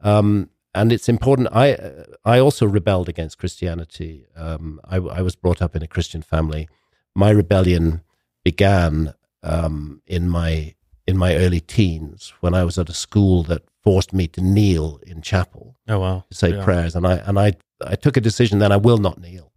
Um, 0.00 0.50
and 0.74 0.92
it's 0.92 1.08
important. 1.08 1.48
I 1.52 1.78
I 2.24 2.40
also 2.40 2.66
rebelled 2.66 3.08
against 3.08 3.38
Christianity. 3.38 4.26
Um, 4.36 4.80
I, 4.84 4.96
I, 4.96 5.22
was 5.22 5.36
brought 5.36 5.62
up 5.62 5.76
in 5.76 5.82
a 5.82 5.86
Christian 5.86 6.20
family. 6.20 6.68
My 7.14 7.30
rebellion 7.30 8.02
began 8.42 9.14
um, 9.42 10.02
in 10.06 10.28
my 10.28 10.74
in 11.06 11.16
my 11.16 11.36
early 11.36 11.60
teens 11.60 12.32
when 12.40 12.54
I 12.54 12.64
was 12.64 12.78
at 12.78 12.88
a 12.88 12.94
school 12.94 13.42
that 13.44 13.62
forced 13.82 14.12
me 14.12 14.26
to 14.28 14.40
kneel 14.40 15.00
in 15.06 15.20
chapel. 15.20 15.76
Oh 15.88 16.00
wow! 16.00 16.24
To 16.30 16.34
say 16.34 16.50
yeah. 16.54 16.64
prayers, 16.64 16.96
and 16.96 17.06
I 17.06 17.16
and 17.16 17.38
I 17.38 17.54
I 17.84 17.96
took 17.96 18.16
a 18.16 18.20
decision 18.20 18.58
then 18.58 18.72
I 18.72 18.76
will 18.76 18.98
not 18.98 19.20
kneel. 19.20 19.52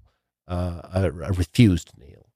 Uh, 0.47 0.81
I, 0.93 0.99
I, 1.01 1.29
refused 1.29 1.89
to 1.89 1.99
kneel, 1.99 2.29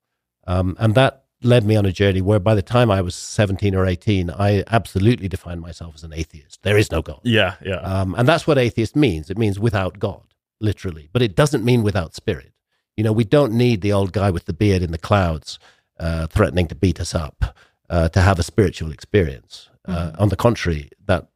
um, 0.45 0.76
and 0.80 0.95
that 0.95 1.24
led 1.43 1.66
me 1.66 1.78
on 1.78 1.86
a 1.86 1.93
journey 1.93 2.20
where 2.20 2.39
by 2.39 2.53
the 2.55 2.62
time 2.62 2.91
I 2.91 3.01
was 3.01 3.16
seventeen 3.16 3.74
or 3.76 3.86
eighteen, 3.86 4.30
I 4.30 4.64
absolutely 4.68 5.28
defined 5.28 5.62
myself 5.62 5.95
as 5.95 6.03
an 6.03 6.14
atheist. 6.14 6.62
There 6.64 6.78
is 6.78 6.91
no 6.91 7.01
God. 7.01 7.22
Yeah, 7.24 7.55
yeah. 7.64 7.76
Um, 7.76 8.16
and 8.18 8.28
that's 8.28 8.45
what 8.45 8.57
atheist 8.57 8.95
means. 8.95 9.30
It 9.30 9.38
means 9.38 9.59
without 9.59 9.99
God, 9.99 10.24
literally, 10.59 11.09
but 11.14 11.22
it 11.22 11.36
doesn't 11.36 11.64
mean 11.64 11.84
without 11.84 12.16
spirit. 12.16 12.51
You 12.97 13.05
know, 13.05 13.14
we 13.14 13.24
don't 13.24 13.53
need 13.53 13.82
the 13.82 13.93
old 13.93 14.12
guy 14.12 14.30
with 14.30 14.45
the 14.45 14.53
beard 14.53 14.82
in 14.82 14.91
the 14.91 14.97
clouds 14.97 15.57
uh, 15.97 16.28
threatening 16.28 16.68
to 16.68 16.76
beat 16.76 16.99
us 16.99 17.16
up 17.16 17.55
uh, 17.91 18.09
to 18.09 18.21
have 18.21 18.39
a 18.39 18.43
spiritual 18.43 18.91
experience. 18.91 19.69
Uh, 19.85 19.91
mm-hmm. 19.91 20.21
On 20.21 20.29
the 20.29 20.35
contrary, 20.35 20.89
that 21.05 21.27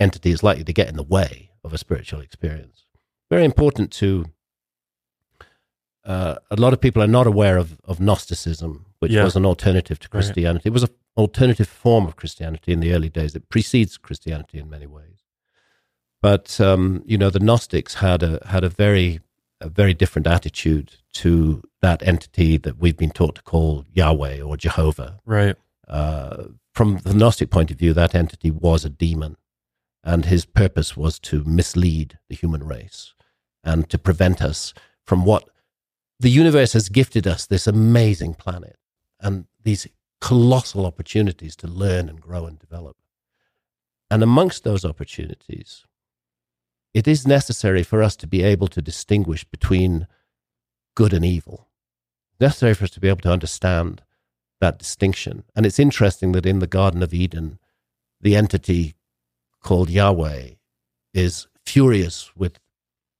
entity 0.00 0.30
is 0.30 0.42
likely 0.42 0.64
to 0.64 0.72
get 0.72 0.88
in 0.88 0.96
the 0.96 1.02
way 1.02 1.50
of 1.62 1.72
a 1.72 1.78
spiritual 1.78 2.20
experience. 2.20 2.84
Very 3.30 3.44
important 3.44 3.90
to. 3.92 4.26
Uh, 6.04 6.34
a 6.50 6.56
lot 6.56 6.74
of 6.74 6.80
people 6.82 7.02
are 7.02 7.06
not 7.06 7.26
aware 7.26 7.56
of, 7.56 7.80
of 7.84 7.98
Gnosticism, 7.98 8.84
which 8.98 9.12
yeah. 9.12 9.24
was 9.24 9.36
an 9.36 9.46
alternative 9.46 9.98
to 10.00 10.08
Christianity. 10.10 10.68
Right. 10.68 10.70
It 10.70 10.72
was 10.74 10.82
an 10.82 10.90
alternative 11.16 11.66
form 11.66 12.04
of 12.06 12.16
Christianity 12.16 12.74
in 12.74 12.80
the 12.80 12.92
early 12.92 13.08
days. 13.08 13.34
It 13.34 13.48
precedes 13.48 13.96
Christianity 13.96 14.58
in 14.58 14.68
many 14.68 14.86
ways. 14.86 15.22
But 16.20 16.60
um, 16.60 17.02
you 17.06 17.16
know, 17.16 17.30
the 17.30 17.40
Gnostics 17.40 17.94
had 17.94 18.22
a 18.22 18.40
had 18.46 18.64
a 18.64 18.68
very 18.68 19.20
a 19.60 19.68
very 19.68 19.94
different 19.94 20.26
attitude 20.26 20.96
to 21.14 21.62
that 21.80 22.02
entity 22.02 22.58
that 22.58 22.78
we've 22.78 22.96
been 22.96 23.10
taught 23.10 23.36
to 23.36 23.42
call 23.42 23.84
Yahweh 23.92 24.42
or 24.42 24.56
Jehovah. 24.56 25.20
Right. 25.24 25.56
Uh, 25.88 26.44
from 26.72 26.98
the 26.98 27.14
Gnostic 27.14 27.50
point 27.50 27.70
of 27.70 27.78
view, 27.78 27.92
that 27.92 28.14
entity 28.14 28.50
was 28.50 28.84
a 28.84 28.90
demon, 28.90 29.36
and 30.02 30.24
his 30.24 30.44
purpose 30.44 30.96
was 30.96 31.18
to 31.20 31.44
mislead 31.44 32.18
the 32.28 32.34
human 32.34 32.64
race 32.64 33.14
and 33.62 33.88
to 33.90 33.98
prevent 33.98 34.42
us 34.42 34.74
from 35.04 35.24
what 35.24 35.48
the 36.20 36.30
universe 36.30 36.72
has 36.72 36.88
gifted 36.88 37.26
us 37.26 37.46
this 37.46 37.66
amazing 37.66 38.34
planet 38.34 38.76
and 39.20 39.46
these 39.62 39.86
colossal 40.20 40.86
opportunities 40.86 41.56
to 41.56 41.66
learn 41.66 42.08
and 42.08 42.20
grow 42.20 42.46
and 42.46 42.58
develop. 42.58 42.96
And 44.10 44.22
amongst 44.22 44.64
those 44.64 44.84
opportunities, 44.84 45.84
it 46.92 47.08
is 47.08 47.26
necessary 47.26 47.82
for 47.82 48.02
us 48.02 48.16
to 48.16 48.26
be 48.26 48.42
able 48.42 48.68
to 48.68 48.80
distinguish 48.80 49.44
between 49.44 50.06
good 50.94 51.12
and 51.12 51.24
evil. 51.24 51.68
Necessary 52.40 52.74
for 52.74 52.84
us 52.84 52.90
to 52.90 53.00
be 53.00 53.08
able 53.08 53.20
to 53.22 53.32
understand 53.32 54.02
that 54.64 54.78
distinction. 54.78 55.44
And 55.54 55.66
it's 55.66 55.78
interesting 55.78 56.32
that 56.32 56.46
in 56.46 56.58
the 56.58 56.66
Garden 56.66 57.02
of 57.02 57.12
Eden, 57.12 57.58
the 58.18 58.34
entity 58.34 58.94
called 59.60 59.90
Yahweh 59.90 60.52
is 61.12 61.46
furious 61.66 62.30
with 62.34 62.58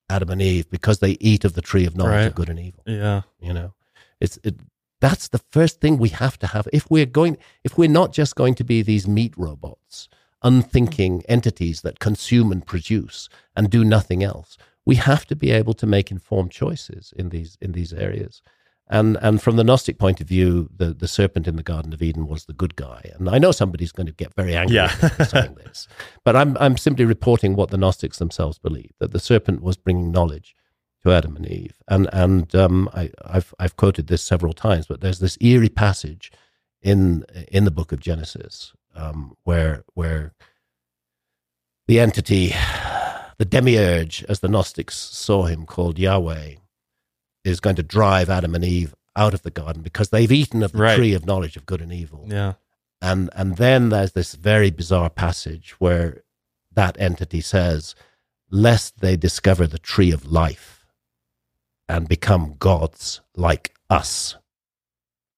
Adam 0.08 0.30
and 0.30 0.40
Eve 0.40 0.70
because 0.70 1.00
they 1.00 1.18
eat 1.20 1.44
of 1.44 1.52
the 1.52 1.60
tree 1.60 1.84
of 1.84 1.96
knowledge 1.96 2.12
right. 2.12 2.26
of 2.26 2.34
good 2.34 2.48
and 2.48 2.58
evil. 2.58 2.82
Yeah. 2.86 3.22
You 3.40 3.52
know, 3.52 3.74
it's, 4.20 4.38
it, 4.42 4.56
that's 5.02 5.28
the 5.28 5.42
first 5.52 5.82
thing 5.82 5.98
we 5.98 6.08
have 6.08 6.38
to 6.38 6.46
have. 6.46 6.66
If 6.72 6.90
we're 6.90 7.04
going, 7.20 7.36
if 7.62 7.76
we're 7.76 7.98
not 8.00 8.14
just 8.14 8.36
going 8.36 8.54
to 8.54 8.64
be 8.64 8.80
these 8.80 9.06
meat 9.06 9.34
robots, 9.36 10.08
unthinking 10.42 11.24
entities 11.28 11.82
that 11.82 11.98
consume 11.98 12.52
and 12.52 12.66
produce 12.66 13.28
and 13.54 13.68
do 13.68 13.84
nothing 13.84 14.22
else, 14.22 14.56
we 14.86 14.96
have 14.96 15.26
to 15.26 15.36
be 15.36 15.50
able 15.50 15.74
to 15.74 15.86
make 15.86 16.10
informed 16.10 16.52
choices 16.52 17.12
in 17.16 17.28
these, 17.28 17.58
in 17.60 17.72
these 17.72 17.92
areas. 17.92 18.40
And 18.88 19.16
and 19.22 19.40
from 19.40 19.56
the 19.56 19.64
Gnostic 19.64 19.98
point 19.98 20.20
of 20.20 20.28
view, 20.28 20.68
the, 20.74 20.92
the 20.92 21.08
serpent 21.08 21.48
in 21.48 21.56
the 21.56 21.62
Garden 21.62 21.94
of 21.94 22.02
Eden 22.02 22.26
was 22.26 22.44
the 22.44 22.52
good 22.52 22.76
guy. 22.76 23.10
And 23.14 23.30
I 23.30 23.38
know 23.38 23.50
somebody's 23.50 23.92
going 23.92 24.06
to 24.06 24.12
get 24.12 24.34
very 24.34 24.54
angry 24.54 24.76
yeah. 24.76 24.88
saying 25.24 25.54
this, 25.54 25.88
but 26.22 26.36
I'm 26.36 26.56
I'm 26.58 26.76
simply 26.76 27.06
reporting 27.06 27.56
what 27.56 27.70
the 27.70 27.78
Gnostics 27.78 28.18
themselves 28.18 28.58
believe 28.58 28.92
that 29.00 29.12
the 29.12 29.20
serpent 29.20 29.62
was 29.62 29.78
bringing 29.78 30.12
knowledge 30.12 30.54
to 31.02 31.12
Adam 31.12 31.36
and 31.36 31.46
Eve. 31.46 31.76
And 31.88 32.10
and 32.12 32.54
um, 32.54 32.90
I, 32.92 33.10
have 33.32 33.54
I've 33.58 33.76
quoted 33.76 34.08
this 34.08 34.22
several 34.22 34.52
times, 34.52 34.86
but 34.86 35.00
there's 35.00 35.20
this 35.20 35.38
eerie 35.40 35.70
passage 35.70 36.30
in 36.82 37.24
in 37.48 37.64
the 37.64 37.70
book 37.70 37.90
of 37.90 38.00
Genesis 38.00 38.74
um, 38.94 39.34
where 39.44 39.84
where 39.94 40.34
the 41.86 42.00
entity, 42.00 42.54
the 43.38 43.44
demiurge, 43.44 44.24
as 44.28 44.40
the 44.40 44.48
Gnostics 44.48 44.96
saw 44.96 45.44
him, 45.44 45.66
called 45.66 45.98
Yahweh 45.98 46.56
is 47.44 47.60
going 47.60 47.76
to 47.76 47.82
drive 47.82 48.30
Adam 48.30 48.54
and 48.54 48.64
Eve 48.64 48.94
out 49.16 49.34
of 49.34 49.42
the 49.42 49.50
garden 49.50 49.82
because 49.82 50.08
they've 50.08 50.32
eaten 50.32 50.62
of 50.62 50.72
the 50.72 50.78
right. 50.78 50.96
tree 50.96 51.14
of 51.14 51.26
knowledge 51.26 51.56
of 51.56 51.66
good 51.66 51.80
and 51.80 51.92
evil. 51.92 52.26
Yeah. 52.28 52.54
And 53.00 53.30
and 53.34 53.56
then 53.56 53.90
there's 53.90 54.12
this 54.12 54.34
very 54.34 54.70
bizarre 54.70 55.10
passage 55.10 55.74
where 55.78 56.22
that 56.72 56.96
entity 56.98 57.40
says, 57.40 57.94
lest 58.50 59.00
they 59.00 59.16
discover 59.16 59.66
the 59.66 59.78
tree 59.78 60.10
of 60.10 60.26
life 60.26 60.86
and 61.88 62.08
become 62.08 62.56
gods 62.58 63.20
like 63.36 63.74
us. 63.90 64.36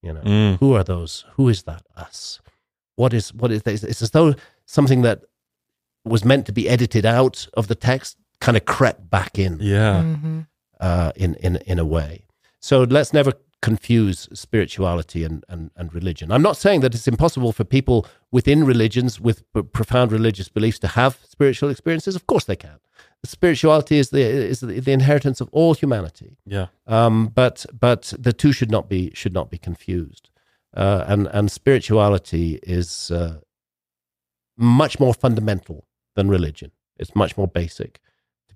You 0.02 0.12
know, 0.12 0.20
mm. 0.20 0.58
who 0.58 0.74
are 0.74 0.84
those? 0.84 1.24
Who 1.34 1.48
is 1.48 1.64
that 1.64 1.82
us? 1.96 2.40
What 2.94 3.12
is 3.12 3.34
what 3.34 3.50
is 3.50 3.64
this? 3.64 3.82
It's 3.82 4.00
as 4.00 4.12
though 4.12 4.34
something 4.64 5.02
that 5.02 5.22
was 6.04 6.24
meant 6.24 6.46
to 6.46 6.52
be 6.52 6.68
edited 6.68 7.04
out 7.04 7.48
of 7.54 7.66
the 7.66 7.74
text 7.74 8.16
kind 8.40 8.56
of 8.56 8.64
crept 8.64 9.10
back 9.10 9.38
in. 9.38 9.58
Yeah. 9.60 10.02
Mm-hmm 10.02 10.40
uh, 10.80 11.12
in, 11.16 11.34
in, 11.36 11.56
in 11.66 11.78
a 11.78 11.84
way. 11.84 12.26
So 12.60 12.82
let's 12.82 13.12
never 13.12 13.32
confuse 13.62 14.28
spirituality 14.32 15.24
and, 15.24 15.44
and, 15.48 15.70
and 15.76 15.92
religion. 15.94 16.30
I'm 16.30 16.42
not 16.42 16.56
saying 16.56 16.80
that 16.80 16.94
it's 16.94 17.08
impossible 17.08 17.52
for 17.52 17.64
people 17.64 18.06
within 18.30 18.64
religions 18.64 19.20
with 19.20 19.42
profound 19.72 20.12
religious 20.12 20.48
beliefs 20.48 20.78
to 20.80 20.88
have 20.88 21.18
spiritual 21.28 21.70
experiences. 21.70 22.14
Of 22.14 22.26
course 22.26 22.44
they 22.44 22.56
can. 22.56 22.78
Spirituality 23.24 23.98
is 23.98 24.10
the 24.10 24.20
is 24.20 24.60
the, 24.60 24.80
the 24.80 24.92
inheritance 24.92 25.40
of 25.40 25.48
all 25.50 25.74
humanity. 25.74 26.36
Yeah. 26.44 26.66
Um, 26.86 27.28
but 27.34 27.66
but 27.78 28.12
the 28.18 28.32
two 28.32 28.52
should 28.52 28.70
not 28.70 28.88
be 28.88 29.10
should 29.14 29.32
not 29.32 29.50
be 29.50 29.58
confused. 29.58 30.30
Uh, 30.76 31.04
and 31.08 31.26
and 31.28 31.50
spirituality 31.50 32.60
is 32.62 33.10
uh, 33.10 33.38
much 34.56 35.00
more 35.00 35.14
fundamental 35.14 35.86
than 36.14 36.28
religion. 36.28 36.70
It's 36.98 37.16
much 37.16 37.36
more 37.36 37.48
basic 37.48 38.00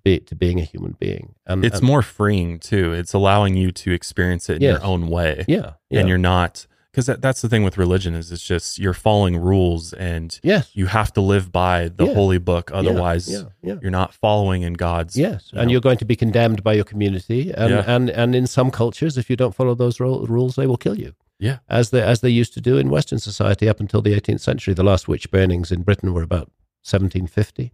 be, 0.03 0.21
to 0.21 0.35
being 0.35 0.61
a 0.61 0.65
human 0.65 0.97
being. 0.99 1.35
And 1.47 1.65
it's 1.65 1.79
and, 1.79 1.87
more 1.87 2.03
freeing 2.03 2.59
too. 2.59 2.93
It's 2.93 3.13
allowing 3.13 3.57
you 3.57 3.73
to 3.73 3.93
experience 3.93 4.49
it 4.49 4.57
in 4.57 4.63
yes. 4.63 4.79
your 4.79 4.85
own 4.85 5.09
way. 5.09 5.45
Yeah, 5.49 5.75
yeah. 5.89 6.01
and 6.01 6.09
you're 6.09 6.19
not 6.19 6.67
because 6.91 7.07
that, 7.07 7.23
that's 7.23 7.41
the 7.41 7.49
thing 7.49 7.63
with 7.63 7.79
religion 7.79 8.15
is 8.15 8.33
it's 8.33 8.43
just 8.43 8.79
you're 8.79 8.95
following 8.95 9.37
rules 9.37 9.93
and 9.93 10.41
yes. 10.43 10.71
you 10.75 10.87
have 10.87 11.13
to 11.13 11.21
live 11.21 11.53
by 11.53 11.89
the 11.89 12.07
yeah. 12.07 12.15
holy 12.15 12.39
book 12.39 12.71
otherwise 12.73 13.31
yeah. 13.31 13.43
Yeah. 13.63 13.77
you're 13.81 13.91
not 13.91 14.13
following 14.13 14.63
in 14.63 14.75
god's 14.75 15.17
yes 15.17 15.51
you 15.53 15.59
and 15.59 15.69
know. 15.69 15.73
you're 15.73 15.81
going 15.81 15.99
to 15.99 16.05
be 16.05 16.17
condemned 16.17 16.63
by 16.63 16.73
your 16.73 16.85
community 16.85 17.53
and, 17.53 17.73
and 17.73 18.11
and 18.11 18.35
in 18.35 18.47
some 18.47 18.71
cultures 18.71 19.17
if 19.17 19.31
you 19.31 19.37
don't 19.37 19.55
follow 19.55 19.75
those 19.75 20.01
ro- 20.01 20.25
rules 20.27 20.57
they 20.57 20.67
will 20.67 20.77
kill 20.77 20.99
you 20.99 21.15
yeah 21.39 21.59
as 21.69 21.91
they 21.91 22.03
as 22.03 22.21
they 22.21 22.31
used 22.31 22.55
to 22.55 22.61
do 22.61 22.77
in 22.77 22.91
western 22.91 23.19
society 23.19 23.69
up 23.69 23.81
until 23.81 24.03
the 24.03 24.19
18th 24.19 24.41
century 24.41 24.75
the 24.75 24.85
last 24.85 25.09
witch 25.09 25.31
burnings 25.31 25.71
in 25.71 25.83
britain 25.83 26.13
were 26.13 26.23
about 26.23 26.51
1750 26.83 27.73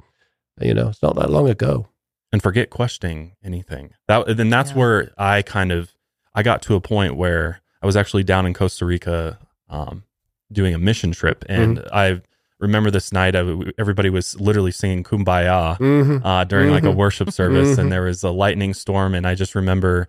you 0.61 0.75
know 0.75 0.89
it's 0.89 1.03
not 1.03 1.17
that 1.17 1.31
long 1.31 1.49
ago 1.49 1.89
and 2.37 2.43
forget 2.43 2.69
questioning 2.69 3.35
anything. 3.43 3.95
That 4.09 4.37
then 4.37 4.51
that's 4.51 4.73
yeah. 4.73 4.77
where 4.77 5.13
I 5.17 5.41
kind 5.41 5.73
of 5.73 5.95
I 6.35 6.43
got 6.43 6.61
to 6.63 6.75
a 6.75 6.83
point 6.83 7.17
where 7.17 7.63
I 7.81 7.87
was 7.87 7.97
actually 7.97 8.25
down 8.25 8.45
in 8.45 8.53
Costa 8.53 8.85
Rica 8.85 9.39
um, 9.71 10.05
doing 10.53 10.75
a 10.75 10.79
mission 10.79 11.13
trip, 11.13 11.47
and 11.49 11.79
mm-hmm. 11.79 11.97
I 11.97 12.21
remember 12.59 12.91
this 12.91 13.11
night 13.11 13.35
I, 13.35 13.47
everybody 13.79 14.11
was 14.11 14.39
literally 14.39 14.71
singing 14.71 15.03
"Kumbaya" 15.03 15.79
mm-hmm. 15.79 16.27
uh, 16.27 16.45
during 16.45 16.67
mm-hmm. 16.67 16.75
like 16.75 16.85
a 16.85 16.89
mm-hmm. 16.89 16.99
worship 16.99 17.31
service, 17.31 17.69
and 17.69 17.79
mm-hmm. 17.79 17.89
there 17.89 18.03
was 18.03 18.23
a 18.23 18.31
lightning 18.31 18.75
storm, 18.75 19.15
and 19.15 19.27
I 19.27 19.35
just 19.35 19.55
remember 19.55 20.07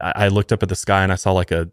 I, 0.00 0.12
I 0.14 0.28
looked 0.28 0.52
up 0.52 0.62
at 0.62 0.68
the 0.68 0.76
sky 0.76 1.02
and 1.02 1.10
I 1.10 1.16
saw 1.16 1.32
like 1.32 1.50
a 1.50 1.68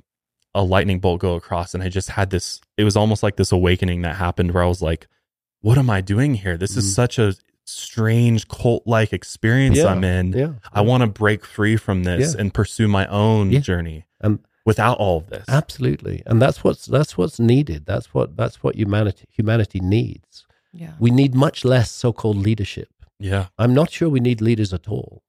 a 0.55 0.63
lightning 0.63 0.99
bolt 0.99 1.21
go 1.21 1.35
across, 1.35 1.75
and 1.75 1.83
I 1.83 1.89
just 1.89 2.09
had 2.09 2.31
this. 2.31 2.59
It 2.75 2.85
was 2.85 2.97
almost 2.97 3.21
like 3.21 3.35
this 3.35 3.51
awakening 3.51 4.01
that 4.01 4.15
happened 4.15 4.51
where 4.51 4.63
I 4.63 4.67
was 4.67 4.81
like, 4.81 5.05
"What 5.61 5.77
am 5.77 5.91
I 5.91 6.01
doing 6.01 6.33
here? 6.33 6.57
This 6.57 6.75
is 6.75 6.85
mm-hmm. 6.85 6.93
such 6.93 7.19
a 7.19 7.35
strange 7.65 8.47
cult 8.47 8.83
like 8.85 9.11
experience 9.11 9.77
yeah, 9.77 9.87
I'm 9.87 10.03
in. 10.03 10.33
Yeah, 10.33 10.53
I 10.73 10.81
want 10.81 11.01
to 11.01 11.07
break 11.07 11.45
free 11.45 11.77
from 11.77 12.03
this 12.03 12.33
yeah. 12.33 12.41
and 12.41 12.53
pursue 12.53 12.87
my 12.87 13.07
own 13.07 13.51
yeah. 13.51 13.59
journey. 13.59 14.05
And 14.21 14.39
without 14.65 14.97
all 14.97 15.17
of 15.17 15.29
this. 15.29 15.45
Absolutely. 15.47 16.23
And 16.25 16.41
that's 16.41 16.63
what's 16.63 16.85
that's 16.85 17.17
what's 17.17 17.39
needed. 17.39 17.85
That's 17.85 18.13
what 18.13 18.35
that's 18.35 18.63
what 18.63 18.75
humanity 18.75 19.25
humanity 19.29 19.79
needs. 19.79 20.45
Yeah. 20.73 20.93
We 20.99 21.11
need 21.11 21.35
much 21.35 21.63
less 21.63 21.89
so-called 21.91 22.37
leadership. 22.37 22.89
Yeah. 23.17 23.47
I'm 23.57 23.73
not 23.73 23.91
sure 23.91 24.09
we 24.09 24.19
need 24.19 24.41
leaders 24.41 24.73
at 24.73 24.89
all. 24.89 25.21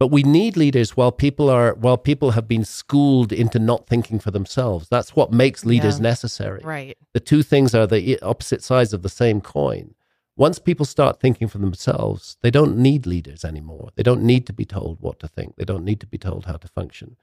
But 0.00 0.08
we 0.08 0.22
need 0.22 0.56
leaders 0.56 0.96
while 0.96 1.12
people 1.12 1.50
are 1.50 1.74
while 1.74 1.98
people 1.98 2.30
have 2.30 2.48
been 2.48 2.64
schooled 2.64 3.32
into 3.32 3.58
not 3.58 3.86
thinking 3.86 4.18
for 4.18 4.30
themselves. 4.30 4.88
That's 4.88 5.14
what 5.14 5.30
makes 5.30 5.66
leaders 5.66 5.98
yeah. 5.98 6.04
necessary. 6.04 6.62
Right. 6.64 6.96
The 7.12 7.20
two 7.20 7.42
things 7.42 7.74
are 7.74 7.86
the 7.86 8.18
opposite 8.22 8.64
sides 8.64 8.94
of 8.94 9.02
the 9.02 9.10
same 9.10 9.42
coin 9.42 9.94
once 10.40 10.58
people 10.58 10.86
start 10.86 11.20
thinking 11.20 11.48
for 11.48 11.58
themselves, 11.58 12.38
they 12.40 12.50
don't 12.50 12.74
need 12.74 13.04
leaders 13.04 13.44
anymore. 13.44 13.90
They 13.94 14.02
don't 14.02 14.22
need 14.22 14.46
to 14.46 14.54
be 14.54 14.64
told 14.64 14.96
what 14.98 15.18
to 15.18 15.28
think. 15.28 15.56
They 15.56 15.66
don't 15.66 15.84
need 15.84 16.00
to 16.00 16.06
be 16.06 16.16
told 16.16 16.46
how 16.46 16.56
to 16.56 16.66
function. 16.66 17.18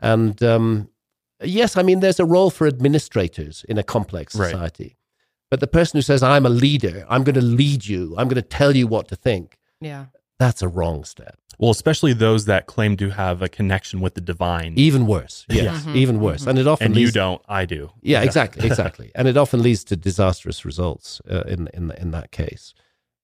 And 0.00 0.42
um, 0.42 0.88
yes, 1.42 1.76
I 1.76 1.82
mean, 1.82 2.00
there's 2.00 2.18
a 2.18 2.24
role 2.24 2.48
for 2.48 2.66
administrators 2.66 3.62
in 3.68 3.76
a 3.76 3.82
complex 3.82 4.32
society. 4.32 4.84
Right. 4.84 4.96
But 5.50 5.60
the 5.60 5.66
person 5.66 5.98
who 5.98 6.02
says, 6.02 6.22
I'm 6.22 6.46
a 6.46 6.48
leader, 6.48 7.04
I'm 7.10 7.24
going 7.24 7.34
to 7.34 7.42
lead 7.42 7.84
you, 7.84 8.14
I'm 8.16 8.26
going 8.26 8.42
to 8.42 8.56
tell 8.58 8.74
you 8.74 8.86
what 8.86 9.06
to 9.08 9.16
think. 9.16 9.58
Yeah. 9.78 10.06
That's 10.38 10.62
a 10.62 10.68
wrong 10.68 11.04
step. 11.04 11.36
Well, 11.58 11.70
especially 11.70 12.12
those 12.12 12.46
that 12.46 12.66
claim 12.66 12.96
to 12.96 13.10
have 13.10 13.42
a 13.42 13.48
connection 13.48 14.00
with 14.00 14.14
the 14.14 14.20
divine. 14.20 14.74
Even 14.76 15.06
worse. 15.06 15.44
Yes, 15.48 15.82
mm-hmm. 15.82 15.96
even 15.96 16.20
worse. 16.20 16.46
And 16.46 16.58
it 16.58 16.66
often 16.66 16.86
And 16.86 16.94
leads, 16.94 17.08
you 17.08 17.12
don't, 17.12 17.42
I 17.48 17.66
do. 17.66 17.90
Yeah, 18.00 18.20
yeah. 18.20 18.24
exactly, 18.24 18.66
exactly. 18.70 19.12
and 19.14 19.28
it 19.28 19.36
often 19.36 19.62
leads 19.62 19.84
to 19.84 19.96
disastrous 19.96 20.64
results 20.64 21.20
uh, 21.30 21.42
in 21.42 21.68
in 21.74 21.90
in 21.92 22.10
that 22.12 22.30
case. 22.32 22.74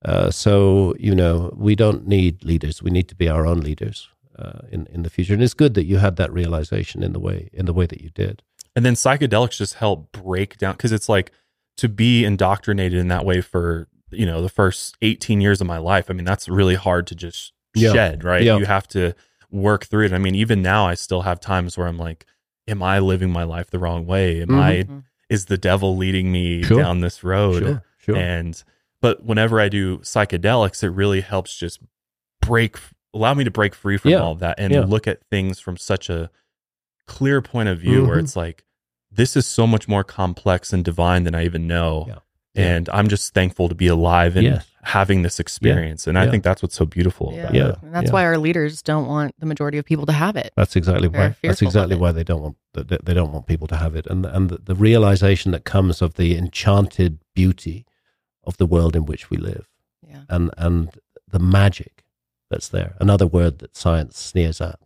Uh, 0.04 0.30
so, 0.30 0.94
you 0.98 1.14
know, 1.14 1.52
we 1.56 1.74
don't 1.74 2.06
need 2.06 2.44
leaders. 2.44 2.82
We 2.82 2.90
need 2.90 3.08
to 3.08 3.16
be 3.16 3.28
our 3.28 3.46
own 3.46 3.60
leaders 3.60 4.08
uh, 4.38 4.60
in 4.70 4.86
in 4.86 5.02
the 5.02 5.10
future. 5.10 5.34
And 5.34 5.42
it's 5.42 5.54
good 5.54 5.74
that 5.74 5.84
you 5.84 5.98
had 5.98 6.16
that 6.16 6.32
realization 6.32 7.02
in 7.02 7.12
the 7.12 7.20
way 7.20 7.50
in 7.52 7.66
the 7.66 7.72
way 7.72 7.86
that 7.86 8.00
you 8.00 8.10
did. 8.10 8.42
And 8.76 8.84
then 8.84 8.94
psychedelics 8.94 9.56
just 9.56 9.74
help 9.74 10.12
break 10.12 10.58
down 10.58 10.74
because 10.74 10.92
it's 10.92 11.08
like 11.08 11.32
to 11.78 11.88
be 11.88 12.24
indoctrinated 12.24 12.98
in 12.98 13.08
that 13.08 13.24
way 13.24 13.40
for 13.40 13.88
you 14.10 14.26
know 14.26 14.42
the 14.42 14.48
first 14.48 14.96
18 15.02 15.40
years 15.40 15.60
of 15.60 15.66
my 15.66 15.78
life 15.78 16.06
i 16.08 16.12
mean 16.12 16.24
that's 16.24 16.48
really 16.48 16.74
hard 16.74 17.06
to 17.06 17.14
just 17.14 17.52
yeah. 17.78 17.92
shed 17.92 18.24
right 18.24 18.42
yeah. 18.42 18.56
you 18.56 18.64
have 18.64 18.86
to 18.86 19.14
work 19.50 19.86
through 19.86 20.04
it 20.04 20.12
i 20.12 20.18
mean 20.18 20.34
even 20.34 20.60
now 20.60 20.86
i 20.86 20.94
still 20.94 21.22
have 21.22 21.40
times 21.40 21.78
where 21.78 21.86
i'm 21.86 21.98
like 21.98 22.26
am 22.66 22.82
i 22.82 22.98
living 22.98 23.30
my 23.30 23.44
life 23.44 23.70
the 23.70 23.78
wrong 23.78 24.06
way 24.06 24.42
am 24.42 24.48
mm-hmm. 24.48 24.58
i 24.58 25.02
is 25.28 25.46
the 25.46 25.58
devil 25.58 25.96
leading 25.96 26.32
me 26.32 26.62
sure. 26.62 26.82
down 26.82 27.00
this 27.00 27.22
road? 27.22 27.62
Sure, 27.62 27.84
sure. 27.98 28.16
And 28.16 28.62
but 29.00 29.24
whenever 29.24 29.60
I 29.60 29.68
do 29.68 29.98
psychedelics, 29.98 30.82
it 30.82 30.90
really 30.90 31.20
helps 31.20 31.56
just 31.56 31.80
break, 32.40 32.76
allow 33.14 33.34
me 33.34 33.44
to 33.44 33.50
break 33.50 33.74
free 33.74 33.96
from 33.96 34.12
yeah. 34.12 34.18
all 34.18 34.32
of 34.32 34.40
that 34.40 34.58
and 34.58 34.72
yeah. 34.72 34.80
look 34.80 35.06
at 35.06 35.24
things 35.30 35.60
from 35.60 35.76
such 35.76 36.10
a 36.10 36.30
clear 37.06 37.40
point 37.40 37.68
of 37.68 37.78
view 37.78 37.98
mm-hmm. 37.98 38.08
where 38.08 38.18
it's 38.18 38.34
like, 38.34 38.64
this 39.10 39.36
is 39.36 39.46
so 39.46 39.66
much 39.66 39.88
more 39.88 40.04
complex 40.04 40.72
and 40.72 40.84
divine 40.84 41.24
than 41.24 41.34
I 41.34 41.44
even 41.44 41.66
know. 41.66 42.06
Yeah. 42.08 42.18
And 42.58 42.88
I'm 42.90 43.08
just 43.08 43.34
thankful 43.34 43.68
to 43.68 43.74
be 43.74 43.86
alive 43.86 44.36
and 44.36 44.44
yes. 44.44 44.66
having 44.82 45.22
this 45.22 45.38
experience. 45.38 46.06
And 46.06 46.18
I 46.18 46.28
think 46.30 46.44
that's 46.44 46.62
what's 46.62 46.74
so 46.74 46.86
beautiful 46.86 47.32
yeah. 47.32 47.42
about 47.42 47.54
yeah. 47.54 47.68
it. 47.68 47.78
And 47.82 47.94
that's 47.94 48.10
why 48.10 48.24
our 48.24 48.38
leaders 48.38 48.82
don't 48.82 49.06
want 49.06 49.34
the 49.38 49.46
majority 49.46 49.78
of 49.78 49.84
people 49.84 50.06
to 50.06 50.12
have 50.12 50.36
it. 50.36 50.52
That's 50.56 50.76
exactly 50.76 51.08
why. 51.08 51.36
That's 51.42 51.62
exactly 51.62 51.96
why 51.96 52.12
they 52.12 52.24
don't 52.24 52.42
want 52.42 52.56
they 52.74 53.14
don't 53.14 53.32
want 53.32 53.46
people 53.46 53.66
to 53.68 53.76
have 53.76 53.96
it. 53.96 54.06
And 54.06 54.26
and 54.26 54.50
the, 54.50 54.58
the 54.58 54.74
realization 54.74 55.52
that 55.52 55.64
comes 55.64 56.02
of 56.02 56.14
the 56.14 56.36
enchanted 56.36 57.18
beauty 57.34 57.86
of 58.44 58.56
the 58.56 58.66
world 58.66 58.96
in 58.96 59.04
which 59.06 59.30
we 59.30 59.36
live. 59.36 59.68
Yeah. 60.06 60.22
And 60.28 60.50
and 60.56 60.90
the 61.30 61.38
magic 61.38 62.04
that's 62.50 62.68
there. 62.68 62.94
Another 62.98 63.26
word 63.26 63.58
that 63.58 63.76
science 63.76 64.18
sneers 64.18 64.60
at. 64.60 64.80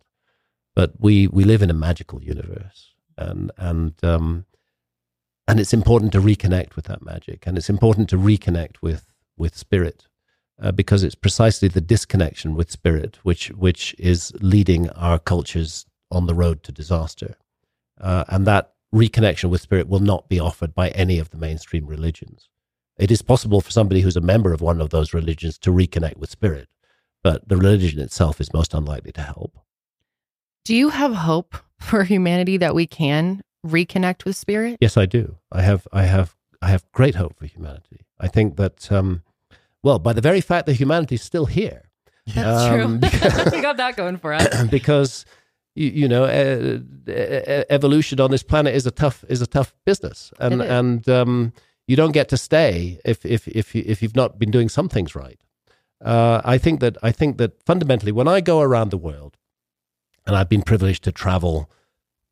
But 0.75 0.93
we 0.99 1.27
we 1.27 1.43
live 1.43 1.61
in 1.61 1.69
a 1.69 1.73
magical 1.73 2.21
universe. 2.21 2.93
And 3.17 3.51
and 3.57 3.93
um 4.03 4.45
and 5.47 5.59
it's 5.59 5.73
important 5.73 6.11
to 6.13 6.21
reconnect 6.21 6.75
with 6.75 6.85
that 6.85 7.03
magic 7.03 7.45
and 7.45 7.57
it's 7.57 7.69
important 7.69 8.09
to 8.09 8.17
reconnect 8.17 8.75
with 8.81 9.05
with 9.37 9.55
spirit 9.55 10.07
uh, 10.61 10.71
because 10.71 11.03
it's 11.03 11.15
precisely 11.15 11.67
the 11.67 11.81
disconnection 11.81 12.55
with 12.55 12.71
spirit 12.71 13.19
which 13.23 13.49
which 13.49 13.95
is 13.97 14.31
leading 14.41 14.89
our 14.91 15.19
cultures 15.19 15.85
on 16.11 16.27
the 16.27 16.35
road 16.35 16.61
to 16.61 16.71
disaster. 16.71 17.35
Uh, 17.99 18.23
and 18.27 18.45
that 18.45 18.73
reconnection 18.93 19.49
with 19.49 19.61
spirit 19.61 19.87
will 19.87 19.99
not 19.99 20.29
be 20.29 20.39
offered 20.39 20.75
by 20.75 20.89
any 20.89 21.17
of 21.17 21.31
the 21.31 21.37
mainstream 21.37 21.87
religions. 21.87 22.49
It 22.97 23.09
is 23.09 23.23
possible 23.23 23.61
for 23.61 23.71
somebody 23.71 24.01
who's 24.01 24.15
a 24.15 24.21
member 24.21 24.53
of 24.53 24.61
one 24.61 24.79
of 24.79 24.91
those 24.91 25.13
religions 25.13 25.57
to 25.59 25.71
reconnect 25.71 26.17
with 26.17 26.29
spirit 26.29 26.69
but 27.23 27.47
the 27.47 27.57
religion 27.57 27.99
itself 28.01 28.39
is 28.39 28.53
most 28.53 28.73
unlikely 28.73 29.13
to 29.13 29.21
help. 29.21 29.57
Do 30.65 30.75
you 30.75 30.89
have 30.89 31.13
hope 31.13 31.55
for 31.79 32.03
humanity 32.03 32.57
that 32.57 32.75
we 32.75 32.85
can 32.85 33.41
reconnect 33.65 34.25
with 34.25 34.35
spirit? 34.35 34.77
Yes, 34.81 34.97
I 34.97 35.05
do. 35.05 35.37
I 35.51 35.61
have, 35.61 35.87
I 35.91 36.03
have, 36.03 36.35
I 36.61 36.69
have 36.69 36.83
great 36.91 37.15
hope 37.15 37.37
for 37.37 37.45
humanity. 37.45 38.05
I 38.19 38.27
think 38.27 38.57
that, 38.57 38.91
um, 38.91 39.23
well, 39.81 39.99
by 39.99 40.13
the 40.13 40.21
very 40.21 40.41
fact 40.41 40.65
that 40.67 40.73
humanity 40.73 41.15
is 41.15 41.21
still 41.21 41.45
here, 41.45 41.83
that's 42.27 42.63
um, 42.63 42.99
true. 42.99 43.51
we 43.51 43.61
got 43.61 43.77
that 43.77 43.95
going 43.95 44.17
for 44.17 44.33
us. 44.33 44.63
because 44.71 45.25
you, 45.75 45.89
you 45.89 46.07
know, 46.07 46.23
uh, 46.25 46.79
uh, 47.11 47.63
evolution 47.69 48.19
on 48.19 48.31
this 48.31 48.43
planet 48.43 48.75
is 48.75 48.85
a 48.85 48.91
tough 48.91 49.25
is 49.27 49.41
a 49.41 49.47
tough 49.47 49.73
business, 49.85 50.31
and 50.39 50.61
and 50.61 51.09
um, 51.09 51.53
you 51.87 51.95
don't 51.95 52.11
get 52.11 52.29
to 52.29 52.37
stay 52.37 52.99
if 53.03 53.25
if 53.25 53.47
if 53.47 53.73
you, 53.75 53.83
if 53.85 54.01
you've 54.01 54.15
not 54.15 54.39
been 54.39 54.51
doing 54.51 54.69
some 54.69 54.87
things 54.87 55.15
right. 55.15 55.39
Uh, 56.03 56.41
I 56.43 56.57
think 56.57 56.79
that 56.81 56.97
I 57.01 57.11
think 57.11 57.37
that 57.37 57.63
fundamentally, 57.63 58.11
when 58.11 58.27
I 58.27 58.41
go 58.41 58.61
around 58.61 58.91
the 58.91 58.97
world, 58.97 59.37
and 60.25 60.35
I've 60.35 60.49
been 60.49 60.61
privileged 60.61 61.03
to 61.05 61.11
travel 61.11 61.69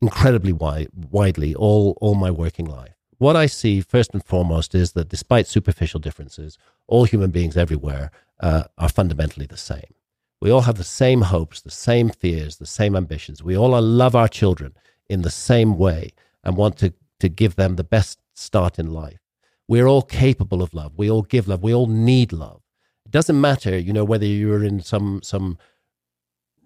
incredibly 0.02 0.52
wide, 0.52 0.88
widely 1.10 1.54
all, 1.54 1.96
all 2.00 2.14
my 2.14 2.30
working 2.30 2.66
life. 2.66 2.94
What 3.18 3.36
I 3.36 3.46
see 3.46 3.80
first 3.80 4.12
and 4.12 4.24
foremost 4.24 4.74
is 4.74 4.92
that 4.92 5.08
despite 5.08 5.46
superficial 5.46 6.00
differences, 6.00 6.58
all 6.88 7.04
human 7.04 7.30
beings 7.30 7.56
everywhere 7.56 8.10
uh, 8.40 8.64
are 8.76 8.88
fundamentally 8.88 9.46
the 9.46 9.56
same. 9.56 9.94
We 10.40 10.50
all 10.50 10.62
have 10.62 10.76
the 10.76 10.84
same 10.84 11.22
hopes, 11.22 11.60
the 11.60 11.70
same 11.70 12.10
fears, 12.10 12.56
the 12.56 12.66
same 12.66 12.96
ambitions. 12.96 13.44
We 13.44 13.56
all 13.56 13.80
love 13.80 14.16
our 14.16 14.26
children 14.26 14.74
in 15.08 15.22
the 15.22 15.30
same 15.30 15.78
way 15.78 16.10
and 16.42 16.56
want 16.56 16.76
to, 16.78 16.92
to 17.20 17.28
give 17.28 17.54
them 17.54 17.76
the 17.76 17.84
best 17.84 18.18
start 18.34 18.78
in 18.80 18.92
life. 18.92 19.20
We're 19.68 19.86
all 19.86 20.02
capable 20.02 20.60
of 20.60 20.74
love. 20.74 20.92
We 20.96 21.08
all 21.08 21.22
give 21.22 21.46
love. 21.46 21.62
We 21.62 21.72
all 21.72 21.86
need 21.86 22.32
love. 22.32 22.62
It 23.06 23.12
doesn't 23.12 23.40
matter, 23.40 23.78
you 23.78 23.92
know, 23.92 24.04
whether 24.04 24.26
you're 24.26 24.64
in 24.64 24.80
some 24.80 25.20
some 25.22 25.58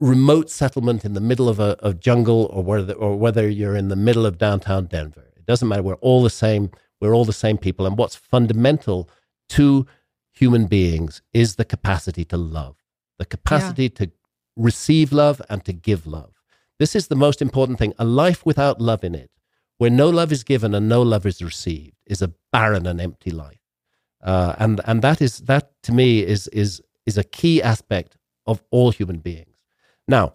remote 0.00 0.50
settlement 0.50 1.04
in 1.04 1.14
the 1.14 1.20
middle 1.20 1.48
of 1.48 1.58
a, 1.58 1.76
a 1.82 1.94
jungle 1.94 2.50
or 2.52 2.62
whether, 2.62 2.92
or 2.94 3.16
whether 3.16 3.48
you're 3.48 3.76
in 3.76 3.88
the 3.88 3.96
middle 3.96 4.26
of 4.26 4.38
downtown 4.38 4.86
Denver. 4.86 5.24
It 5.36 5.46
doesn't 5.46 5.68
matter. 5.68 5.82
We're 5.82 5.94
all 5.94 6.22
the 6.22 6.30
same. 6.30 6.70
We're 7.00 7.14
all 7.14 7.24
the 7.24 7.32
same 7.32 7.58
people. 7.58 7.86
And 7.86 7.96
what's 7.96 8.16
fundamental 8.16 9.08
to 9.50 9.86
human 10.32 10.66
beings 10.66 11.22
is 11.32 11.56
the 11.56 11.64
capacity 11.64 12.24
to 12.26 12.36
love, 12.36 12.76
the 13.18 13.24
capacity 13.24 13.84
yeah. 13.84 14.06
to 14.06 14.10
receive 14.56 15.12
love 15.12 15.40
and 15.48 15.64
to 15.64 15.72
give 15.72 16.06
love. 16.06 16.32
This 16.78 16.94
is 16.94 17.08
the 17.08 17.16
most 17.16 17.40
important 17.40 17.78
thing. 17.78 17.94
A 17.98 18.04
life 18.04 18.44
without 18.44 18.80
love 18.80 19.02
in 19.02 19.14
it, 19.14 19.30
where 19.78 19.90
no 19.90 20.10
love 20.10 20.32
is 20.32 20.44
given 20.44 20.74
and 20.74 20.88
no 20.88 21.02
love 21.02 21.26
is 21.26 21.42
received, 21.42 21.96
is 22.06 22.22
a 22.22 22.32
barren 22.52 22.86
and 22.86 23.00
empty 23.00 23.30
life. 23.30 23.60
Uh, 24.22 24.54
and 24.58 24.80
and 24.84 25.02
that 25.02 25.22
is 25.22 25.38
that 25.40 25.70
to 25.82 25.92
me 25.92 26.20
is 26.20 26.48
is 26.48 26.82
is 27.04 27.16
a 27.16 27.24
key 27.24 27.62
aspect 27.62 28.16
of 28.46 28.62
all 28.70 28.90
human 28.90 29.18
beings. 29.18 29.55
Now, 30.08 30.34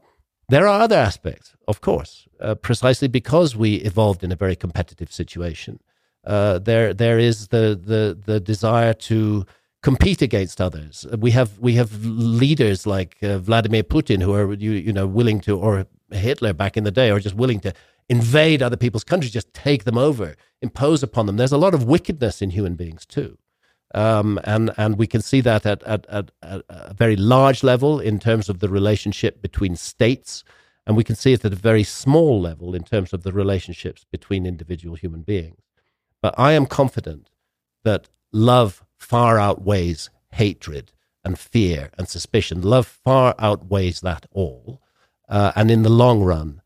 there 0.50 0.68
are 0.68 0.82
other 0.82 0.98
aspects, 0.98 1.56
of 1.68 1.82
course, 1.82 2.28
uh, 2.42 2.56
precisely 2.56 3.08
because 3.08 3.56
we 3.56 3.76
evolved 3.76 4.24
in 4.24 4.32
a 4.32 4.36
very 4.36 4.56
competitive 4.56 5.12
situation. 5.12 5.80
Uh, 6.26 6.60
there, 6.60 6.94
there 6.94 7.18
is 7.18 7.48
the, 7.48 7.80
the, 7.82 8.18
the 8.26 8.40
desire 8.40 8.94
to 8.94 9.46
compete 9.82 10.22
against 10.22 10.62
others. 10.62 11.06
We 11.18 11.32
have, 11.32 11.58
we 11.60 11.74
have 11.76 12.06
leaders 12.06 12.86
like 12.86 13.18
uh, 13.24 13.40
Vladimir 13.40 13.84
Putin 13.84 14.22
who 14.22 14.34
are, 14.34 14.54
you, 14.54 14.72
you 14.72 14.94
know, 14.94 15.08
willing 15.08 15.40
to, 15.42 15.58
or 15.58 15.88
Hitler 16.12 16.54
back 16.54 16.78
in 16.78 16.84
the 16.84 16.92
day, 16.92 17.10
or 17.10 17.20
just 17.20 17.36
willing 17.36 17.62
to 17.62 17.74
invade 18.10 18.62
other 18.62 18.78
people's 18.78 19.06
countries, 19.06 19.32
just 19.32 19.54
take 19.54 19.86
them 19.86 19.98
over, 19.98 20.36
impose 20.62 21.02
upon 21.02 21.26
them. 21.26 21.38
There's 21.38 21.54
a 21.54 21.58
lot 21.58 21.74
of 21.74 21.86
wickedness 21.86 22.42
in 22.42 22.52
human 22.52 22.76
beings 22.76 23.06
too. 23.06 23.38
Um, 23.94 24.40
and 24.44 24.72
and 24.78 24.98
we 24.98 25.08
can 25.08 25.22
see 25.22 25.42
that 25.42 25.66
at, 25.66 25.84
at, 25.84 26.06
at, 26.10 26.32
a 26.42 26.94
very 26.94 27.16
large 27.16 27.62
level 27.64 28.00
in 28.00 28.20
terms 28.20 28.48
of 28.48 28.60
the 28.60 28.70
relationship 28.70 29.42
between 29.42 29.76
states, 29.76 30.44
and 30.86 30.96
we 30.96 31.04
can 31.04 31.16
see 31.16 31.34
it 31.34 31.44
at 31.44 31.54
a 31.54 31.58
very 31.58 31.84
small 31.84 32.40
level 32.40 32.74
in 32.74 32.84
terms 32.84 33.12
of 33.12 33.24
the 33.24 33.34
relationships 33.34 34.06
between 34.10 34.46
individual 34.46 34.96
human 34.96 35.24
beings. 35.24 35.62
But 36.22 36.36
I 36.38 36.54
am 36.54 36.68
confident 36.68 37.30
that 37.84 38.08
love 38.32 38.84
far 38.98 39.38
outweighs 39.38 40.10
hatred 40.32 40.94
and 41.24 41.38
fear 41.38 41.90
and 41.98 42.08
suspicion. 42.08 42.62
Love 42.62 42.88
far 42.88 43.36
outweighs 43.40 44.00
that 44.02 44.26
all, 44.32 44.82
uh, 45.28 45.52
and 45.56 45.70
in 45.70 45.84
the 45.84 45.90
long 45.90 46.24
run, 46.24 46.62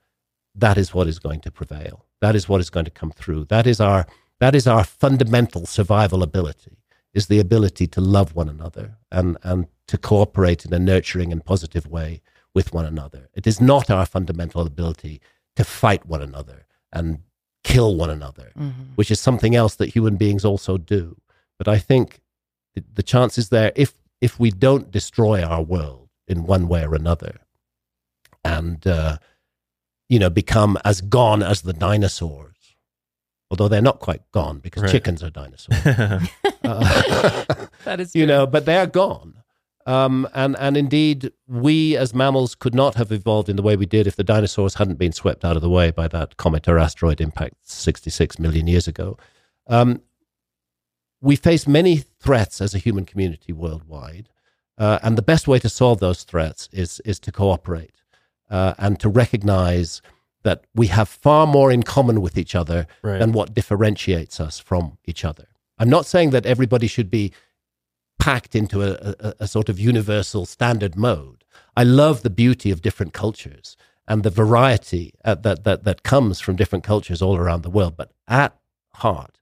that 0.54 0.78
is 0.78 0.94
what 0.94 1.08
is 1.08 1.18
going 1.18 1.42
to 1.42 1.52
prevail. 1.52 2.06
That 2.22 2.36
is 2.36 2.48
what 2.48 2.62
is 2.62 2.70
going 2.70 2.86
to 2.86 2.92
come 2.92 3.12
through. 3.12 3.46
That 3.46 3.66
is 3.66 3.82
our 3.82 4.06
that 4.40 4.54
is 4.54 4.68
our 4.68 4.84
fundamental 4.84 5.66
survival 5.66 6.22
ability 6.22 6.78
is 7.16 7.28
the 7.28 7.40
ability 7.40 7.88
to 7.88 8.02
love 8.02 8.36
one 8.36 8.50
another 8.50 8.98
and, 9.12 9.38
and 9.42 9.66
to 9.88 9.98
cooperate 9.98 10.66
in 10.66 10.74
a 10.74 10.78
nurturing 10.78 11.32
and 11.32 11.44
positive 11.44 11.88
way 11.88 12.22
with 12.54 12.74
one 12.74 12.86
another. 12.86 13.30
It 13.34 13.48
is 13.48 13.62
not 13.62 13.90
our 13.90 14.06
fundamental 14.06 14.62
ability 14.68 15.22
to 15.56 15.64
fight 15.64 16.06
one 16.06 16.22
another 16.22 16.66
and 16.92 17.20
kill 17.64 17.96
one 17.96 18.10
another, 18.10 18.52
mm-hmm. 18.58 18.94
which 18.96 19.10
is 19.10 19.20
something 19.20 19.56
else 19.56 19.76
that 19.76 19.90
human 19.96 20.18
beings 20.18 20.44
also 20.44 20.78
do. 20.78 21.18
But 21.58 21.70
I 21.70 21.80
think 21.80 22.20
the 22.94 23.04
chance 23.04 23.38
is 23.38 23.50
there 23.50 23.72
if 23.76 23.94
if 24.22 24.40
we 24.40 24.52
don't 24.52 24.92
destroy 24.92 25.44
our 25.44 25.62
world 25.62 26.10
in 26.28 26.46
one 26.46 26.68
way 26.68 26.84
or 26.84 26.96
another, 26.96 27.40
and 28.44 28.86
uh, 28.86 29.18
you 30.10 30.20
know 30.20 30.30
become 30.30 30.78
as 30.84 31.02
gone 31.02 31.42
as 31.42 31.62
the 31.62 31.74
dinosaurs 31.74 32.55
although 33.50 33.68
they're 33.68 33.82
not 33.82 34.00
quite 34.00 34.22
gone 34.32 34.60
because 34.60 34.84
right. 34.84 34.92
chickens 34.92 35.24
are 35.24 35.30
dinosaurs. 35.30 35.86
uh, 35.86 36.26
that 37.84 38.00
is, 38.00 38.12
true. 38.12 38.22
you 38.22 38.28
know, 38.28 38.46
but 38.48 38.66
they're 38.66 38.88
gone. 38.88 39.36
Um, 39.88 40.28
and 40.34 40.56
and 40.60 40.76
indeed, 40.76 41.32
we 41.48 41.96
as 41.96 42.14
mammals 42.14 42.56
could 42.56 42.74
not 42.74 42.96
have 42.96 43.12
evolved 43.12 43.50
in 43.50 43.56
the 43.56 43.62
way 43.62 43.76
we 43.76 43.86
did 43.86 44.08
if 44.08 44.16
the 44.16 44.24
dinosaurs 44.24 44.76
hadn't 44.76 44.98
been 44.98 45.12
swept 45.12 45.46
out 45.46 45.56
of 45.56 45.62
the 45.62 45.70
way 45.70 45.92
by 45.92 46.08
that 46.08 46.38
comet 46.38 46.68
or 46.68 46.80
asteroid 46.80 47.22
impact 47.22 47.56
66 47.62 48.40
million 48.40 48.66
years 48.66 48.88
ago. 48.88 49.16
Um, 49.68 50.02
we 51.22 51.36
face 51.36 51.68
many 51.68 51.98
threats 51.98 52.62
as 52.62 52.74
a 52.74 52.80
human 52.80 53.06
community 53.06 53.54
worldwide, 53.54 54.30
uh, 54.80 54.98
and 55.04 55.20
the 55.20 55.22
best 55.22 55.48
way 55.48 55.60
to 55.60 55.70
solve 55.70 56.00
those 56.00 56.24
threats 56.24 56.68
is 56.72 57.00
is 57.06 57.20
to 57.20 57.32
cooperate 57.32 58.02
uh, 58.50 58.74
and 58.80 59.00
to 59.00 59.10
recognize 59.10 60.02
that 60.46 60.64
we 60.76 60.88
have 60.88 61.10
far 61.10 61.48
more 61.48 61.72
in 61.72 61.82
common 61.82 62.22
with 62.22 62.38
each 62.38 62.54
other 62.54 62.86
right. 63.02 63.18
than 63.18 63.32
what 63.32 63.56
differentiates 63.56 64.40
us 64.40 64.60
from 64.60 65.00
each 65.04 65.26
other. 65.26 65.48
I'm 65.80 65.90
not 65.90 66.06
saying 66.06 66.30
that 66.30 66.46
everybody 66.46 66.86
should 66.86 67.10
be 67.10 67.34
packed 68.20 68.56
into 68.56 68.84
a, 68.84 69.16
a, 69.20 69.34
a, 69.42 69.48
sort 69.48 69.70
of 69.70 69.80
universal 69.80 70.46
standard 70.46 70.96
mode. 70.96 71.44
I 71.76 71.84
love 71.84 72.22
the 72.22 72.30
beauty 72.30 72.70
of 72.70 72.84
different 72.84 73.12
cultures 73.12 73.76
and 74.08 74.22
the 74.22 74.30
variety 74.30 75.16
uh, 75.26 75.34
that, 75.34 75.64
that, 75.64 75.84
that 75.84 76.04
comes 76.04 76.40
from 76.40 76.56
different 76.56 76.84
cultures 76.84 77.24
all 77.24 77.36
around 77.36 77.64
the 77.64 77.72
world. 77.72 77.98
But 77.98 78.12
at 78.28 78.56
heart, 78.94 79.40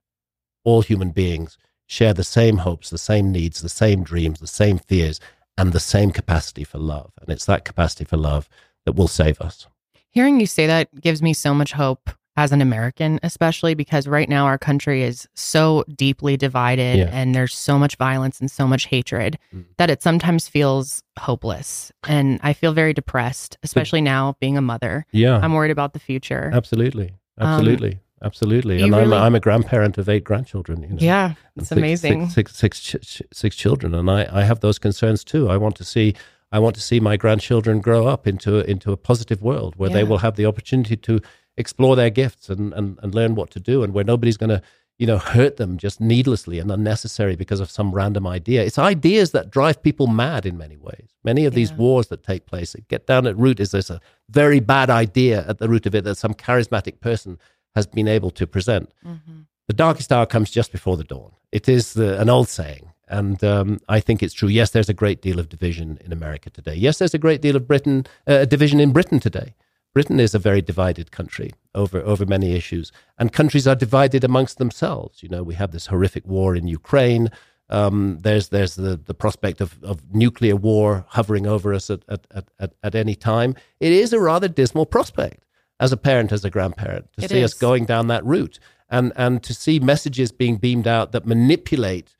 all 0.64 0.80
human 0.80 1.10
beings 1.10 1.58
share 1.86 2.14
the 2.14 2.24
same 2.24 2.58
hopes, 2.58 2.88
the 2.88 2.96
same 2.96 3.30
needs, 3.30 3.60
the 3.60 3.68
same 3.68 4.02
dreams, 4.02 4.40
the 4.40 4.46
same 4.46 4.78
fears, 4.78 5.20
and 5.58 5.74
the 5.74 5.80
same 5.80 6.12
capacity 6.12 6.64
for 6.64 6.78
love. 6.78 7.12
And 7.20 7.28
it's 7.28 7.44
that 7.44 7.66
capacity 7.66 8.04
for 8.04 8.16
love 8.16 8.48
that 8.86 8.94
will 8.96 9.08
save 9.08 9.40
us. 9.42 9.66
Hearing 10.14 10.40
you 10.40 10.46
say 10.46 10.66
that 10.68 10.88
gives 11.00 11.20
me 11.20 11.34
so 11.34 11.52
much 11.52 11.72
hope. 11.72 12.08
as 12.36 12.50
an 12.50 12.60
American, 12.60 13.20
especially 13.22 13.74
because 13.74 14.08
right 14.08 14.28
now 14.28 14.46
our 14.46 14.58
country 14.58 15.02
is 15.02 15.28
so 15.34 15.84
deeply 15.94 16.36
divided 16.36 16.98
yeah. 16.98 17.10
and 17.12 17.34
there's 17.34 17.54
so 17.54 17.78
much 17.78 17.94
violence 17.96 18.40
and 18.40 18.50
so 18.50 18.66
much 18.66 18.86
hatred 18.86 19.38
mm. 19.54 19.64
that 19.76 19.88
it 19.88 20.02
sometimes 20.02 20.48
feels 20.48 21.02
hopeless. 21.18 21.92
And 22.08 22.40
I 22.42 22.52
feel 22.52 22.72
very 22.72 22.92
depressed, 22.92 23.56
especially 23.62 24.00
but, 24.00 24.04
now 24.06 24.36
being 24.40 24.56
a 24.56 24.60
mother. 24.60 25.06
Yeah. 25.12 25.38
I'm 25.38 25.52
worried 25.52 25.70
about 25.70 25.92
the 25.92 26.00
future. 26.00 26.50
Absolutely. 26.52 27.14
Absolutely. 27.38 27.92
Um, 27.92 28.00
Absolutely, 28.22 28.80
and 28.80 28.90
really, 28.90 29.04
I'm, 29.04 29.12
a, 29.12 29.16
I'm 29.16 29.34
a 29.34 29.40
grandparent 29.40 29.98
of 29.98 30.08
eight 30.08 30.24
grandchildren. 30.24 30.80
You 30.82 30.88
know, 30.88 30.96
yeah, 30.98 31.34
it's 31.56 31.68
six, 31.68 31.76
amazing. 31.76 32.30
Six, 32.30 32.56
six, 32.56 32.80
six, 32.80 33.20
six 33.34 33.54
children, 33.54 33.92
and 33.92 34.10
I, 34.10 34.26
I 34.32 34.44
have 34.44 34.60
those 34.60 34.78
concerns 34.78 35.24
too. 35.24 35.50
I 35.50 35.58
want 35.58 35.76
to 35.76 35.84
see 35.84 36.14
I 36.52 36.58
want 36.58 36.74
to 36.76 36.80
see 36.80 37.00
my 37.00 37.16
grandchildren 37.16 37.80
grow 37.80 38.06
up 38.06 38.26
into 38.26 38.58
into 38.70 38.92
a 38.92 38.96
positive 38.96 39.42
world 39.42 39.74
where 39.76 39.90
yeah. 39.90 39.96
they 39.96 40.04
will 40.04 40.18
have 40.18 40.36
the 40.36 40.46
opportunity 40.46 40.96
to 40.96 41.20
explore 41.56 41.96
their 41.96 42.10
gifts 42.10 42.48
and, 42.48 42.72
and, 42.74 42.98
and 43.02 43.14
learn 43.14 43.34
what 43.34 43.50
to 43.50 43.60
do 43.60 43.82
and 43.82 43.92
where 43.92 44.04
nobody's 44.04 44.36
going 44.36 44.50
to 44.50 44.62
you 44.98 45.06
know 45.06 45.18
hurt 45.18 45.56
them 45.56 45.76
just 45.76 46.00
needlessly 46.00 46.58
and 46.58 46.70
unnecessary 46.70 47.34
because 47.34 47.60
of 47.60 47.70
some 47.70 47.92
random 47.92 48.26
idea 48.26 48.62
it's 48.62 48.78
ideas 48.78 49.32
that 49.32 49.50
drive 49.50 49.82
people 49.82 50.06
mad 50.06 50.46
in 50.46 50.56
many 50.56 50.76
ways 50.76 51.08
many 51.24 51.44
of 51.44 51.52
yeah. 51.52 51.56
these 51.56 51.72
wars 51.72 52.08
that 52.08 52.22
take 52.22 52.46
place 52.46 52.76
get 52.88 53.06
down 53.06 53.26
at 53.26 53.36
root 53.36 53.58
is 53.58 53.72
there's 53.72 53.90
a 53.90 54.00
very 54.30 54.60
bad 54.60 54.90
idea 54.90 55.44
at 55.48 55.58
the 55.58 55.68
root 55.68 55.86
of 55.86 55.94
it 55.94 56.04
that 56.04 56.16
some 56.16 56.34
charismatic 56.34 57.00
person 57.00 57.38
has 57.74 57.86
been 57.86 58.08
able 58.08 58.30
to 58.30 58.46
present 58.46 58.92
mm-hmm. 59.04 59.40
the 59.66 59.74
darkest 59.74 60.12
hour 60.12 60.26
comes 60.26 60.50
just 60.50 60.70
before 60.70 60.96
the 60.96 61.04
dawn 61.04 61.32
it 61.50 61.68
is 61.68 61.94
the, 61.94 62.20
an 62.20 62.28
old 62.28 62.48
saying 62.48 62.92
and 63.08 63.42
um, 63.44 63.80
I 63.88 64.00
think 64.00 64.22
it's 64.22 64.34
true. 64.34 64.48
Yes, 64.48 64.70
there's 64.70 64.88
a 64.88 64.94
great 64.94 65.20
deal 65.20 65.38
of 65.38 65.48
division 65.48 65.98
in 66.04 66.12
America 66.12 66.50
today. 66.50 66.74
Yes, 66.74 66.98
there's 66.98 67.14
a 67.14 67.18
great 67.18 67.40
deal 67.42 67.56
of 67.56 67.66
Britain 67.66 68.06
uh, 68.26 68.44
division 68.44 68.80
in 68.80 68.92
Britain 68.92 69.20
today. 69.20 69.54
Britain 69.92 70.18
is 70.18 70.34
a 70.34 70.38
very 70.38 70.60
divided 70.60 71.12
country 71.12 71.52
over 71.74 72.00
over 72.00 72.26
many 72.26 72.54
issues, 72.54 72.90
and 73.18 73.32
countries 73.32 73.66
are 73.66 73.76
divided 73.76 74.24
amongst 74.24 74.58
themselves. 74.58 75.22
You 75.22 75.28
know, 75.28 75.42
we 75.42 75.54
have 75.54 75.70
this 75.70 75.86
horrific 75.86 76.26
war 76.26 76.56
in 76.56 76.66
Ukraine. 76.66 77.30
Um, 77.70 78.18
there's 78.20 78.48
there's 78.48 78.74
the, 78.74 78.96
the 78.96 79.14
prospect 79.14 79.60
of, 79.60 79.82
of 79.82 80.14
nuclear 80.14 80.56
war 80.56 81.06
hovering 81.08 81.46
over 81.46 81.72
us 81.72 81.90
at, 81.90 82.02
at, 82.08 82.26
at, 82.58 82.72
at 82.82 82.94
any 82.94 83.14
time. 83.14 83.54
It 83.80 83.92
is 83.92 84.12
a 84.12 84.20
rather 84.20 84.48
dismal 84.48 84.86
prospect 84.86 85.44
as 85.80 85.92
a 85.92 85.96
parent, 85.96 86.32
as 86.32 86.44
a 86.44 86.50
grandparent, 86.50 87.12
to 87.14 87.24
it 87.24 87.30
see 87.30 87.40
is. 87.40 87.52
us 87.52 87.54
going 87.54 87.84
down 87.84 88.08
that 88.08 88.24
route 88.24 88.58
and 88.90 89.12
and 89.16 89.42
to 89.42 89.54
see 89.54 89.78
messages 89.78 90.32
being 90.32 90.56
beamed 90.56 90.86
out 90.86 91.12
that 91.12 91.26
manipulate 91.26 92.16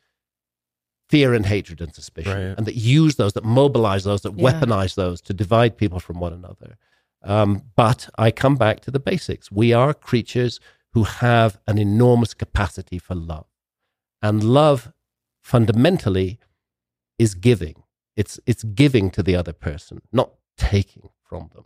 fear 1.09 1.35
and 1.35 1.47
hatred 1.47 1.81
and 1.81 1.95
suspicion, 1.95 2.33
right. 2.33 2.57
and 2.57 2.67
that 2.67 2.77
use 2.77 3.17
those, 3.17 3.33
that 3.35 3.45
mobilize 3.45 4.05
those, 4.05 4.23
that 4.23 4.39
yeah. 4.39 4.53
weaponize 4.53 4.95
those 4.95 5.21
to 5.23 5.35
divide 5.35 5.77
people 5.77 6.01
from 6.01 6.19
one 6.21 6.33
another. 6.33 6.77
Um, 7.23 7.63
but 7.77 8.09
I 8.19 8.31
come 8.31 8.57
back 8.57 8.81
to 8.81 8.91
the 8.91 9.01
basics. 9.01 9.51
We 9.51 9.73
are 9.73 9.95
creatures 9.95 10.61
who 10.93 11.05
have 11.05 11.59
an 11.67 11.79
enormous 11.79 12.35
capacity 12.35 12.99
for 12.99 13.15
love. 13.15 13.47
And 14.23 14.43
love 14.45 14.93
fundamentally 15.43 16.39
is 17.19 17.35
giving. 17.35 17.83
It's, 18.17 18.39
it's 18.47 18.63
giving 18.63 19.11
to 19.11 19.23
the 19.23 19.37
other 19.37 19.53
person, 19.53 20.03
not 20.13 20.33
taking 20.57 21.11
from 21.23 21.51
them. 21.55 21.65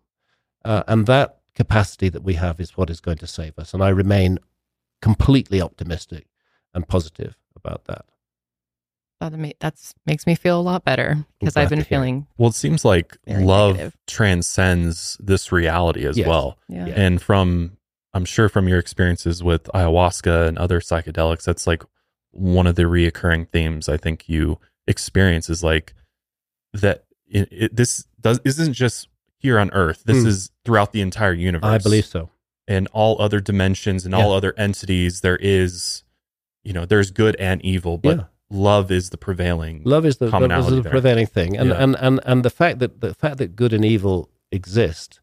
Uh, 0.64 0.82
and 0.88 1.06
that 1.06 1.40
capacity 1.54 2.08
that 2.08 2.22
we 2.22 2.34
have 2.34 2.60
is 2.60 2.76
what 2.76 2.90
is 2.90 3.00
going 3.00 3.18
to 3.18 3.26
save 3.26 3.58
us. 3.58 3.74
And 3.74 3.82
I 3.82 3.90
remain 3.90 4.38
completely 5.02 5.60
optimistic 5.60 6.26
and 6.72 6.88
positive 6.88 7.36
about 7.54 7.84
that 7.84 8.06
that 9.20 9.54
that's 9.58 9.94
makes 10.06 10.26
me 10.26 10.34
feel 10.34 10.60
a 10.60 10.62
lot 10.62 10.84
better 10.84 11.24
because 11.38 11.56
I've 11.56 11.70
been 11.70 11.84
feeling. 11.84 12.26
Well, 12.36 12.50
it 12.50 12.54
seems 12.54 12.84
like 12.84 13.16
love 13.26 13.76
negative. 13.76 13.96
transcends 14.06 15.16
this 15.20 15.50
reality 15.50 16.06
as 16.06 16.16
yes. 16.16 16.26
well. 16.26 16.58
Yeah. 16.68 16.86
And 16.86 17.20
from, 17.20 17.76
I'm 18.14 18.24
sure 18.24 18.48
from 18.48 18.68
your 18.68 18.78
experiences 18.78 19.42
with 19.42 19.64
ayahuasca 19.74 20.48
and 20.48 20.58
other 20.58 20.80
psychedelics, 20.80 21.42
that's 21.44 21.66
like 21.66 21.82
one 22.30 22.66
of 22.66 22.76
the 22.76 22.84
reoccurring 22.84 23.48
themes 23.50 23.88
I 23.88 23.96
think 23.96 24.28
you 24.28 24.58
experience 24.86 25.50
is 25.50 25.64
like 25.64 25.94
that 26.72 27.04
it, 27.26 27.48
it, 27.50 27.76
this 27.76 28.06
does 28.20 28.40
isn't 28.44 28.72
just 28.72 29.08
here 29.38 29.58
on 29.58 29.70
Earth. 29.72 30.02
This 30.04 30.22
mm. 30.24 30.26
is 30.26 30.50
throughout 30.64 30.92
the 30.92 31.00
entire 31.00 31.32
universe. 31.32 31.68
I 31.68 31.78
believe 31.78 32.06
so. 32.06 32.30
And 32.68 32.86
all 32.92 33.20
other 33.20 33.40
dimensions 33.40 34.04
and 34.04 34.12
yeah. 34.12 34.22
all 34.22 34.32
other 34.32 34.54
entities, 34.56 35.22
there 35.22 35.38
is, 35.38 36.04
you 36.62 36.72
know, 36.72 36.84
there's 36.84 37.10
good 37.10 37.34
and 37.36 37.60
evil, 37.62 37.98
but. 37.98 38.16
Yeah 38.16 38.24
love 38.50 38.90
is 38.90 39.10
the 39.10 39.18
prevailing 39.18 39.82
love 39.84 40.06
is 40.06 40.16
the, 40.16 40.28
love 40.30 40.72
is 40.72 40.82
the 40.82 40.88
prevailing 40.88 41.26
thing. 41.26 41.56
And, 41.56 41.70
yeah. 41.70 41.82
and 41.82 41.96
and 41.96 42.20
and 42.24 42.44
the 42.44 42.50
fact 42.50 42.78
that 42.78 43.00
the 43.00 43.14
fact 43.14 43.38
that 43.38 43.56
good 43.56 43.72
and 43.72 43.84
evil 43.84 44.30
exist 44.50 45.20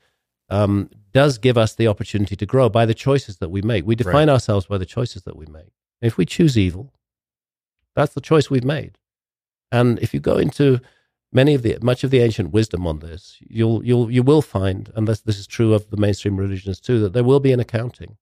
um, 0.50 0.90
does 1.12 1.38
give 1.38 1.58
us 1.58 1.74
the 1.74 1.88
opportunity 1.88 2.36
to 2.36 2.46
grow 2.46 2.70
by 2.70 2.86
the 2.86 2.94
choices 2.94 3.38
that 3.38 3.50
we 3.50 3.62
make. 3.62 3.86
We 3.86 3.96
define 3.96 4.28
right. 4.28 4.30
ourselves 4.30 4.68
by 4.68 4.78
the 4.78 4.86
choices 4.86 5.24
that 5.24 5.36
we 5.36 5.48
make. 5.48 5.72
If 6.02 6.18
we 6.18 6.26
choose 6.26 6.58
evil 6.58 6.94
that's 7.96 8.14
the 8.14 8.22
choice 8.22 8.50
we've 8.50 8.64
made. 8.64 8.98
And 9.72 9.98
if 10.00 10.14
you 10.14 10.20
go 10.20 10.38
into 10.38 10.80
many 11.32 11.56
of 11.56 11.64
the 11.64 11.78
much 11.82 12.04
of 12.04 12.12
the 12.12 12.20
ancient 12.20 12.54
wisdom 12.54 12.88
on 12.88 13.00
this 13.00 13.38
you'll 13.42 13.84
you'll 13.84 14.10
you 14.10 14.24
will 14.24 14.42
find 14.42 14.90
and 14.96 15.06
this, 15.06 15.20
this 15.22 15.38
is 15.38 15.48
true 15.48 15.74
of 15.74 15.90
the 15.90 15.98
mainstream 15.98 16.38
religions 16.38 16.80
too 16.80 17.00
that 17.02 17.12
there 17.12 17.26
will 17.26 17.42
be 17.42 17.52
an 17.52 17.60
accounting 17.60 18.16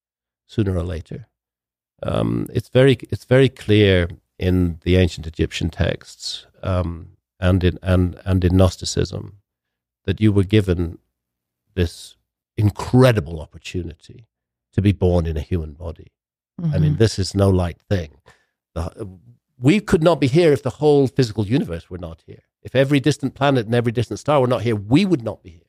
sooner 0.47 0.75
or 0.75 0.83
later. 0.83 1.27
Um, 2.01 2.47
it's 2.53 2.69
very 2.69 2.97
it's 3.11 3.25
very 3.25 3.49
clear 3.49 4.09
in 4.37 4.79
the 4.83 4.95
ancient 4.95 5.27
Egyptian 5.27 5.69
texts 5.69 6.47
um, 6.61 7.17
and 7.39 7.63
in 7.63 7.79
and 7.81 8.19
and 8.25 8.43
in 8.43 8.57
Gnosticism 8.57 9.39
that 10.05 10.19
you 10.19 10.31
were 10.31 10.43
given 10.43 10.99
this 11.75 12.15
incredible 12.57 13.39
opportunity 13.39 14.27
to 14.73 14.81
be 14.81 14.91
born 14.91 15.25
in 15.25 15.37
a 15.37 15.41
human 15.41 15.73
body. 15.73 16.11
Mm-hmm. 16.59 16.73
I 16.73 16.79
mean, 16.79 16.91
mm-hmm. 16.91 16.99
this 16.99 17.17
is 17.17 17.33
no 17.33 17.49
light 17.49 17.79
thing. 17.89 18.15
The, 18.75 19.07
we 19.59 19.79
could 19.79 20.03
not 20.03 20.19
be 20.19 20.27
here 20.27 20.51
if 20.51 20.63
the 20.63 20.69
whole 20.69 21.07
physical 21.07 21.45
universe 21.45 21.89
were 21.89 21.97
not 21.97 22.23
here. 22.25 22.43
If 22.61 22.75
every 22.75 22.99
distant 22.99 23.33
planet 23.33 23.65
and 23.65 23.75
every 23.75 23.91
distant 23.91 24.19
star 24.19 24.41
were 24.41 24.47
not 24.47 24.61
here, 24.61 24.75
we 24.75 25.05
would 25.05 25.23
not 25.23 25.43
be 25.43 25.51
here. 25.51 25.59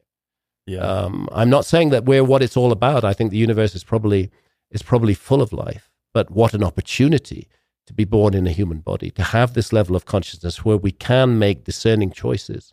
Yeah. 0.66 0.80
Um, 0.80 1.28
I'm 1.32 1.50
not 1.50 1.66
saying 1.66 1.90
that 1.90 2.04
we're 2.04 2.24
what 2.24 2.42
it's 2.42 2.56
all 2.56 2.72
about. 2.72 3.04
I 3.04 3.12
think 3.12 3.30
the 3.30 3.36
universe 3.36 3.74
is 3.74 3.84
probably 3.84 4.30
is 4.70 4.82
probably 4.82 5.14
full 5.14 5.42
of 5.42 5.52
life, 5.52 5.90
but 6.12 6.30
what 6.30 6.54
an 6.54 6.64
opportunity 6.64 7.48
to 7.86 7.92
be 7.92 8.04
born 8.04 8.34
in 8.34 8.46
a 8.46 8.52
human 8.52 8.78
body, 8.78 9.10
to 9.10 9.22
have 9.22 9.54
this 9.54 9.72
level 9.72 9.94
of 9.94 10.06
consciousness 10.06 10.64
where 10.64 10.76
we 10.76 10.92
can 10.92 11.38
make 11.38 11.64
discerning 11.64 12.10
choices 12.10 12.72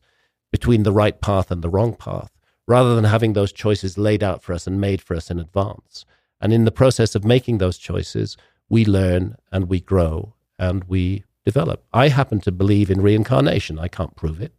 between 0.52 0.84
the 0.84 0.92
right 0.92 1.20
path 1.22 1.52
and 1.52 1.62
the 1.62 1.70
wrong 1.70 1.94
path, 1.94 2.32
rather 2.68 2.96
than 2.96 3.06
having 3.06 3.34
those 3.34 3.52
choices 3.52 3.98
laid 3.98 4.24
out 4.24 4.42
for 4.42 4.54
us 4.54 4.68
and 4.68 4.80
made 4.80 5.02
for 5.02 5.16
us 5.16 5.30
in 5.30 5.40
advance. 5.40 6.06
And 6.40 6.54
in 6.54 6.66
the 6.66 6.72
process 6.72 7.16
of 7.16 7.24
making 7.24 7.58
those 7.58 7.78
choices, 7.78 8.38
we 8.70 8.86
learn 8.86 9.36
and 9.52 9.70
we 9.70 9.80
grow 9.80 10.34
and 10.58 10.84
we 10.86 11.24
develop. 11.46 11.84
I 11.94 12.08
happen 12.08 12.40
to 12.42 12.52
believe 12.52 12.90
in 12.90 13.02
reincarnation. 13.02 13.80
I 13.80 13.88
can't 13.88 14.16
prove 14.16 14.42
it. 14.42 14.54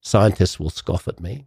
Scientists 0.00 0.60
will 0.60 0.70
scoff 0.70 1.08
at 1.08 1.20
me. 1.20 1.46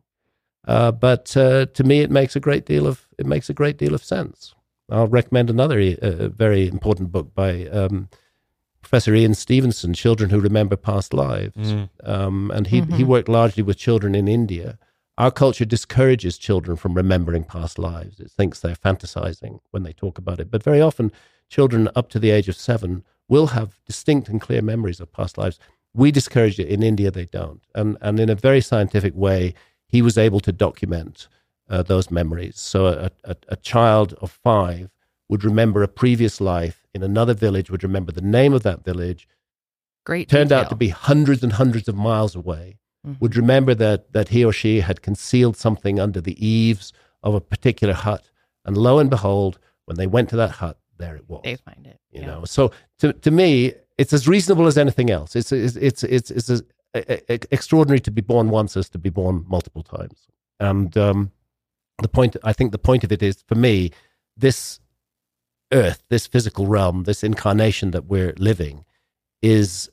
Uh, 0.68 0.92
but 0.92 1.36
uh, 1.38 1.66
to 1.68 1.84
me, 1.84 2.02
it 2.02 2.12
makes 2.12 2.36
a 2.36 2.40
great 2.40 2.66
deal 2.66 2.86
of 2.86 3.08
it 3.18 3.26
makes 3.26 3.50
a 3.50 3.54
great 3.54 3.78
deal 3.78 3.94
of 3.94 4.04
sense. 4.04 4.54
I'll 4.92 5.08
recommend 5.08 5.50
another 5.50 5.80
uh, 5.80 6.30
very 6.30 6.68
important 6.68 7.12
book 7.12 7.34
by 7.34 7.68
um, 7.68 8.10
Professor 8.82 9.14
Ian 9.14 9.34
Stevenson, 9.34 9.94
Children 9.94 10.30
Who 10.30 10.40
Remember 10.40 10.76
Past 10.76 11.14
Lives. 11.14 11.56
Mm. 11.56 11.90
Um, 12.04 12.52
and 12.52 12.68
he, 12.68 12.82
mm-hmm. 12.82 12.94
he 12.96 13.04
worked 13.04 13.30
largely 13.30 13.64
with 13.64 13.78
children 13.78 14.16
in 14.16 14.28
India. 14.28 14.78
Our 15.18 15.32
culture 15.32 15.66
discourages 15.66 16.38
children 16.38 16.78
from 16.78 16.94
remembering 16.94 17.44
past 17.44 17.78
lives. 17.78 18.20
It 18.20 18.32
thinks 18.32 18.62
they're 18.62 18.74
fantasizing 18.76 19.60
when 19.72 19.84
they 19.84 19.92
talk 19.92 20.18
about 20.18 20.40
it. 20.40 20.50
But 20.50 20.64
very 20.64 20.80
often, 20.80 21.12
children 21.50 21.90
up 21.96 22.10
to 22.12 22.20
the 22.20 22.32
age 22.32 22.48
of 22.48 22.56
seven 22.56 23.04
will 23.28 23.48
have 23.48 23.80
distinct 23.86 24.30
and 24.30 24.40
clear 24.40 24.62
memories 24.62 25.02
of 25.02 25.12
past 25.12 25.38
lives. 25.38 25.60
We 25.94 26.12
discourage 26.12 26.58
it. 26.58 26.70
In 26.70 26.84
India, 26.84 27.12
they 27.12 27.26
don't. 27.26 27.62
And, 27.76 27.98
and 28.02 28.20
in 28.20 28.30
a 28.30 28.36
very 28.36 28.62
scientific 28.62 29.14
way, 29.14 29.56
he 29.88 30.02
was 30.02 30.18
able 30.18 30.40
to 30.40 30.52
document 30.52 31.28
uh, 31.70 31.84
those 31.84 32.10
memories. 32.12 32.60
So 32.60 32.88
a, 32.88 33.12
a, 33.24 33.36
a, 33.50 33.56
child 33.58 34.14
of 34.22 34.32
five 34.32 34.90
would 35.30 35.44
remember 35.44 35.84
a 35.84 35.88
previous 35.88 36.42
life 36.42 36.88
in 36.94 37.04
another 37.04 37.34
village, 37.34 37.70
would 37.70 37.84
remember 37.84 38.12
the 38.12 38.22
name 38.22 38.54
of 38.54 38.64
that 38.64 38.84
village. 38.84 39.28
Great. 40.06 40.30
Turned 40.30 40.50
detail. 40.50 40.64
out 40.64 40.70
to 40.70 40.76
be 40.76 40.90
hundreds 40.90 41.44
and 41.44 41.54
hundreds 41.54 41.88
of 41.88 41.96
miles 41.96 42.36
away. 42.36 42.80
Mm-hmm. 43.06 43.20
Would 43.20 43.36
remember 43.36 43.76
that 43.76 44.12
that 44.14 44.30
he 44.30 44.44
or 44.44 44.52
she 44.52 44.82
had 44.82 45.02
concealed 45.02 45.56
something 45.56 46.00
under 46.00 46.20
the 46.20 46.46
eaves 46.46 46.92
of 47.24 47.34
a 47.34 47.42
particular 47.42 47.94
hut, 47.94 48.30
and 48.66 48.76
lo 48.76 49.00
and 49.00 49.10
behold, 49.10 49.60
when 49.86 49.98
they 49.98 50.08
went 50.08 50.30
to 50.30 50.36
that 50.38 50.52
hut, 50.52 50.78
there 50.98 51.16
it 51.16 51.30
was. 51.30 51.42
They 51.44 51.56
find 51.56 51.86
it. 51.88 52.00
You 52.12 52.22
yeah. 52.22 52.28
know. 52.28 52.46
So 52.46 52.72
to 53.00 53.14
to 53.14 53.32
me, 53.32 53.74
it's 53.98 54.12
as 54.12 54.28
reasonable 54.28 54.68
as 54.68 54.78
anything 54.78 55.10
else. 55.10 55.36
It's 55.36 55.52
it's 55.52 55.78
it's 55.78 56.04
it's, 56.04 56.32
it's 56.32 56.50
as 56.50 56.64
extraordinary 56.94 58.00
to 58.02 58.12
be 58.12 58.22
born 58.22 58.50
once 58.50 58.76
as 58.76 58.90
to 58.90 58.98
be 58.98 59.10
born 59.10 59.46
multiple 59.48 59.84
times. 59.84 60.28
And 60.60 60.98
um, 60.98 61.32
the 62.02 62.08
point 62.08 62.36
i 62.44 62.54
think 62.54 62.72
the 62.72 62.78
point 62.78 63.04
of 63.04 63.12
it 63.12 63.22
is 63.22 63.44
for 63.48 63.56
me 63.56 63.92
this 64.38 64.80
earth 65.72 66.04
this 66.10 66.28
physical 66.28 66.68
realm 66.68 67.04
this 67.04 67.24
incarnation 67.24 67.92
that 67.92 68.06
we're 68.06 68.34
living 68.38 68.86
is 69.42 69.90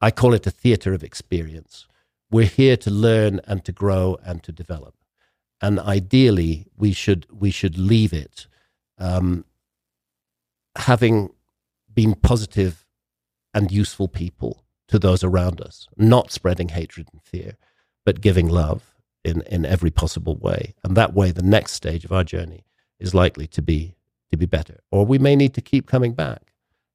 i 0.00 0.10
call 0.10 0.34
it 0.34 0.46
a 0.46 0.50
theater 0.50 0.92
of 0.92 1.02
experience. 1.02 1.86
We're 2.30 2.46
here 2.46 2.76
to 2.78 2.90
learn 2.90 3.40
and 3.46 3.64
to 3.64 3.72
grow 3.72 4.18
and 4.22 4.42
to 4.42 4.52
develop. 4.52 4.94
And 5.60 5.80
ideally 5.80 6.66
we 6.76 6.92
should 6.92 7.26
we 7.30 7.50
should 7.50 7.78
leave 7.78 8.12
it 8.12 8.46
um, 8.98 9.44
having 10.76 11.30
been 11.92 12.14
positive 12.14 12.84
and 13.54 13.72
useful 13.72 14.08
people 14.08 14.64
to 14.88 14.98
those 14.98 15.24
around 15.24 15.60
us, 15.60 15.88
not 15.96 16.30
spreading 16.30 16.70
hatred 16.70 17.08
and 17.12 17.22
fear, 17.22 17.56
but 18.04 18.20
giving 18.20 18.48
love 18.48 18.94
in, 19.28 19.42
in 19.42 19.64
every 19.64 19.90
possible 19.90 20.36
way. 20.36 20.74
And 20.82 20.96
that 20.96 21.14
way, 21.14 21.30
the 21.30 21.42
next 21.42 21.72
stage 21.72 22.04
of 22.04 22.12
our 22.12 22.24
journey 22.24 22.64
is 22.98 23.14
likely 23.14 23.46
to 23.48 23.62
be 23.62 23.94
to 24.30 24.36
be 24.36 24.46
better. 24.46 24.80
Or 24.90 25.06
we 25.06 25.18
may 25.18 25.36
need 25.36 25.54
to 25.54 25.60
keep 25.60 25.86
coming 25.86 26.12
back 26.12 26.48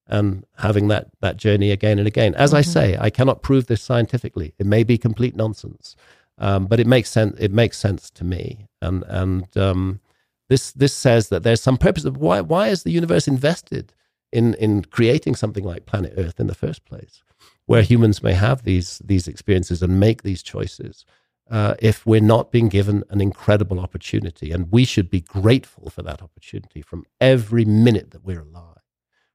and 0.08 0.46
having 0.58 0.88
that 0.90 1.08
that 1.22 1.38
journey 1.38 1.72
again 1.72 2.00
and 2.00 2.08
again. 2.08 2.36
As 2.36 2.50
mm-hmm. 2.50 2.58
I 2.58 2.62
say, 2.62 2.98
I 3.00 3.10
cannot 3.10 3.42
prove 3.42 3.68
this 3.68 3.82
scientifically. 3.82 4.54
It 4.60 4.66
may 4.66 4.84
be 4.84 4.98
complete 4.98 5.36
nonsense, 5.36 5.96
um, 6.38 6.66
but 6.66 6.80
it 6.80 6.88
makes 6.88 7.10
sense. 7.10 7.38
It 7.40 7.52
makes 7.52 7.78
sense 7.78 8.10
to 8.12 8.24
me. 8.24 8.68
And 8.82 9.04
and 9.08 9.58
um, 9.58 10.00
this 10.50 10.72
this 10.72 10.94
says 10.94 11.30
that 11.30 11.44
there's 11.44 11.62
some 11.62 11.78
purpose 11.78 12.06
of 12.06 12.18
why 12.18 12.42
why 12.42 12.68
is 12.68 12.84
the 12.84 12.92
universe 12.92 13.28
invested 13.28 13.94
in 14.32 14.54
in 14.56 14.84
creating 14.84 15.36
something 15.36 15.64
like 15.64 15.86
planet 15.86 16.14
Earth 16.18 16.40
in 16.40 16.48
the 16.48 16.56
first 16.56 16.86
place, 16.86 17.24
where 17.66 17.82
humans 17.82 18.22
may 18.22 18.34
have 18.34 18.64
these 18.64 19.00
these 19.06 19.28
experiences 19.28 19.82
and 19.82 20.00
make 20.00 20.24
these 20.24 20.44
choices. 20.44 21.06
Uh, 21.50 21.76
if 21.80 22.06
we're 22.06 22.22
not 22.22 22.52
being 22.52 22.70
given 22.70 23.04
an 23.10 23.20
incredible 23.20 23.80
opportunity, 23.80 24.52
and 24.52 24.72
we 24.72 24.86
should 24.86 25.10
be 25.10 25.22
grateful 25.22 25.90
for 25.90 26.02
that 26.02 26.22
opportunity 26.22 26.82
from 26.82 27.06
every 27.20 27.66
minute 27.66 28.12
that 28.12 28.24
we're 28.24 28.40
alive. 28.40 28.78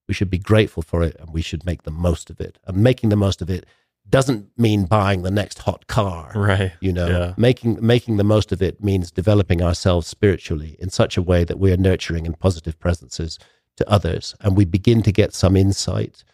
We 0.08 0.14
should 0.14 0.30
be 0.30 0.38
grateful 0.38 0.82
for 0.82 1.02
it, 1.02 1.16
and 1.20 1.34
we 1.34 1.42
should 1.42 1.66
make 1.66 1.82
the 1.82 1.90
most 1.90 2.30
of 2.30 2.40
it. 2.40 2.58
And 2.66 2.78
making 2.78 3.10
the 3.10 3.16
most 3.16 3.42
of 3.42 3.50
it 3.50 3.66
doesn't 4.10 4.48
mean 4.56 4.86
buying 4.86 5.22
the 5.22 5.30
next 5.30 5.58
hot 5.60 5.86
car 5.86 6.32
right 6.34 6.72
you 6.80 6.92
know 6.92 7.08
yeah. 7.08 7.34
making 7.36 7.78
making 7.84 8.16
the 8.16 8.24
most 8.24 8.52
of 8.52 8.62
it 8.62 8.82
means 8.82 9.10
developing 9.10 9.62
ourselves 9.62 10.06
spiritually 10.06 10.76
in 10.78 10.88
such 10.88 11.16
a 11.16 11.22
way 11.22 11.44
that 11.44 11.58
we 11.58 11.72
are 11.72 11.76
nurturing 11.76 12.26
and 12.26 12.38
positive 12.38 12.78
presences 12.78 13.38
to 13.76 13.88
others 13.88 14.34
and 14.40 14.56
we 14.56 14.64
begin 14.64 15.02
to 15.02 15.12
get 15.12 15.34
some 15.34 15.56
insight 15.56 16.24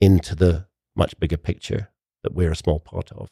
into 0.00 0.34
the 0.34 0.66
much 0.96 1.18
bigger 1.18 1.36
picture 1.36 1.90
that 2.22 2.34
we're 2.34 2.52
a 2.52 2.56
small 2.56 2.80
part 2.80 3.12
of 3.12 3.28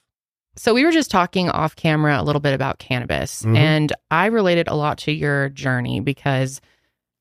so 0.57 0.74
we 0.74 0.85
were 0.85 0.93
just 0.93 1.11
talking 1.11 1.49
off 1.51 1.77
camera 1.77 2.20
a 2.20 2.24
little 2.24 2.41
bit 2.41 2.55
about 2.55 2.78
cannabis 2.78 3.43
mm-hmm. 3.43 3.57
and 3.57 3.93
i 4.11 4.27
related 4.27 4.69
a 4.69 4.74
lot 4.74 4.99
to 4.99 5.12
your 5.12 5.49
journey 5.51 6.01
because 6.01 6.61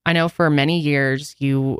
i 0.05 0.13
know 0.13 0.29
for 0.29 0.49
many 0.49 0.79
years 0.79 1.35
you 1.39 1.79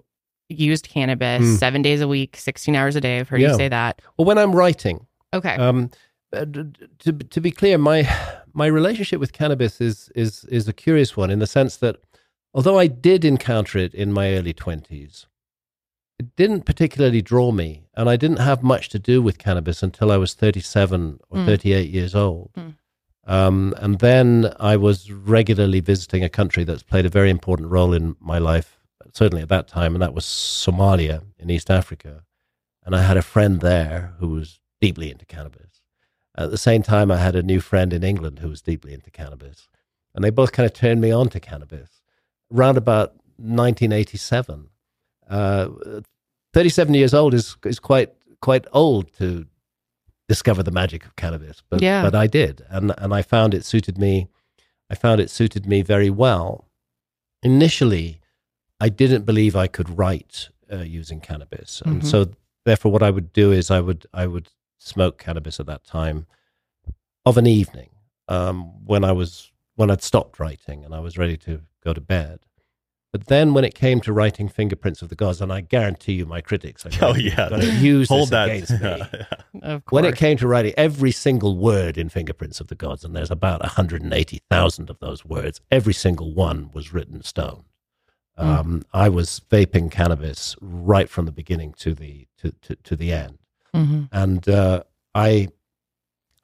used 0.49 0.89
cannabis 0.89 1.43
mm. 1.43 1.57
seven 1.57 1.81
days 1.81 2.01
a 2.01 2.07
week, 2.07 2.37
16 2.37 2.75
hours 2.75 2.95
a 2.95 3.01
day. 3.01 3.19
I've 3.19 3.29
heard 3.29 3.41
yeah. 3.41 3.51
you 3.51 3.55
say 3.55 3.69
that. 3.69 4.01
Well, 4.17 4.25
when 4.25 4.37
I'm 4.37 4.55
writing. 4.55 5.05
Okay. 5.33 5.55
Um, 5.55 5.89
uh, 6.33 6.45
to, 6.99 7.13
to 7.13 7.41
be 7.41 7.51
clear, 7.51 7.77
my 7.77 8.07
my 8.53 8.65
relationship 8.67 9.19
with 9.19 9.33
cannabis 9.33 9.79
is 9.79 10.09
is 10.15 10.43
is 10.45 10.67
a 10.67 10.73
curious 10.73 11.15
one 11.15 11.29
in 11.29 11.39
the 11.39 11.47
sense 11.47 11.77
that 11.77 11.97
although 12.53 12.79
I 12.79 12.87
did 12.87 13.23
encounter 13.23 13.77
it 13.77 13.93
in 13.93 14.11
my 14.11 14.33
early 14.33 14.53
twenties, 14.53 15.27
it 16.19 16.35
didn't 16.35 16.61
particularly 16.61 17.21
draw 17.21 17.51
me, 17.51 17.87
and 17.95 18.09
I 18.09 18.15
didn't 18.15 18.37
have 18.37 18.63
much 18.63 18.89
to 18.89 18.99
do 18.99 19.21
with 19.21 19.37
cannabis 19.37 19.83
until 19.83 20.11
I 20.11 20.17
was 20.17 20.33
thirty 20.33 20.61
seven 20.61 21.19
or 21.29 21.39
mm. 21.39 21.45
thirty 21.45 21.73
eight 21.73 21.89
years 21.89 22.15
old. 22.15 22.51
Mm. 22.57 22.75
Um, 23.27 23.73
and 23.77 23.99
then 23.99 24.53
I 24.59 24.77
was 24.77 25.11
regularly 25.11 25.79
visiting 25.79 26.23
a 26.23 26.29
country 26.29 26.63
that's 26.63 26.83
played 26.83 27.07
a 27.07 27.09
very 27.09 27.31
important 27.31 27.69
role 27.69 27.91
in 27.91 28.15
my 28.19 28.37
life 28.37 28.75
certainly 29.15 29.41
at 29.41 29.49
that 29.49 29.67
time, 29.67 29.95
and 29.95 30.01
that 30.01 30.13
was 30.13 30.25
Somalia 30.25 31.23
in 31.39 31.49
East 31.49 31.71
Africa. 31.71 32.23
And 32.83 32.95
I 32.95 33.01
had 33.01 33.17
a 33.17 33.21
friend 33.21 33.61
there 33.61 34.13
who 34.19 34.29
was 34.29 34.59
deeply 34.81 35.09
into 35.09 35.25
cannabis. 35.25 35.81
At 36.37 36.51
the 36.51 36.57
same 36.57 36.83
time, 36.83 37.09
I 37.09 37.17
had 37.17 37.35
a 37.35 37.41
new 37.41 37.61
friend 37.61 37.93
in 37.93 38.03
England 38.03 38.39
who 38.39 38.49
was 38.49 38.61
deeply 38.61 38.93
into 38.93 39.09
cannabis. 39.09 39.69
And 40.13 40.23
they 40.23 40.29
both 40.29 40.51
kind 40.51 40.65
of 40.65 40.73
turned 40.73 41.01
me 41.01 41.11
on 41.11 41.29
to 41.29 41.39
cannabis. 41.39 42.01
Around 42.53 42.77
about 42.77 43.11
1987, 43.37 44.69
uh, 45.29 45.69
37 46.53 46.93
years 46.93 47.13
old 47.13 47.33
is, 47.33 47.57
is 47.65 47.79
quite, 47.79 48.13
quite 48.41 48.65
old 48.71 49.11
to 49.17 49.45
discover 50.27 50.63
the 50.63 50.71
magic 50.71 51.05
of 51.05 51.15
cannabis, 51.15 51.61
but, 51.69 51.81
yeah. 51.81 52.01
but 52.01 52.15
I 52.15 52.27
did. 52.27 52.63
And, 52.69 52.93
and 52.97 53.13
I 53.13 53.21
found 53.21 53.53
it 53.53 53.65
suited 53.65 53.97
me. 53.97 54.27
I 54.89 54.95
found 54.95 55.21
it 55.21 55.29
suited 55.29 55.65
me 55.65 55.81
very 55.81 56.09
well. 56.09 56.67
Initially, 57.43 58.19
I 58.79 58.89
didn't 58.89 59.23
believe 59.23 59.55
I 59.55 59.67
could 59.67 59.97
write 59.97 60.49
uh, 60.71 60.77
using 60.77 61.19
cannabis, 61.19 61.81
and 61.85 61.99
mm-hmm. 61.99 62.07
so 62.07 62.29
therefore, 62.65 62.91
what 62.91 63.03
I 63.03 63.11
would 63.11 63.31
do 63.33 63.51
is 63.51 63.69
I 63.69 63.79
would 63.79 64.05
I 64.13 64.27
would 64.27 64.49
smoke 64.79 65.17
cannabis 65.17 65.59
at 65.59 65.65
that 65.67 65.83
time 65.83 66.25
of 67.25 67.37
an 67.37 67.47
evening 67.47 67.89
um, 68.27 68.85
when 68.85 69.03
I 69.03 69.11
was 69.11 69.51
when 69.75 69.91
I'd 69.91 70.01
stopped 70.01 70.39
writing 70.39 70.83
and 70.85 70.93
I 70.93 70.99
was 70.99 71.17
ready 71.17 71.37
to 71.37 71.61
go 71.83 71.93
to 71.93 72.01
bed. 72.01 72.39
But 73.15 73.27
then 73.27 73.53
when 73.53 73.63
it 73.63 73.75
came 73.75 74.01
to 74.01 74.11
writing 74.11 74.49
Fingerprints 74.49 75.01
of 75.01 75.07
the 75.07 75.15
Gods, 75.15 75.39
and 75.39 75.49
I 75.49 75.61
guarantee 75.61 76.11
you 76.11 76.25
my 76.25 76.41
critics 76.41 76.85
are 76.85 76.89
going, 76.89 77.15
oh, 77.15 77.15
yeah. 77.15 77.47
going 77.47 77.61
to 77.61 77.75
use 77.77 78.09
Hold 78.09 78.23
this 78.23 78.29
that. 78.31 78.49
against 78.49 78.81
me. 79.53 79.61
of 79.61 79.83
when 79.89 80.03
it 80.03 80.17
came 80.17 80.35
to 80.35 80.49
writing 80.49 80.73
every 80.75 81.13
single 81.13 81.55
word 81.55 81.97
in 81.97 82.09
Fingerprints 82.09 82.59
of 82.59 82.67
the 82.67 82.75
Gods, 82.75 83.05
and 83.05 83.15
there's 83.15 83.31
about 83.31 83.61
180,000 83.61 84.89
of 84.89 84.99
those 84.99 85.23
words, 85.23 85.61
every 85.71 85.93
single 85.93 86.33
one 86.33 86.69
was 86.73 86.93
written 86.93 87.23
stone. 87.23 87.63
Mm. 88.37 88.43
Um, 88.43 88.83
I 88.93 89.07
was 89.07 89.39
vaping 89.49 89.89
cannabis 89.89 90.57
right 90.59 91.09
from 91.09 91.23
the 91.25 91.31
beginning 91.31 91.71
to 91.77 91.93
the 91.93 92.27
to 92.39 92.51
to, 92.63 92.75
to 92.75 92.95
the 92.97 93.13
end, 93.13 93.37
mm-hmm. 93.73 94.03
and 94.11 94.49
uh, 94.49 94.83
I 95.13 95.47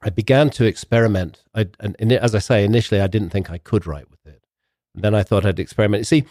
I 0.00 0.08
began 0.08 0.48
to 0.48 0.64
experiment. 0.64 1.42
I, 1.54 1.68
and, 1.80 1.96
and, 1.98 2.12
as 2.12 2.34
I 2.34 2.38
say, 2.38 2.64
initially 2.64 3.02
I 3.02 3.08
didn't 3.08 3.28
think 3.28 3.50
I 3.50 3.58
could 3.58 3.86
write 3.86 4.10
with 4.10 4.24
it. 4.24 4.42
And 4.94 5.04
then 5.04 5.14
I 5.14 5.22
thought 5.22 5.44
I'd 5.44 5.58
experiment. 5.58 6.00
You 6.00 6.04
see, 6.04 6.24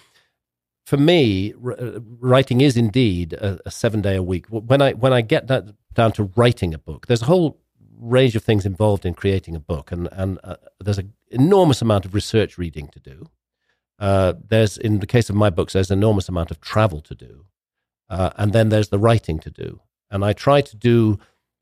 for 0.85 0.97
me, 0.97 1.53
uh, 1.53 1.99
writing 2.19 2.61
is 2.61 2.75
indeed 2.75 3.33
a, 3.33 3.59
a, 3.65 3.71
seven 3.71 4.01
day 4.01 4.15
a 4.15 4.23
week. 4.23 4.47
When 4.47 4.81
I 4.81 4.93
when 4.93 5.13
I 5.13 5.21
get 5.21 5.47
that 5.47 5.65
down 5.93 6.11
to 6.13 6.31
writing 6.35 6.73
a 6.73 6.77
book, 6.77 7.07
there's 7.07 7.21
a 7.21 7.25
whole 7.25 7.59
range 7.99 8.35
of 8.35 8.43
things 8.43 8.65
involved 8.65 9.05
in 9.05 9.13
creating 9.13 9.55
a 9.55 9.59
book, 9.59 9.91
and 9.91 10.07
and 10.11 10.39
uh, 10.43 10.55
there's 10.79 10.97
an 10.97 11.13
enormous 11.29 11.81
amount 11.81 12.05
of 12.05 12.13
research 12.13 12.57
reading 12.57 12.87
to 12.89 12.99
do. 12.99 13.27
Uh, 14.01 14.33
there's, 14.49 14.79
in 14.79 14.99
the 14.99 15.05
case 15.05 15.29
of 15.29 15.35
my 15.35 15.51
books, 15.51 15.73
there's 15.73 15.91
an 15.91 15.99
enormous 15.99 16.27
amount 16.27 16.49
of 16.49 16.59
travel 16.59 17.01
to 17.01 17.13
do. 17.13 17.45
Uh, 18.09 18.31
and 18.35 18.51
then 18.51 18.69
there's 18.69 18.89
the 18.89 18.97
writing 18.97 19.39
to 19.39 19.51
do. 19.51 19.79
And 20.09 20.25
I 20.25 20.33
try 20.33 20.59
to 20.61 20.75
do 20.75 21.19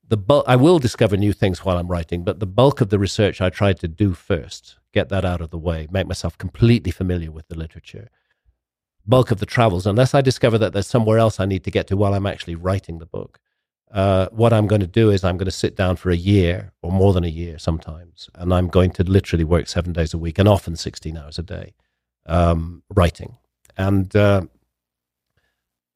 the 0.08 0.16
bulk, 0.16 0.46
I 0.48 0.56
will 0.56 0.80
discover 0.80 1.18
new 1.18 1.34
things 1.34 1.64
while 1.64 1.78
I'm 1.78 1.90
writing, 1.90 2.24
but 2.24 2.40
the 2.40 2.48
bulk 2.48 2.80
of 2.82 2.90
the 2.90 2.98
research 2.98 3.42
I 3.42 3.50
try 3.50 3.74
to 3.74 3.88
do 3.88 4.14
first, 4.14 4.78
get 4.94 5.10
that 5.10 5.26
out 5.26 5.42
of 5.42 5.52
the 5.52 5.58
way, 5.58 5.88
make 5.92 6.08
myself 6.08 6.38
completely 6.38 6.92
familiar 6.92 7.30
with 7.30 7.48
the 7.50 7.58
literature. 7.58 8.10
Bulk 9.06 9.32
of 9.32 9.40
the 9.40 9.46
travels, 9.46 9.88
unless 9.88 10.14
I 10.14 10.22
discover 10.22 10.58
that 10.58 10.74
there's 10.74 10.88
somewhere 10.88 11.18
else 11.18 11.40
I 11.40 11.46
need 11.46 11.64
to 11.64 11.72
get 11.72 11.88
to 11.88 11.98
while 11.98 12.14
I'm 12.14 12.28
actually 12.28 12.56
writing 12.56 13.00
the 13.00 13.06
book. 13.06 13.40
Uh, 13.92 14.28
what 14.32 14.54
I'm 14.54 14.68
going 14.68 14.82
to 14.82 14.88
do 14.88 15.10
is 15.10 15.24
I'm 15.24 15.38
going 15.38 15.46
to 15.46 15.52
sit 15.52 15.76
down 15.76 15.96
for 15.96 16.12
a 16.12 16.16
year 16.16 16.74
or 16.84 16.92
more 16.92 17.12
than 17.12 17.24
a 17.24 17.30
year 17.30 17.58
sometimes, 17.58 18.30
and 18.36 18.54
I'm 18.54 18.68
going 18.68 18.92
to 18.92 19.04
literally 19.04 19.44
work 19.44 19.68
seven 19.68 19.94
days 19.94 20.14
a 20.14 20.18
week 20.18 20.38
and 20.38 20.48
often 20.48 20.76
16 20.76 21.18
hours 21.18 21.40
a 21.40 21.44
day 21.44 21.74
um, 22.28 22.84
writing. 22.94 23.38
And 23.78 24.16
uh, 24.16 24.44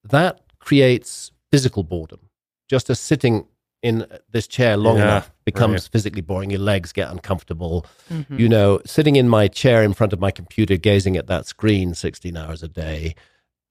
that 0.03 0.41
creates 0.59 1.31
physical 1.51 1.84
boredom. 1.84 2.30
Just 2.67 2.89
as 2.89 2.99
sitting 2.99 3.45
in 3.84 4.07
this 4.31 4.47
chair 4.47 4.77
long 4.77 4.97
yeah, 4.97 5.03
enough 5.03 5.31
becomes 5.45 5.84
right. 5.84 5.91
physically 5.91 6.22
boring. 6.22 6.49
Your 6.49 6.61
legs 6.61 6.91
get 6.91 7.11
uncomfortable. 7.11 7.85
Mm-hmm. 8.10 8.39
You 8.39 8.49
know, 8.49 8.81
sitting 8.85 9.18
in 9.18 9.30
my 9.30 9.47
chair 9.47 9.84
in 9.84 9.93
front 9.93 10.14
of 10.14 10.19
my 10.19 10.31
computer, 10.31 10.77
gazing 10.77 11.18
at 11.18 11.27
that 11.27 11.45
screen 11.45 11.93
16 11.93 12.35
hours 12.35 12.64
a 12.64 12.68
day. 12.68 13.14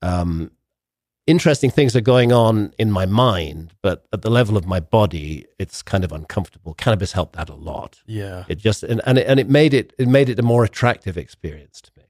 Um, 0.01 0.51
interesting 1.25 1.71
things 1.71 1.95
are 1.95 2.01
going 2.01 2.31
on 2.31 2.73
in 2.77 2.91
my 2.91 3.05
mind, 3.05 3.73
but 3.81 4.05
at 4.13 4.21
the 4.21 4.29
level 4.29 4.55
of 4.55 4.65
my 4.65 4.79
body, 4.79 5.45
it's 5.57 5.81
kind 5.81 6.03
of 6.03 6.11
uncomfortable. 6.11 6.75
Cannabis 6.75 7.13
helped 7.13 7.35
that 7.35 7.49
a 7.49 7.55
lot. 7.55 8.01
Yeah, 8.05 8.45
it 8.47 8.59
just 8.59 8.83
and 8.83 9.01
and 9.05 9.17
it, 9.17 9.27
and 9.27 9.39
it 9.39 9.49
made 9.49 9.73
it 9.73 9.93
it 9.97 10.07
made 10.07 10.29
it 10.29 10.39
a 10.39 10.43
more 10.43 10.63
attractive 10.63 11.17
experience 11.17 11.81
to 11.81 11.91
me. 11.97 12.03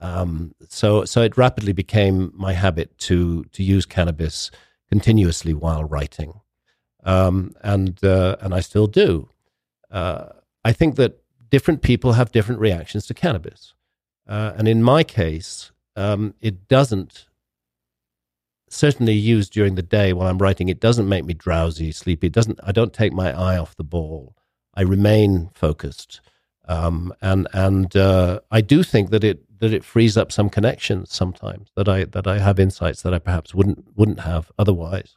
Um, 0.00 0.54
so, 0.68 1.04
so 1.04 1.22
it 1.22 1.36
rapidly 1.36 1.72
became 1.72 2.32
my 2.34 2.52
habit 2.52 2.98
to 2.98 3.44
to 3.44 3.62
use 3.62 3.86
cannabis 3.86 4.50
continuously 4.90 5.54
while 5.54 5.84
writing, 5.84 6.40
um, 7.02 7.54
and 7.62 8.02
uh, 8.04 8.36
and 8.40 8.54
I 8.54 8.60
still 8.60 8.86
do. 8.86 9.28
Uh, 9.90 10.26
I 10.64 10.72
think 10.72 10.96
that 10.96 11.22
different 11.50 11.82
people 11.82 12.12
have 12.12 12.32
different 12.32 12.60
reactions 12.60 13.06
to 13.06 13.14
cannabis, 13.14 13.74
uh, 14.28 14.52
and 14.56 14.68
in 14.68 14.82
my 14.82 15.04
case, 15.04 15.72
um, 15.96 16.34
it 16.40 16.68
doesn't. 16.68 17.26
Certainly, 18.68 19.12
used 19.12 19.52
during 19.52 19.74
the 19.74 19.82
day 19.82 20.14
while 20.14 20.28
I'm 20.28 20.38
writing, 20.38 20.70
it 20.70 20.80
doesn't 20.80 21.08
make 21.08 21.26
me 21.26 21.34
drowsy, 21.34 21.92
sleepy. 21.92 22.28
It 22.28 22.32
doesn't. 22.32 22.58
I 22.62 22.72
don't 22.72 22.94
take 22.94 23.12
my 23.12 23.30
eye 23.30 23.58
off 23.58 23.76
the 23.76 23.84
ball. 23.84 24.34
I 24.74 24.82
remain 24.82 25.50
focused. 25.54 26.20
Um, 26.66 27.12
and 27.20 27.48
and 27.52 27.94
uh, 27.96 28.40
I 28.50 28.60
do 28.60 28.82
think 28.82 29.10
that 29.10 29.24
it 29.24 29.42
that 29.58 29.72
it 29.72 29.84
frees 29.84 30.16
up 30.16 30.32
some 30.32 30.48
connections 30.48 31.12
sometimes 31.12 31.70
that 31.76 31.88
I 31.88 32.04
that 32.04 32.26
I 32.26 32.38
have 32.38 32.58
insights 32.58 33.02
that 33.02 33.12
I 33.12 33.18
perhaps 33.18 33.54
wouldn't 33.54 33.86
wouldn't 33.96 34.20
have 34.20 34.50
otherwise. 34.58 35.16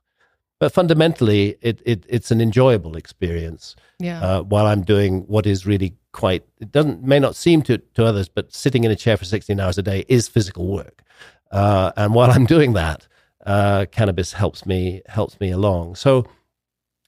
But 0.59 0.71
fundamentally, 0.71 1.57
it, 1.61 1.81
it 1.85 2.05
it's 2.07 2.31
an 2.31 2.39
enjoyable 2.39 2.95
experience. 2.95 3.75
Yeah. 3.99 4.21
Uh, 4.21 4.41
while 4.43 4.65
I'm 4.65 4.83
doing 4.83 5.21
what 5.27 5.45
is 5.45 5.65
really 5.65 5.95
quite 6.11 6.45
it 6.59 6.71
doesn't 6.71 7.03
may 7.03 7.19
not 7.19 7.35
seem 7.35 7.61
to 7.63 7.77
to 7.77 8.05
others, 8.05 8.29
but 8.29 8.53
sitting 8.53 8.83
in 8.83 8.91
a 8.91 8.95
chair 8.95 9.17
for 9.17 9.25
16 9.25 9.59
hours 9.59 9.77
a 9.77 9.83
day 9.83 10.05
is 10.07 10.27
physical 10.27 10.67
work. 10.67 11.03
Uh, 11.51 11.91
and 11.97 12.13
while 12.13 12.31
I'm 12.35 12.45
doing 12.45 12.73
that, 12.73 13.07
uh, 13.45 13.85
cannabis 13.91 14.33
helps 14.33 14.65
me 14.65 15.01
helps 15.07 15.39
me 15.39 15.51
along. 15.51 15.95
So 15.95 16.25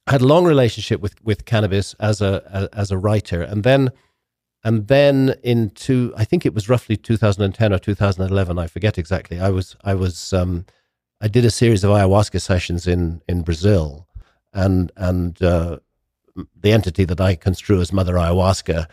I 0.08 0.12
had 0.12 0.22
a 0.22 0.28
long 0.28 0.46
relationship 0.46 1.02
with 1.02 1.16
with 1.24 1.46
cannabis 1.46 1.94
as 2.00 2.22
a 2.22 2.70
as 2.74 2.92
a 2.92 2.98
writer, 2.98 3.42
and 3.42 3.64
then 3.64 3.92
and 4.64 4.88
then 4.88 5.36
into 5.44 6.14
I 6.18 6.26
think 6.26 6.46
it 6.46 6.54
was 6.54 6.68
roughly 6.68 6.98
2010 6.98 7.74
or 7.74 7.80
2011. 7.80 8.60
I 8.60 8.68
forget 8.68 8.98
exactly. 8.98 9.40
I 9.40 9.50
was 9.50 9.76
I 9.84 9.94
was 9.94 10.34
um, 10.34 10.66
I 11.20 11.28
did 11.28 11.46
a 11.46 11.52
series 11.52 11.84
of 11.84 11.92
ayahuasca 11.92 12.42
sessions 12.42 12.88
in 12.88 13.22
in 13.28 13.42
Brazil, 13.42 14.08
and 14.54 14.92
and 14.96 15.42
uh, 15.42 15.80
the 16.56 16.72
entity 16.72 17.06
that 17.06 17.22
I 17.22 17.36
construe 17.36 17.82
as 17.82 17.92
Mother 17.92 18.14
Ayahuasca 18.14 18.88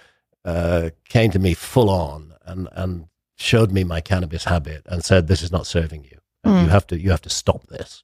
uh, 0.45 0.91
came 1.09 1.31
to 1.31 1.39
me 1.39 1.55
full 1.55 1.91
on 1.91 2.35
and 2.45 2.69
and 2.73 3.07
showed 3.37 3.73
me 3.73 3.85
my 3.85 4.01
cannabis 4.01 4.45
habit 4.45 4.83
and 4.87 5.05
said, 5.05 5.27
"This 5.27 5.43
is 5.43 5.53
not 5.53 5.67
serving 5.67 6.05
you. 6.05 6.19
Mm. 6.47 6.65
You 6.65 6.69
have 6.69 6.87
to 6.89 6.99
you 6.99 7.11
have 7.11 7.23
to 7.23 7.31
stop 7.31 7.67
this." 7.67 8.03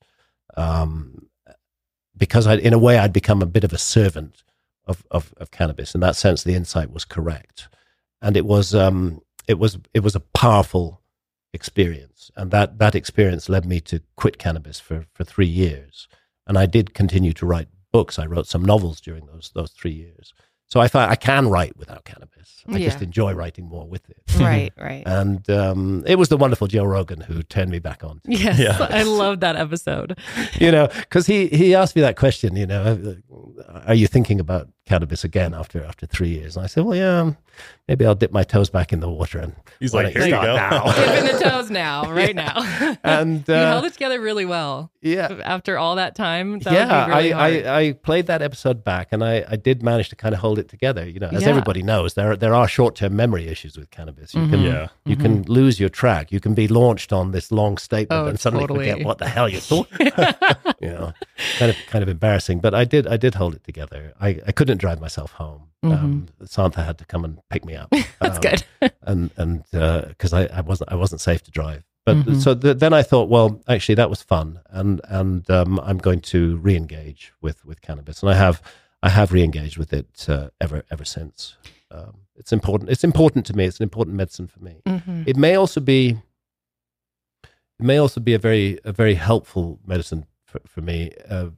Um, 0.56 1.28
because 2.16 2.46
I, 2.46 2.56
in 2.56 2.74
a 2.74 2.78
way, 2.78 2.98
I'd 2.98 3.12
become 3.12 3.40
a 3.40 3.46
bit 3.46 3.64
of 3.64 3.72
a 3.72 3.78
servant 3.78 4.42
of, 4.86 5.04
of, 5.10 5.32
of 5.38 5.50
cannabis. 5.50 5.94
In 5.94 6.00
that 6.02 6.16
sense, 6.16 6.42
the 6.42 6.54
insight 6.54 6.92
was 6.92 7.04
correct, 7.04 7.68
and 8.20 8.36
it 8.36 8.44
was 8.44 8.74
um, 8.74 9.22
it 9.48 9.58
was 9.58 9.78
it 9.94 10.00
was 10.00 10.14
a 10.14 10.20
powerful 10.20 10.99
experience, 11.52 12.30
and 12.36 12.50
that 12.50 12.78
that 12.78 12.94
experience 12.94 13.48
led 13.48 13.66
me 13.66 13.80
to 13.80 14.00
quit 14.16 14.38
cannabis 14.38 14.80
for 14.80 15.06
for 15.12 15.24
three 15.24 15.46
years, 15.46 16.08
and 16.46 16.58
I 16.58 16.66
did 16.66 16.94
continue 16.94 17.32
to 17.34 17.46
write 17.46 17.68
books. 17.92 18.18
I 18.18 18.26
wrote 18.26 18.46
some 18.46 18.64
novels 18.64 19.00
during 19.00 19.26
those 19.26 19.50
those 19.54 19.72
three 19.72 19.92
years. 19.92 20.34
So 20.70 20.78
I 20.78 20.86
thought 20.86 21.10
I 21.10 21.16
can 21.16 21.48
write 21.48 21.76
without 21.76 22.04
cannabis. 22.04 22.62
I 22.68 22.76
yeah. 22.76 22.88
just 22.88 23.02
enjoy 23.02 23.32
writing 23.32 23.64
more 23.68 23.88
with 23.88 24.08
it. 24.08 24.18
Right, 24.40 24.72
right. 24.78 25.02
and 25.04 25.48
um, 25.50 26.02
it 26.06 26.16
was 26.16 26.30
the 26.30 26.36
wonderful 26.36 26.66
Joe 26.66 26.84
Rogan 26.84 27.20
who 27.20 27.42
turned 27.42 27.70
me 27.70 27.78
back 27.78 28.02
on. 28.02 28.22
Yes, 28.24 28.58
yeah. 28.58 28.78
I 28.88 29.02
love 29.02 29.40
that 29.40 29.54
episode. 29.54 30.18
you 30.58 30.70
know, 30.70 30.86
because 30.86 31.26
he 31.26 31.48
he 31.48 31.74
asked 31.74 31.94
me 31.94 32.00
that 32.02 32.16
question. 32.16 32.56
You 32.56 32.66
know, 32.66 33.16
are 33.86 33.94
you 33.94 34.06
thinking 34.06 34.40
about 34.40 34.68
cannabis 34.86 35.24
again 35.24 35.54
after 35.54 35.84
after 35.84 36.06
three 36.06 36.30
years. 36.30 36.56
And 36.56 36.64
I 36.64 36.66
said, 36.66 36.84
well, 36.84 36.96
yeah, 36.96 37.20
um, 37.20 37.36
maybe 37.88 38.06
I'll 38.06 38.14
dip 38.14 38.32
my 38.32 38.42
toes 38.42 38.70
back 38.70 38.92
in 38.92 39.00
the 39.00 39.10
water. 39.10 39.38
And 39.38 39.54
he's 39.78 39.94
like, 39.94 40.12
here 40.12 40.24
you 40.24 40.30
go, 40.30 40.56
now. 40.56 40.92
dipping 40.92 41.32
the 41.32 41.44
toes 41.44 41.70
now, 41.70 42.10
right 42.12 42.34
yeah. 42.34 42.52
now. 42.54 42.96
and 43.04 43.48
uh, 43.48 43.52
you 43.52 43.58
held 43.58 43.84
it 43.84 43.92
together 43.92 44.20
really 44.20 44.44
well. 44.44 44.90
Yeah, 45.00 45.40
after 45.44 45.78
all 45.78 45.96
that 45.96 46.14
time. 46.14 46.58
That 46.60 46.72
yeah, 46.72 47.06
really 47.06 47.32
I, 47.32 47.48
I, 47.48 47.80
I 47.80 47.92
played 47.92 48.26
that 48.26 48.42
episode 48.42 48.84
back, 48.84 49.08
and 49.12 49.24
I 49.24 49.44
I 49.48 49.56
did 49.56 49.82
manage 49.82 50.08
to 50.10 50.16
kind 50.16 50.34
of 50.34 50.40
hold 50.40 50.58
it 50.58 50.68
together. 50.68 51.08
You 51.08 51.20
know, 51.20 51.28
as 51.28 51.42
yeah. 51.42 51.48
everybody 51.48 51.82
knows, 51.82 52.14
there 52.14 52.36
there 52.36 52.54
are 52.54 52.68
short 52.68 52.96
term 52.96 53.16
memory 53.16 53.48
issues 53.48 53.76
with 53.76 53.90
cannabis. 53.90 54.34
You 54.34 54.42
mm-hmm. 54.42 54.50
can 54.50 54.60
yeah. 54.62 54.88
you 55.04 55.16
mm-hmm. 55.16 55.22
can 55.22 55.42
lose 55.44 55.80
your 55.80 55.88
track. 55.88 56.30
You 56.32 56.40
can 56.40 56.54
be 56.54 56.68
launched 56.68 57.12
on 57.12 57.32
this 57.32 57.50
long 57.50 57.78
statement 57.78 58.20
oh, 58.20 58.26
and 58.26 58.38
suddenly 58.38 58.66
totally. 58.66 58.90
forget 58.90 59.06
what 59.06 59.18
the 59.18 59.28
hell 59.28 59.48
you 59.48 59.60
thought. 59.60 59.88
you 60.80 60.88
know, 60.88 61.12
kind 61.58 61.70
of 61.70 61.76
kind 61.86 62.02
of 62.02 62.08
embarrassing. 62.08 62.60
But 62.60 62.74
I 62.74 62.84
did 62.84 63.06
I 63.06 63.16
did 63.16 63.34
hold 63.34 63.54
it 63.54 63.64
together. 63.64 64.12
I 64.20 64.40
I 64.46 64.52
couldn't 64.52 64.69
drive 64.78 65.00
myself 65.00 65.32
home 65.32 65.70
home. 65.82 65.92
Mm-hmm. 65.92 66.04
Um, 66.04 66.28
Santha 66.44 66.84
had 66.84 66.98
to 66.98 67.04
come 67.04 67.24
and 67.24 67.40
pick 67.48 67.64
me 67.64 67.74
up. 67.74 67.90
That's 68.20 68.36
um, 68.36 68.40
good. 68.40 68.64
and 69.02 69.30
and 69.36 69.64
because 69.70 70.32
uh, 70.32 70.48
I, 70.52 70.58
I 70.58 70.60
wasn't 70.60 70.92
I 70.92 70.94
wasn't 70.94 71.20
safe 71.20 71.42
to 71.44 71.50
drive. 71.50 71.84
But 72.06 72.16
mm-hmm. 72.16 72.38
so 72.38 72.54
the, 72.54 72.72
then 72.72 72.94
I 72.94 73.02
thought, 73.02 73.28
well, 73.28 73.62
actually 73.68 73.96
that 73.96 74.10
was 74.10 74.22
fun, 74.22 74.60
and 74.70 75.00
and 75.04 75.48
um, 75.50 75.78
I'm 75.80 75.98
going 75.98 76.20
to 76.20 76.56
re-engage 76.58 77.32
with 77.40 77.64
with 77.64 77.82
cannabis, 77.82 78.22
and 78.22 78.30
I 78.30 78.34
have 78.34 78.62
I 79.02 79.10
have 79.10 79.32
re-engaged 79.32 79.76
with 79.76 79.92
it 79.92 80.26
uh, 80.28 80.48
ever 80.60 80.82
ever 80.90 81.04
since. 81.04 81.56
Um, 81.90 82.20
it's 82.36 82.52
important. 82.52 82.90
It's 82.90 83.04
important 83.04 83.46
to 83.46 83.56
me. 83.56 83.64
It's 83.64 83.78
an 83.78 83.82
important 83.82 84.16
medicine 84.16 84.46
for 84.46 84.60
me. 84.60 84.80
Mm-hmm. 84.86 85.24
It 85.26 85.36
may 85.36 85.56
also 85.56 85.80
be. 85.80 86.18
It 87.44 87.86
may 87.86 87.98
also 87.98 88.20
be 88.20 88.34
a 88.34 88.38
very 88.38 88.78
a 88.84 88.92
very 88.92 89.14
helpful 89.14 89.78
medicine 89.86 90.26
for, 90.44 90.60
for 90.66 90.80
me 90.82 91.12
uh, 91.28 91.48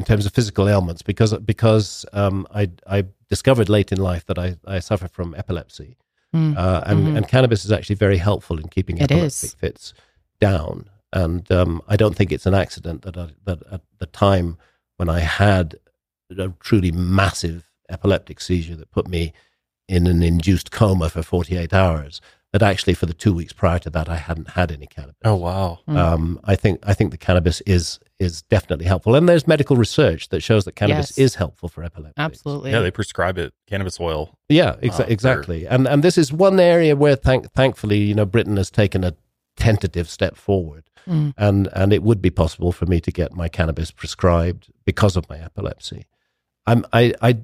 in 0.00 0.06
terms 0.06 0.24
of 0.24 0.32
physical 0.32 0.66
ailments 0.66 1.02
because 1.02 1.36
because 1.38 2.06
um, 2.14 2.46
I 2.54 2.70
I 2.86 3.04
discovered 3.28 3.68
late 3.68 3.92
in 3.92 3.98
life 3.98 4.24
that 4.26 4.38
I, 4.38 4.56
I 4.66 4.78
suffer 4.80 5.08
from 5.08 5.34
epilepsy, 5.34 5.98
mm. 6.34 6.56
uh, 6.56 6.82
and 6.86 7.00
mm-hmm. 7.00 7.16
and 7.16 7.28
cannabis 7.28 7.64
is 7.66 7.70
actually 7.70 7.96
very 7.96 8.16
helpful 8.16 8.58
in 8.58 8.68
keeping 8.68 8.96
it 8.96 9.04
epileptic 9.04 9.50
is. 9.50 9.54
fits 9.54 9.94
down. 10.40 10.88
And 11.12 11.50
um, 11.52 11.82
I 11.86 11.96
don't 11.96 12.16
think 12.16 12.32
it's 12.32 12.46
an 12.46 12.54
accident 12.54 13.02
that 13.02 13.16
I, 13.18 13.28
that 13.44 13.62
at 13.70 13.82
the 13.98 14.06
time 14.06 14.56
when 14.96 15.10
I 15.10 15.20
had 15.20 15.76
a 16.30 16.48
truly 16.60 16.92
massive 16.92 17.68
epileptic 17.90 18.40
seizure 18.40 18.76
that 18.76 18.90
put 18.90 19.06
me 19.06 19.32
in 19.86 20.06
an 20.06 20.22
induced 20.22 20.70
coma 20.70 21.10
for 21.10 21.22
48 21.22 21.74
hours, 21.74 22.20
that 22.52 22.62
actually 22.62 22.94
for 22.94 23.06
the 23.06 23.14
two 23.14 23.32
weeks 23.32 23.52
prior 23.52 23.78
to 23.78 23.90
that 23.90 24.08
I 24.08 24.16
hadn't 24.16 24.50
had 24.50 24.72
any 24.72 24.86
cannabis. 24.86 25.16
Oh 25.24 25.36
wow! 25.36 25.78
Mm. 25.88 25.96
Um, 25.96 26.40
I 26.44 26.56
think 26.56 26.80
I 26.82 26.94
think 26.94 27.12
the 27.12 27.18
cannabis 27.18 27.60
is 27.62 28.00
is 28.18 28.42
definitely 28.42 28.86
helpful, 28.86 29.14
and 29.14 29.28
there's 29.28 29.46
medical 29.46 29.76
research 29.76 30.28
that 30.30 30.42
shows 30.42 30.64
that 30.64 30.72
cannabis 30.72 31.16
yes. 31.16 31.18
is 31.18 31.34
helpful 31.36 31.68
for 31.68 31.84
epilepsy. 31.84 32.14
Absolutely. 32.18 32.72
Yeah, 32.72 32.80
they 32.80 32.90
prescribe 32.90 33.38
it, 33.38 33.54
cannabis 33.66 34.00
oil. 34.00 34.36
Yeah, 34.48 34.76
exa- 34.82 35.00
uh, 35.00 35.06
exactly. 35.08 35.66
And 35.66 35.86
and 35.86 36.02
this 36.02 36.18
is 36.18 36.32
one 36.32 36.58
area 36.58 36.96
where 36.96 37.16
thank 37.16 37.50
thankfully 37.52 37.98
you 37.98 38.14
know 38.14 38.26
Britain 38.26 38.56
has 38.56 38.70
taken 38.70 39.04
a 39.04 39.14
tentative 39.56 40.08
step 40.08 40.36
forward, 40.36 40.90
mm. 41.08 41.32
and 41.36 41.68
and 41.72 41.92
it 41.92 42.02
would 42.02 42.20
be 42.20 42.30
possible 42.30 42.72
for 42.72 42.86
me 42.86 43.00
to 43.00 43.12
get 43.12 43.32
my 43.32 43.48
cannabis 43.48 43.92
prescribed 43.92 44.72
because 44.84 45.16
of 45.16 45.28
my 45.28 45.38
epilepsy. 45.38 46.06
I'm 46.66 46.84
I 46.92 47.14
I 47.22 47.38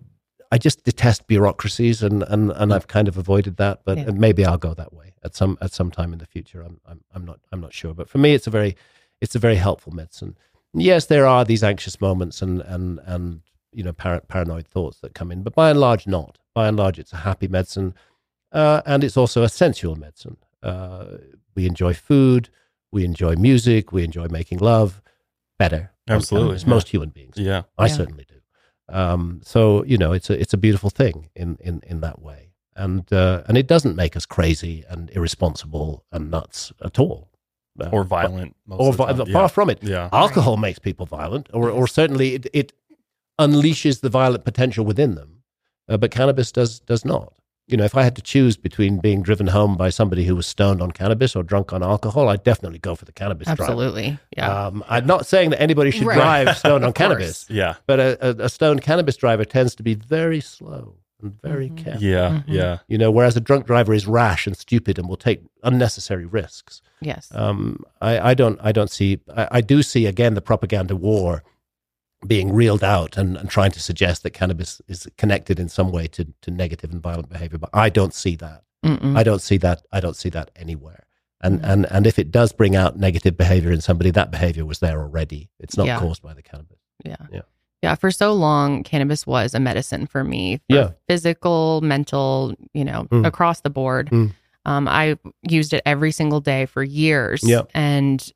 I 0.53 0.59
just 0.59 0.85
detest 0.85 1.27
bureaucracies, 1.27 2.03
and, 2.03 2.23
and, 2.23 2.51
and 2.53 2.73
I've 2.73 2.87
kind 2.87 3.09
of 3.09 3.17
avoided 3.17 3.57
that. 3.57 3.81
But 3.85 3.99
yeah. 3.99 4.11
maybe 4.11 4.45
I'll 4.45 4.59
go 4.59 4.75
that 4.75 4.93
way 4.93 5.15
at 5.25 5.35
some 5.35 5.59
at 5.61 5.73
some 5.73 5.91
time 5.91 6.13
in 6.13 6.19
the 6.19 6.27
future. 6.27 6.63
I'm, 6.63 6.81
I'm 6.87 7.01
I'm 7.15 7.25
not 7.25 7.41
I'm 7.53 7.61
not 7.61 7.75
sure. 7.75 7.93
But 7.93 8.09
for 8.09 8.19
me, 8.19 8.35
it's 8.35 8.47
a 8.47 8.51
very 8.51 8.77
it's 9.21 9.35
a 9.35 9.39
very 9.39 9.57
helpful 9.57 9.93
medicine. 9.93 10.37
Yes, 10.73 11.07
there 11.07 11.27
are 11.27 11.45
these 11.45 11.63
anxious 11.63 12.01
moments 12.01 12.43
and 12.43 12.61
and 12.63 13.01
and 13.05 13.41
you 13.73 13.83
know 13.83 13.93
par- 13.93 14.23
paranoid 14.29 14.67
thoughts 14.67 15.01
that 15.01 15.15
come 15.15 15.31
in, 15.31 15.43
but 15.43 15.55
by 15.55 15.71
and 15.71 15.81
large, 15.81 16.07
not. 16.07 16.39
By 16.55 16.69
and 16.69 16.77
large, 16.77 16.99
it's 16.99 17.13
a 17.13 17.19
happy 17.19 17.49
medicine, 17.49 17.95
uh, 18.53 18.81
and 18.87 19.05
it's 19.05 19.17
also 19.17 19.43
a 19.43 19.49
sensual 19.49 19.97
medicine. 19.97 20.39
Uh, 20.63 21.19
we 21.55 21.67
enjoy 21.67 21.93
food, 21.93 22.49
we 22.91 23.05
enjoy 23.05 23.37
music, 23.37 23.93
we 23.93 24.05
enjoy 24.05 24.27
making 24.29 24.59
love 24.59 25.03
better. 25.59 25.93
Absolutely, 26.09 26.59
yeah. 26.59 26.69
most 26.69 26.89
human 26.89 27.11
beings. 27.11 27.37
Yeah, 27.37 27.63
I 27.77 27.87
yeah. 27.87 27.93
certainly 27.93 28.25
do. 28.27 28.36
Um, 28.89 29.41
so 29.43 29.85
you 29.85 29.99
know, 29.99 30.13
it's 30.13 30.31
a 30.31 30.41
it's 30.41 30.55
a 30.55 30.57
beautiful 30.59 30.91
thing 30.91 31.29
in 31.35 31.59
in 31.61 31.81
in 31.87 32.01
that 32.01 32.23
way, 32.23 32.53
and 32.75 33.11
uh, 33.13 33.43
and 33.49 33.59
it 33.59 33.67
doesn't 33.67 33.97
make 33.97 34.17
us 34.17 34.27
crazy 34.27 34.85
and 34.89 35.11
irresponsible 35.11 36.05
and 36.13 36.31
nuts 36.31 36.73
at 36.85 36.99
all. 36.99 37.31
Uh, 37.79 37.91
or 37.93 38.05
violent, 38.05 38.57
or 38.71 38.93
vi- 38.93 39.15
far 39.15 39.27
yeah. 39.27 39.47
from 39.49 39.69
it. 39.69 39.83
Yeah. 39.83 40.09
Alcohol 40.11 40.57
makes 40.57 40.79
people 40.79 41.05
violent, 41.05 41.49
or 41.53 41.69
or 41.69 41.87
certainly 41.87 42.35
it, 42.35 42.47
it 42.53 42.73
unleashes 43.39 44.01
the 44.01 44.09
violent 44.09 44.45
potential 44.45 44.85
within 44.85 45.15
them. 45.15 45.43
Uh, 45.89 45.97
but 45.97 46.11
cannabis 46.11 46.51
does 46.53 46.81
does 46.81 47.05
not 47.05 47.35
you 47.67 47.77
know, 47.77 47.85
if 47.85 47.97
I 47.97 48.05
had 48.05 48.15
to 48.17 48.23
choose 48.23 48.57
between 48.57 48.99
being 48.99 49.23
driven 49.23 49.49
home 49.49 49.77
by 49.77 49.91
somebody 49.91 50.25
who 50.25 50.37
was 50.37 50.47
stoned 50.47 50.81
on 50.81 50.93
cannabis 50.93 51.35
or 51.35 51.43
drunk 51.43 51.73
on 51.73 51.83
alcohol, 51.83 52.29
I'd 52.29 52.45
definitely 52.45 52.79
go 52.79 52.95
for 52.95 53.05
the 53.05 53.13
cannabis 53.13 53.49
Absolutely. 53.49 54.03
Driver. 54.03 54.21
Yeah. 54.37 54.67
Um, 54.67 54.85
I'm 54.89 55.07
not 55.07 55.27
saying 55.27 55.51
that 55.51 55.61
anybody 55.61 55.91
should 55.91 56.07
right. 56.07 56.45
drive 56.45 56.57
stoned 56.59 56.85
on 56.85 56.93
cannabis. 56.93 57.47
Yeah. 57.51 57.75
But 57.87 57.99
a, 57.99 58.29
a, 58.29 58.45
a, 58.45 58.49
stoned 58.49 58.83
cannabis 58.83 59.17
driver 59.17 59.45
tends 59.45 59.75
to 59.77 59.83
be 59.83 59.95
very 59.95 60.41
slow 60.41 60.95
and 61.21 61.41
very 61.43 61.67
mm-hmm. 61.67 61.85
careful. 61.85 62.03
Yeah. 62.03 62.29
Mm-hmm. 62.29 62.53
Yeah. 62.53 62.79
You 62.87 62.99
know, 62.99 63.11
whereas 63.11 63.37
a 63.37 63.41
drunk 63.41 63.67
driver 63.67 63.93
is 63.93 64.07
rash 64.07 64.47
and 64.47 64.57
stupid 64.57 64.97
and 64.97 65.09
will 65.09 65.17
take 65.17 65.41
unnecessary 65.65 66.25
risks. 66.25 66.83
Yes. 67.01 67.33
Um, 67.35 67.83
I, 68.01 68.31
I 68.31 68.35
don't, 68.35 68.61
I 68.63 68.71
don't 68.71 68.91
see, 68.91 69.19
I, 69.37 69.49
I 69.51 69.61
do 69.61 69.83
see 69.83 70.07
again 70.07 70.35
the 70.35 70.41
propaganda 70.41 70.95
war 70.95 71.43
being 72.27 72.53
reeled 72.53 72.85
out 72.85 73.17
and, 73.17 73.37
and 73.37 73.49
trying 73.49 73.71
to 73.73 73.81
suggest 73.81 74.23
that 74.23 74.31
cannabis 74.31 74.81
is 74.89 75.09
connected 75.17 75.59
in 75.59 75.69
some 75.69 75.91
way 75.91 76.07
to, 76.09 76.27
to 76.43 76.51
negative 76.51 76.91
and 76.93 77.03
violent 77.03 77.29
behavior. 77.29 77.59
But 77.59 77.71
I 77.73 77.89
don't 77.89 78.15
see 78.15 78.37
that. 78.37 78.65
Mm-mm. 78.85 79.17
I 79.17 79.23
don't 79.23 79.41
see 79.41 79.57
that. 79.59 79.83
I 79.93 80.01
don't 80.01 80.17
see 80.17 80.29
that 80.31 80.51
anywhere. 80.57 81.07
And, 81.43 81.61
mm-hmm. 81.61 81.71
and, 81.71 81.87
and 81.91 82.07
if 82.07 82.19
it 82.19 82.31
does 82.31 82.53
bring 82.53 82.77
out 82.77 82.99
negative 82.99 83.37
behavior 83.37 83.73
in 83.73 83.81
somebody, 83.81 84.11
that 84.13 84.31
behavior 84.31 84.65
was 84.65 84.79
there 84.79 85.01
already. 85.01 85.51
It's 85.59 85.77
not 85.77 85.87
yeah. 85.87 85.99
caused 85.99 86.23
by 86.23 86.35
the 86.35 86.43
cannabis. 86.43 86.79
Yeah. 87.05 87.17
Yeah. 87.31 87.43
Yeah. 87.83 87.95
For 87.95 88.11
so 88.11 88.33
long, 88.33 88.83
cannabis 88.85 89.27
was 89.27 89.55
a 89.55 89.61
medicine 89.61 90.07
for 90.07 90.25
me. 90.25 90.59
For 90.71 90.77
yeah. 90.77 90.91
Physical, 91.09 91.81
mental, 91.83 92.55
you 92.73 92.85
know, 92.85 93.07
mm. 93.11 93.27
across 93.27 93.61
the 93.61 93.71
board. 93.71 94.11
Mm. 94.11 94.33
Um, 94.65 94.89
I 94.89 95.19
used 95.49 95.75
it 95.75 95.83
every 95.87 96.11
single 96.11 96.41
day 96.41 96.67
for 96.67 96.83
years. 96.83 97.43
Yeah. 97.45 97.63
And 97.75 98.33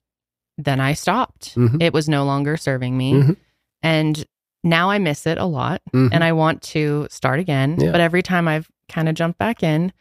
then 0.59 0.79
I 0.79 0.93
stopped. 0.93 1.55
Mm-hmm. 1.57 1.81
It 1.81 1.93
was 1.93 2.09
no 2.09 2.25
longer 2.25 2.57
serving 2.57 2.97
me. 2.97 3.15
Mm-hmm. 3.15 3.33
And 3.83 4.25
now 4.63 4.91
I 4.91 4.99
miss 4.99 5.27
it 5.27 5.39
a 5.39 5.45
lot 5.45 5.81
mm-hmm. 5.93 6.13
and 6.13 6.23
I 6.23 6.33
want 6.33 6.63
to 6.63 7.07
start 7.11 7.41
again. 7.41 7.77
Yeah. 7.79 7.93
But 7.93 8.01
every 8.01 8.23
time 8.23 8.47
I've 8.49 8.71
kind 8.89 9.09
of 9.09 9.15
jumped 9.15 9.39
back 9.39 9.63
in, 9.63 9.93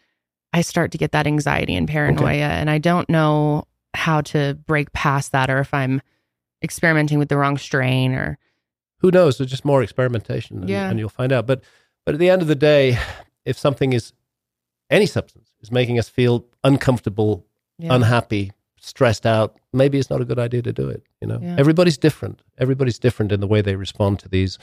I 0.53 0.61
start 0.61 0.91
to 0.91 0.97
get 0.97 1.11
that 1.11 1.27
anxiety 1.27 1.75
and 1.75 1.87
paranoia. 1.87 2.29
Okay. 2.29 2.41
And 2.41 2.69
I 2.69 2.77
don't 2.77 3.09
know 3.09 3.65
how 3.93 4.21
to 4.21 4.57
break 4.65 4.91
past 4.93 5.31
that 5.31 5.49
or 5.49 5.59
if 5.59 5.73
I'm 5.73 6.01
experimenting 6.63 7.19
with 7.19 7.29
the 7.29 7.37
wrong 7.37 7.57
strain 7.57 8.13
or. 8.13 8.37
Who 8.97 9.11
knows? 9.11 9.37
There's 9.37 9.49
just 9.49 9.63
more 9.63 9.81
experimentation 9.81 10.59
and, 10.59 10.69
yeah. 10.69 10.89
and 10.89 10.99
you'll 10.99 11.09
find 11.09 11.31
out. 11.31 11.47
But, 11.47 11.63
but 12.05 12.15
at 12.15 12.19
the 12.19 12.29
end 12.29 12.41
of 12.41 12.47
the 12.47 12.55
day, 12.55 12.97
if 13.45 13.57
something 13.57 13.93
is, 13.93 14.11
any 14.89 15.05
substance 15.05 15.53
is 15.61 15.71
making 15.71 15.99
us 15.99 16.09
feel 16.09 16.45
uncomfortable, 16.63 17.45
yeah. 17.77 17.93
unhappy, 17.93 18.51
stressed 18.81 19.25
out, 19.25 19.59
maybe 19.73 19.97
it's 19.97 20.09
not 20.09 20.21
a 20.21 20.25
good 20.25 20.39
idea 20.39 20.61
to 20.61 20.73
do 20.73 20.87
it. 20.87 21.03
You 21.21 21.27
know, 21.27 21.39
yeah. 21.41 21.55
everybody's 21.57 21.97
different. 21.97 22.41
Everybody's 22.57 22.99
different 22.99 23.31
in 23.31 23.39
the 23.39 23.47
way 23.47 23.61
they 23.61 23.75
respond 23.75 24.19
to 24.19 24.29
these 24.29 24.57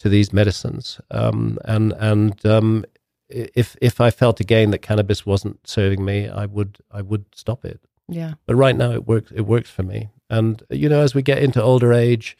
to 0.00 0.08
these 0.08 0.32
medicines. 0.32 1.00
Um, 1.10 1.58
and 1.64 1.92
and 1.92 2.44
um, 2.46 2.84
if 3.28 3.76
if 3.80 4.00
I 4.00 4.10
felt 4.10 4.40
again 4.40 4.70
that 4.70 4.78
cannabis 4.78 5.24
wasn't 5.24 5.66
serving 5.66 6.04
me, 6.04 6.28
I 6.28 6.46
would 6.46 6.78
I 6.90 7.02
would 7.02 7.26
stop 7.34 7.64
it. 7.64 7.80
Yeah. 8.08 8.34
But 8.46 8.56
right 8.56 8.76
now 8.76 8.90
it 8.90 9.06
works. 9.06 9.30
It 9.32 9.42
works 9.42 9.70
for 9.70 9.82
me. 9.82 10.08
And 10.28 10.62
you 10.70 10.88
know, 10.88 11.00
as 11.00 11.14
we 11.14 11.22
get 11.22 11.42
into 11.42 11.62
older 11.62 11.92
age, 11.92 12.36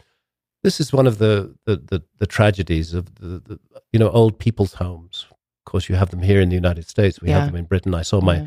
this 0.62 0.80
is 0.80 0.92
one 0.92 1.06
of 1.06 1.18
the 1.18 1.54
the 1.64 1.76
the, 1.76 2.02
the 2.18 2.26
tragedies 2.26 2.92
of 2.94 3.14
the, 3.16 3.40
the, 3.40 3.60
you 3.92 3.98
know 3.98 4.10
old 4.10 4.38
people's 4.38 4.74
homes. 4.74 5.26
Of 5.30 5.70
course, 5.70 5.88
you 5.88 5.94
have 5.94 6.10
them 6.10 6.22
here 6.22 6.40
in 6.40 6.48
the 6.48 6.54
United 6.54 6.88
States. 6.88 7.20
We 7.20 7.28
yeah. 7.28 7.40
have 7.40 7.46
them 7.46 7.56
in 7.56 7.66
Britain. 7.66 7.94
I 7.94 8.02
saw 8.02 8.20
my 8.20 8.36
yeah. 8.36 8.46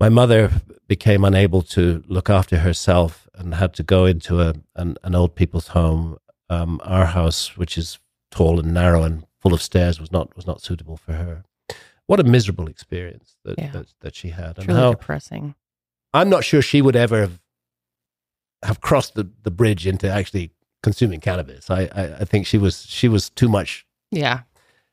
My 0.00 0.08
mother 0.08 0.50
became 0.88 1.24
unable 1.24 1.62
to 1.62 2.02
look 2.08 2.30
after 2.30 2.58
herself 2.58 3.28
and 3.34 3.54
had 3.54 3.74
to 3.74 3.82
go 3.82 4.06
into 4.06 4.40
a 4.40 4.54
an, 4.74 4.96
an 5.04 5.14
old 5.14 5.34
people's 5.36 5.68
home. 5.68 6.18
Um, 6.48 6.80
our 6.82 7.06
house, 7.06 7.56
which 7.56 7.78
is 7.78 8.00
tall 8.32 8.58
and 8.58 8.74
narrow 8.74 9.04
and 9.04 9.24
full 9.40 9.54
of 9.54 9.62
stairs, 9.62 10.00
was 10.00 10.10
not 10.10 10.34
was 10.34 10.46
not 10.46 10.60
suitable 10.60 10.96
for 10.96 11.12
her. 11.12 11.44
What 12.06 12.18
a 12.18 12.24
miserable 12.24 12.66
experience 12.66 13.36
that 13.44 13.58
yeah. 13.58 13.70
that, 13.70 13.86
that, 14.00 14.16
she 14.16 14.30
had, 14.30 14.58
and 14.58 14.68
how 14.70 14.90
depressing. 14.90 15.54
I'm 16.12 16.28
not 16.28 16.42
sure 16.42 16.60
she 16.60 16.82
would 16.82 16.96
ever 16.96 17.20
have 17.20 17.40
have 18.64 18.80
crossed 18.80 19.14
the, 19.14 19.30
the 19.44 19.50
bridge 19.50 19.86
into 19.86 20.10
actually 20.10 20.50
consuming 20.82 21.20
cannabis. 21.20 21.70
I, 21.70 21.88
I, 21.94 22.04
I 22.20 22.24
think 22.24 22.46
she 22.46 22.58
was 22.58 22.84
she 22.86 23.06
was 23.06 23.30
too 23.30 23.48
much 23.48 23.86
yeah 24.10 24.40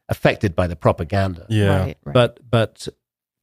affected 0.10 0.56
by 0.56 0.68
the 0.68 0.76
propaganda. 0.76 1.48
Yeah, 1.50 1.80
right, 1.80 1.98
right. 2.06 2.14
but 2.14 2.40
but 2.48 2.88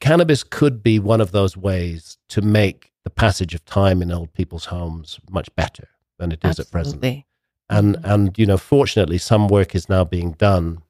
cannabis 0.01 0.43
could 0.43 0.83
be 0.83 0.99
one 0.99 1.21
of 1.21 1.33
those 1.33 1.57
ways 1.57 2.19
to 2.29 2.43
make 2.43 2.93
the 3.05 3.11
passage 3.11 3.55
of 3.55 3.65
time 3.65 4.03
in 4.03 4.11
old 4.11 4.33
people's 4.33 4.67
homes 4.67 5.21
much 5.31 5.55
better 5.55 5.89
than 6.19 6.33
it 6.33 6.41
is 6.45 6.59
Absolutely. 6.59 6.69
at 6.69 6.73
present. 6.73 7.25
And 7.69 7.97
mm-hmm. 7.97 8.11
and 8.11 8.39
you 8.39 8.47
know, 8.47 8.59
fortunately, 8.59 9.19
some 9.19 9.49
work 9.49 9.75
is 9.75 9.89
now 9.89 10.05
being 10.05 10.33
done 10.33 10.83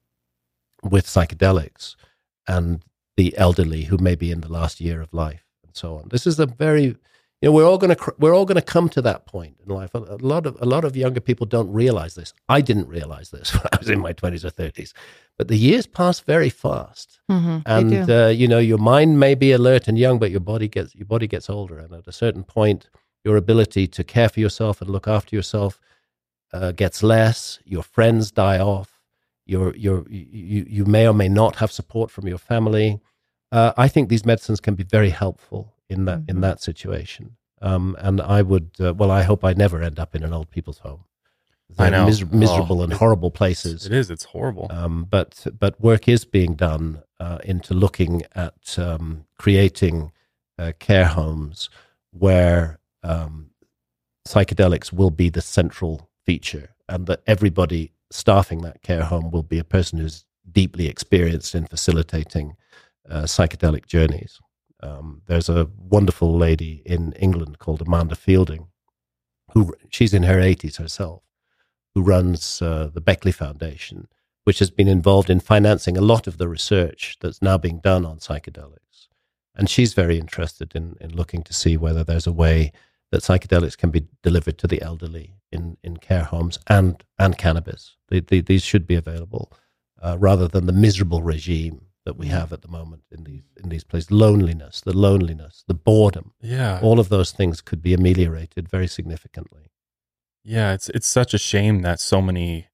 with 0.83 1.05
psychedelics 1.05 1.95
and 2.47 2.83
the 3.17 3.35
elderly 3.37 3.83
who 3.83 3.97
may 3.97 4.15
be 4.15 4.31
in 4.31 4.41
the 4.41 4.51
last 4.51 4.79
year 4.81 5.01
of 5.01 5.13
life 5.13 5.43
and 5.65 5.75
so 5.75 5.97
on. 5.97 6.09
This 6.09 6.27
is 6.27 6.39
a 6.39 6.45
very 6.45 6.95
you 7.45 7.51
know 7.51 7.55
we're 7.55 7.67
all 7.67 7.77
going 7.77 7.95
to 7.95 8.13
we're 8.17 8.33
all 8.35 8.45
going 8.45 8.55
to 8.55 8.61
come 8.73 8.89
to 8.89 9.03
that 9.03 9.27
point 9.27 9.55
in 9.63 9.71
life. 9.71 9.93
A 9.93 9.99
lot 9.99 10.47
of 10.47 10.59
a 10.59 10.65
lot 10.65 10.83
of 10.83 10.97
younger 10.97 11.19
people 11.19 11.45
don't 11.45 11.71
realize 11.71 12.15
this. 12.15 12.33
I 12.49 12.59
didn't 12.59 12.87
realize 12.87 13.29
this 13.29 13.53
when 13.53 13.61
i 13.71 13.77
was 13.77 13.87
in 13.87 13.99
my 13.99 14.13
20s 14.13 14.43
or 14.43 14.49
30s 14.49 14.93
but 15.37 15.47
the 15.47 15.57
years 15.57 15.85
pass 15.85 16.21
very 16.21 16.49
fast. 16.49 17.19
Mm-hmm, 17.29 17.57
and 17.67 18.09
uh, 18.09 18.27
you 18.27 18.47
know 18.47 18.57
your 18.57 18.79
mind 18.79 19.19
may 19.19 19.35
be 19.35 19.51
alert 19.51 19.87
and 19.87 19.95
young 19.99 20.17
but 20.17 20.31
your 20.31 20.39
body 20.39 20.67
gets 20.67 20.95
your 20.95 21.05
body 21.05 21.27
gets 21.27 21.47
older. 21.47 21.77
And 21.77 21.93
at 21.93 22.07
a 22.07 22.11
certain 22.11 22.43
point 22.43 22.89
your 23.23 23.37
ability 23.37 23.85
to 23.89 24.03
care 24.03 24.29
for 24.29 24.39
yourself 24.39 24.81
and 24.81 24.89
look 24.89 25.07
after 25.07 25.35
yourself 25.35 25.79
uh, 26.51 26.71
gets 26.71 27.03
less. 27.03 27.59
Your 27.63 27.83
friends 27.83 28.31
die 28.31 28.57
off. 28.57 29.03
Your 29.45 29.75
your 29.75 30.03
you, 30.09 30.65
you 30.67 30.85
may 30.85 31.07
or 31.07 31.13
may 31.13 31.29
not 31.29 31.57
have 31.57 31.71
support 31.71 32.09
from 32.09 32.27
your 32.27 32.39
family. 32.39 32.99
Uh, 33.51 33.71
i 33.77 33.87
think 33.87 34.09
these 34.09 34.25
medicines 34.25 34.59
can 34.59 34.73
be 34.73 34.83
very 34.83 35.11
helpful 35.11 35.74
in 35.89 36.05
that 36.05 36.19
mm-hmm. 36.19 36.29
in 36.29 36.41
that 36.41 36.61
situation. 36.61 37.37
Um, 37.61 37.95
and 37.99 38.21
I 38.21 38.41
would, 38.41 38.71
uh, 38.79 38.93
well, 38.93 39.09
I 39.09 39.23
hope 39.23 39.43
I 39.43 39.53
never 39.53 39.81
end 39.81 39.99
up 39.99 40.15
in 40.15 40.23
an 40.23 40.33
old 40.33 40.49
people's 40.49 40.79
home. 40.79 41.05
They're 41.69 41.87
I 41.87 41.89
know 41.89 42.05
mis- 42.05 42.23
miserable 42.31 42.81
oh, 42.81 42.83
and 42.83 42.93
horrible 42.93 43.31
places. 43.31 43.85
It 43.85 43.93
is. 43.93 44.11
It's 44.11 44.25
horrible. 44.25 44.67
Um, 44.69 45.07
but 45.09 45.47
but 45.57 45.79
work 45.81 46.07
is 46.07 46.25
being 46.25 46.53
done 46.55 47.01
uh, 47.19 47.39
into 47.43 47.73
looking 47.73 48.23
at 48.35 48.77
um, 48.77 49.25
creating 49.37 50.11
uh, 50.59 50.73
care 50.79 51.07
homes 51.07 51.69
where 52.11 52.79
um, 53.03 53.49
psychedelics 54.27 54.93
will 54.93 55.11
be 55.11 55.29
the 55.29 55.41
central 55.41 56.09
feature, 56.25 56.69
and 56.87 57.07
that 57.07 57.21
everybody 57.25 57.91
staffing 58.11 58.61
that 58.61 58.81
care 58.83 59.03
home 59.03 59.31
will 59.31 59.43
be 59.43 59.59
a 59.59 59.63
person 59.63 59.99
who's 59.99 60.25
deeply 60.51 60.87
experienced 60.87 61.55
in 61.55 61.65
facilitating 61.65 62.55
uh, 63.09 63.23
psychedelic 63.23 63.85
journeys. 63.87 64.39
Um, 64.85 65.21
there's 65.25 65.49
a 65.49 65.67
wonderful 65.77 66.37
lady 66.37 66.81
in 66.85 67.13
England 67.13 67.59
called 67.59 67.81
Amanda 67.81 68.15
Feilding, 68.15 68.67
who 69.53 69.73
she's 69.89 70.13
in 70.13 70.23
her 70.23 70.37
80s 70.37 70.77
herself, 70.77 71.23
who 71.93 72.03
runs 72.03 72.61
uh, 72.61 72.89
the 72.93 73.01
Beckley 73.01 73.31
Foundation, 73.31 74.07
which 74.43 74.59
has 74.59 74.69
been 74.69 74.87
involved 74.87 75.29
in 75.29 75.39
financing 75.39 75.97
a 75.97 76.01
lot 76.01 76.27
of 76.27 76.37
the 76.37 76.47
research 76.47 77.17
that's 77.21 77.41
now 77.41 77.57
being 77.57 77.79
done 77.79 78.05
on 78.05 78.19
psychedelics. 78.19 79.07
And 79.55 79.69
she's 79.69 79.93
very 79.93 80.19
interested 80.19 80.75
in, 80.75 80.97
in 80.99 81.15
looking 81.15 81.41
to 81.43 81.53
see 81.53 81.77
whether 81.77 82.03
there's 82.03 82.27
a 82.27 82.33
way 82.33 82.71
that 83.11 83.21
psychedelics 83.21 83.77
can 83.77 83.89
be 83.89 84.07
delivered 84.21 84.57
to 84.59 84.67
the 84.67 84.81
elderly 84.81 85.35
in, 85.51 85.77
in 85.83 85.97
care 85.97 86.25
homes 86.25 86.59
and, 86.67 87.03
and 87.17 87.37
cannabis. 87.37 87.95
These 88.09 88.63
should 88.63 88.85
be 88.85 88.95
available 88.95 89.51
uh, 90.01 90.17
rather 90.19 90.47
than 90.47 90.65
the 90.65 90.73
miserable 90.73 91.23
regime 91.23 91.81
that 92.05 92.17
we 92.17 92.27
have 92.27 92.53
at 92.53 92.61
the 92.61 92.67
moment 92.67 93.03
in 93.11 93.23
these 93.23 93.43
in 93.61 93.69
these 93.69 93.83
places. 93.83 94.11
Loneliness 94.11 94.81
the 94.81 94.95
loneliness 94.95 95.63
the 95.67 95.73
boredom. 95.73 96.33
Yeah. 96.41 96.79
All 96.81 96.99
of 96.99 97.09
those 97.09 97.31
things 97.31 97.61
could 97.61 97.81
be 97.81 97.93
ameliorated 97.93 98.69
very 98.69 98.87
significantly. 98.87 99.71
Yeah 100.43 100.73
it's 100.73 100.89
it's 100.89 101.07
such 101.07 101.33
a 101.33 101.37
shame 101.37 101.81
that 101.81 101.99
so 101.99 102.21
many 102.21 102.67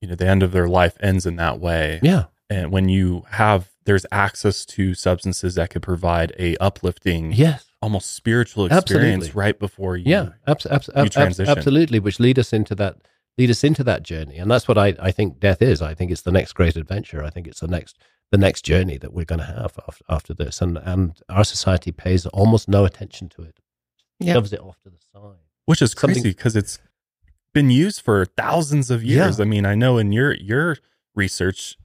you 0.00 0.08
know 0.08 0.14
the 0.14 0.26
end 0.26 0.42
of 0.42 0.52
their 0.52 0.68
life 0.68 0.96
ends 1.00 1.26
in 1.26 1.36
that 1.36 1.60
way. 1.60 2.00
Yeah. 2.02 2.24
And 2.48 2.72
when 2.72 2.88
you 2.88 3.24
have 3.30 3.70
there's 3.84 4.06
access 4.12 4.64
to 4.64 4.94
substances 4.94 5.56
that 5.56 5.70
could 5.70 5.82
provide 5.82 6.32
a 6.38 6.56
uplifting 6.58 7.32
yes. 7.32 7.66
almost 7.82 8.14
spiritual 8.14 8.66
experience 8.66 9.24
absolutely. 9.24 9.40
right 9.40 9.58
before 9.58 9.96
you 9.96 10.04
yeah 10.06 10.28
abs- 10.46 10.66
abs- 10.66 10.90
you 10.96 11.08
transition. 11.08 11.50
absolutely 11.50 11.98
which 11.98 12.20
lead 12.20 12.38
us 12.38 12.52
into 12.52 12.74
that 12.74 12.96
lead 13.38 13.50
us 13.50 13.64
into 13.64 13.84
that 13.84 14.02
journey. 14.02 14.36
And 14.36 14.50
that's 14.50 14.68
what 14.68 14.76
I, 14.76 14.94
I 15.00 15.12
think 15.12 15.38
death 15.38 15.62
is. 15.62 15.80
I 15.80 15.94
think 15.94 16.10
it's 16.10 16.22
the 16.22 16.32
next 16.32 16.52
great 16.52 16.76
adventure. 16.76 17.22
I 17.22 17.30
think 17.30 17.46
it's 17.46 17.60
the 17.60 17.68
next 17.68 17.96
the 18.30 18.38
next 18.38 18.62
journey 18.62 18.98
that 18.98 19.12
we're 19.12 19.24
going 19.24 19.38
to 19.38 19.44
have 19.44 19.78
after, 19.86 20.04
after 20.08 20.34
this. 20.34 20.60
And, 20.60 20.78
and 20.78 21.16
our 21.28 21.44
society 21.44 21.92
pays 21.92 22.26
almost 22.26 22.68
no 22.68 22.84
attention 22.84 23.28
to 23.30 23.42
it, 23.42 23.58
yep. 24.20 24.34
shoves 24.34 24.52
it 24.52 24.60
off 24.60 24.80
to 24.82 24.90
the 24.90 24.98
side. 25.12 25.36
Which 25.64 25.82
is 25.82 25.94
crazy 25.94 26.22
because 26.30 26.56
it's 26.56 26.78
been 27.52 27.70
used 27.70 28.00
for 28.00 28.24
thousands 28.24 28.90
of 28.90 29.04
years. 29.04 29.38
Yeah. 29.38 29.44
I 29.44 29.48
mean, 29.48 29.66
I 29.66 29.74
know 29.74 29.98
in 29.98 30.12
your, 30.12 30.34
your 30.34 30.76
research, 31.14 31.76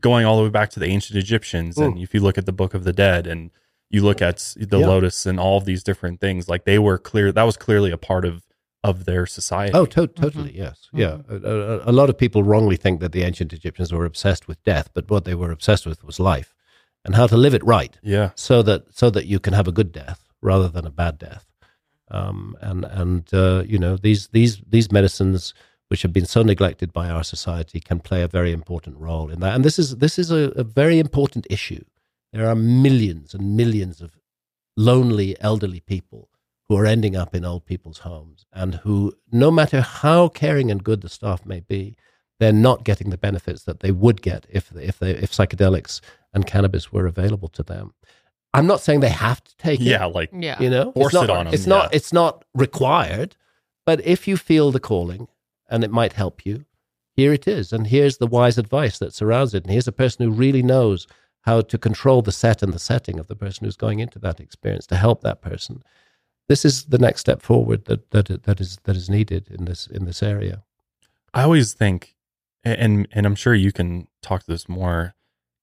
going 0.00 0.26
all 0.26 0.36
the 0.36 0.44
way 0.44 0.50
back 0.50 0.70
to 0.70 0.80
the 0.80 0.86
ancient 0.86 1.18
Egyptians, 1.18 1.78
and 1.78 1.98
if 1.98 2.14
you 2.14 2.20
look 2.20 2.38
at 2.38 2.46
the 2.46 2.52
Book 2.52 2.74
of 2.74 2.84
the 2.84 2.92
Dead 2.92 3.26
and 3.26 3.50
you 3.88 4.02
look 4.02 4.20
at 4.20 4.54
the 4.56 4.78
yeah. 4.78 4.86
lotus 4.86 5.26
and 5.26 5.40
all 5.40 5.58
of 5.58 5.64
these 5.64 5.82
different 5.82 6.20
things, 6.20 6.48
like 6.48 6.64
they 6.64 6.78
were 6.78 6.98
clear, 6.98 7.32
that 7.32 7.44
was 7.44 7.56
clearly 7.56 7.90
a 7.90 7.96
part 7.96 8.24
of 8.24 8.45
of 8.88 9.04
their 9.04 9.26
society. 9.26 9.72
Oh, 9.74 9.86
to- 9.86 10.06
totally, 10.06 10.50
mm-hmm. 10.50 10.62
yes. 10.62 10.88
Mm-hmm. 10.94 10.98
Yeah. 10.98 11.16
A, 11.28 11.88
a, 11.88 11.90
a, 11.90 11.92
lot 11.92 12.08
of 12.08 12.16
people 12.16 12.42
wrongly 12.42 12.76
think 12.76 13.00
that 13.00 13.12
the 13.12 13.22
ancient 13.22 13.52
Egyptians 13.52 13.92
were 13.92 14.04
obsessed 14.04 14.48
with 14.48 14.62
death, 14.64 14.90
but 14.94 15.10
what 15.10 15.24
they 15.24 15.34
were 15.34 15.50
obsessed 15.50 15.86
with 15.86 16.04
was 16.04 16.20
life 16.20 16.54
and 17.04 17.14
how 17.14 17.26
to 17.26 17.36
live 17.36 17.54
it 17.54 17.64
right. 17.64 17.98
Yeah. 18.02 18.30
So 18.34 18.62
that 18.62 18.94
so 18.94 19.10
that 19.10 19.26
you 19.26 19.38
can 19.38 19.54
have 19.54 19.68
a 19.68 19.72
good 19.72 19.92
death 19.92 20.28
rather 20.42 20.68
than 20.68 20.86
a 20.86 20.90
bad 20.90 21.18
death. 21.18 21.46
Um, 22.10 22.56
and 22.60 22.84
and 22.84 23.34
uh, 23.34 23.64
you 23.66 23.78
know 23.78 23.96
these 23.96 24.28
these 24.28 24.60
these 24.68 24.92
medicines 24.92 25.54
which 25.88 26.02
have 26.02 26.12
been 26.12 26.26
so 26.26 26.42
neglected 26.42 26.92
by 26.92 27.08
our 27.08 27.22
society 27.22 27.80
can 27.80 28.00
play 28.00 28.22
a 28.22 28.28
very 28.28 28.52
important 28.52 28.98
role 28.98 29.30
in 29.30 29.40
that. 29.40 29.54
And 29.54 29.64
this 29.64 29.78
is 29.78 29.96
this 29.96 30.18
is 30.18 30.30
a, 30.30 30.52
a 30.56 30.64
very 30.64 30.98
important 30.98 31.46
issue. 31.48 31.84
There 32.32 32.48
are 32.48 32.56
millions 32.56 33.34
and 33.34 33.56
millions 33.56 34.00
of 34.00 34.18
lonely 34.76 35.36
elderly 35.40 35.80
people 35.80 36.28
who 36.68 36.76
are 36.76 36.86
ending 36.86 37.14
up 37.14 37.34
in 37.34 37.44
old 37.44 37.64
people's 37.64 37.98
homes 37.98 38.44
and 38.52 38.76
who, 38.76 39.12
no 39.30 39.50
matter 39.50 39.80
how 39.80 40.28
caring 40.28 40.70
and 40.70 40.82
good 40.82 41.00
the 41.00 41.08
staff 41.08 41.46
may 41.46 41.60
be, 41.60 41.96
they're 42.38 42.52
not 42.52 42.84
getting 42.84 43.10
the 43.10 43.18
benefits 43.18 43.62
that 43.64 43.80
they 43.80 43.92
would 43.92 44.20
get 44.20 44.46
if 44.50 44.70
if 44.76 44.98
they 44.98 45.12
if 45.12 45.32
psychedelics 45.32 46.00
and 46.34 46.46
cannabis 46.46 46.92
were 46.92 47.06
available 47.06 47.48
to 47.48 47.62
them. 47.62 47.94
I'm 48.52 48.66
not 48.66 48.80
saying 48.80 49.00
they 49.00 49.08
have 49.08 49.42
to 49.44 49.56
take 49.56 49.80
it. 49.80 49.84
Yeah, 49.84 50.06
like 50.06 50.30
yeah. 50.32 50.60
you 50.60 50.70
know, 50.70 50.92
force 50.92 51.12
not, 51.14 51.24
it 51.24 51.30
on 51.30 51.44
them. 51.46 51.54
It's 51.54 51.66
not 51.66 51.94
it's 51.94 52.12
not 52.12 52.44
required, 52.54 53.36
but 53.84 54.04
if 54.04 54.26
you 54.28 54.36
feel 54.36 54.70
the 54.70 54.80
calling 54.80 55.28
and 55.68 55.84
it 55.84 55.90
might 55.90 56.14
help 56.14 56.44
you, 56.44 56.64
here 57.12 57.32
it 57.32 57.48
is, 57.48 57.72
and 57.72 57.86
here's 57.86 58.18
the 58.18 58.26
wise 58.26 58.58
advice 58.58 58.98
that 58.98 59.14
surrounds 59.14 59.54
it, 59.54 59.64
and 59.64 59.72
here's 59.72 59.88
a 59.88 59.92
person 59.92 60.24
who 60.24 60.30
really 60.30 60.62
knows 60.62 61.06
how 61.42 61.60
to 61.60 61.78
control 61.78 62.22
the 62.22 62.32
set 62.32 62.62
and 62.62 62.72
the 62.72 62.78
setting 62.78 63.18
of 63.18 63.28
the 63.28 63.36
person 63.36 63.64
who's 63.64 63.76
going 63.76 64.00
into 64.00 64.18
that 64.18 64.40
experience 64.40 64.86
to 64.88 64.96
help 64.96 65.22
that 65.22 65.40
person 65.40 65.82
this 66.48 66.64
is 66.64 66.84
the 66.84 66.98
next 66.98 67.20
step 67.20 67.42
forward 67.42 67.86
that 67.86 68.10
that 68.10 68.44
that 68.44 68.60
is 68.60 68.78
that 68.84 68.96
is 68.96 69.10
needed 69.10 69.48
in 69.50 69.64
this 69.64 69.86
in 69.86 70.04
this 70.04 70.22
area. 70.22 70.62
I 71.34 71.42
always 71.42 71.74
think, 71.74 72.14
and 72.64 73.06
and 73.12 73.26
I'm 73.26 73.34
sure 73.34 73.54
you 73.54 73.72
can 73.72 74.08
talk 74.22 74.44
to 74.44 74.50
this 74.50 74.68
more. 74.68 75.14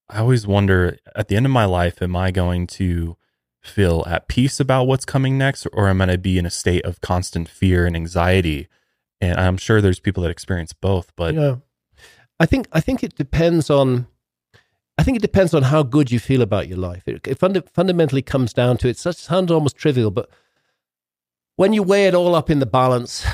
I 0.09 0.19
always 0.19 0.45
wonder 0.45 0.97
at 1.15 1.27
the 1.27 1.35
end 1.35 1.45
of 1.45 1.51
my 1.51 1.65
life, 1.65 2.01
am 2.01 2.15
I 2.15 2.31
going 2.31 2.67
to 2.67 3.17
feel 3.61 4.03
at 4.05 4.27
peace 4.27 4.59
about 4.59 4.83
what's 4.83 5.05
coming 5.05 5.37
next, 5.37 5.65
or 5.71 5.87
am 5.87 6.01
I 6.01 6.05
going 6.05 6.17
to 6.17 6.21
be 6.21 6.37
in 6.37 6.45
a 6.45 6.51
state 6.51 6.85
of 6.85 7.01
constant 7.01 7.47
fear 7.47 7.85
and 7.85 7.95
anxiety? 7.95 8.67
And 9.21 9.39
I'm 9.39 9.57
sure 9.57 9.79
there's 9.79 10.01
people 10.01 10.23
that 10.23 10.29
experience 10.29 10.73
both, 10.73 11.13
but 11.15 11.33
yeah, 11.33 11.55
I 12.39 12.45
think 12.45 12.67
I 12.73 12.81
think 12.81 13.03
it 13.03 13.15
depends 13.15 13.69
on. 13.69 14.07
I 14.95 15.03
think 15.03 15.17
it 15.17 15.23
depends 15.23 15.55
on 15.55 15.63
how 15.63 15.81
good 15.81 16.11
you 16.11 16.19
feel 16.19 16.43
about 16.43 16.67
your 16.67 16.77
life. 16.77 17.07
It, 17.07 17.25
it 17.25 17.39
funda- 17.39 17.63
fundamentally 17.73 18.21
comes 18.21 18.53
down 18.53 18.77
to 18.77 18.87
it. 18.87 18.95
Such 18.95 19.15
sounds 19.15 19.49
almost 19.49 19.75
trivial, 19.75 20.11
but 20.11 20.29
when 21.55 21.73
you 21.73 21.83
weigh 21.83 22.07
it 22.07 22.15
all 22.15 22.35
up 22.35 22.49
in 22.49 22.59
the 22.59 22.65
balance, 22.65 23.25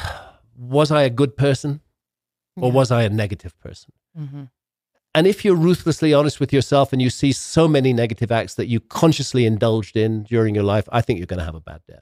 was 0.58 0.92
I 0.92 1.04
a 1.04 1.10
good 1.10 1.38
person 1.38 1.82
or 2.56 2.70
yeah. 2.70 2.76
was 2.76 2.92
I 2.92 3.04
a 3.04 3.10
negative 3.10 3.58
person? 3.60 3.94
Mm-hmm. 4.18 4.44
And 5.16 5.28
if 5.28 5.44
you're 5.44 5.56
ruthlessly 5.56 6.14
honest 6.14 6.40
with 6.40 6.54
yourself 6.54 6.94
and 6.94 7.02
you 7.02 7.10
see 7.10 7.32
so 7.32 7.68
many 7.68 7.94
negative 7.94 8.32
acts 8.32 8.56
that 8.56 8.68
you 8.68 8.80
consciously 8.80 9.46
indulged 9.46 9.98
in 9.98 10.24
during 10.24 10.54
your 10.54 10.64
life, 10.64 10.88
I 10.92 11.02
think 11.02 11.18
you're 11.18 11.26
going 11.26 11.40
to 11.40 11.46
have 11.46 11.56
a 11.56 11.62
bad 11.62 11.82
day. 11.88 12.00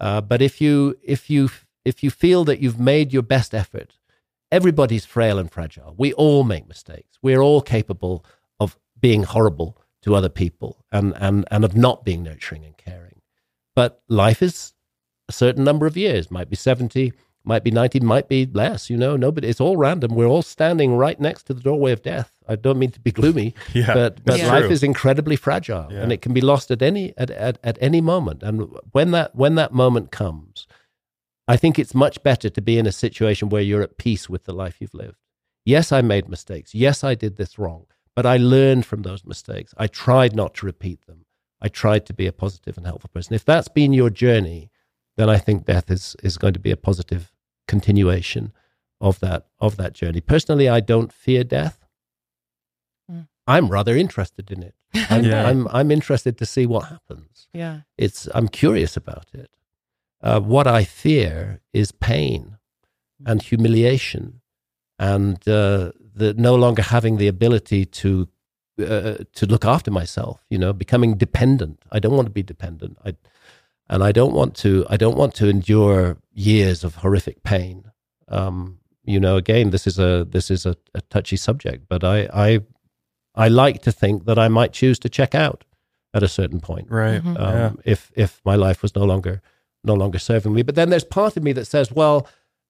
Uh, 0.00 0.20
but 0.20 0.42
if 0.42 0.60
you 0.60 0.96
if 1.02 1.28
you 1.28 1.50
if 1.84 2.02
you 2.02 2.10
feel 2.10 2.44
that 2.44 2.60
you've 2.60 2.80
made 2.80 3.12
your 3.12 3.22
best 3.22 3.54
effort, 3.54 3.94
everybody's 4.50 5.04
frail 5.04 5.38
and 5.38 5.50
fragile. 5.50 5.94
We 5.96 6.12
all 6.12 6.44
make 6.44 6.68
mistakes. 6.68 7.18
We're 7.22 7.40
all 7.40 7.60
capable 7.60 8.24
of 8.60 8.78
being 9.00 9.24
horrible 9.24 9.80
to 10.02 10.14
other 10.14 10.28
people 10.28 10.84
and 10.92 11.14
and 11.16 11.44
and 11.50 11.64
of 11.64 11.76
not 11.76 12.04
being 12.04 12.22
nurturing 12.22 12.64
and 12.64 12.76
caring. 12.76 13.22
But 13.74 14.02
life 14.08 14.42
is 14.42 14.73
a 15.28 15.32
certain 15.32 15.64
number 15.64 15.86
of 15.86 15.96
years, 15.96 16.30
might 16.30 16.50
be 16.50 16.56
70, 16.56 17.12
might 17.44 17.62
be 17.62 17.70
90, 17.70 18.00
might 18.00 18.28
be 18.28 18.46
less, 18.46 18.88
you 18.88 18.96
know, 18.96 19.16
nobody, 19.16 19.48
it's 19.48 19.60
all 19.60 19.76
random. 19.76 20.14
We're 20.14 20.26
all 20.26 20.42
standing 20.42 20.96
right 20.96 21.18
next 21.20 21.44
to 21.44 21.54
the 21.54 21.60
doorway 21.60 21.92
of 21.92 22.02
death. 22.02 22.32
I 22.48 22.56
don't 22.56 22.78
mean 22.78 22.90
to 22.92 23.00
be 23.00 23.12
gloomy, 23.12 23.54
yeah, 23.74 23.92
but, 23.92 24.24
but 24.24 24.40
life 24.40 24.70
is 24.70 24.82
incredibly 24.82 25.36
fragile 25.36 25.88
yeah. 25.90 26.00
and 26.00 26.12
it 26.12 26.22
can 26.22 26.32
be 26.32 26.40
lost 26.40 26.70
at 26.70 26.82
any, 26.82 27.12
at, 27.16 27.30
at, 27.30 27.58
at 27.62 27.78
any 27.80 28.00
moment. 28.00 28.42
And 28.42 28.68
when 28.92 29.10
that, 29.12 29.34
when 29.34 29.54
that 29.56 29.72
moment 29.72 30.10
comes, 30.10 30.66
I 31.46 31.56
think 31.56 31.78
it's 31.78 31.94
much 31.94 32.22
better 32.22 32.48
to 32.48 32.62
be 32.62 32.78
in 32.78 32.86
a 32.86 32.92
situation 32.92 33.50
where 33.50 33.62
you're 33.62 33.82
at 33.82 33.98
peace 33.98 34.28
with 34.30 34.44
the 34.44 34.54
life 34.54 34.80
you've 34.80 34.94
lived. 34.94 35.18
Yes, 35.66 35.92
I 35.92 36.00
made 36.00 36.28
mistakes. 36.28 36.74
Yes, 36.74 37.04
I 37.04 37.14
did 37.14 37.36
this 37.36 37.58
wrong, 37.58 37.86
but 38.14 38.24
I 38.24 38.36
learned 38.36 38.86
from 38.86 39.02
those 39.02 39.24
mistakes. 39.24 39.74
I 39.76 39.86
tried 39.86 40.34
not 40.34 40.54
to 40.54 40.66
repeat 40.66 41.06
them. 41.06 41.26
I 41.60 41.68
tried 41.68 42.06
to 42.06 42.14
be 42.14 42.26
a 42.26 42.32
positive 42.32 42.76
and 42.76 42.86
helpful 42.86 43.10
person. 43.12 43.34
If 43.34 43.44
that's 43.44 43.68
been 43.68 43.92
your 43.92 44.10
journey, 44.10 44.70
then 45.16 45.30
I 45.30 45.38
think 45.38 45.64
death 45.64 45.90
is, 45.90 46.16
is 46.22 46.38
going 46.38 46.54
to 46.54 46.60
be 46.60 46.70
a 46.70 46.76
positive 46.76 47.32
continuation 47.68 48.52
of 49.00 49.20
that 49.20 49.46
of 49.60 49.76
that 49.76 49.92
journey. 49.92 50.20
Personally, 50.20 50.68
I 50.68 50.80
don't 50.80 51.12
fear 51.12 51.44
death. 51.44 51.84
Mm. 53.10 53.28
I'm 53.46 53.68
rather 53.68 53.96
interested 53.96 54.50
in 54.50 54.62
it. 54.62 54.74
I'm, 55.10 55.24
yeah. 55.24 55.46
I'm, 55.46 55.68
I'm 55.68 55.90
interested 55.90 56.38
to 56.38 56.46
see 56.46 56.66
what 56.66 56.86
happens. 56.86 57.48
Yeah, 57.52 57.80
it's 57.98 58.28
I'm 58.34 58.48
curious 58.48 58.96
about 58.96 59.26
it. 59.34 59.50
Uh, 60.22 60.40
what 60.40 60.66
I 60.66 60.84
fear 60.84 61.60
is 61.72 61.92
pain 61.92 62.56
and 63.26 63.42
humiliation, 63.42 64.40
and 64.98 65.36
uh, 65.48 65.92
the 66.14 66.34
no 66.36 66.54
longer 66.54 66.82
having 66.82 67.16
the 67.18 67.28
ability 67.28 67.84
to 67.84 68.28
uh, 68.80 69.16
to 69.34 69.46
look 69.46 69.64
after 69.64 69.90
myself. 69.90 70.44
You 70.48 70.58
know, 70.58 70.72
becoming 70.72 71.16
dependent. 71.16 71.82
I 71.92 71.98
don't 71.98 72.14
want 72.14 72.26
to 72.26 72.32
be 72.32 72.42
dependent. 72.42 72.96
I 73.04 73.16
and 73.88 74.02
I 74.02 74.12
don't 74.12 74.32
want 74.32 74.54
to. 74.56 74.86
I 74.88 74.96
don't 74.96 75.16
want 75.16 75.34
to 75.36 75.48
endure 75.48 76.18
years 76.32 76.84
of 76.84 76.96
horrific 76.96 77.42
pain. 77.42 77.90
Um, 78.28 78.78
you 79.04 79.20
know, 79.20 79.36
again, 79.36 79.70
this 79.70 79.86
is 79.86 79.98
a 79.98 80.26
this 80.28 80.50
is 80.50 80.66
a, 80.66 80.76
a 80.94 81.00
touchy 81.02 81.36
subject, 81.36 81.86
but 81.88 82.02
I, 82.04 82.28
I 82.32 82.60
I 83.34 83.48
like 83.48 83.82
to 83.82 83.92
think 83.92 84.24
that 84.24 84.38
I 84.38 84.48
might 84.48 84.72
choose 84.72 84.98
to 85.00 85.08
check 85.08 85.34
out 85.34 85.64
at 86.14 86.22
a 86.22 86.28
certain 86.28 86.60
point, 86.60 86.90
right? 86.90 87.22
Mm-hmm. 87.22 87.36
Um, 87.36 87.54
yeah. 87.54 87.72
If 87.84 88.10
if 88.14 88.40
my 88.44 88.56
life 88.56 88.82
was 88.82 88.94
no 88.94 89.04
longer 89.04 89.42
no 89.82 89.94
longer 89.94 90.18
serving 90.18 90.54
me, 90.54 90.62
but 90.62 90.74
then 90.74 90.88
there's 90.88 91.04
part 91.04 91.36
of 91.36 91.42
me 91.42 91.52
that 91.52 91.66
says, 91.66 91.92
well, 91.92 92.26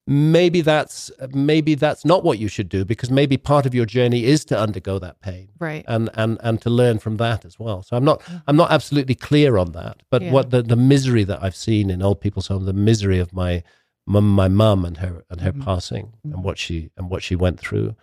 maybe 0.07 0.61
that's 0.61 1.09
maybe 1.33 1.73
that's 1.73 2.05
not 2.05 2.23
what 2.23 2.37
you 2.37 2.47
should 2.47 2.69
do 2.69 2.85
because 2.85 3.09
maybe 3.09 3.37
part 3.37 3.65
of 3.65 3.73
your 3.73 3.85
journey 3.85 4.25
is 4.25 4.45
to 4.45 4.57
undergo 4.57 4.99
that 4.99 5.19
pain 5.19 5.49
right 5.59 5.83
and 5.87 6.09
and 6.13 6.37
and 6.43 6.61
to 6.61 6.69
learn 6.69 6.99
from 6.99 7.17
that 7.17 7.43
as 7.43 7.57
well 7.57 7.81
so 7.81 7.97
i'm 7.97 8.05
not 8.05 8.21
i'm 8.47 8.55
not 8.55 8.69
absolutely 8.71 9.15
clear 9.15 9.57
on 9.57 9.71
that 9.71 10.03
but 10.11 10.21
yeah. 10.21 10.31
what 10.31 10.51
the 10.51 10.61
the 10.61 10.75
misery 10.75 11.23
that 11.23 11.41
i've 11.43 11.55
seen 11.55 11.89
in 11.89 12.03
old 12.03 12.21
people's 12.21 12.47
home 12.47 12.65
the 12.65 12.73
misery 12.73 13.17
of 13.17 13.33
my 13.33 13.63
mum 14.05 14.29
my 14.29 14.47
mum 14.47 14.85
and 14.85 14.97
her 14.97 15.25
and 15.31 15.41
her 15.41 15.51
mm-hmm. 15.51 15.63
passing 15.63 16.05
mm-hmm. 16.05 16.33
and 16.33 16.43
what 16.43 16.59
she 16.59 16.91
and 16.97 17.09
what 17.09 17.23
she 17.23 17.35
went 17.35 17.59
through 17.59 17.95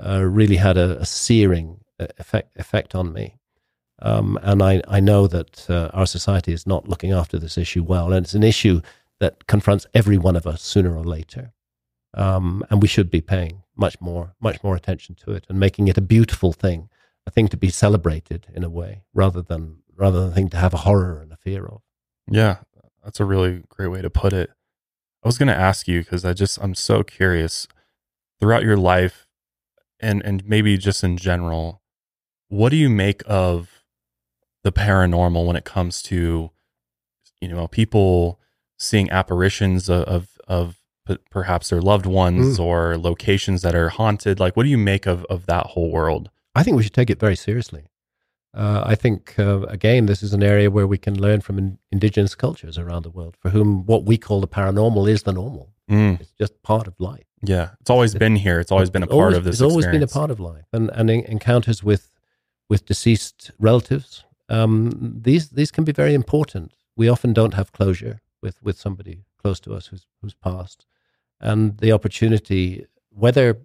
uh, 0.00 0.22
really 0.22 0.56
had 0.56 0.76
a, 0.76 0.96
a, 1.00 1.04
searing 1.04 1.80
uh, 1.98 2.06
effect 2.18 2.56
effect 2.56 2.94
on 2.94 3.12
me 3.12 3.34
um, 4.00 4.38
and 4.42 4.62
I, 4.62 4.80
I 4.86 5.00
know 5.00 5.26
that 5.26 5.68
uh, 5.68 5.90
our 5.92 6.06
society 6.06 6.52
is 6.52 6.68
not 6.68 6.88
looking 6.88 7.10
after 7.12 7.36
this 7.38 7.58
issue 7.58 7.82
well, 7.82 8.12
and 8.12 8.24
it's 8.24 8.34
an 8.34 8.44
issue 8.44 8.80
that 9.20 9.46
confronts 9.46 9.86
every 9.94 10.18
one 10.18 10.36
of 10.36 10.46
us 10.46 10.62
sooner 10.62 10.96
or 10.96 11.04
later. 11.04 11.52
Um, 12.14 12.64
and 12.70 12.80
we 12.80 12.88
should 12.88 13.10
be 13.10 13.20
paying 13.20 13.62
much 13.76 14.00
more, 14.00 14.34
much 14.40 14.62
more 14.62 14.74
attention 14.74 15.14
to 15.16 15.32
it 15.32 15.46
and 15.48 15.60
making 15.60 15.88
it 15.88 15.98
a 15.98 16.02
beautiful 16.02 16.52
thing, 16.52 16.88
a 17.26 17.30
thing 17.30 17.48
to 17.48 17.56
be 17.56 17.70
celebrated 17.70 18.46
in 18.54 18.64
a 18.64 18.70
way, 18.70 19.02
rather 19.12 19.42
than 19.42 19.78
rather 19.96 20.20
than 20.20 20.30
a 20.30 20.34
thing 20.34 20.48
to 20.48 20.56
have 20.56 20.72
a 20.72 20.78
horror 20.78 21.20
and 21.20 21.32
a 21.32 21.36
fear 21.36 21.66
of. 21.66 21.82
Yeah, 22.30 22.58
that's 23.04 23.20
a 23.20 23.24
really 23.24 23.64
great 23.68 23.88
way 23.88 24.00
to 24.00 24.10
put 24.10 24.32
it. 24.32 24.50
I 25.22 25.28
was 25.28 25.38
going 25.38 25.48
to 25.48 25.56
ask 25.56 25.88
you 25.88 26.00
because 26.00 26.24
I 26.24 26.32
just 26.32 26.58
I'm 26.62 26.74
so 26.74 27.02
curious 27.02 27.66
throughout 28.40 28.62
your 28.62 28.76
life, 28.76 29.26
and 30.00 30.22
and 30.24 30.46
maybe 30.46 30.78
just 30.78 31.04
in 31.04 31.16
general, 31.16 31.82
what 32.48 32.70
do 32.70 32.76
you 32.76 32.88
make 32.88 33.22
of 33.26 33.84
the 34.64 34.72
paranormal 34.72 35.46
when 35.46 35.56
it 35.56 35.64
comes 35.64 36.02
to 36.02 36.50
you 37.40 37.48
know 37.48 37.68
people 37.68 38.40
seeing 38.78 39.10
apparitions 39.10 39.88
of 39.88 40.04
of, 40.04 40.28
of 40.46 40.78
perhaps 41.30 41.70
their 41.70 41.80
loved 41.80 42.06
ones 42.06 42.58
mm. 42.58 42.64
or 42.64 42.98
locations 42.98 43.62
that 43.62 43.74
are 43.74 43.88
haunted. 43.88 44.38
Like, 44.40 44.56
what 44.56 44.64
do 44.64 44.68
you 44.68 44.78
make 44.78 45.06
of 45.06 45.24
of 45.26 45.46
that 45.46 45.66
whole 45.66 45.90
world? 45.90 46.30
I 46.54 46.62
think 46.62 46.76
we 46.76 46.82
should 46.82 46.94
take 46.94 47.10
it 47.10 47.20
very 47.20 47.36
seriously. 47.36 47.84
Uh, 48.54 48.82
I 48.84 48.94
think 48.94 49.38
uh, 49.38 49.60
again, 49.62 50.06
this 50.06 50.22
is 50.22 50.32
an 50.32 50.42
area 50.42 50.70
where 50.70 50.86
we 50.86 50.98
can 50.98 51.20
learn 51.20 51.40
from 51.42 51.58
in, 51.58 51.78
indigenous 51.92 52.34
cultures 52.34 52.78
around 52.78 53.02
the 53.02 53.10
world, 53.10 53.36
for 53.38 53.50
whom 53.50 53.84
what 53.84 54.04
we 54.04 54.16
call 54.16 54.40
the 54.40 54.48
paranormal 54.48 55.08
is 55.08 55.22
the 55.22 55.32
normal. 55.32 55.70
Mm. 55.90 56.20
It's 56.20 56.32
just 56.32 56.60
part 56.62 56.86
of 56.86 56.98
life. 56.98 57.24
Yeah, 57.42 57.70
it's 57.80 57.90
always 57.90 58.14
been 58.14 58.36
here. 58.36 58.58
It's 58.58 58.72
always 58.72 58.90
been 58.90 59.02
a 59.02 59.06
part 59.06 59.18
always, 59.18 59.36
of 59.36 59.44
this. 59.44 59.54
It's 59.56 59.62
always 59.62 59.86
been 59.86 60.02
a 60.02 60.08
part 60.08 60.30
of 60.30 60.40
life, 60.40 60.64
and 60.72 60.90
and 60.90 61.10
encounters 61.10 61.84
with 61.84 62.10
with 62.68 62.84
deceased 62.84 63.50
relatives. 63.58 64.24
Um, 64.48 65.20
these 65.22 65.50
these 65.50 65.70
can 65.70 65.84
be 65.84 65.92
very 65.92 66.14
important. 66.14 66.72
We 66.96 67.08
often 67.08 67.32
don't 67.32 67.54
have 67.54 67.72
closure 67.72 68.20
with 68.42 68.62
with 68.62 68.78
somebody 68.78 69.24
close 69.40 69.60
to 69.60 69.74
us 69.74 69.86
who's 69.86 70.06
who's 70.20 70.34
passed, 70.34 70.86
and 71.40 71.78
the 71.78 71.92
opportunity, 71.92 72.86
whether 73.10 73.58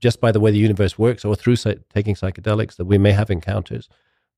just 0.00 0.20
by 0.20 0.30
the 0.30 0.40
way 0.40 0.50
the 0.50 0.58
universe 0.58 0.98
works 0.98 1.24
or 1.24 1.34
through 1.34 1.56
taking 1.92 2.14
psychedelics, 2.14 2.76
that 2.76 2.84
we 2.84 2.98
may 2.98 3.12
have 3.12 3.30
encounters 3.30 3.88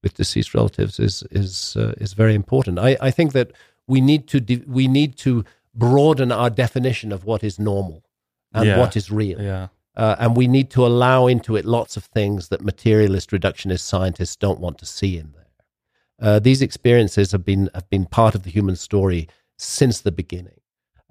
with 0.03 0.15
deceased 0.15 0.55
relatives 0.55 0.99
is 0.99 1.23
is 1.31 1.77
uh, 1.77 1.93
is 1.99 2.15
very 2.15 2.35
important. 2.35 2.79
I, 2.79 2.97
I 3.01 3.11
think 3.11 3.33
that 3.33 3.53
we 3.87 4.01
need 4.01 4.27
to 4.29 4.41
de- 4.41 4.65
we 4.67 4.89
need 4.89 5.17
to 5.19 5.45
broaden 5.75 6.33
our 6.33 6.51
definition 6.51 7.13
of 7.13 7.25
what 7.25 7.45
is 7.45 7.59
normal 7.59 8.05
and 8.53 8.67
yeah. 8.67 8.79
what 8.79 8.97
is 8.97 9.11
real. 9.11 9.41
Yeah. 9.41 9.69
Uh, 9.97 10.17
and 10.19 10.37
we 10.37 10.47
need 10.47 10.71
to 10.71 10.87
allow 10.87 11.27
into 11.27 11.57
it 11.57 11.65
lots 11.65 11.97
of 11.97 12.05
things 12.05 12.49
that 12.49 12.63
materialist 12.63 13.31
reductionist 13.31 13.81
scientists 13.81 14.37
don't 14.37 14.61
want 14.61 14.79
to 14.79 14.87
see 14.87 15.19
in 15.19 15.33
there. 15.33 15.41
Uh, 16.21 16.39
these 16.39 16.63
experiences 16.63 17.33
have 17.33 17.45
been 17.45 17.69
have 17.75 17.89
been 17.91 18.07
part 18.07 18.35
of 18.35 18.43
the 18.43 18.51
human 18.51 18.77
story 18.77 19.29
since 19.61 20.01
the 20.01 20.13
beginning. 20.13 20.61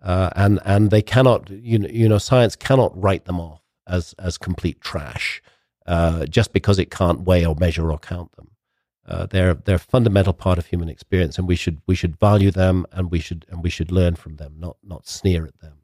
Uh, 0.02 0.30
and 0.36 0.60
and 0.64 0.92
they 0.92 1.02
cannot 1.02 1.50
you 1.50 1.78
know, 1.78 1.90
you 1.90 2.08
know 2.08 2.18
science 2.18 2.56
cannot 2.56 2.92
write 3.02 3.26
them 3.26 3.40
off 3.40 3.62
as 3.86 4.16
as 4.18 4.38
complete 4.38 4.80
trash 4.80 5.42
uh, 5.88 6.26
just 6.26 6.54
because 6.54 6.80
it 6.80 6.90
can't 6.90 7.22
weigh 7.22 7.46
or 7.46 7.56
measure 7.56 7.92
or 7.92 7.98
count 7.98 8.32
them. 8.36 8.52
Uh, 9.06 9.26
they're 9.26 9.56
they're 9.56 9.76
a 9.76 9.80
fundamental 9.80 10.34
part 10.34 10.58
of 10.58 10.68
human 10.68 10.88
experience, 10.88 11.38
and 11.38 11.48
we 11.48 11.56
should 11.56 11.82
we 11.88 11.96
should 11.96 12.18
value 12.20 12.52
them 12.52 12.86
and 12.92 13.12
we 13.12 13.20
should 13.20 13.46
and 13.50 13.64
we 13.64 13.70
should 13.70 13.92
learn 13.92 14.16
from 14.16 14.38
them, 14.38 14.56
not 14.58 14.78
not 14.84 15.08
sneer 15.08 15.46
at 15.46 15.60
them. 15.60 15.80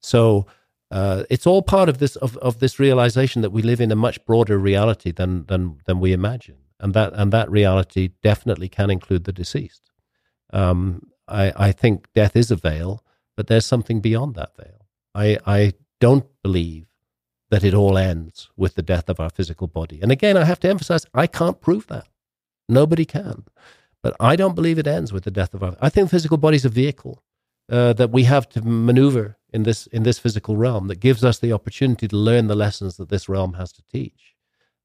So 0.00 0.46
uh, 0.90 1.24
it's 1.30 1.46
all 1.46 1.62
part 1.62 1.88
of 1.88 1.98
this 1.98 2.16
of, 2.16 2.36
of 2.36 2.60
this 2.60 2.78
realization 2.78 3.42
that 3.42 3.50
we 3.50 3.62
live 3.62 3.80
in 3.80 3.90
a 3.90 3.96
much 3.96 4.24
broader 4.26 4.58
reality 4.58 5.10
than 5.10 5.46
than 5.46 5.78
than 5.86 6.00
we 6.00 6.12
imagine, 6.12 6.58
and 6.78 6.94
that 6.94 7.14
and 7.14 7.32
that 7.32 7.50
reality 7.50 8.10
definitely 8.22 8.68
can 8.68 8.90
include 8.90 9.24
the 9.24 9.32
deceased. 9.32 9.90
Um, 10.52 11.08
I, 11.28 11.52
I 11.56 11.72
think 11.72 12.08
death 12.14 12.36
is 12.36 12.50
a 12.50 12.56
veil, 12.56 13.04
but 13.36 13.46
there's 13.46 13.66
something 13.66 14.00
beyond 14.00 14.34
that 14.34 14.56
veil. 14.56 14.86
I, 15.14 15.38
I 15.46 15.72
don't 16.00 16.26
believe 16.42 16.86
that 17.50 17.64
it 17.64 17.74
all 17.74 17.96
ends 17.96 18.50
with 18.56 18.74
the 18.74 18.82
death 18.82 19.08
of 19.08 19.20
our 19.20 19.30
physical 19.30 19.66
body. 19.66 20.00
And 20.02 20.10
again, 20.10 20.36
I 20.36 20.44
have 20.44 20.60
to 20.60 20.68
emphasize, 20.68 21.06
I 21.14 21.26
can't 21.26 21.60
prove 21.60 21.86
that. 21.88 22.08
Nobody 22.68 23.04
can. 23.04 23.44
But 24.02 24.16
I 24.20 24.36
don't 24.36 24.54
believe 24.54 24.78
it 24.78 24.86
ends 24.86 25.12
with 25.12 25.24
the 25.24 25.30
death 25.30 25.54
of 25.54 25.62
our. 25.62 25.76
I 25.80 25.88
think 25.88 26.10
physical 26.10 26.36
body 26.36 26.56
is 26.56 26.64
a 26.64 26.68
vehicle 26.68 27.22
uh, 27.70 27.92
that 27.94 28.10
we 28.10 28.24
have 28.24 28.48
to 28.50 28.62
maneuver 28.62 29.36
in 29.52 29.62
this 29.64 29.86
in 29.88 30.02
this 30.02 30.18
physical 30.18 30.56
realm 30.56 30.88
that 30.88 31.00
gives 31.00 31.24
us 31.24 31.38
the 31.38 31.52
opportunity 31.52 32.06
to 32.08 32.16
learn 32.16 32.46
the 32.46 32.54
lessons 32.54 32.96
that 32.96 33.08
this 33.08 33.28
realm 33.28 33.54
has 33.54 33.72
to 33.72 33.82
teach. 33.90 34.34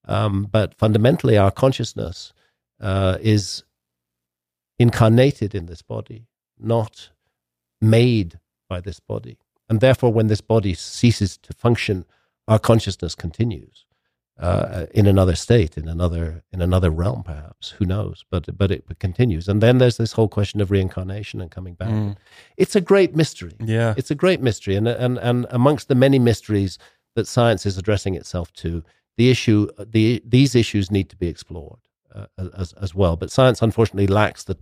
Um, 0.07 0.47
but 0.51 0.73
fundamentally, 0.75 1.37
our 1.37 1.51
consciousness 1.51 2.33
uh, 2.79 3.17
is 3.21 3.63
incarnated 4.79 5.53
in 5.53 5.67
this 5.67 5.83
body, 5.83 6.25
not 6.61 7.09
made 7.79 8.39
by 8.69 8.81
this 8.81 8.99
body. 8.99 9.37
And 9.69 9.79
therefore, 9.79 10.13
when 10.13 10.27
this 10.27 10.41
body 10.41 10.73
ceases 10.73 11.37
to 11.37 11.53
function, 11.53 12.05
our 12.47 12.59
consciousness 12.59 13.15
continues. 13.15 13.85
uh, 14.41 14.85
in 14.93 15.05
another 15.05 15.35
state, 15.35 15.77
in 15.77 15.87
another 15.87 16.43
in 16.51 16.61
another 16.61 16.89
realm, 16.89 17.23
perhaps. 17.23 17.69
Who 17.71 17.85
knows? 17.85 18.25
But 18.29 18.57
but 18.57 18.71
it 18.71 18.83
continues, 18.99 19.47
and 19.47 19.61
then 19.61 19.77
there's 19.77 19.97
this 19.97 20.13
whole 20.13 20.27
question 20.27 20.61
of 20.61 20.71
reincarnation 20.71 21.41
and 21.41 21.51
coming 21.51 21.75
back. 21.75 21.89
Mm. 21.89 22.15
It's 22.57 22.75
a 22.75 22.81
great 22.81 23.15
mystery. 23.15 23.53
Yeah, 23.59 23.93
it's 23.97 24.09
a 24.09 24.15
great 24.15 24.41
mystery, 24.41 24.75
and 24.75 24.87
and 24.87 25.19
and 25.19 25.45
amongst 25.51 25.89
the 25.89 25.95
many 25.95 26.17
mysteries 26.17 26.79
that 27.15 27.27
science 27.27 27.65
is 27.65 27.77
addressing 27.77 28.15
itself 28.15 28.51
to, 28.53 28.83
the 29.15 29.29
issue 29.29 29.67
the 29.77 30.21
these 30.25 30.55
issues 30.55 30.89
need 30.89 31.09
to 31.09 31.15
be 31.15 31.27
explored 31.27 31.79
uh, 32.15 32.25
as 32.57 32.73
as 32.73 32.95
well. 32.95 33.15
But 33.15 33.31
science, 33.31 33.61
unfortunately, 33.61 34.07
lacks 34.07 34.43
the 34.43 34.57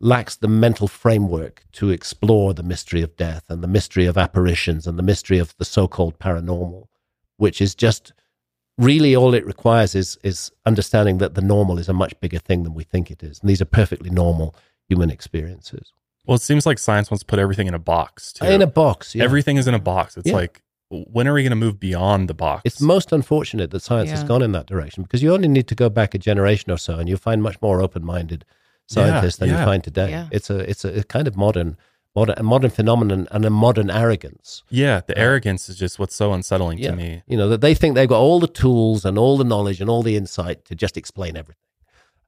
lacks 0.00 0.36
the 0.36 0.48
mental 0.48 0.88
framework 0.88 1.64
to 1.72 1.90
explore 1.90 2.52
the 2.52 2.62
mystery 2.62 3.02
of 3.02 3.16
death 3.16 3.44
and 3.48 3.62
the 3.62 3.68
mystery 3.68 4.06
of 4.06 4.18
apparitions 4.18 4.86
and 4.86 4.98
the 4.98 5.02
mystery 5.02 5.38
of 5.38 5.56
the 5.56 5.64
so-called 5.64 6.18
paranormal, 6.18 6.86
which 7.38 7.60
is 7.60 7.74
just 7.74 8.12
really 8.78 9.16
all 9.16 9.34
it 9.34 9.46
requires 9.46 9.94
is 9.94 10.18
is 10.22 10.50
understanding 10.64 11.18
that 11.18 11.34
the 11.34 11.40
normal 11.40 11.78
is 11.78 11.88
a 11.88 11.92
much 11.92 12.18
bigger 12.20 12.38
thing 12.38 12.62
than 12.62 12.74
we 12.74 12.84
think 12.84 13.10
it 13.10 13.22
is 13.22 13.40
and 13.40 13.48
these 13.48 13.62
are 13.62 13.66
perfectly 13.66 14.10
normal 14.10 14.54
human 14.88 15.10
experiences 15.10 15.92
well 16.26 16.34
it 16.34 16.42
seems 16.42 16.66
like 16.66 16.78
science 16.78 17.10
wants 17.10 17.22
to 17.22 17.26
put 17.26 17.38
everything 17.38 17.66
in 17.66 17.74
a 17.74 17.78
box 17.78 18.32
too. 18.32 18.44
in 18.44 18.62
a 18.62 18.66
box 18.66 19.14
yeah. 19.14 19.24
everything 19.24 19.56
is 19.56 19.66
in 19.66 19.74
a 19.74 19.78
box 19.78 20.16
it's 20.16 20.28
yeah. 20.28 20.34
like 20.34 20.62
when 20.88 21.26
are 21.26 21.32
we 21.32 21.42
going 21.42 21.50
to 21.50 21.56
move 21.56 21.80
beyond 21.80 22.28
the 22.28 22.34
box 22.34 22.62
it's 22.64 22.80
most 22.80 23.12
unfortunate 23.12 23.70
that 23.70 23.80
science 23.80 24.10
yeah. 24.10 24.16
has 24.16 24.24
gone 24.24 24.42
in 24.42 24.52
that 24.52 24.66
direction 24.66 25.02
because 25.02 25.22
you 25.22 25.32
only 25.32 25.48
need 25.48 25.66
to 25.66 25.74
go 25.74 25.88
back 25.88 26.14
a 26.14 26.18
generation 26.18 26.70
or 26.70 26.78
so 26.78 26.98
and 26.98 27.08
you'll 27.08 27.18
find 27.18 27.42
much 27.42 27.60
more 27.62 27.80
open-minded 27.80 28.44
scientists 28.86 29.36
than 29.36 29.48
you 29.50 29.56
find 29.56 29.82
today 29.82 30.26
it's 30.30 30.48
a 30.50 30.58
it's 30.70 30.84
a 30.84 31.02
kind 31.04 31.26
of 31.28 31.36
modern 31.36 31.76
modern, 32.16 32.34
a 32.38 32.42
modern 32.42 32.70
phenomenon 32.70 33.28
and 33.30 33.44
a 33.44 33.50
modern 33.50 33.90
arrogance. 33.90 34.64
Yeah, 34.70 35.02
the 35.06 35.16
uh, 35.16 35.22
arrogance 35.22 35.68
is 35.68 35.78
just 35.78 35.98
what's 35.98 36.16
so 36.16 36.32
unsettling 36.32 36.78
yeah, 36.78 36.90
to 36.90 36.96
me. 36.96 37.22
You 37.28 37.36
know, 37.36 37.48
that 37.50 37.60
they 37.60 37.74
think 37.74 37.94
they've 37.94 38.08
got 38.08 38.18
all 38.18 38.40
the 38.40 38.48
tools 38.48 39.04
and 39.04 39.18
all 39.18 39.36
the 39.36 39.44
knowledge 39.44 39.80
and 39.80 39.88
all 39.88 40.02
the 40.02 40.16
insight 40.16 40.64
to 40.64 40.74
just 40.74 40.96
explain 40.96 41.36
everything. 41.36 41.62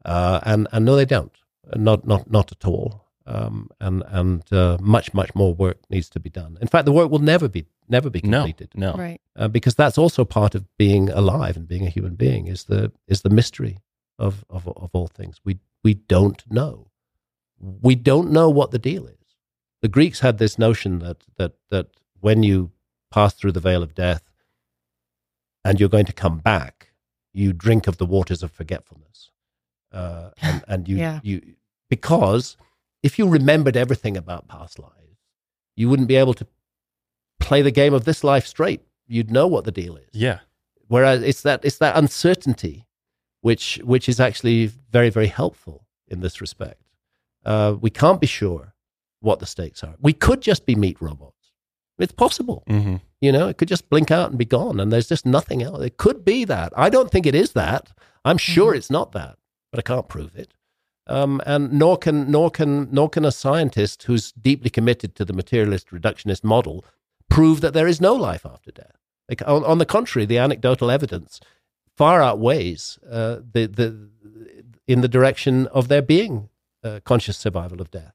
Uh, 0.04 0.40
and, 0.44 0.68
and 0.72 0.84
no, 0.84 0.94
they 0.94 1.06
don't. 1.06 1.32
Not, 1.74 2.06
not, 2.06 2.30
not 2.30 2.52
at 2.52 2.64
all. 2.64 3.04
Um, 3.26 3.68
and 3.78 4.02
and 4.06 4.52
uh, 4.52 4.78
much, 4.80 5.12
much 5.12 5.34
more 5.34 5.52
work 5.52 5.78
needs 5.90 6.08
to 6.10 6.20
be 6.20 6.30
done. 6.30 6.56
In 6.62 6.68
fact, 6.68 6.86
the 6.86 6.92
work 6.92 7.10
will 7.10 7.18
never 7.18 7.46
be 7.46 7.66
never 7.86 8.08
be 8.08 8.22
completed. 8.22 8.70
No, 8.74 8.92
no. 8.92 8.98
right? 8.98 9.20
Uh, 9.36 9.48
because 9.48 9.74
that's 9.74 9.98
also 9.98 10.24
part 10.24 10.54
of 10.54 10.64
being 10.78 11.10
alive 11.10 11.54
and 11.54 11.68
being 11.68 11.86
a 11.86 11.90
human 11.90 12.14
being 12.14 12.46
is 12.46 12.64
the 12.64 12.90
is 13.06 13.20
the 13.20 13.28
mystery 13.28 13.80
of, 14.18 14.46
of 14.48 14.66
of 14.66 14.88
all 14.94 15.08
things. 15.08 15.42
We 15.44 15.58
we 15.82 15.94
don't 15.94 16.42
know. 16.50 16.90
We 17.60 17.94
don't 17.94 18.30
know 18.30 18.48
what 18.48 18.70
the 18.70 18.78
deal 18.78 19.06
is 19.06 19.18
the 19.80 19.88
Greeks 19.88 20.20
had 20.20 20.38
this 20.38 20.58
notion 20.58 20.98
that 21.00 21.24
that 21.36 21.54
that 21.70 21.88
when 22.20 22.42
you 22.42 22.70
pass 23.10 23.34
through 23.34 23.52
the 23.52 23.60
veil 23.60 23.82
of 23.82 23.94
death 23.94 24.22
and 25.64 25.78
you're 25.78 25.88
going 25.88 26.06
to 26.06 26.12
come 26.12 26.38
back, 26.38 26.90
you 27.32 27.52
drink 27.52 27.86
of 27.86 27.98
the 27.98 28.06
waters 28.06 28.42
of 28.42 28.50
forgetfulness, 28.50 29.30
uh, 29.92 30.30
and, 30.42 30.64
and 30.68 30.88
you 30.88 30.96
yeah. 30.96 31.20
you 31.22 31.54
because 31.88 32.56
if 33.02 33.18
you 33.18 33.28
remembered 33.28 33.76
everything 33.76 34.16
about 34.16 34.48
past 34.48 34.78
lives, 34.78 35.20
you 35.76 35.88
wouldn't 35.88 36.08
be 36.08 36.16
able 36.16 36.34
to 36.34 36.46
play 37.38 37.62
the 37.62 37.70
game 37.70 37.94
of 37.94 38.04
this 38.04 38.24
life 38.24 38.46
straight. 38.46 38.82
You'd 39.06 39.30
know 39.30 39.46
what 39.46 39.64
the 39.64 39.72
deal 39.72 39.96
is. 39.96 40.08
Yeah. 40.12 40.40
Whereas 40.88 41.22
it's 41.22 41.42
that 41.42 41.64
it's 41.64 41.78
that 41.78 41.96
uncertainty, 41.96 42.86
which 43.40 43.80
which 43.84 44.08
is 44.08 44.20
actually 44.20 44.66
very 44.90 45.10
very 45.10 45.26
helpful 45.28 45.86
in 46.08 46.20
this 46.20 46.40
respect. 46.40 46.82
Uh, 47.44 47.76
we 47.80 47.90
can't 47.90 48.20
be 48.20 48.26
sure 48.26 48.74
what 49.20 49.40
the 49.40 49.46
stakes 49.46 49.82
are. 49.82 49.94
We 50.00 50.12
could 50.12 50.40
just 50.40 50.66
be 50.66 50.74
meat 50.74 50.96
robots. 51.00 51.52
It's 51.98 52.12
possible. 52.12 52.62
Mm-hmm. 52.68 52.96
You 53.20 53.32
know, 53.32 53.48
it 53.48 53.58
could 53.58 53.68
just 53.68 53.90
blink 53.90 54.10
out 54.10 54.30
and 54.30 54.38
be 54.38 54.44
gone, 54.44 54.78
and 54.78 54.92
there's 54.92 55.08
just 55.08 55.26
nothing 55.26 55.62
else. 55.62 55.82
It 55.82 55.96
could 55.96 56.24
be 56.24 56.44
that. 56.44 56.72
I 56.76 56.88
don't 56.88 57.10
think 57.10 57.26
it 57.26 57.34
is 57.34 57.52
that. 57.52 57.90
I'm 58.24 58.38
sure 58.38 58.70
mm-hmm. 58.70 58.78
it's 58.78 58.90
not 58.90 59.12
that, 59.12 59.36
but 59.72 59.78
I 59.78 59.82
can't 59.82 60.08
prove 60.08 60.36
it. 60.36 60.54
Um, 61.08 61.40
and 61.46 61.72
nor 61.72 61.96
can 61.96 62.30
nor 62.30 62.50
can 62.50 62.88
nor 62.92 63.08
can 63.08 63.24
a 63.24 63.32
scientist 63.32 64.02
who's 64.04 64.32
deeply 64.32 64.70
committed 64.70 65.14
to 65.16 65.24
the 65.24 65.32
materialist 65.32 65.88
reductionist 65.88 66.44
model 66.44 66.84
prove 67.30 67.60
that 67.62 67.72
there 67.72 67.88
is 67.88 68.00
no 68.00 68.14
life 68.14 68.44
after 68.44 68.70
death. 68.70 68.96
Like 69.28 69.42
on, 69.46 69.64
on 69.64 69.78
the 69.78 69.86
contrary, 69.86 70.26
the 70.26 70.38
anecdotal 70.38 70.90
evidence 70.90 71.40
far 71.98 72.22
outweighs 72.22 72.98
uh, 73.10 73.40
the 73.52 73.66
the 73.66 74.08
in 74.86 75.02
the 75.02 75.08
direction 75.08 75.66
of 75.66 75.88
there 75.88 76.00
being 76.00 76.48
uh, 76.82 77.00
conscious 77.04 77.36
survival 77.36 77.80
of 77.80 77.90
death. 77.90 78.14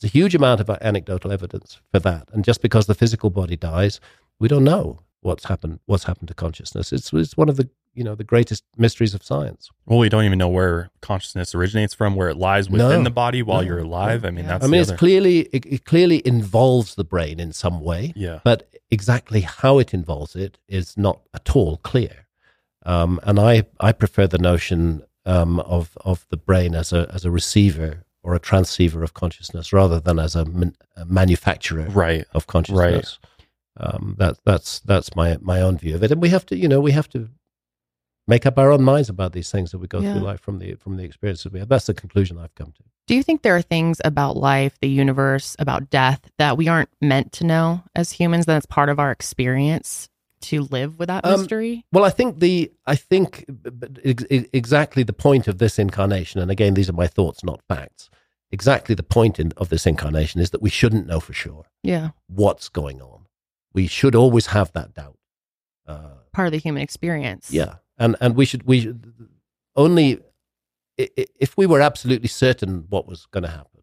There's 0.00 0.10
a 0.10 0.18
huge 0.18 0.34
amount 0.34 0.60
of 0.60 0.70
anecdotal 0.70 1.30
evidence 1.30 1.80
for 1.92 2.00
that. 2.00 2.28
And 2.32 2.44
just 2.44 2.62
because 2.62 2.86
the 2.86 2.94
physical 2.94 3.30
body 3.30 3.56
dies, 3.56 4.00
we 4.38 4.48
don't 4.48 4.64
know 4.64 5.00
what's 5.20 5.44
happened 5.44 5.80
what's 5.86 6.04
happened 6.04 6.28
to 6.28 6.34
consciousness. 6.34 6.92
It's 6.92 7.12
it's 7.12 7.36
one 7.36 7.48
of 7.48 7.56
the 7.56 7.68
you 7.94 8.04
know 8.04 8.14
the 8.14 8.24
greatest 8.24 8.64
mysteries 8.76 9.12
of 9.14 9.22
science. 9.22 9.70
Well, 9.86 9.98
we 9.98 10.08
don't 10.08 10.24
even 10.24 10.38
know 10.38 10.48
where 10.48 10.90
consciousness 11.02 11.54
originates 11.54 11.94
from, 11.94 12.14
where 12.14 12.28
it 12.28 12.36
lies 12.36 12.70
within 12.70 13.00
no, 13.00 13.04
the 13.04 13.10
body 13.10 13.42
while 13.42 13.60
no, 13.60 13.66
you're 13.66 13.80
alive. 13.80 14.24
I 14.24 14.30
mean, 14.30 14.44
yeah. 14.44 14.52
that's. 14.52 14.64
I 14.64 14.68
mean, 14.68 14.80
it's 14.80 14.90
other... 14.90 14.98
clearly 14.98 15.40
it, 15.52 15.66
it, 15.66 15.84
clearly 15.84 16.22
involves 16.24 16.94
the 16.94 17.04
brain 17.04 17.40
in 17.40 17.52
some 17.52 17.80
way. 17.80 18.12
Yeah. 18.14 18.40
But 18.44 18.72
exactly 18.90 19.40
how 19.42 19.78
it 19.78 19.92
involves 19.92 20.36
it 20.36 20.58
is 20.68 20.96
not 20.96 21.20
at 21.34 21.54
all 21.56 21.78
clear. 21.78 22.27
Um, 22.84 23.20
and 23.22 23.38
I 23.38 23.64
I 23.80 23.92
prefer 23.92 24.26
the 24.26 24.38
notion 24.38 25.02
um, 25.26 25.60
of 25.60 25.96
of 26.00 26.26
the 26.30 26.36
brain 26.36 26.74
as 26.74 26.92
a 26.92 27.10
as 27.12 27.24
a 27.24 27.30
receiver 27.30 28.04
or 28.22 28.34
a 28.34 28.40
transceiver 28.40 29.02
of 29.02 29.14
consciousness 29.14 29.72
rather 29.72 30.00
than 30.00 30.18
as 30.18 30.34
a, 30.34 30.44
man, 30.44 30.76
a 30.96 31.04
manufacturer 31.04 31.88
right. 31.90 32.24
of 32.32 32.46
consciousness. 32.46 33.18
Right. 33.22 33.30
Um, 33.80 34.16
that, 34.18 34.38
that's 34.44 34.80
that's 34.80 35.14
my 35.14 35.38
my 35.40 35.60
own 35.60 35.78
view 35.78 35.94
of 35.94 36.02
it, 36.02 36.10
and 36.10 36.20
we 36.20 36.30
have 36.30 36.44
to 36.46 36.56
you 36.56 36.66
know 36.66 36.80
we 36.80 36.90
have 36.92 37.08
to 37.10 37.28
make 38.26 38.44
up 38.44 38.58
our 38.58 38.72
own 38.72 38.82
minds 38.82 39.08
about 39.08 39.32
these 39.32 39.50
things 39.50 39.70
that 39.70 39.78
we 39.78 39.86
go 39.86 40.00
yeah. 40.00 40.12
through 40.12 40.22
life 40.22 40.40
from 40.40 40.58
the 40.58 40.74
from 40.74 40.96
the 40.96 41.04
experiences 41.04 41.50
we 41.52 41.60
have. 41.60 41.68
That's 41.68 41.86
the 41.86 41.94
conclusion 41.94 42.38
I've 42.38 42.54
come 42.54 42.72
to. 42.72 42.82
Do 43.06 43.14
you 43.14 43.22
think 43.22 43.42
there 43.42 43.56
are 43.56 43.62
things 43.62 44.00
about 44.04 44.36
life, 44.36 44.76
the 44.80 44.88
universe, 44.88 45.56
about 45.58 45.90
death 45.90 46.20
that 46.38 46.56
we 46.58 46.68
aren't 46.68 46.90
meant 47.00 47.32
to 47.34 47.44
know 47.44 47.82
as 47.94 48.12
humans? 48.12 48.46
That's 48.46 48.66
part 48.66 48.88
of 48.88 48.98
our 48.98 49.10
experience 49.10 50.10
to 50.42 50.62
live 50.62 50.98
with 50.98 51.08
that 51.08 51.24
um, 51.24 51.40
mystery? 51.40 51.84
Well, 51.92 52.04
I 52.04 52.10
think 52.10 52.40
the 52.40 52.70
I 52.86 52.96
think 52.96 53.44
exactly 54.52 55.02
the 55.02 55.12
point 55.12 55.48
of 55.48 55.58
this 55.58 55.78
incarnation, 55.78 56.40
and 56.40 56.50
again, 56.50 56.74
these 56.74 56.88
are 56.88 56.94
my 56.94 57.06
thoughts, 57.06 57.44
not 57.44 57.60
facts. 57.68 58.10
Exactly 58.50 58.94
the 58.94 59.02
point 59.02 59.38
in, 59.38 59.52
of 59.58 59.68
this 59.68 59.86
incarnation 59.86 60.40
is 60.40 60.50
that 60.50 60.62
we 60.62 60.70
shouldn't 60.70 61.06
know 61.06 61.20
for 61.20 61.34
sure 61.34 61.66
yeah. 61.82 62.10
what's 62.28 62.70
going 62.70 63.02
on. 63.02 63.26
We 63.74 63.86
should 63.86 64.14
always 64.14 64.46
have 64.46 64.72
that 64.72 64.94
doubt 64.94 65.18
uh, 65.86 66.16
part 66.32 66.48
of 66.48 66.52
the 66.52 66.58
human 66.58 66.82
experience. 66.82 67.50
Yeah. 67.52 67.74
And 67.98 68.16
and 68.20 68.36
we 68.36 68.46
should 68.46 68.62
we 68.62 68.80
should, 68.80 69.12
only 69.76 70.20
if 70.96 71.56
we 71.56 71.66
were 71.66 71.80
absolutely 71.80 72.28
certain 72.28 72.86
what 72.88 73.06
was 73.06 73.26
going 73.26 73.44
to 73.44 73.50
happen 73.50 73.78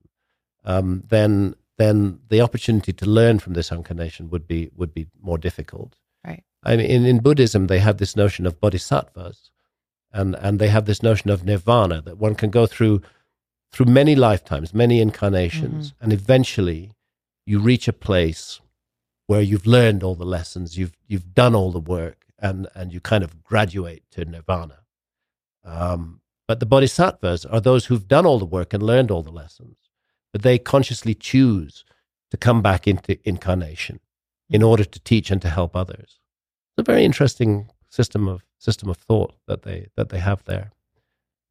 um, 0.65 1.03
then 1.07 1.55
then 1.77 2.19
the 2.29 2.41
opportunity 2.41 2.93
to 2.93 3.05
learn 3.05 3.39
from 3.39 3.53
this 3.53 3.71
incarnation 3.71 4.29
would 4.29 4.47
be 4.47 4.69
would 4.75 4.93
be 4.93 5.07
more 5.21 5.37
difficult 5.37 5.95
i 6.65 6.75
mean 6.75 6.85
in, 6.85 7.05
in 7.05 7.19
buddhism 7.19 7.67
they 7.67 7.79
have 7.79 7.97
this 7.97 8.15
notion 8.15 8.45
of 8.45 8.59
bodhisattvas 8.59 9.51
and 10.11 10.35
and 10.35 10.59
they 10.59 10.69
have 10.69 10.85
this 10.85 11.03
notion 11.03 11.29
of 11.29 11.45
nirvana 11.45 12.01
that 12.01 12.17
one 12.17 12.35
can 12.35 12.49
go 12.49 12.65
through 12.65 13.01
through 13.75 13.87
many 13.87 14.15
lifetimes, 14.15 14.73
many 14.73 15.01
incarnations, 15.01 15.91
mm-hmm. 15.91 16.03
and 16.03 16.13
eventually 16.13 16.93
you 17.45 17.59
reach 17.59 17.89
a 17.89 17.93
place 17.93 18.61
where 19.27 19.41
you've 19.41 19.67
learned 19.67 20.01
all 20.01 20.15
the 20.15 20.25
lessons, 20.25 20.77
you've 20.77 20.95
you've 21.07 21.33
done 21.33 21.53
all 21.53 21.73
the 21.73 21.79
work, 21.79 22.23
and 22.39 22.69
and 22.73 22.93
you 22.93 23.01
kind 23.01 23.21
of 23.21 23.43
graduate 23.43 24.03
to 24.11 24.23
nirvana. 24.23 24.79
Um, 25.65 26.21
but 26.47 26.61
the 26.61 26.65
bodhisattvas 26.65 27.45
are 27.45 27.59
those 27.59 27.87
who've 27.87 28.07
done 28.07 28.25
all 28.25 28.39
the 28.39 28.45
work 28.45 28.73
and 28.73 28.81
learned 28.81 29.11
all 29.11 29.23
the 29.23 29.29
lessons, 29.29 29.75
but 30.31 30.41
they 30.41 30.57
consciously 30.57 31.13
choose 31.13 31.83
to 32.31 32.37
come 32.37 32.61
back 32.61 32.87
into 32.87 33.19
incarnation 33.27 33.99
in 34.49 34.61
mm-hmm. 34.61 34.69
order 34.69 34.85
to 34.85 34.99
teach 35.01 35.31
and 35.31 35.41
to 35.41 35.49
help 35.49 35.75
others. 35.75 36.19
It's 36.77 36.87
a 36.87 36.91
very 36.91 37.05
interesting 37.05 37.69
system 37.89 38.27
of 38.27 38.43
system 38.57 38.89
of 38.89 38.97
thought 38.97 39.33
that 39.47 39.63
they 39.63 39.87
that 39.95 40.09
they 40.09 40.19
have 40.19 40.43
there. 40.43 40.71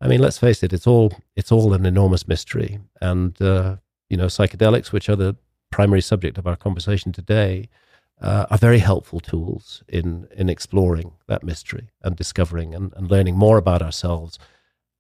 I 0.01 0.09
mean, 0.09 0.21
let's 0.21 0.37
face 0.37 0.63
it, 0.63 0.73
it's 0.73 0.87
all 0.87 1.13
it's 1.35 1.51
all 1.51 1.73
an 1.73 1.87
enormous 1.87 2.29
mystery, 2.29 2.81
and 3.01 3.41
uh, 3.41 3.77
you 4.11 4.19
know, 4.19 4.27
psychedelics, 4.27 4.93
which 4.93 5.09
are 5.09 5.17
the 5.17 5.37
primary 5.71 6.03
subject 6.03 6.37
of 6.37 6.47
our 6.47 6.57
conversation 6.57 7.11
today, 7.11 7.71
uh, 8.21 8.45
are 8.51 8.59
very 8.59 8.81
helpful 8.81 9.19
tools 9.19 9.83
in 9.89 10.29
in 10.37 10.51
exploring 10.51 11.13
that 11.27 11.43
mystery 11.43 11.89
and 12.03 12.17
discovering 12.17 12.75
and, 12.75 12.93
and 12.95 13.11
learning 13.11 13.37
more 13.37 13.57
about 13.57 13.81
ourselves 13.81 14.39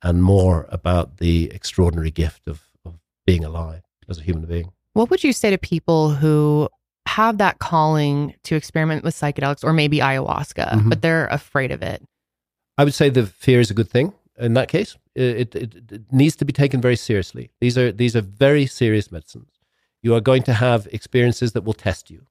and 0.02 0.22
more 0.22 0.66
about 0.70 1.18
the 1.18 1.50
extraordinary 1.50 2.10
gift 2.10 2.46
of, 2.46 2.62
of 2.86 2.94
being 3.26 3.44
alive 3.44 3.82
as 4.08 4.18
a 4.18 4.22
human 4.22 4.46
being. 4.46 4.72
What 4.94 5.10
would 5.10 5.24
you 5.24 5.32
say 5.34 5.50
to 5.50 5.58
people 5.58 6.10
who 6.10 6.68
have 7.06 7.38
that 7.38 7.58
calling 7.58 8.34
to 8.44 8.56
experiment 8.56 9.04
with 9.04 9.14
psychedelics 9.14 9.64
or 9.64 9.72
maybe 9.72 9.98
ayahuasca, 9.98 10.70
mm-hmm. 10.70 10.88
but 10.88 11.02
they're 11.02 11.26
afraid 11.26 11.70
of 11.70 11.82
it? 11.82 12.02
I 12.76 12.84
would 12.84 12.94
say 12.94 13.08
the 13.08 13.26
fear 13.26 13.60
is 13.60 13.70
a 13.70 13.74
good 13.74 13.88
thing 13.88 14.12
in 14.38 14.54
that 14.54 14.68
case, 14.68 14.96
it, 15.14 15.54
it, 15.54 15.74
it, 15.92 16.12
needs 16.12 16.36
to 16.36 16.44
be 16.44 16.52
taken 16.52 16.80
very 16.80 16.96
seriously. 16.96 17.50
These 17.60 17.78
are 17.78 17.92
these 17.92 18.16
are 18.16 18.20
very 18.20 18.66
serious 18.66 19.12
medicines. 19.12 19.60
You 20.02 20.14
are 20.14 20.20
going 20.20 20.42
to 20.44 20.52
have 20.52 20.88
experiences 20.92 21.52
that 21.52 21.62
will 21.62 21.72
test 21.72 22.10
you, 22.10 22.26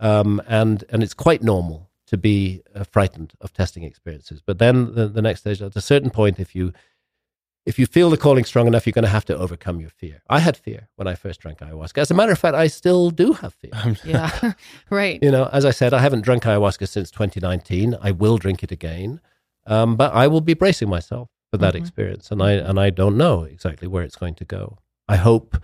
um, 0.00 0.40
and 0.46 0.84
and 0.90 1.02
it's 1.02 1.14
quite 1.14 1.42
normal 1.42 1.90
to 2.06 2.16
be 2.16 2.62
uh, 2.74 2.84
frightened 2.84 3.32
of 3.40 3.52
testing 3.52 3.82
experiences. 3.82 4.42
But 4.44 4.58
then 4.58 4.94
the, 4.94 5.08
the 5.08 5.22
next 5.22 5.40
stage, 5.40 5.62
at 5.62 5.74
a 5.74 5.80
certain 5.80 6.10
point, 6.10 6.38
if 6.38 6.54
you 6.54 6.72
if 7.64 7.78
you 7.78 7.86
feel 7.86 8.10
the 8.10 8.16
calling 8.16 8.44
strong 8.44 8.66
enough, 8.66 8.86
you're 8.86 8.92
going 8.92 9.04
to 9.04 9.10
have 9.10 9.24
to 9.26 9.36
overcome 9.36 9.80
your 9.80 9.90
fear. 9.90 10.22
I 10.28 10.40
had 10.40 10.56
fear 10.56 10.88
when 10.96 11.06
I 11.06 11.14
first 11.14 11.40
drank 11.40 11.60
ayahuasca. 11.60 11.98
As 11.98 12.10
a 12.10 12.14
matter 12.14 12.32
of 12.32 12.38
fact, 12.38 12.56
I 12.56 12.66
still 12.66 13.10
do 13.10 13.34
have 13.34 13.54
fear. 13.54 13.70
yeah, 14.04 14.52
right. 14.90 15.18
You 15.22 15.30
know, 15.30 15.48
as 15.52 15.64
I 15.64 15.70
said, 15.70 15.94
I 15.94 16.00
haven't 16.00 16.22
drunk 16.22 16.42
ayahuasca 16.42 16.88
since 16.88 17.10
2019. 17.10 17.96
I 18.00 18.10
will 18.10 18.36
drink 18.36 18.62
it 18.62 18.72
again, 18.72 19.20
um, 19.66 19.96
but 19.96 20.12
I 20.12 20.26
will 20.26 20.40
be 20.40 20.54
bracing 20.54 20.88
myself 20.88 21.28
for 21.50 21.58
that 21.58 21.74
mm-hmm. 21.74 21.82
experience, 21.82 22.30
and 22.30 22.42
I 22.42 22.52
and 22.52 22.80
I 22.80 22.90
don't 22.90 23.16
know 23.16 23.44
exactly 23.44 23.86
where 23.86 24.02
it's 24.02 24.16
going 24.16 24.34
to 24.36 24.44
go. 24.44 24.78
I 25.06 25.16
hope, 25.16 25.56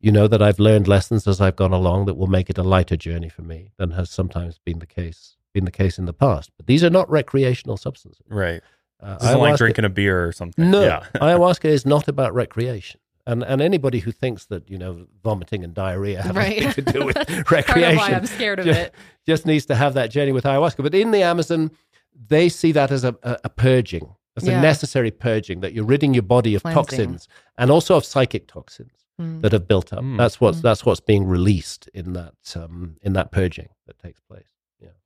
you 0.00 0.12
know, 0.12 0.28
that 0.28 0.40
I've 0.40 0.60
learned 0.60 0.88
lessons 0.88 1.26
as 1.26 1.40
I've 1.40 1.56
gone 1.56 1.72
along 1.72 2.06
that 2.06 2.14
will 2.14 2.26
make 2.26 2.48
it 2.48 2.58
a 2.58 2.62
lighter 2.62 2.96
journey 2.96 3.28
for 3.28 3.42
me 3.42 3.70
than 3.76 3.90
has 3.92 4.10
sometimes 4.10 4.58
been 4.58 4.78
the 4.78 4.86
case 4.86 5.36
been 5.52 5.64
the 5.64 5.70
case 5.70 5.98
in 5.98 6.04
the 6.04 6.12
past. 6.12 6.50
But 6.56 6.66
these 6.66 6.84
are 6.84 6.90
not 6.90 7.08
recreational 7.08 7.76
substances, 7.76 8.26
right? 8.28 8.62
Uh, 9.00 9.18
it's 9.20 9.34
like 9.34 9.56
drinking 9.56 9.84
a 9.84 9.88
beer 9.90 10.26
or 10.26 10.32
something. 10.32 10.70
No, 10.70 10.82
yeah. 10.82 11.06
ayahuasca 11.14 11.66
is 11.66 11.84
not 11.84 12.08
about 12.08 12.34
recreation. 12.34 13.00
And 13.26 13.42
and 13.42 13.62
anybody 13.62 14.00
who 14.00 14.12
thinks 14.12 14.46
that 14.46 14.68
you 14.68 14.76
know 14.76 15.06
vomiting 15.22 15.64
and 15.64 15.72
diarrhea 15.72 16.22
have 16.22 16.36
right. 16.36 16.58
anything 16.58 16.84
to 16.84 16.92
do 16.92 17.04
with 17.06 17.16
recreation, 17.50 17.96
why 17.96 18.10
I'm 18.10 18.26
scared 18.26 18.58
of 18.58 18.66
just, 18.66 18.80
it, 18.80 18.94
just 19.26 19.46
needs 19.46 19.66
to 19.66 19.74
have 19.74 19.94
that 19.94 20.10
journey 20.10 20.32
with 20.32 20.44
ayahuasca. 20.44 20.82
But 20.82 20.94
in 20.94 21.10
the 21.10 21.22
Amazon, 21.22 21.70
they 22.28 22.48
see 22.48 22.72
that 22.72 22.90
as 22.90 23.02
a, 23.02 23.16
a, 23.22 23.38
a 23.44 23.48
purging, 23.48 24.14
as 24.36 24.46
yeah. 24.46 24.58
a 24.58 24.62
necessary 24.62 25.10
purging 25.10 25.60
that 25.60 25.72
you're 25.72 25.86
ridding 25.86 26.12
your 26.12 26.22
body 26.22 26.54
of 26.54 26.62
Cleansing. 26.62 26.84
toxins 26.84 27.28
and 27.56 27.70
also 27.70 27.96
of 27.96 28.04
psychic 28.04 28.46
toxins 28.46 29.04
mm. 29.20 29.40
that 29.40 29.52
have 29.52 29.66
built 29.66 29.92
up. 29.92 30.00
Mm. 30.00 30.18
That's 30.18 30.40
what's 30.40 30.58
mm. 30.58 30.62
that's 30.62 30.84
what's 30.84 31.00
being 31.00 31.24
released 31.26 31.88
in 31.94 32.12
that 32.14 32.34
um, 32.56 32.96
in 33.02 33.14
that 33.14 33.30
purging 33.32 33.68
that 33.86 33.98
takes 33.98 34.20
place. 34.20 34.44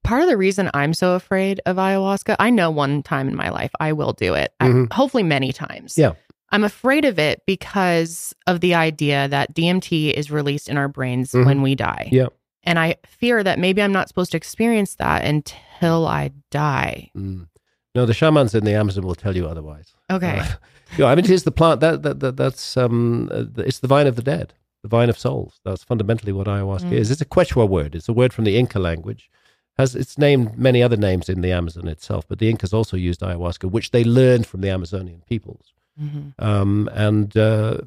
Part 0.05 0.23
of 0.23 0.29
the 0.29 0.37
reason 0.37 0.71
I'm 0.73 0.95
so 0.95 1.15
afraid 1.15 1.61
of 1.67 1.77
ayahuasca, 1.77 2.37
I 2.39 2.51
know 2.51 2.71
one 2.71 3.03
time 3.03 3.29
in 3.29 3.37
my 3.37 3.51
life 3.51 3.71
I 3.79 3.93
will 3.93 4.13
do 4.13 4.35
it, 4.35 4.55
mm-hmm. 4.61 4.87
I, 4.91 4.95
hopefully 4.95 5.23
many 5.23 5.53
times. 5.53 5.99
Yeah. 5.99 6.13
I'm 6.51 6.65
afraid 6.65 7.05
of 7.05 7.19
it 7.19 7.43
because 7.47 8.35
of 8.47 8.61
the 8.61 8.75
idea 8.75 9.29
that 9.29 9.55
DMT 9.55 10.13
is 10.15 10.31
released 10.31 10.69
in 10.69 10.79
our 10.79 10.89
brains 10.89 11.33
mm-hmm. 11.33 11.45
when 11.45 11.63
we 11.63 11.75
die. 11.75 12.09
Yeah. 12.11 12.29
And 12.63 12.79
I 12.79 12.97
fear 13.07 13.43
that 13.43 13.59
maybe 13.59 13.83
I'm 13.83 13.93
not 13.93 14.09
supposed 14.09 14.31
to 14.33 14.37
experience 14.37 14.95
that 14.97 15.25
until 15.25 16.07
I 16.07 16.31
die. 16.51 17.11
Mm. 17.17 17.49
No, 17.95 18.07
the 18.07 18.15
shamans 18.15 18.55
in 18.55 18.65
the 18.65 18.75
Amazon 18.75 19.07
will 19.07 19.15
tell 19.15 19.37
you 19.37 19.47
otherwise. 19.47 19.93
Okay. 20.11 20.39
Uh, 20.39 20.47
you 20.97 20.99
know, 20.99 21.07
I 21.07 21.15
mean, 21.15 21.25
it 21.25 21.31
is 21.31 21.45
the 21.45 21.51
plant 21.51 21.81
that, 21.81 22.03
that, 22.03 22.21
that 22.21 22.37
that's 22.37 22.77
um, 22.77 23.29
uh, 23.33 23.45
it's 23.59 23.81
the 23.81 23.89
vine 23.89 24.07
of 24.07 24.17
the 24.17 24.23
dead, 24.23 24.55
the 24.83 24.89
vine 24.89 25.09
of 25.09 25.19
souls. 25.19 25.61
That's 25.65 25.85
fundamentally 25.85 26.33
what 26.33 26.47
ayahuasca 26.47 26.91
mm. 26.91 26.93
is. 26.93 27.11
It's 27.11 27.21
a 27.21 27.27
Quechua 27.27 27.69
word. 27.69 27.95
It's 27.95 28.09
a 28.09 28.13
word 28.13 28.33
from 28.33 28.45
the 28.45 28.57
Inca 28.57 28.79
language, 28.79 29.31
has 29.79 29.95
it's 29.95 30.19
named 30.19 30.59
many 30.59 30.83
other 30.83 30.97
names 30.97 31.29
in 31.29 31.41
the 31.41 31.53
Amazon 31.53 31.87
itself, 31.89 32.27
but 32.27 32.39
the 32.39 32.51
Incas 32.51 32.75
also 32.75 32.97
used 32.97 33.21
ayahuasca, 33.21 33.71
which 33.71 33.93
they 33.93 34.05
learned 34.05 34.47
from 34.47 34.61
the 34.61 34.71
Amazonian 34.71 35.23
peoples, 35.27 35.73
mm-hmm. 36.01 36.31
um, 36.45 36.91
and 36.93 37.37
uh, 37.37 37.79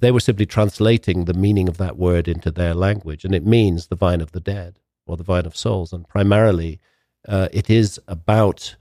they 0.00 0.10
were 0.10 0.20
simply 0.20 0.46
translating 0.46 1.26
the 1.26 1.34
meaning 1.34 1.68
of 1.68 1.76
that 1.76 1.98
word 1.98 2.28
into 2.28 2.50
their 2.50 2.74
language, 2.74 3.24
and 3.24 3.34
it 3.34 3.44
means 3.44 3.86
the 3.86 3.96
vine 3.96 4.22
of 4.22 4.32
the 4.32 4.40
dead 4.40 4.78
or 5.06 5.16
the 5.16 5.24
vine 5.24 5.46
of 5.46 5.56
souls, 5.56 5.92
and 5.92 6.08
primarily 6.08 6.80
uh, 7.28 7.48
it 7.52 7.68
is 7.68 8.00
about 8.08 8.76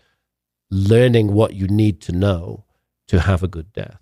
learning 0.71 1.33
what 1.33 1.53
you 1.53 1.67
need 1.67 2.01
to 2.01 2.11
know 2.11 2.63
to 3.07 3.19
have 3.19 3.43
a 3.43 3.47
good 3.47 3.73
death. 3.73 4.01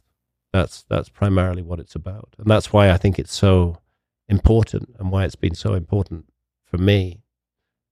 That's 0.54 0.84
that's 0.84 1.10
primarily 1.10 1.64
what 1.64 1.80
it's 1.80 1.96
about, 1.96 2.36
and 2.38 2.48
that's 2.48 2.72
why 2.72 2.92
I 2.92 2.98
think 2.98 3.18
it's 3.18 3.34
so 3.34 3.80
important, 4.30 4.96
and 5.00 5.12
why 5.12 5.26
it's 5.26 5.36
been 5.36 5.56
so 5.56 5.74
important 5.74 6.26
for 6.64 6.78
me 6.78 7.25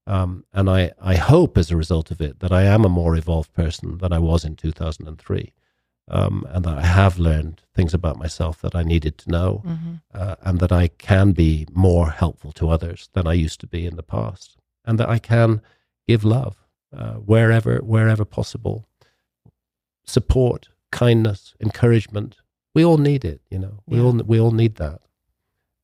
um, 0.06 0.44
and 0.52 0.68
I, 0.68 0.92
I 1.00 1.16
hope 1.16 1.56
as 1.56 1.70
a 1.70 1.76
result 1.76 2.10
of 2.10 2.20
it 2.20 2.40
that 2.40 2.52
I 2.52 2.62
am 2.62 2.84
a 2.84 2.90
more 2.90 3.16
evolved 3.16 3.52
person 3.52 3.98
than 3.98 4.12
I 4.12 4.18
was 4.18 4.44
in 4.44 4.56
2003. 4.56 5.52
Um, 6.06 6.46
and 6.50 6.66
that 6.66 6.76
I 6.76 6.84
have 6.84 7.18
learned 7.18 7.62
things 7.74 7.94
about 7.94 8.18
myself 8.18 8.60
that 8.60 8.74
I 8.74 8.82
needed 8.82 9.16
to 9.18 9.30
know, 9.30 9.62
mm-hmm. 9.64 9.94
uh, 10.12 10.34
and 10.42 10.60
that 10.60 10.70
I 10.70 10.88
can 10.88 11.32
be 11.32 11.66
more 11.72 12.10
helpful 12.10 12.52
to 12.52 12.68
others 12.68 13.08
than 13.14 13.26
I 13.26 13.32
used 13.32 13.58
to 13.60 13.66
be 13.66 13.86
in 13.86 13.96
the 13.96 14.02
past, 14.02 14.58
and 14.84 15.00
that 15.00 15.08
I 15.08 15.18
can 15.18 15.62
give 16.06 16.22
love 16.22 16.58
uh, 16.94 17.14
wherever 17.14 17.78
wherever 17.78 18.26
possible, 18.26 18.86
support, 20.04 20.68
kindness, 20.92 21.54
encouragement. 21.58 22.36
We 22.74 22.84
all 22.84 22.98
need 22.98 23.24
it, 23.24 23.40
you 23.48 23.58
know. 23.58 23.80
We 23.86 23.98
all 23.98 24.12
we 24.12 24.38
all 24.38 24.52
need 24.52 24.74
that, 24.74 25.00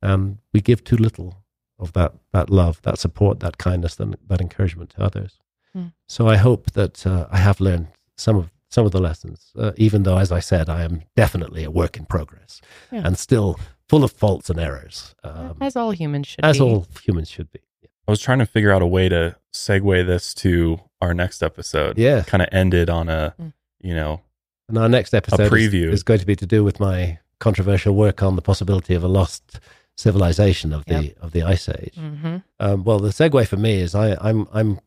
and 0.03 0.37
we 0.53 0.61
give 0.61 0.85
too 0.85 0.99
little 0.99 1.40
of 1.81 1.93
that 1.94 2.12
that 2.32 2.51
love, 2.51 2.81
that 2.82 2.98
support, 2.98 3.40
that 3.40 3.59
kindness, 3.59 3.94
that, 3.97 4.16
that 4.28 4.40
encouragement 4.40 4.90
to 4.90 5.02
others. 5.02 5.39
Mm. 5.77 5.93
So 6.09 6.28
I 6.28 6.36
hope 6.36 6.73
that 6.73 7.07
uh, 7.07 7.27
I 7.31 7.39
have 7.39 7.61
learned 7.61 7.89
some 8.16 8.36
of 8.36 8.51
some 8.70 8.86
of 8.86 8.93
the 8.93 9.01
lessons, 9.01 9.51
uh, 9.59 9.73
even 9.77 10.05
though, 10.05 10.19
as 10.19 10.31
I 10.31 10.39
said, 10.39 10.69
I 10.69 10.85
am 10.85 11.02
definitely 11.16 11.65
a 11.65 11.70
work 11.70 11.97
in 11.97 12.07
progress 12.07 12.61
yeah. 12.93 13.02
and 13.05 13.19
still 13.19 13.59
full 13.89 14.05
of 14.05 14.12
faults 14.12 14.48
and 14.48 14.61
errors. 14.61 15.15
Um, 15.24 15.57
as 15.61 15.74
all 15.74 15.90
humans 15.90 16.28
should 16.28 16.44
as 16.44 16.59
be. 16.59 16.62
all 16.62 16.86
humans 17.02 17.28
should 17.28 17.51
be. 17.51 17.61
Yeah. 17.82 17.89
I 18.07 18.12
was 18.12 18.20
trying 18.20 18.39
to 18.39 18.47
figure 18.47 18.70
out 18.73 18.81
a 18.81 18.86
way 18.86 19.09
to 19.09 19.36
segue 19.52 20.07
this 20.07 20.32
to 20.35 20.78
our 21.01 21.12
next 21.15 21.43
episode. 21.43 21.98
Yeah. 21.98 22.23
Kind 22.23 22.43
of 22.43 22.48
ended 22.52 22.89
on 22.89 23.09
a, 23.09 23.35
mm. 23.40 23.52
you 23.81 23.94
know, 23.94 24.20
and 24.69 24.78
our 24.78 24.89
next 24.89 25.15
episode 25.15 25.51
preview. 25.51 25.89
Is, 25.89 25.94
is, 25.94 26.02
going 26.05 26.20
to 26.20 26.27
be 26.27 26.36
to 26.36 26.47
do 26.47 26.62
with 26.62 26.78
my 26.78 27.19
controversial 27.40 27.97
work 27.97 28.23
on 28.23 28.36
the 28.36 28.43
possibility 28.43 28.94
of 28.94 29.02
a 29.02 29.09
lost 29.09 29.59
civilization 30.01 30.73
of 30.73 30.85
the 30.87 31.05
yep. 31.05 31.17
of 31.21 31.33
the 31.33 31.43
ice 31.43 31.69
age. 31.69 31.95
Mm-hmm. 31.97 32.37
Um, 32.59 32.85
well, 32.85 32.99
the 32.99 33.11
segue 33.11 33.47
for 33.47 33.57
me 33.57 33.81
is 33.81 33.95
I, 33.95 34.17
I'm 34.21 34.49
I'm 34.53 34.81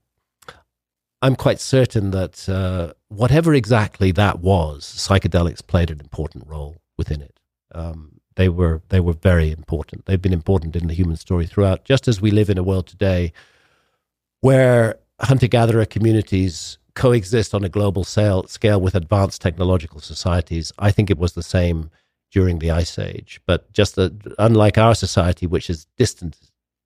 I'm 1.22 1.36
quite 1.36 1.60
certain 1.60 2.12
that 2.12 2.50
uh, 2.50 2.94
whatever 3.08 3.54
exactly 3.54 4.12
that 4.12 4.40
was, 4.40 4.84
psychedelics 4.84 5.66
played 5.66 5.90
an 5.90 6.00
important 6.00 6.48
role 6.48 6.76
within 6.98 7.22
it. 7.22 7.40
Um, 7.74 8.20
they 8.36 8.50
were 8.50 8.82
they 8.90 9.00
were 9.00 9.14
very 9.14 9.52
important. 9.52 10.06
They've 10.06 10.22
been 10.22 10.34
important 10.34 10.76
in 10.76 10.88
the 10.88 10.94
human 10.94 11.18
story 11.18 11.46
throughout. 11.46 11.86
Just 11.86 12.08
as 12.08 12.20
we 12.20 12.32
live 12.32 12.50
in 12.50 12.58
a 12.58 12.64
world 12.64 12.88
today 12.88 13.32
where 14.42 15.00
hunter 15.22 15.48
gatherer 15.48 15.86
communities 15.86 16.78
coexist 16.96 17.56
on 17.56 17.64
a 17.64 17.70
global 17.70 18.04
scale 18.04 18.46
with 18.82 18.96
advanced 18.96 19.42
technological 19.42 20.00
societies, 20.00 20.72
I 20.78 20.92
think 20.92 21.10
it 21.10 21.18
was 21.18 21.34
the 21.34 21.44
same 21.44 21.90
during 22.34 22.60
the 22.60 22.72
Ice 22.72 22.98
Age. 23.00 23.40
But 23.46 23.72
just 23.72 23.98
unlike 24.40 24.78
our 24.78 24.96
society, 24.96 25.46
which 25.46 25.70
is 25.70 25.86
distant, 25.98 26.36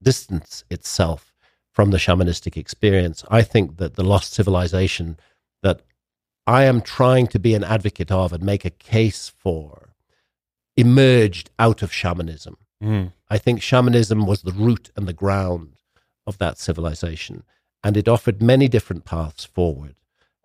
distance 0.03 0.63
itself 0.69 1.33
from 1.71 1.91
the 1.91 1.97
shamanistic 1.97 2.57
experience, 2.57 3.23
I 3.29 3.41
think 3.41 3.77
that 3.77 3.95
the 3.95 4.03
lost 4.03 4.33
civilization 4.33 5.17
that 5.63 5.81
I 6.45 6.65
am 6.65 6.81
trying 6.81 7.27
to 7.27 7.39
be 7.39 7.55
an 7.55 7.63
advocate 7.63 8.11
of 8.11 8.33
and 8.33 8.43
make 8.43 8.65
a 8.65 8.69
case 8.69 9.29
for 9.29 9.95
emerged 10.75 11.49
out 11.57 11.81
of 11.81 11.93
shamanism. 11.93 12.57
Mm. 12.83 13.13
I 13.29 13.37
think 13.37 13.61
shamanism 13.61 14.27
was 14.27 14.41
the 14.41 14.51
root 14.51 14.91
and 14.95 15.07
the 15.07 15.13
ground 15.13 15.77
of 16.27 16.37
that 16.39 16.59
civilization, 16.59 17.43
and 17.83 17.95
it 17.95 18.07
offered 18.07 18.41
many 18.41 18.67
different 18.67 19.05
paths 19.05 19.45
forward. 19.45 19.95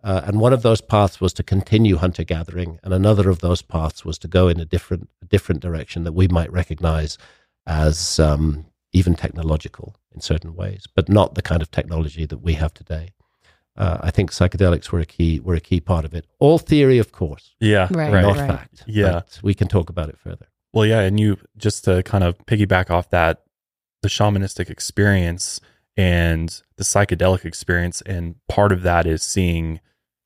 Uh, 0.03 0.21
and 0.25 0.39
one 0.39 0.51
of 0.51 0.63
those 0.63 0.81
paths 0.81 1.21
was 1.21 1.31
to 1.33 1.43
continue 1.43 1.95
hunter 1.95 2.23
gathering, 2.23 2.79
and 2.83 2.93
another 2.93 3.29
of 3.29 3.39
those 3.39 3.61
paths 3.61 4.03
was 4.03 4.17
to 4.17 4.27
go 4.27 4.47
in 4.47 4.59
a 4.59 4.65
different, 4.65 5.09
a 5.21 5.25
different 5.25 5.61
direction 5.61 6.03
that 6.03 6.11
we 6.11 6.27
might 6.27 6.51
recognize 6.51 7.17
as 7.65 8.19
um, 8.19 8.65
even 8.91 9.15
technological 9.15 9.95
in 10.13 10.19
certain 10.19 10.55
ways, 10.55 10.85
but 10.93 11.07
not 11.07 11.35
the 11.35 11.41
kind 11.41 11.61
of 11.61 11.71
technology 11.71 12.25
that 12.25 12.39
we 12.39 12.53
have 12.53 12.73
today. 12.73 13.13
Uh, 13.75 13.97
I 14.01 14.11
think 14.11 14.31
psychedelics 14.31 14.91
were 14.91 14.99
a 14.99 15.05
key 15.05 15.39
were 15.39 15.55
a 15.55 15.59
key 15.59 15.79
part 15.79 16.05
of 16.05 16.13
it. 16.13 16.27
All 16.39 16.59
theory, 16.59 16.99
of 16.99 17.11
course. 17.11 17.55
Yeah, 17.59 17.87
right, 17.91 18.11
not 18.11 18.37
right. 18.37 18.47
fact. 18.47 18.83
Yeah, 18.85 19.21
we 19.41 19.53
can 19.55 19.67
talk 19.67 19.89
about 19.89 20.09
it 20.09 20.19
further. 20.19 20.47
Well, 20.73 20.85
yeah, 20.85 20.99
and 20.99 21.19
you 21.19 21.37
just 21.57 21.85
to 21.85 22.03
kind 22.03 22.23
of 22.23 22.37
piggyback 22.45 22.91
off 22.91 23.09
that, 23.09 23.43
the 24.01 24.09
shamanistic 24.09 24.69
experience 24.69 25.59
and 25.95 26.61
the 26.77 26.83
psychedelic 26.83 27.45
experience, 27.45 28.01
and 28.01 28.35
part 28.47 28.71
of 28.71 28.83
that 28.83 29.07
is 29.07 29.23
seeing 29.23 29.79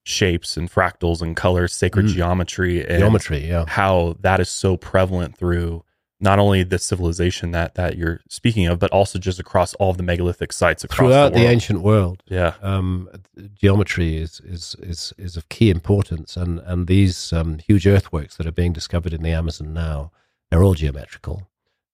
shapes 0.08 0.56
and 0.56 0.72
fractals 0.72 1.22
and 1.22 1.36
colors, 1.36 1.74
sacred 1.74 2.06
mm. 2.06 2.14
geometry, 2.14 2.80
and 2.80 3.00
geometry, 3.00 3.46
yeah. 3.46 3.66
how 3.68 4.16
that 4.22 4.40
is 4.40 4.50
so 4.50 4.78
prevalent 4.78 5.38
through 5.38 5.84
not 6.20 6.40
only 6.40 6.64
the 6.64 6.80
civilization 6.80 7.52
that 7.52 7.76
that 7.76 7.98
you're 7.98 8.22
speaking 8.30 8.68
of, 8.68 8.80
but 8.80 8.90
also 8.92 9.20
just 9.20 9.40
across 9.40 9.74
all 9.76 9.92
of 9.92 9.98
the 9.98 10.04
megalithic 10.04 10.54
sites 10.54 10.86
throughout 10.90 11.34
the, 11.34 11.40
the, 11.40 11.46
ancient 11.46 11.82
world. 11.82 12.24
Yeah, 12.28 12.54
um, 12.62 13.10
geometry 13.54 14.18
is, 14.18 14.40
is 14.46 14.76
is 14.80 15.14
is 15.18 15.36
of 15.36 15.50
key 15.50 15.70
importance, 15.70 16.38
and 16.38 16.60
and 16.60 16.88
these 16.88 17.34
um, 17.34 17.60
huge 17.60 17.86
earthworks 17.86 18.38
that 18.38 18.48
are 18.48 18.52
being 18.52 18.74
discovered 18.74 19.14
in 19.14 19.22
the 19.22 19.32
Amazon 19.32 19.74
now, 19.74 20.12
they're 20.50 20.64
all 20.64 20.74
geometrical. 20.74 21.50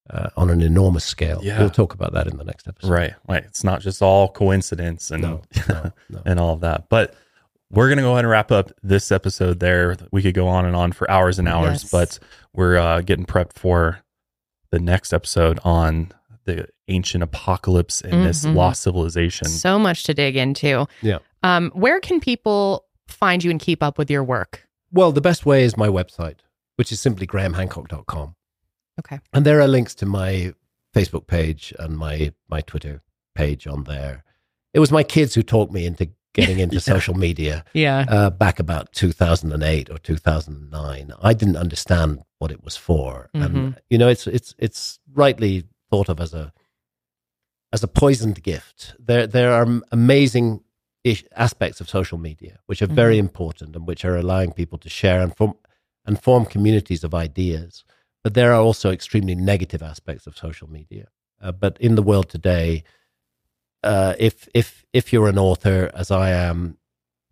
Uh, 0.09 0.29
on 0.35 0.49
an 0.49 0.59
enormous 0.59 1.05
scale. 1.05 1.39
Yeah. 1.41 1.59
We'll 1.59 1.69
talk 1.69 1.93
about 1.93 2.11
that 2.11 2.27
in 2.27 2.35
the 2.35 2.43
next 2.43 2.67
episode. 2.67 2.91
Right. 2.91 3.13
Right. 3.25 3.45
It's 3.45 3.63
not 3.63 3.79
just 3.79 4.01
all 4.01 4.27
coincidence 4.27 5.11
and 5.11 5.21
no, 5.21 5.41
no, 5.69 5.93
no. 6.09 6.21
and 6.25 6.41
all 6.41 6.53
of 6.55 6.59
that. 6.59 6.89
But 6.89 7.15
we're 7.73 7.87
going 7.87 7.97
to 7.97 8.03
go 8.03 8.11
ahead 8.11 8.23
and 8.23 8.29
wrap 8.29 8.51
up 8.51 8.71
this 8.83 9.11
episode 9.11 9.59
there. 9.59 9.97
We 10.11 10.21
could 10.21 10.35
go 10.35 10.47
on 10.47 10.65
and 10.65 10.75
on 10.75 10.91
for 10.91 11.09
hours 11.09 11.39
and 11.39 11.47
hours, 11.47 11.83
yes. 11.83 11.91
but 11.91 12.19
we're 12.53 12.77
uh, 12.77 13.01
getting 13.01 13.25
prepped 13.25 13.53
for 13.53 13.99
the 14.69 14.79
next 14.79 15.11
episode 15.11 15.59
on 15.63 16.11
the 16.45 16.67
ancient 16.87 17.23
apocalypse 17.23 18.01
and 18.01 18.13
mm-hmm. 18.13 18.23
this 18.25 18.45
lost 18.45 18.83
civilization. 18.83 19.47
So 19.47 19.79
much 19.79 20.03
to 20.03 20.13
dig 20.13 20.35
into. 20.35 20.85
Yeah. 21.01 21.19
Um, 21.41 21.71
where 21.73 21.99
can 21.99 22.19
people 22.19 22.85
find 23.07 23.43
you 23.43 23.49
and 23.49 23.59
keep 23.59 23.81
up 23.81 23.97
with 23.97 24.11
your 24.11 24.23
work? 24.23 24.67
Well, 24.91 25.11
the 25.11 25.21
best 25.21 25.45
way 25.45 25.63
is 25.63 25.75
my 25.75 25.87
website, 25.87 26.39
which 26.75 26.91
is 26.91 26.99
simply 26.99 27.25
grahamhancock.com. 27.25 28.35
Okay. 28.99 29.19
And 29.33 29.45
there 29.45 29.59
are 29.59 29.67
links 29.67 29.95
to 29.95 30.05
my 30.05 30.53
Facebook 30.95 31.25
page 31.25 31.73
and 31.79 31.97
my, 31.97 32.33
my 32.47 32.61
Twitter 32.61 33.01
page 33.33 33.65
on 33.65 33.85
there. 33.85 34.23
It 34.75 34.79
was 34.79 34.91
my 34.91 35.01
kids 35.03 35.33
who 35.33 35.41
talked 35.41 35.73
me 35.73 35.87
into 35.87 36.09
getting 36.33 36.59
into 36.59 36.75
yeah. 36.75 36.81
social 36.81 37.13
media. 37.13 37.63
Yeah. 37.73 38.05
Uh, 38.09 38.29
back 38.29 38.59
about 38.59 38.91
2008 38.93 39.89
or 39.89 39.97
2009. 39.97 41.13
I 41.21 41.33
didn't 41.33 41.57
understand 41.57 42.23
what 42.39 42.51
it 42.51 42.63
was 42.63 42.75
for. 42.75 43.29
Mm-hmm. 43.35 43.57
And, 43.57 43.81
you 43.89 43.97
know, 43.97 44.09
it's, 44.09 44.27
it's, 44.27 44.55
it's 44.57 44.99
rightly 45.13 45.63
thought 45.89 46.09
of 46.09 46.19
as 46.19 46.33
a, 46.33 46.51
as 47.71 47.83
a 47.83 47.87
poisoned 47.87 48.41
gift. 48.43 48.95
There, 48.99 49.27
there 49.27 49.53
are 49.53 49.67
amazing 49.91 50.61
ish- 51.03 51.25
aspects 51.35 51.79
of 51.81 51.89
social 51.89 52.17
media 52.17 52.59
which 52.65 52.81
are 52.81 52.87
very 52.87 53.15
mm-hmm. 53.15 53.27
important 53.27 53.75
and 53.75 53.87
which 53.87 54.03
are 54.03 54.17
allowing 54.17 54.51
people 54.51 54.77
to 54.79 54.89
share 54.89 55.21
and 55.21 55.35
form, 55.35 55.53
and 56.05 56.21
form 56.21 56.45
communities 56.45 57.03
of 57.03 57.13
ideas. 57.13 57.83
But 58.23 58.33
there 58.33 58.53
are 58.53 58.61
also 58.61 58.91
extremely 58.91 59.35
negative 59.35 59.83
aspects 59.83 60.27
of 60.27 60.37
social 60.37 60.69
media. 60.69 61.07
Uh, 61.41 61.51
but 61.51 61.77
in 61.79 61.95
the 61.95 62.03
world 62.03 62.29
today, 62.29 62.83
uh, 63.83 64.13
if 64.19 64.47
if 64.53 64.85
if 64.93 65.11
you're 65.13 65.27
an 65.27 65.37
author, 65.39 65.89
as 65.93 66.11
I 66.11 66.29
am, 66.31 66.77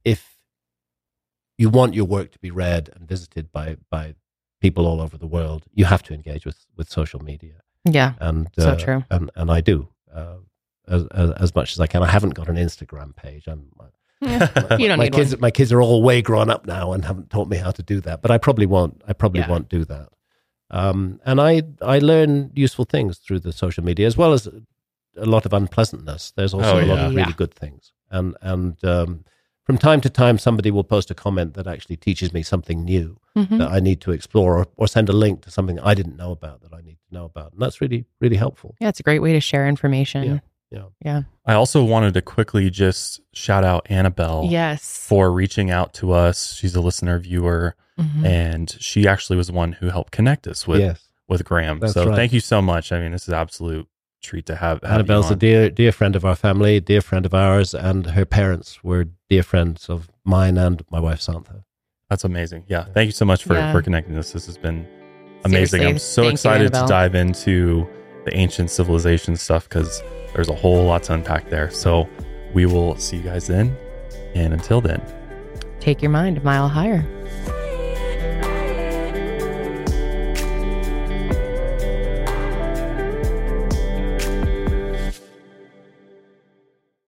if 0.04 0.38
you 1.58 1.70
want 1.70 1.94
your 1.94 2.06
work 2.06 2.32
to 2.32 2.40
be 2.40 2.52
read 2.52 2.90
and 2.96 3.08
visited 3.08 3.52
by 3.52 3.78
by 3.90 4.16
people 4.60 4.86
all 4.86 5.02
over 5.02 5.18
the 5.18 5.28
world, 5.28 5.64
you 5.74 5.86
have 5.86 6.04
to 6.04 6.14
engage 6.14 6.46
with 6.46 6.66
with 6.76 6.90
social 6.90 7.22
media. 7.24 7.62
Yeah, 7.86 8.14
and 8.20 8.50
so 8.58 8.70
uh, 8.72 8.76
true. 8.76 9.04
And 9.10 9.32
and 9.36 9.50
I 9.52 9.62
do 9.62 9.90
uh, 10.14 10.36
as, 10.88 11.06
as, 11.08 11.32
as 11.32 11.56
much 11.56 11.74
as 11.74 11.80
I 11.80 11.88
can. 11.88 12.04
I 12.04 12.08
haven't 12.08 12.34
got 12.36 12.48
an 12.50 12.56
Instagram 12.58 13.16
page. 13.16 13.48
I'm. 13.48 13.72
Yeah, 14.22 14.50
my, 14.70 14.78
you 14.78 14.88
don't 14.88 15.00
my 15.00 15.06
need 15.06 15.14
kids, 15.14 15.32
one. 15.34 15.42
my 15.42 15.50
kids 15.52 15.72
are 15.72 15.82
all 15.82 16.04
way 16.04 16.22
grown 16.22 16.52
up 16.52 16.68
now 16.68 16.92
and 16.94 17.04
haven't 17.06 17.32
taught 17.32 17.48
me 17.48 17.58
how 17.58 17.72
to 17.72 17.82
do 17.82 18.00
that. 18.02 18.22
But 18.22 18.30
I 18.30 18.38
probably 18.38 18.68
won't. 18.68 19.02
I 19.08 19.14
probably 19.14 19.42
Yeah. 19.42 19.50
won't 19.50 19.68
do 19.68 19.84
that. 19.86 20.10
Um, 20.70 21.20
and 21.26 21.42
I 21.42 21.64
I 21.82 21.98
learn 22.00 22.52
useful 22.54 22.86
things 22.86 23.18
through 23.18 23.40
the 23.40 23.52
social 23.52 23.84
media 23.84 24.06
as 24.08 24.16
well 24.16 24.32
as 24.34 24.48
a 25.18 25.26
lot 25.26 25.46
of 25.46 25.54
unpleasantness. 25.54 26.32
There's 26.36 26.54
also 26.54 26.78
Oh, 26.78 26.80
a 26.80 26.86
lot 26.86 26.98
yeah. 27.00 27.06
of 27.08 27.16
really 27.16 27.30
Yeah. 27.30 27.36
good 27.38 27.54
things. 27.54 27.92
And 28.10 28.36
and 28.42 28.84
um, 28.86 29.24
from 29.66 29.78
time 29.78 30.02
to 30.02 30.10
time, 30.10 30.38
somebody 30.38 30.72
will 30.72 30.84
post 30.84 31.12
a 31.12 31.14
comment 31.14 31.54
that 31.54 31.68
actually 31.68 31.98
teaches 31.98 32.34
me 32.34 32.44
something 32.44 32.84
new 32.84 33.18
Mhm. 33.38 33.58
that 33.60 33.72
I 33.72 33.80
need 33.80 34.02
to 34.02 34.12
explore, 34.12 34.58
or, 34.58 34.68
or 34.76 34.88
send 34.88 35.08
a 35.10 35.14
link 35.14 35.42
to 35.44 35.52
something 35.52 35.80
I 35.80 35.94
didn't 35.94 36.18
know 36.18 36.32
about 36.32 36.62
that 36.64 36.74
I 36.74 36.82
need 36.82 36.98
to 37.08 37.14
know 37.14 37.26
about. 37.26 37.54
And 37.54 37.62
that's 37.62 37.80
really 37.82 38.06
really 38.20 38.36
helpful. 38.38 38.76
Yeah, 38.82 38.90
it's 38.90 39.00
a 39.00 39.04
great 39.04 39.20
way 39.22 39.34
to 39.34 39.40
share 39.40 39.68
information. 39.68 40.24
Yeah, 40.24 40.40
yeah. 40.72 40.84
Yeah. 41.06 41.22
I 41.46 41.54
also 41.54 41.84
wanted 41.84 42.14
to 42.16 42.22
quickly 42.22 42.70
just 42.70 43.22
shout 43.34 43.64
out 43.64 43.86
Annabelle 43.90 44.48
Yes. 44.50 45.06
for 45.08 45.32
reaching 45.32 45.70
out 45.72 45.94
to 45.96 46.12
us. 46.12 46.54
She's 46.56 46.76
a 46.76 46.82
listener 46.82 47.20
viewer, 47.20 47.76
Mhm. 48.00 48.26
and 48.26 48.76
she 48.80 49.08
actually 49.08 49.38
was 49.38 49.48
the 49.48 49.54
one 49.54 49.74
who 49.74 49.90
helped 49.90 50.12
connect 50.12 50.48
us 50.48 50.68
with 50.68 50.80
yes, 50.82 51.02
with 51.30 51.46
Graham. 51.46 51.80
That's 51.80 51.94
so 51.94 52.08
right. 52.08 52.16
thank 52.16 52.34
you 52.34 52.40
so 52.42 52.62
much. 52.62 52.92
I 52.92 53.00
mean, 53.00 53.12
this 53.14 53.28
is 53.28 53.34
absolute 53.34 53.88
treat 54.22 54.46
to 54.48 54.56
have. 54.56 54.82
have 54.82 54.90
you 54.90 54.94
Annabelle's 54.96 55.32
a 55.32 55.36
dear 55.36 55.70
dear 55.70 55.92
friend 55.92 56.16
of 56.16 56.24
our 56.26 56.36
family, 56.36 56.80
dear 56.80 57.02
friend 57.02 57.26
of 57.26 57.34
ours, 57.34 57.74
and 57.74 58.08
her 58.08 58.26
parents 58.26 58.84
were 58.84 59.06
dear 59.30 59.44
friends 59.44 59.90
of 59.90 60.10
mine 60.24 60.58
and 60.58 60.84
my 60.92 61.00
wife 61.00 61.20
Santha. 61.20 61.64
That's 62.10 62.24
amazing. 62.24 62.66
Yeah, 62.68 62.86
thank 62.94 63.08
you 63.08 63.12
so 63.14 63.26
much 63.26 63.44
for 63.44 63.54
Yeah. 63.56 63.72
for 63.72 63.82
connecting 63.82 64.18
us. 64.18 64.32
This 64.32 64.46
has 64.46 64.58
been 64.58 64.86
amazing. 65.46 65.80
Seriously, 65.82 65.88
I'm 65.88 66.00
so 66.00 66.22
thank 66.22 66.32
you, 66.32 66.34
excited 66.34 66.74
to 66.74 66.86
dive 66.88 67.16
into 67.16 67.88
the 68.26 68.36
ancient 68.36 68.70
civilization 68.70 69.36
stuff 69.36 69.68
because 69.68 70.04
there's 70.34 70.50
a 70.50 70.56
whole 70.56 70.84
lot 70.86 71.04
to 71.04 71.14
unpack 71.14 71.50
there. 71.50 71.70
So 71.72 72.08
we 72.54 72.66
will 72.66 72.96
see 72.98 73.18
you 73.18 73.24
guys 73.24 73.48
then, 73.48 73.76
and 74.36 74.54
until 74.54 74.82
then. 74.82 75.02
Take 75.80 76.02
your 76.02 76.12
mind 76.12 76.38
a 76.38 76.42
mile 76.42 76.68
higher. 76.68 77.04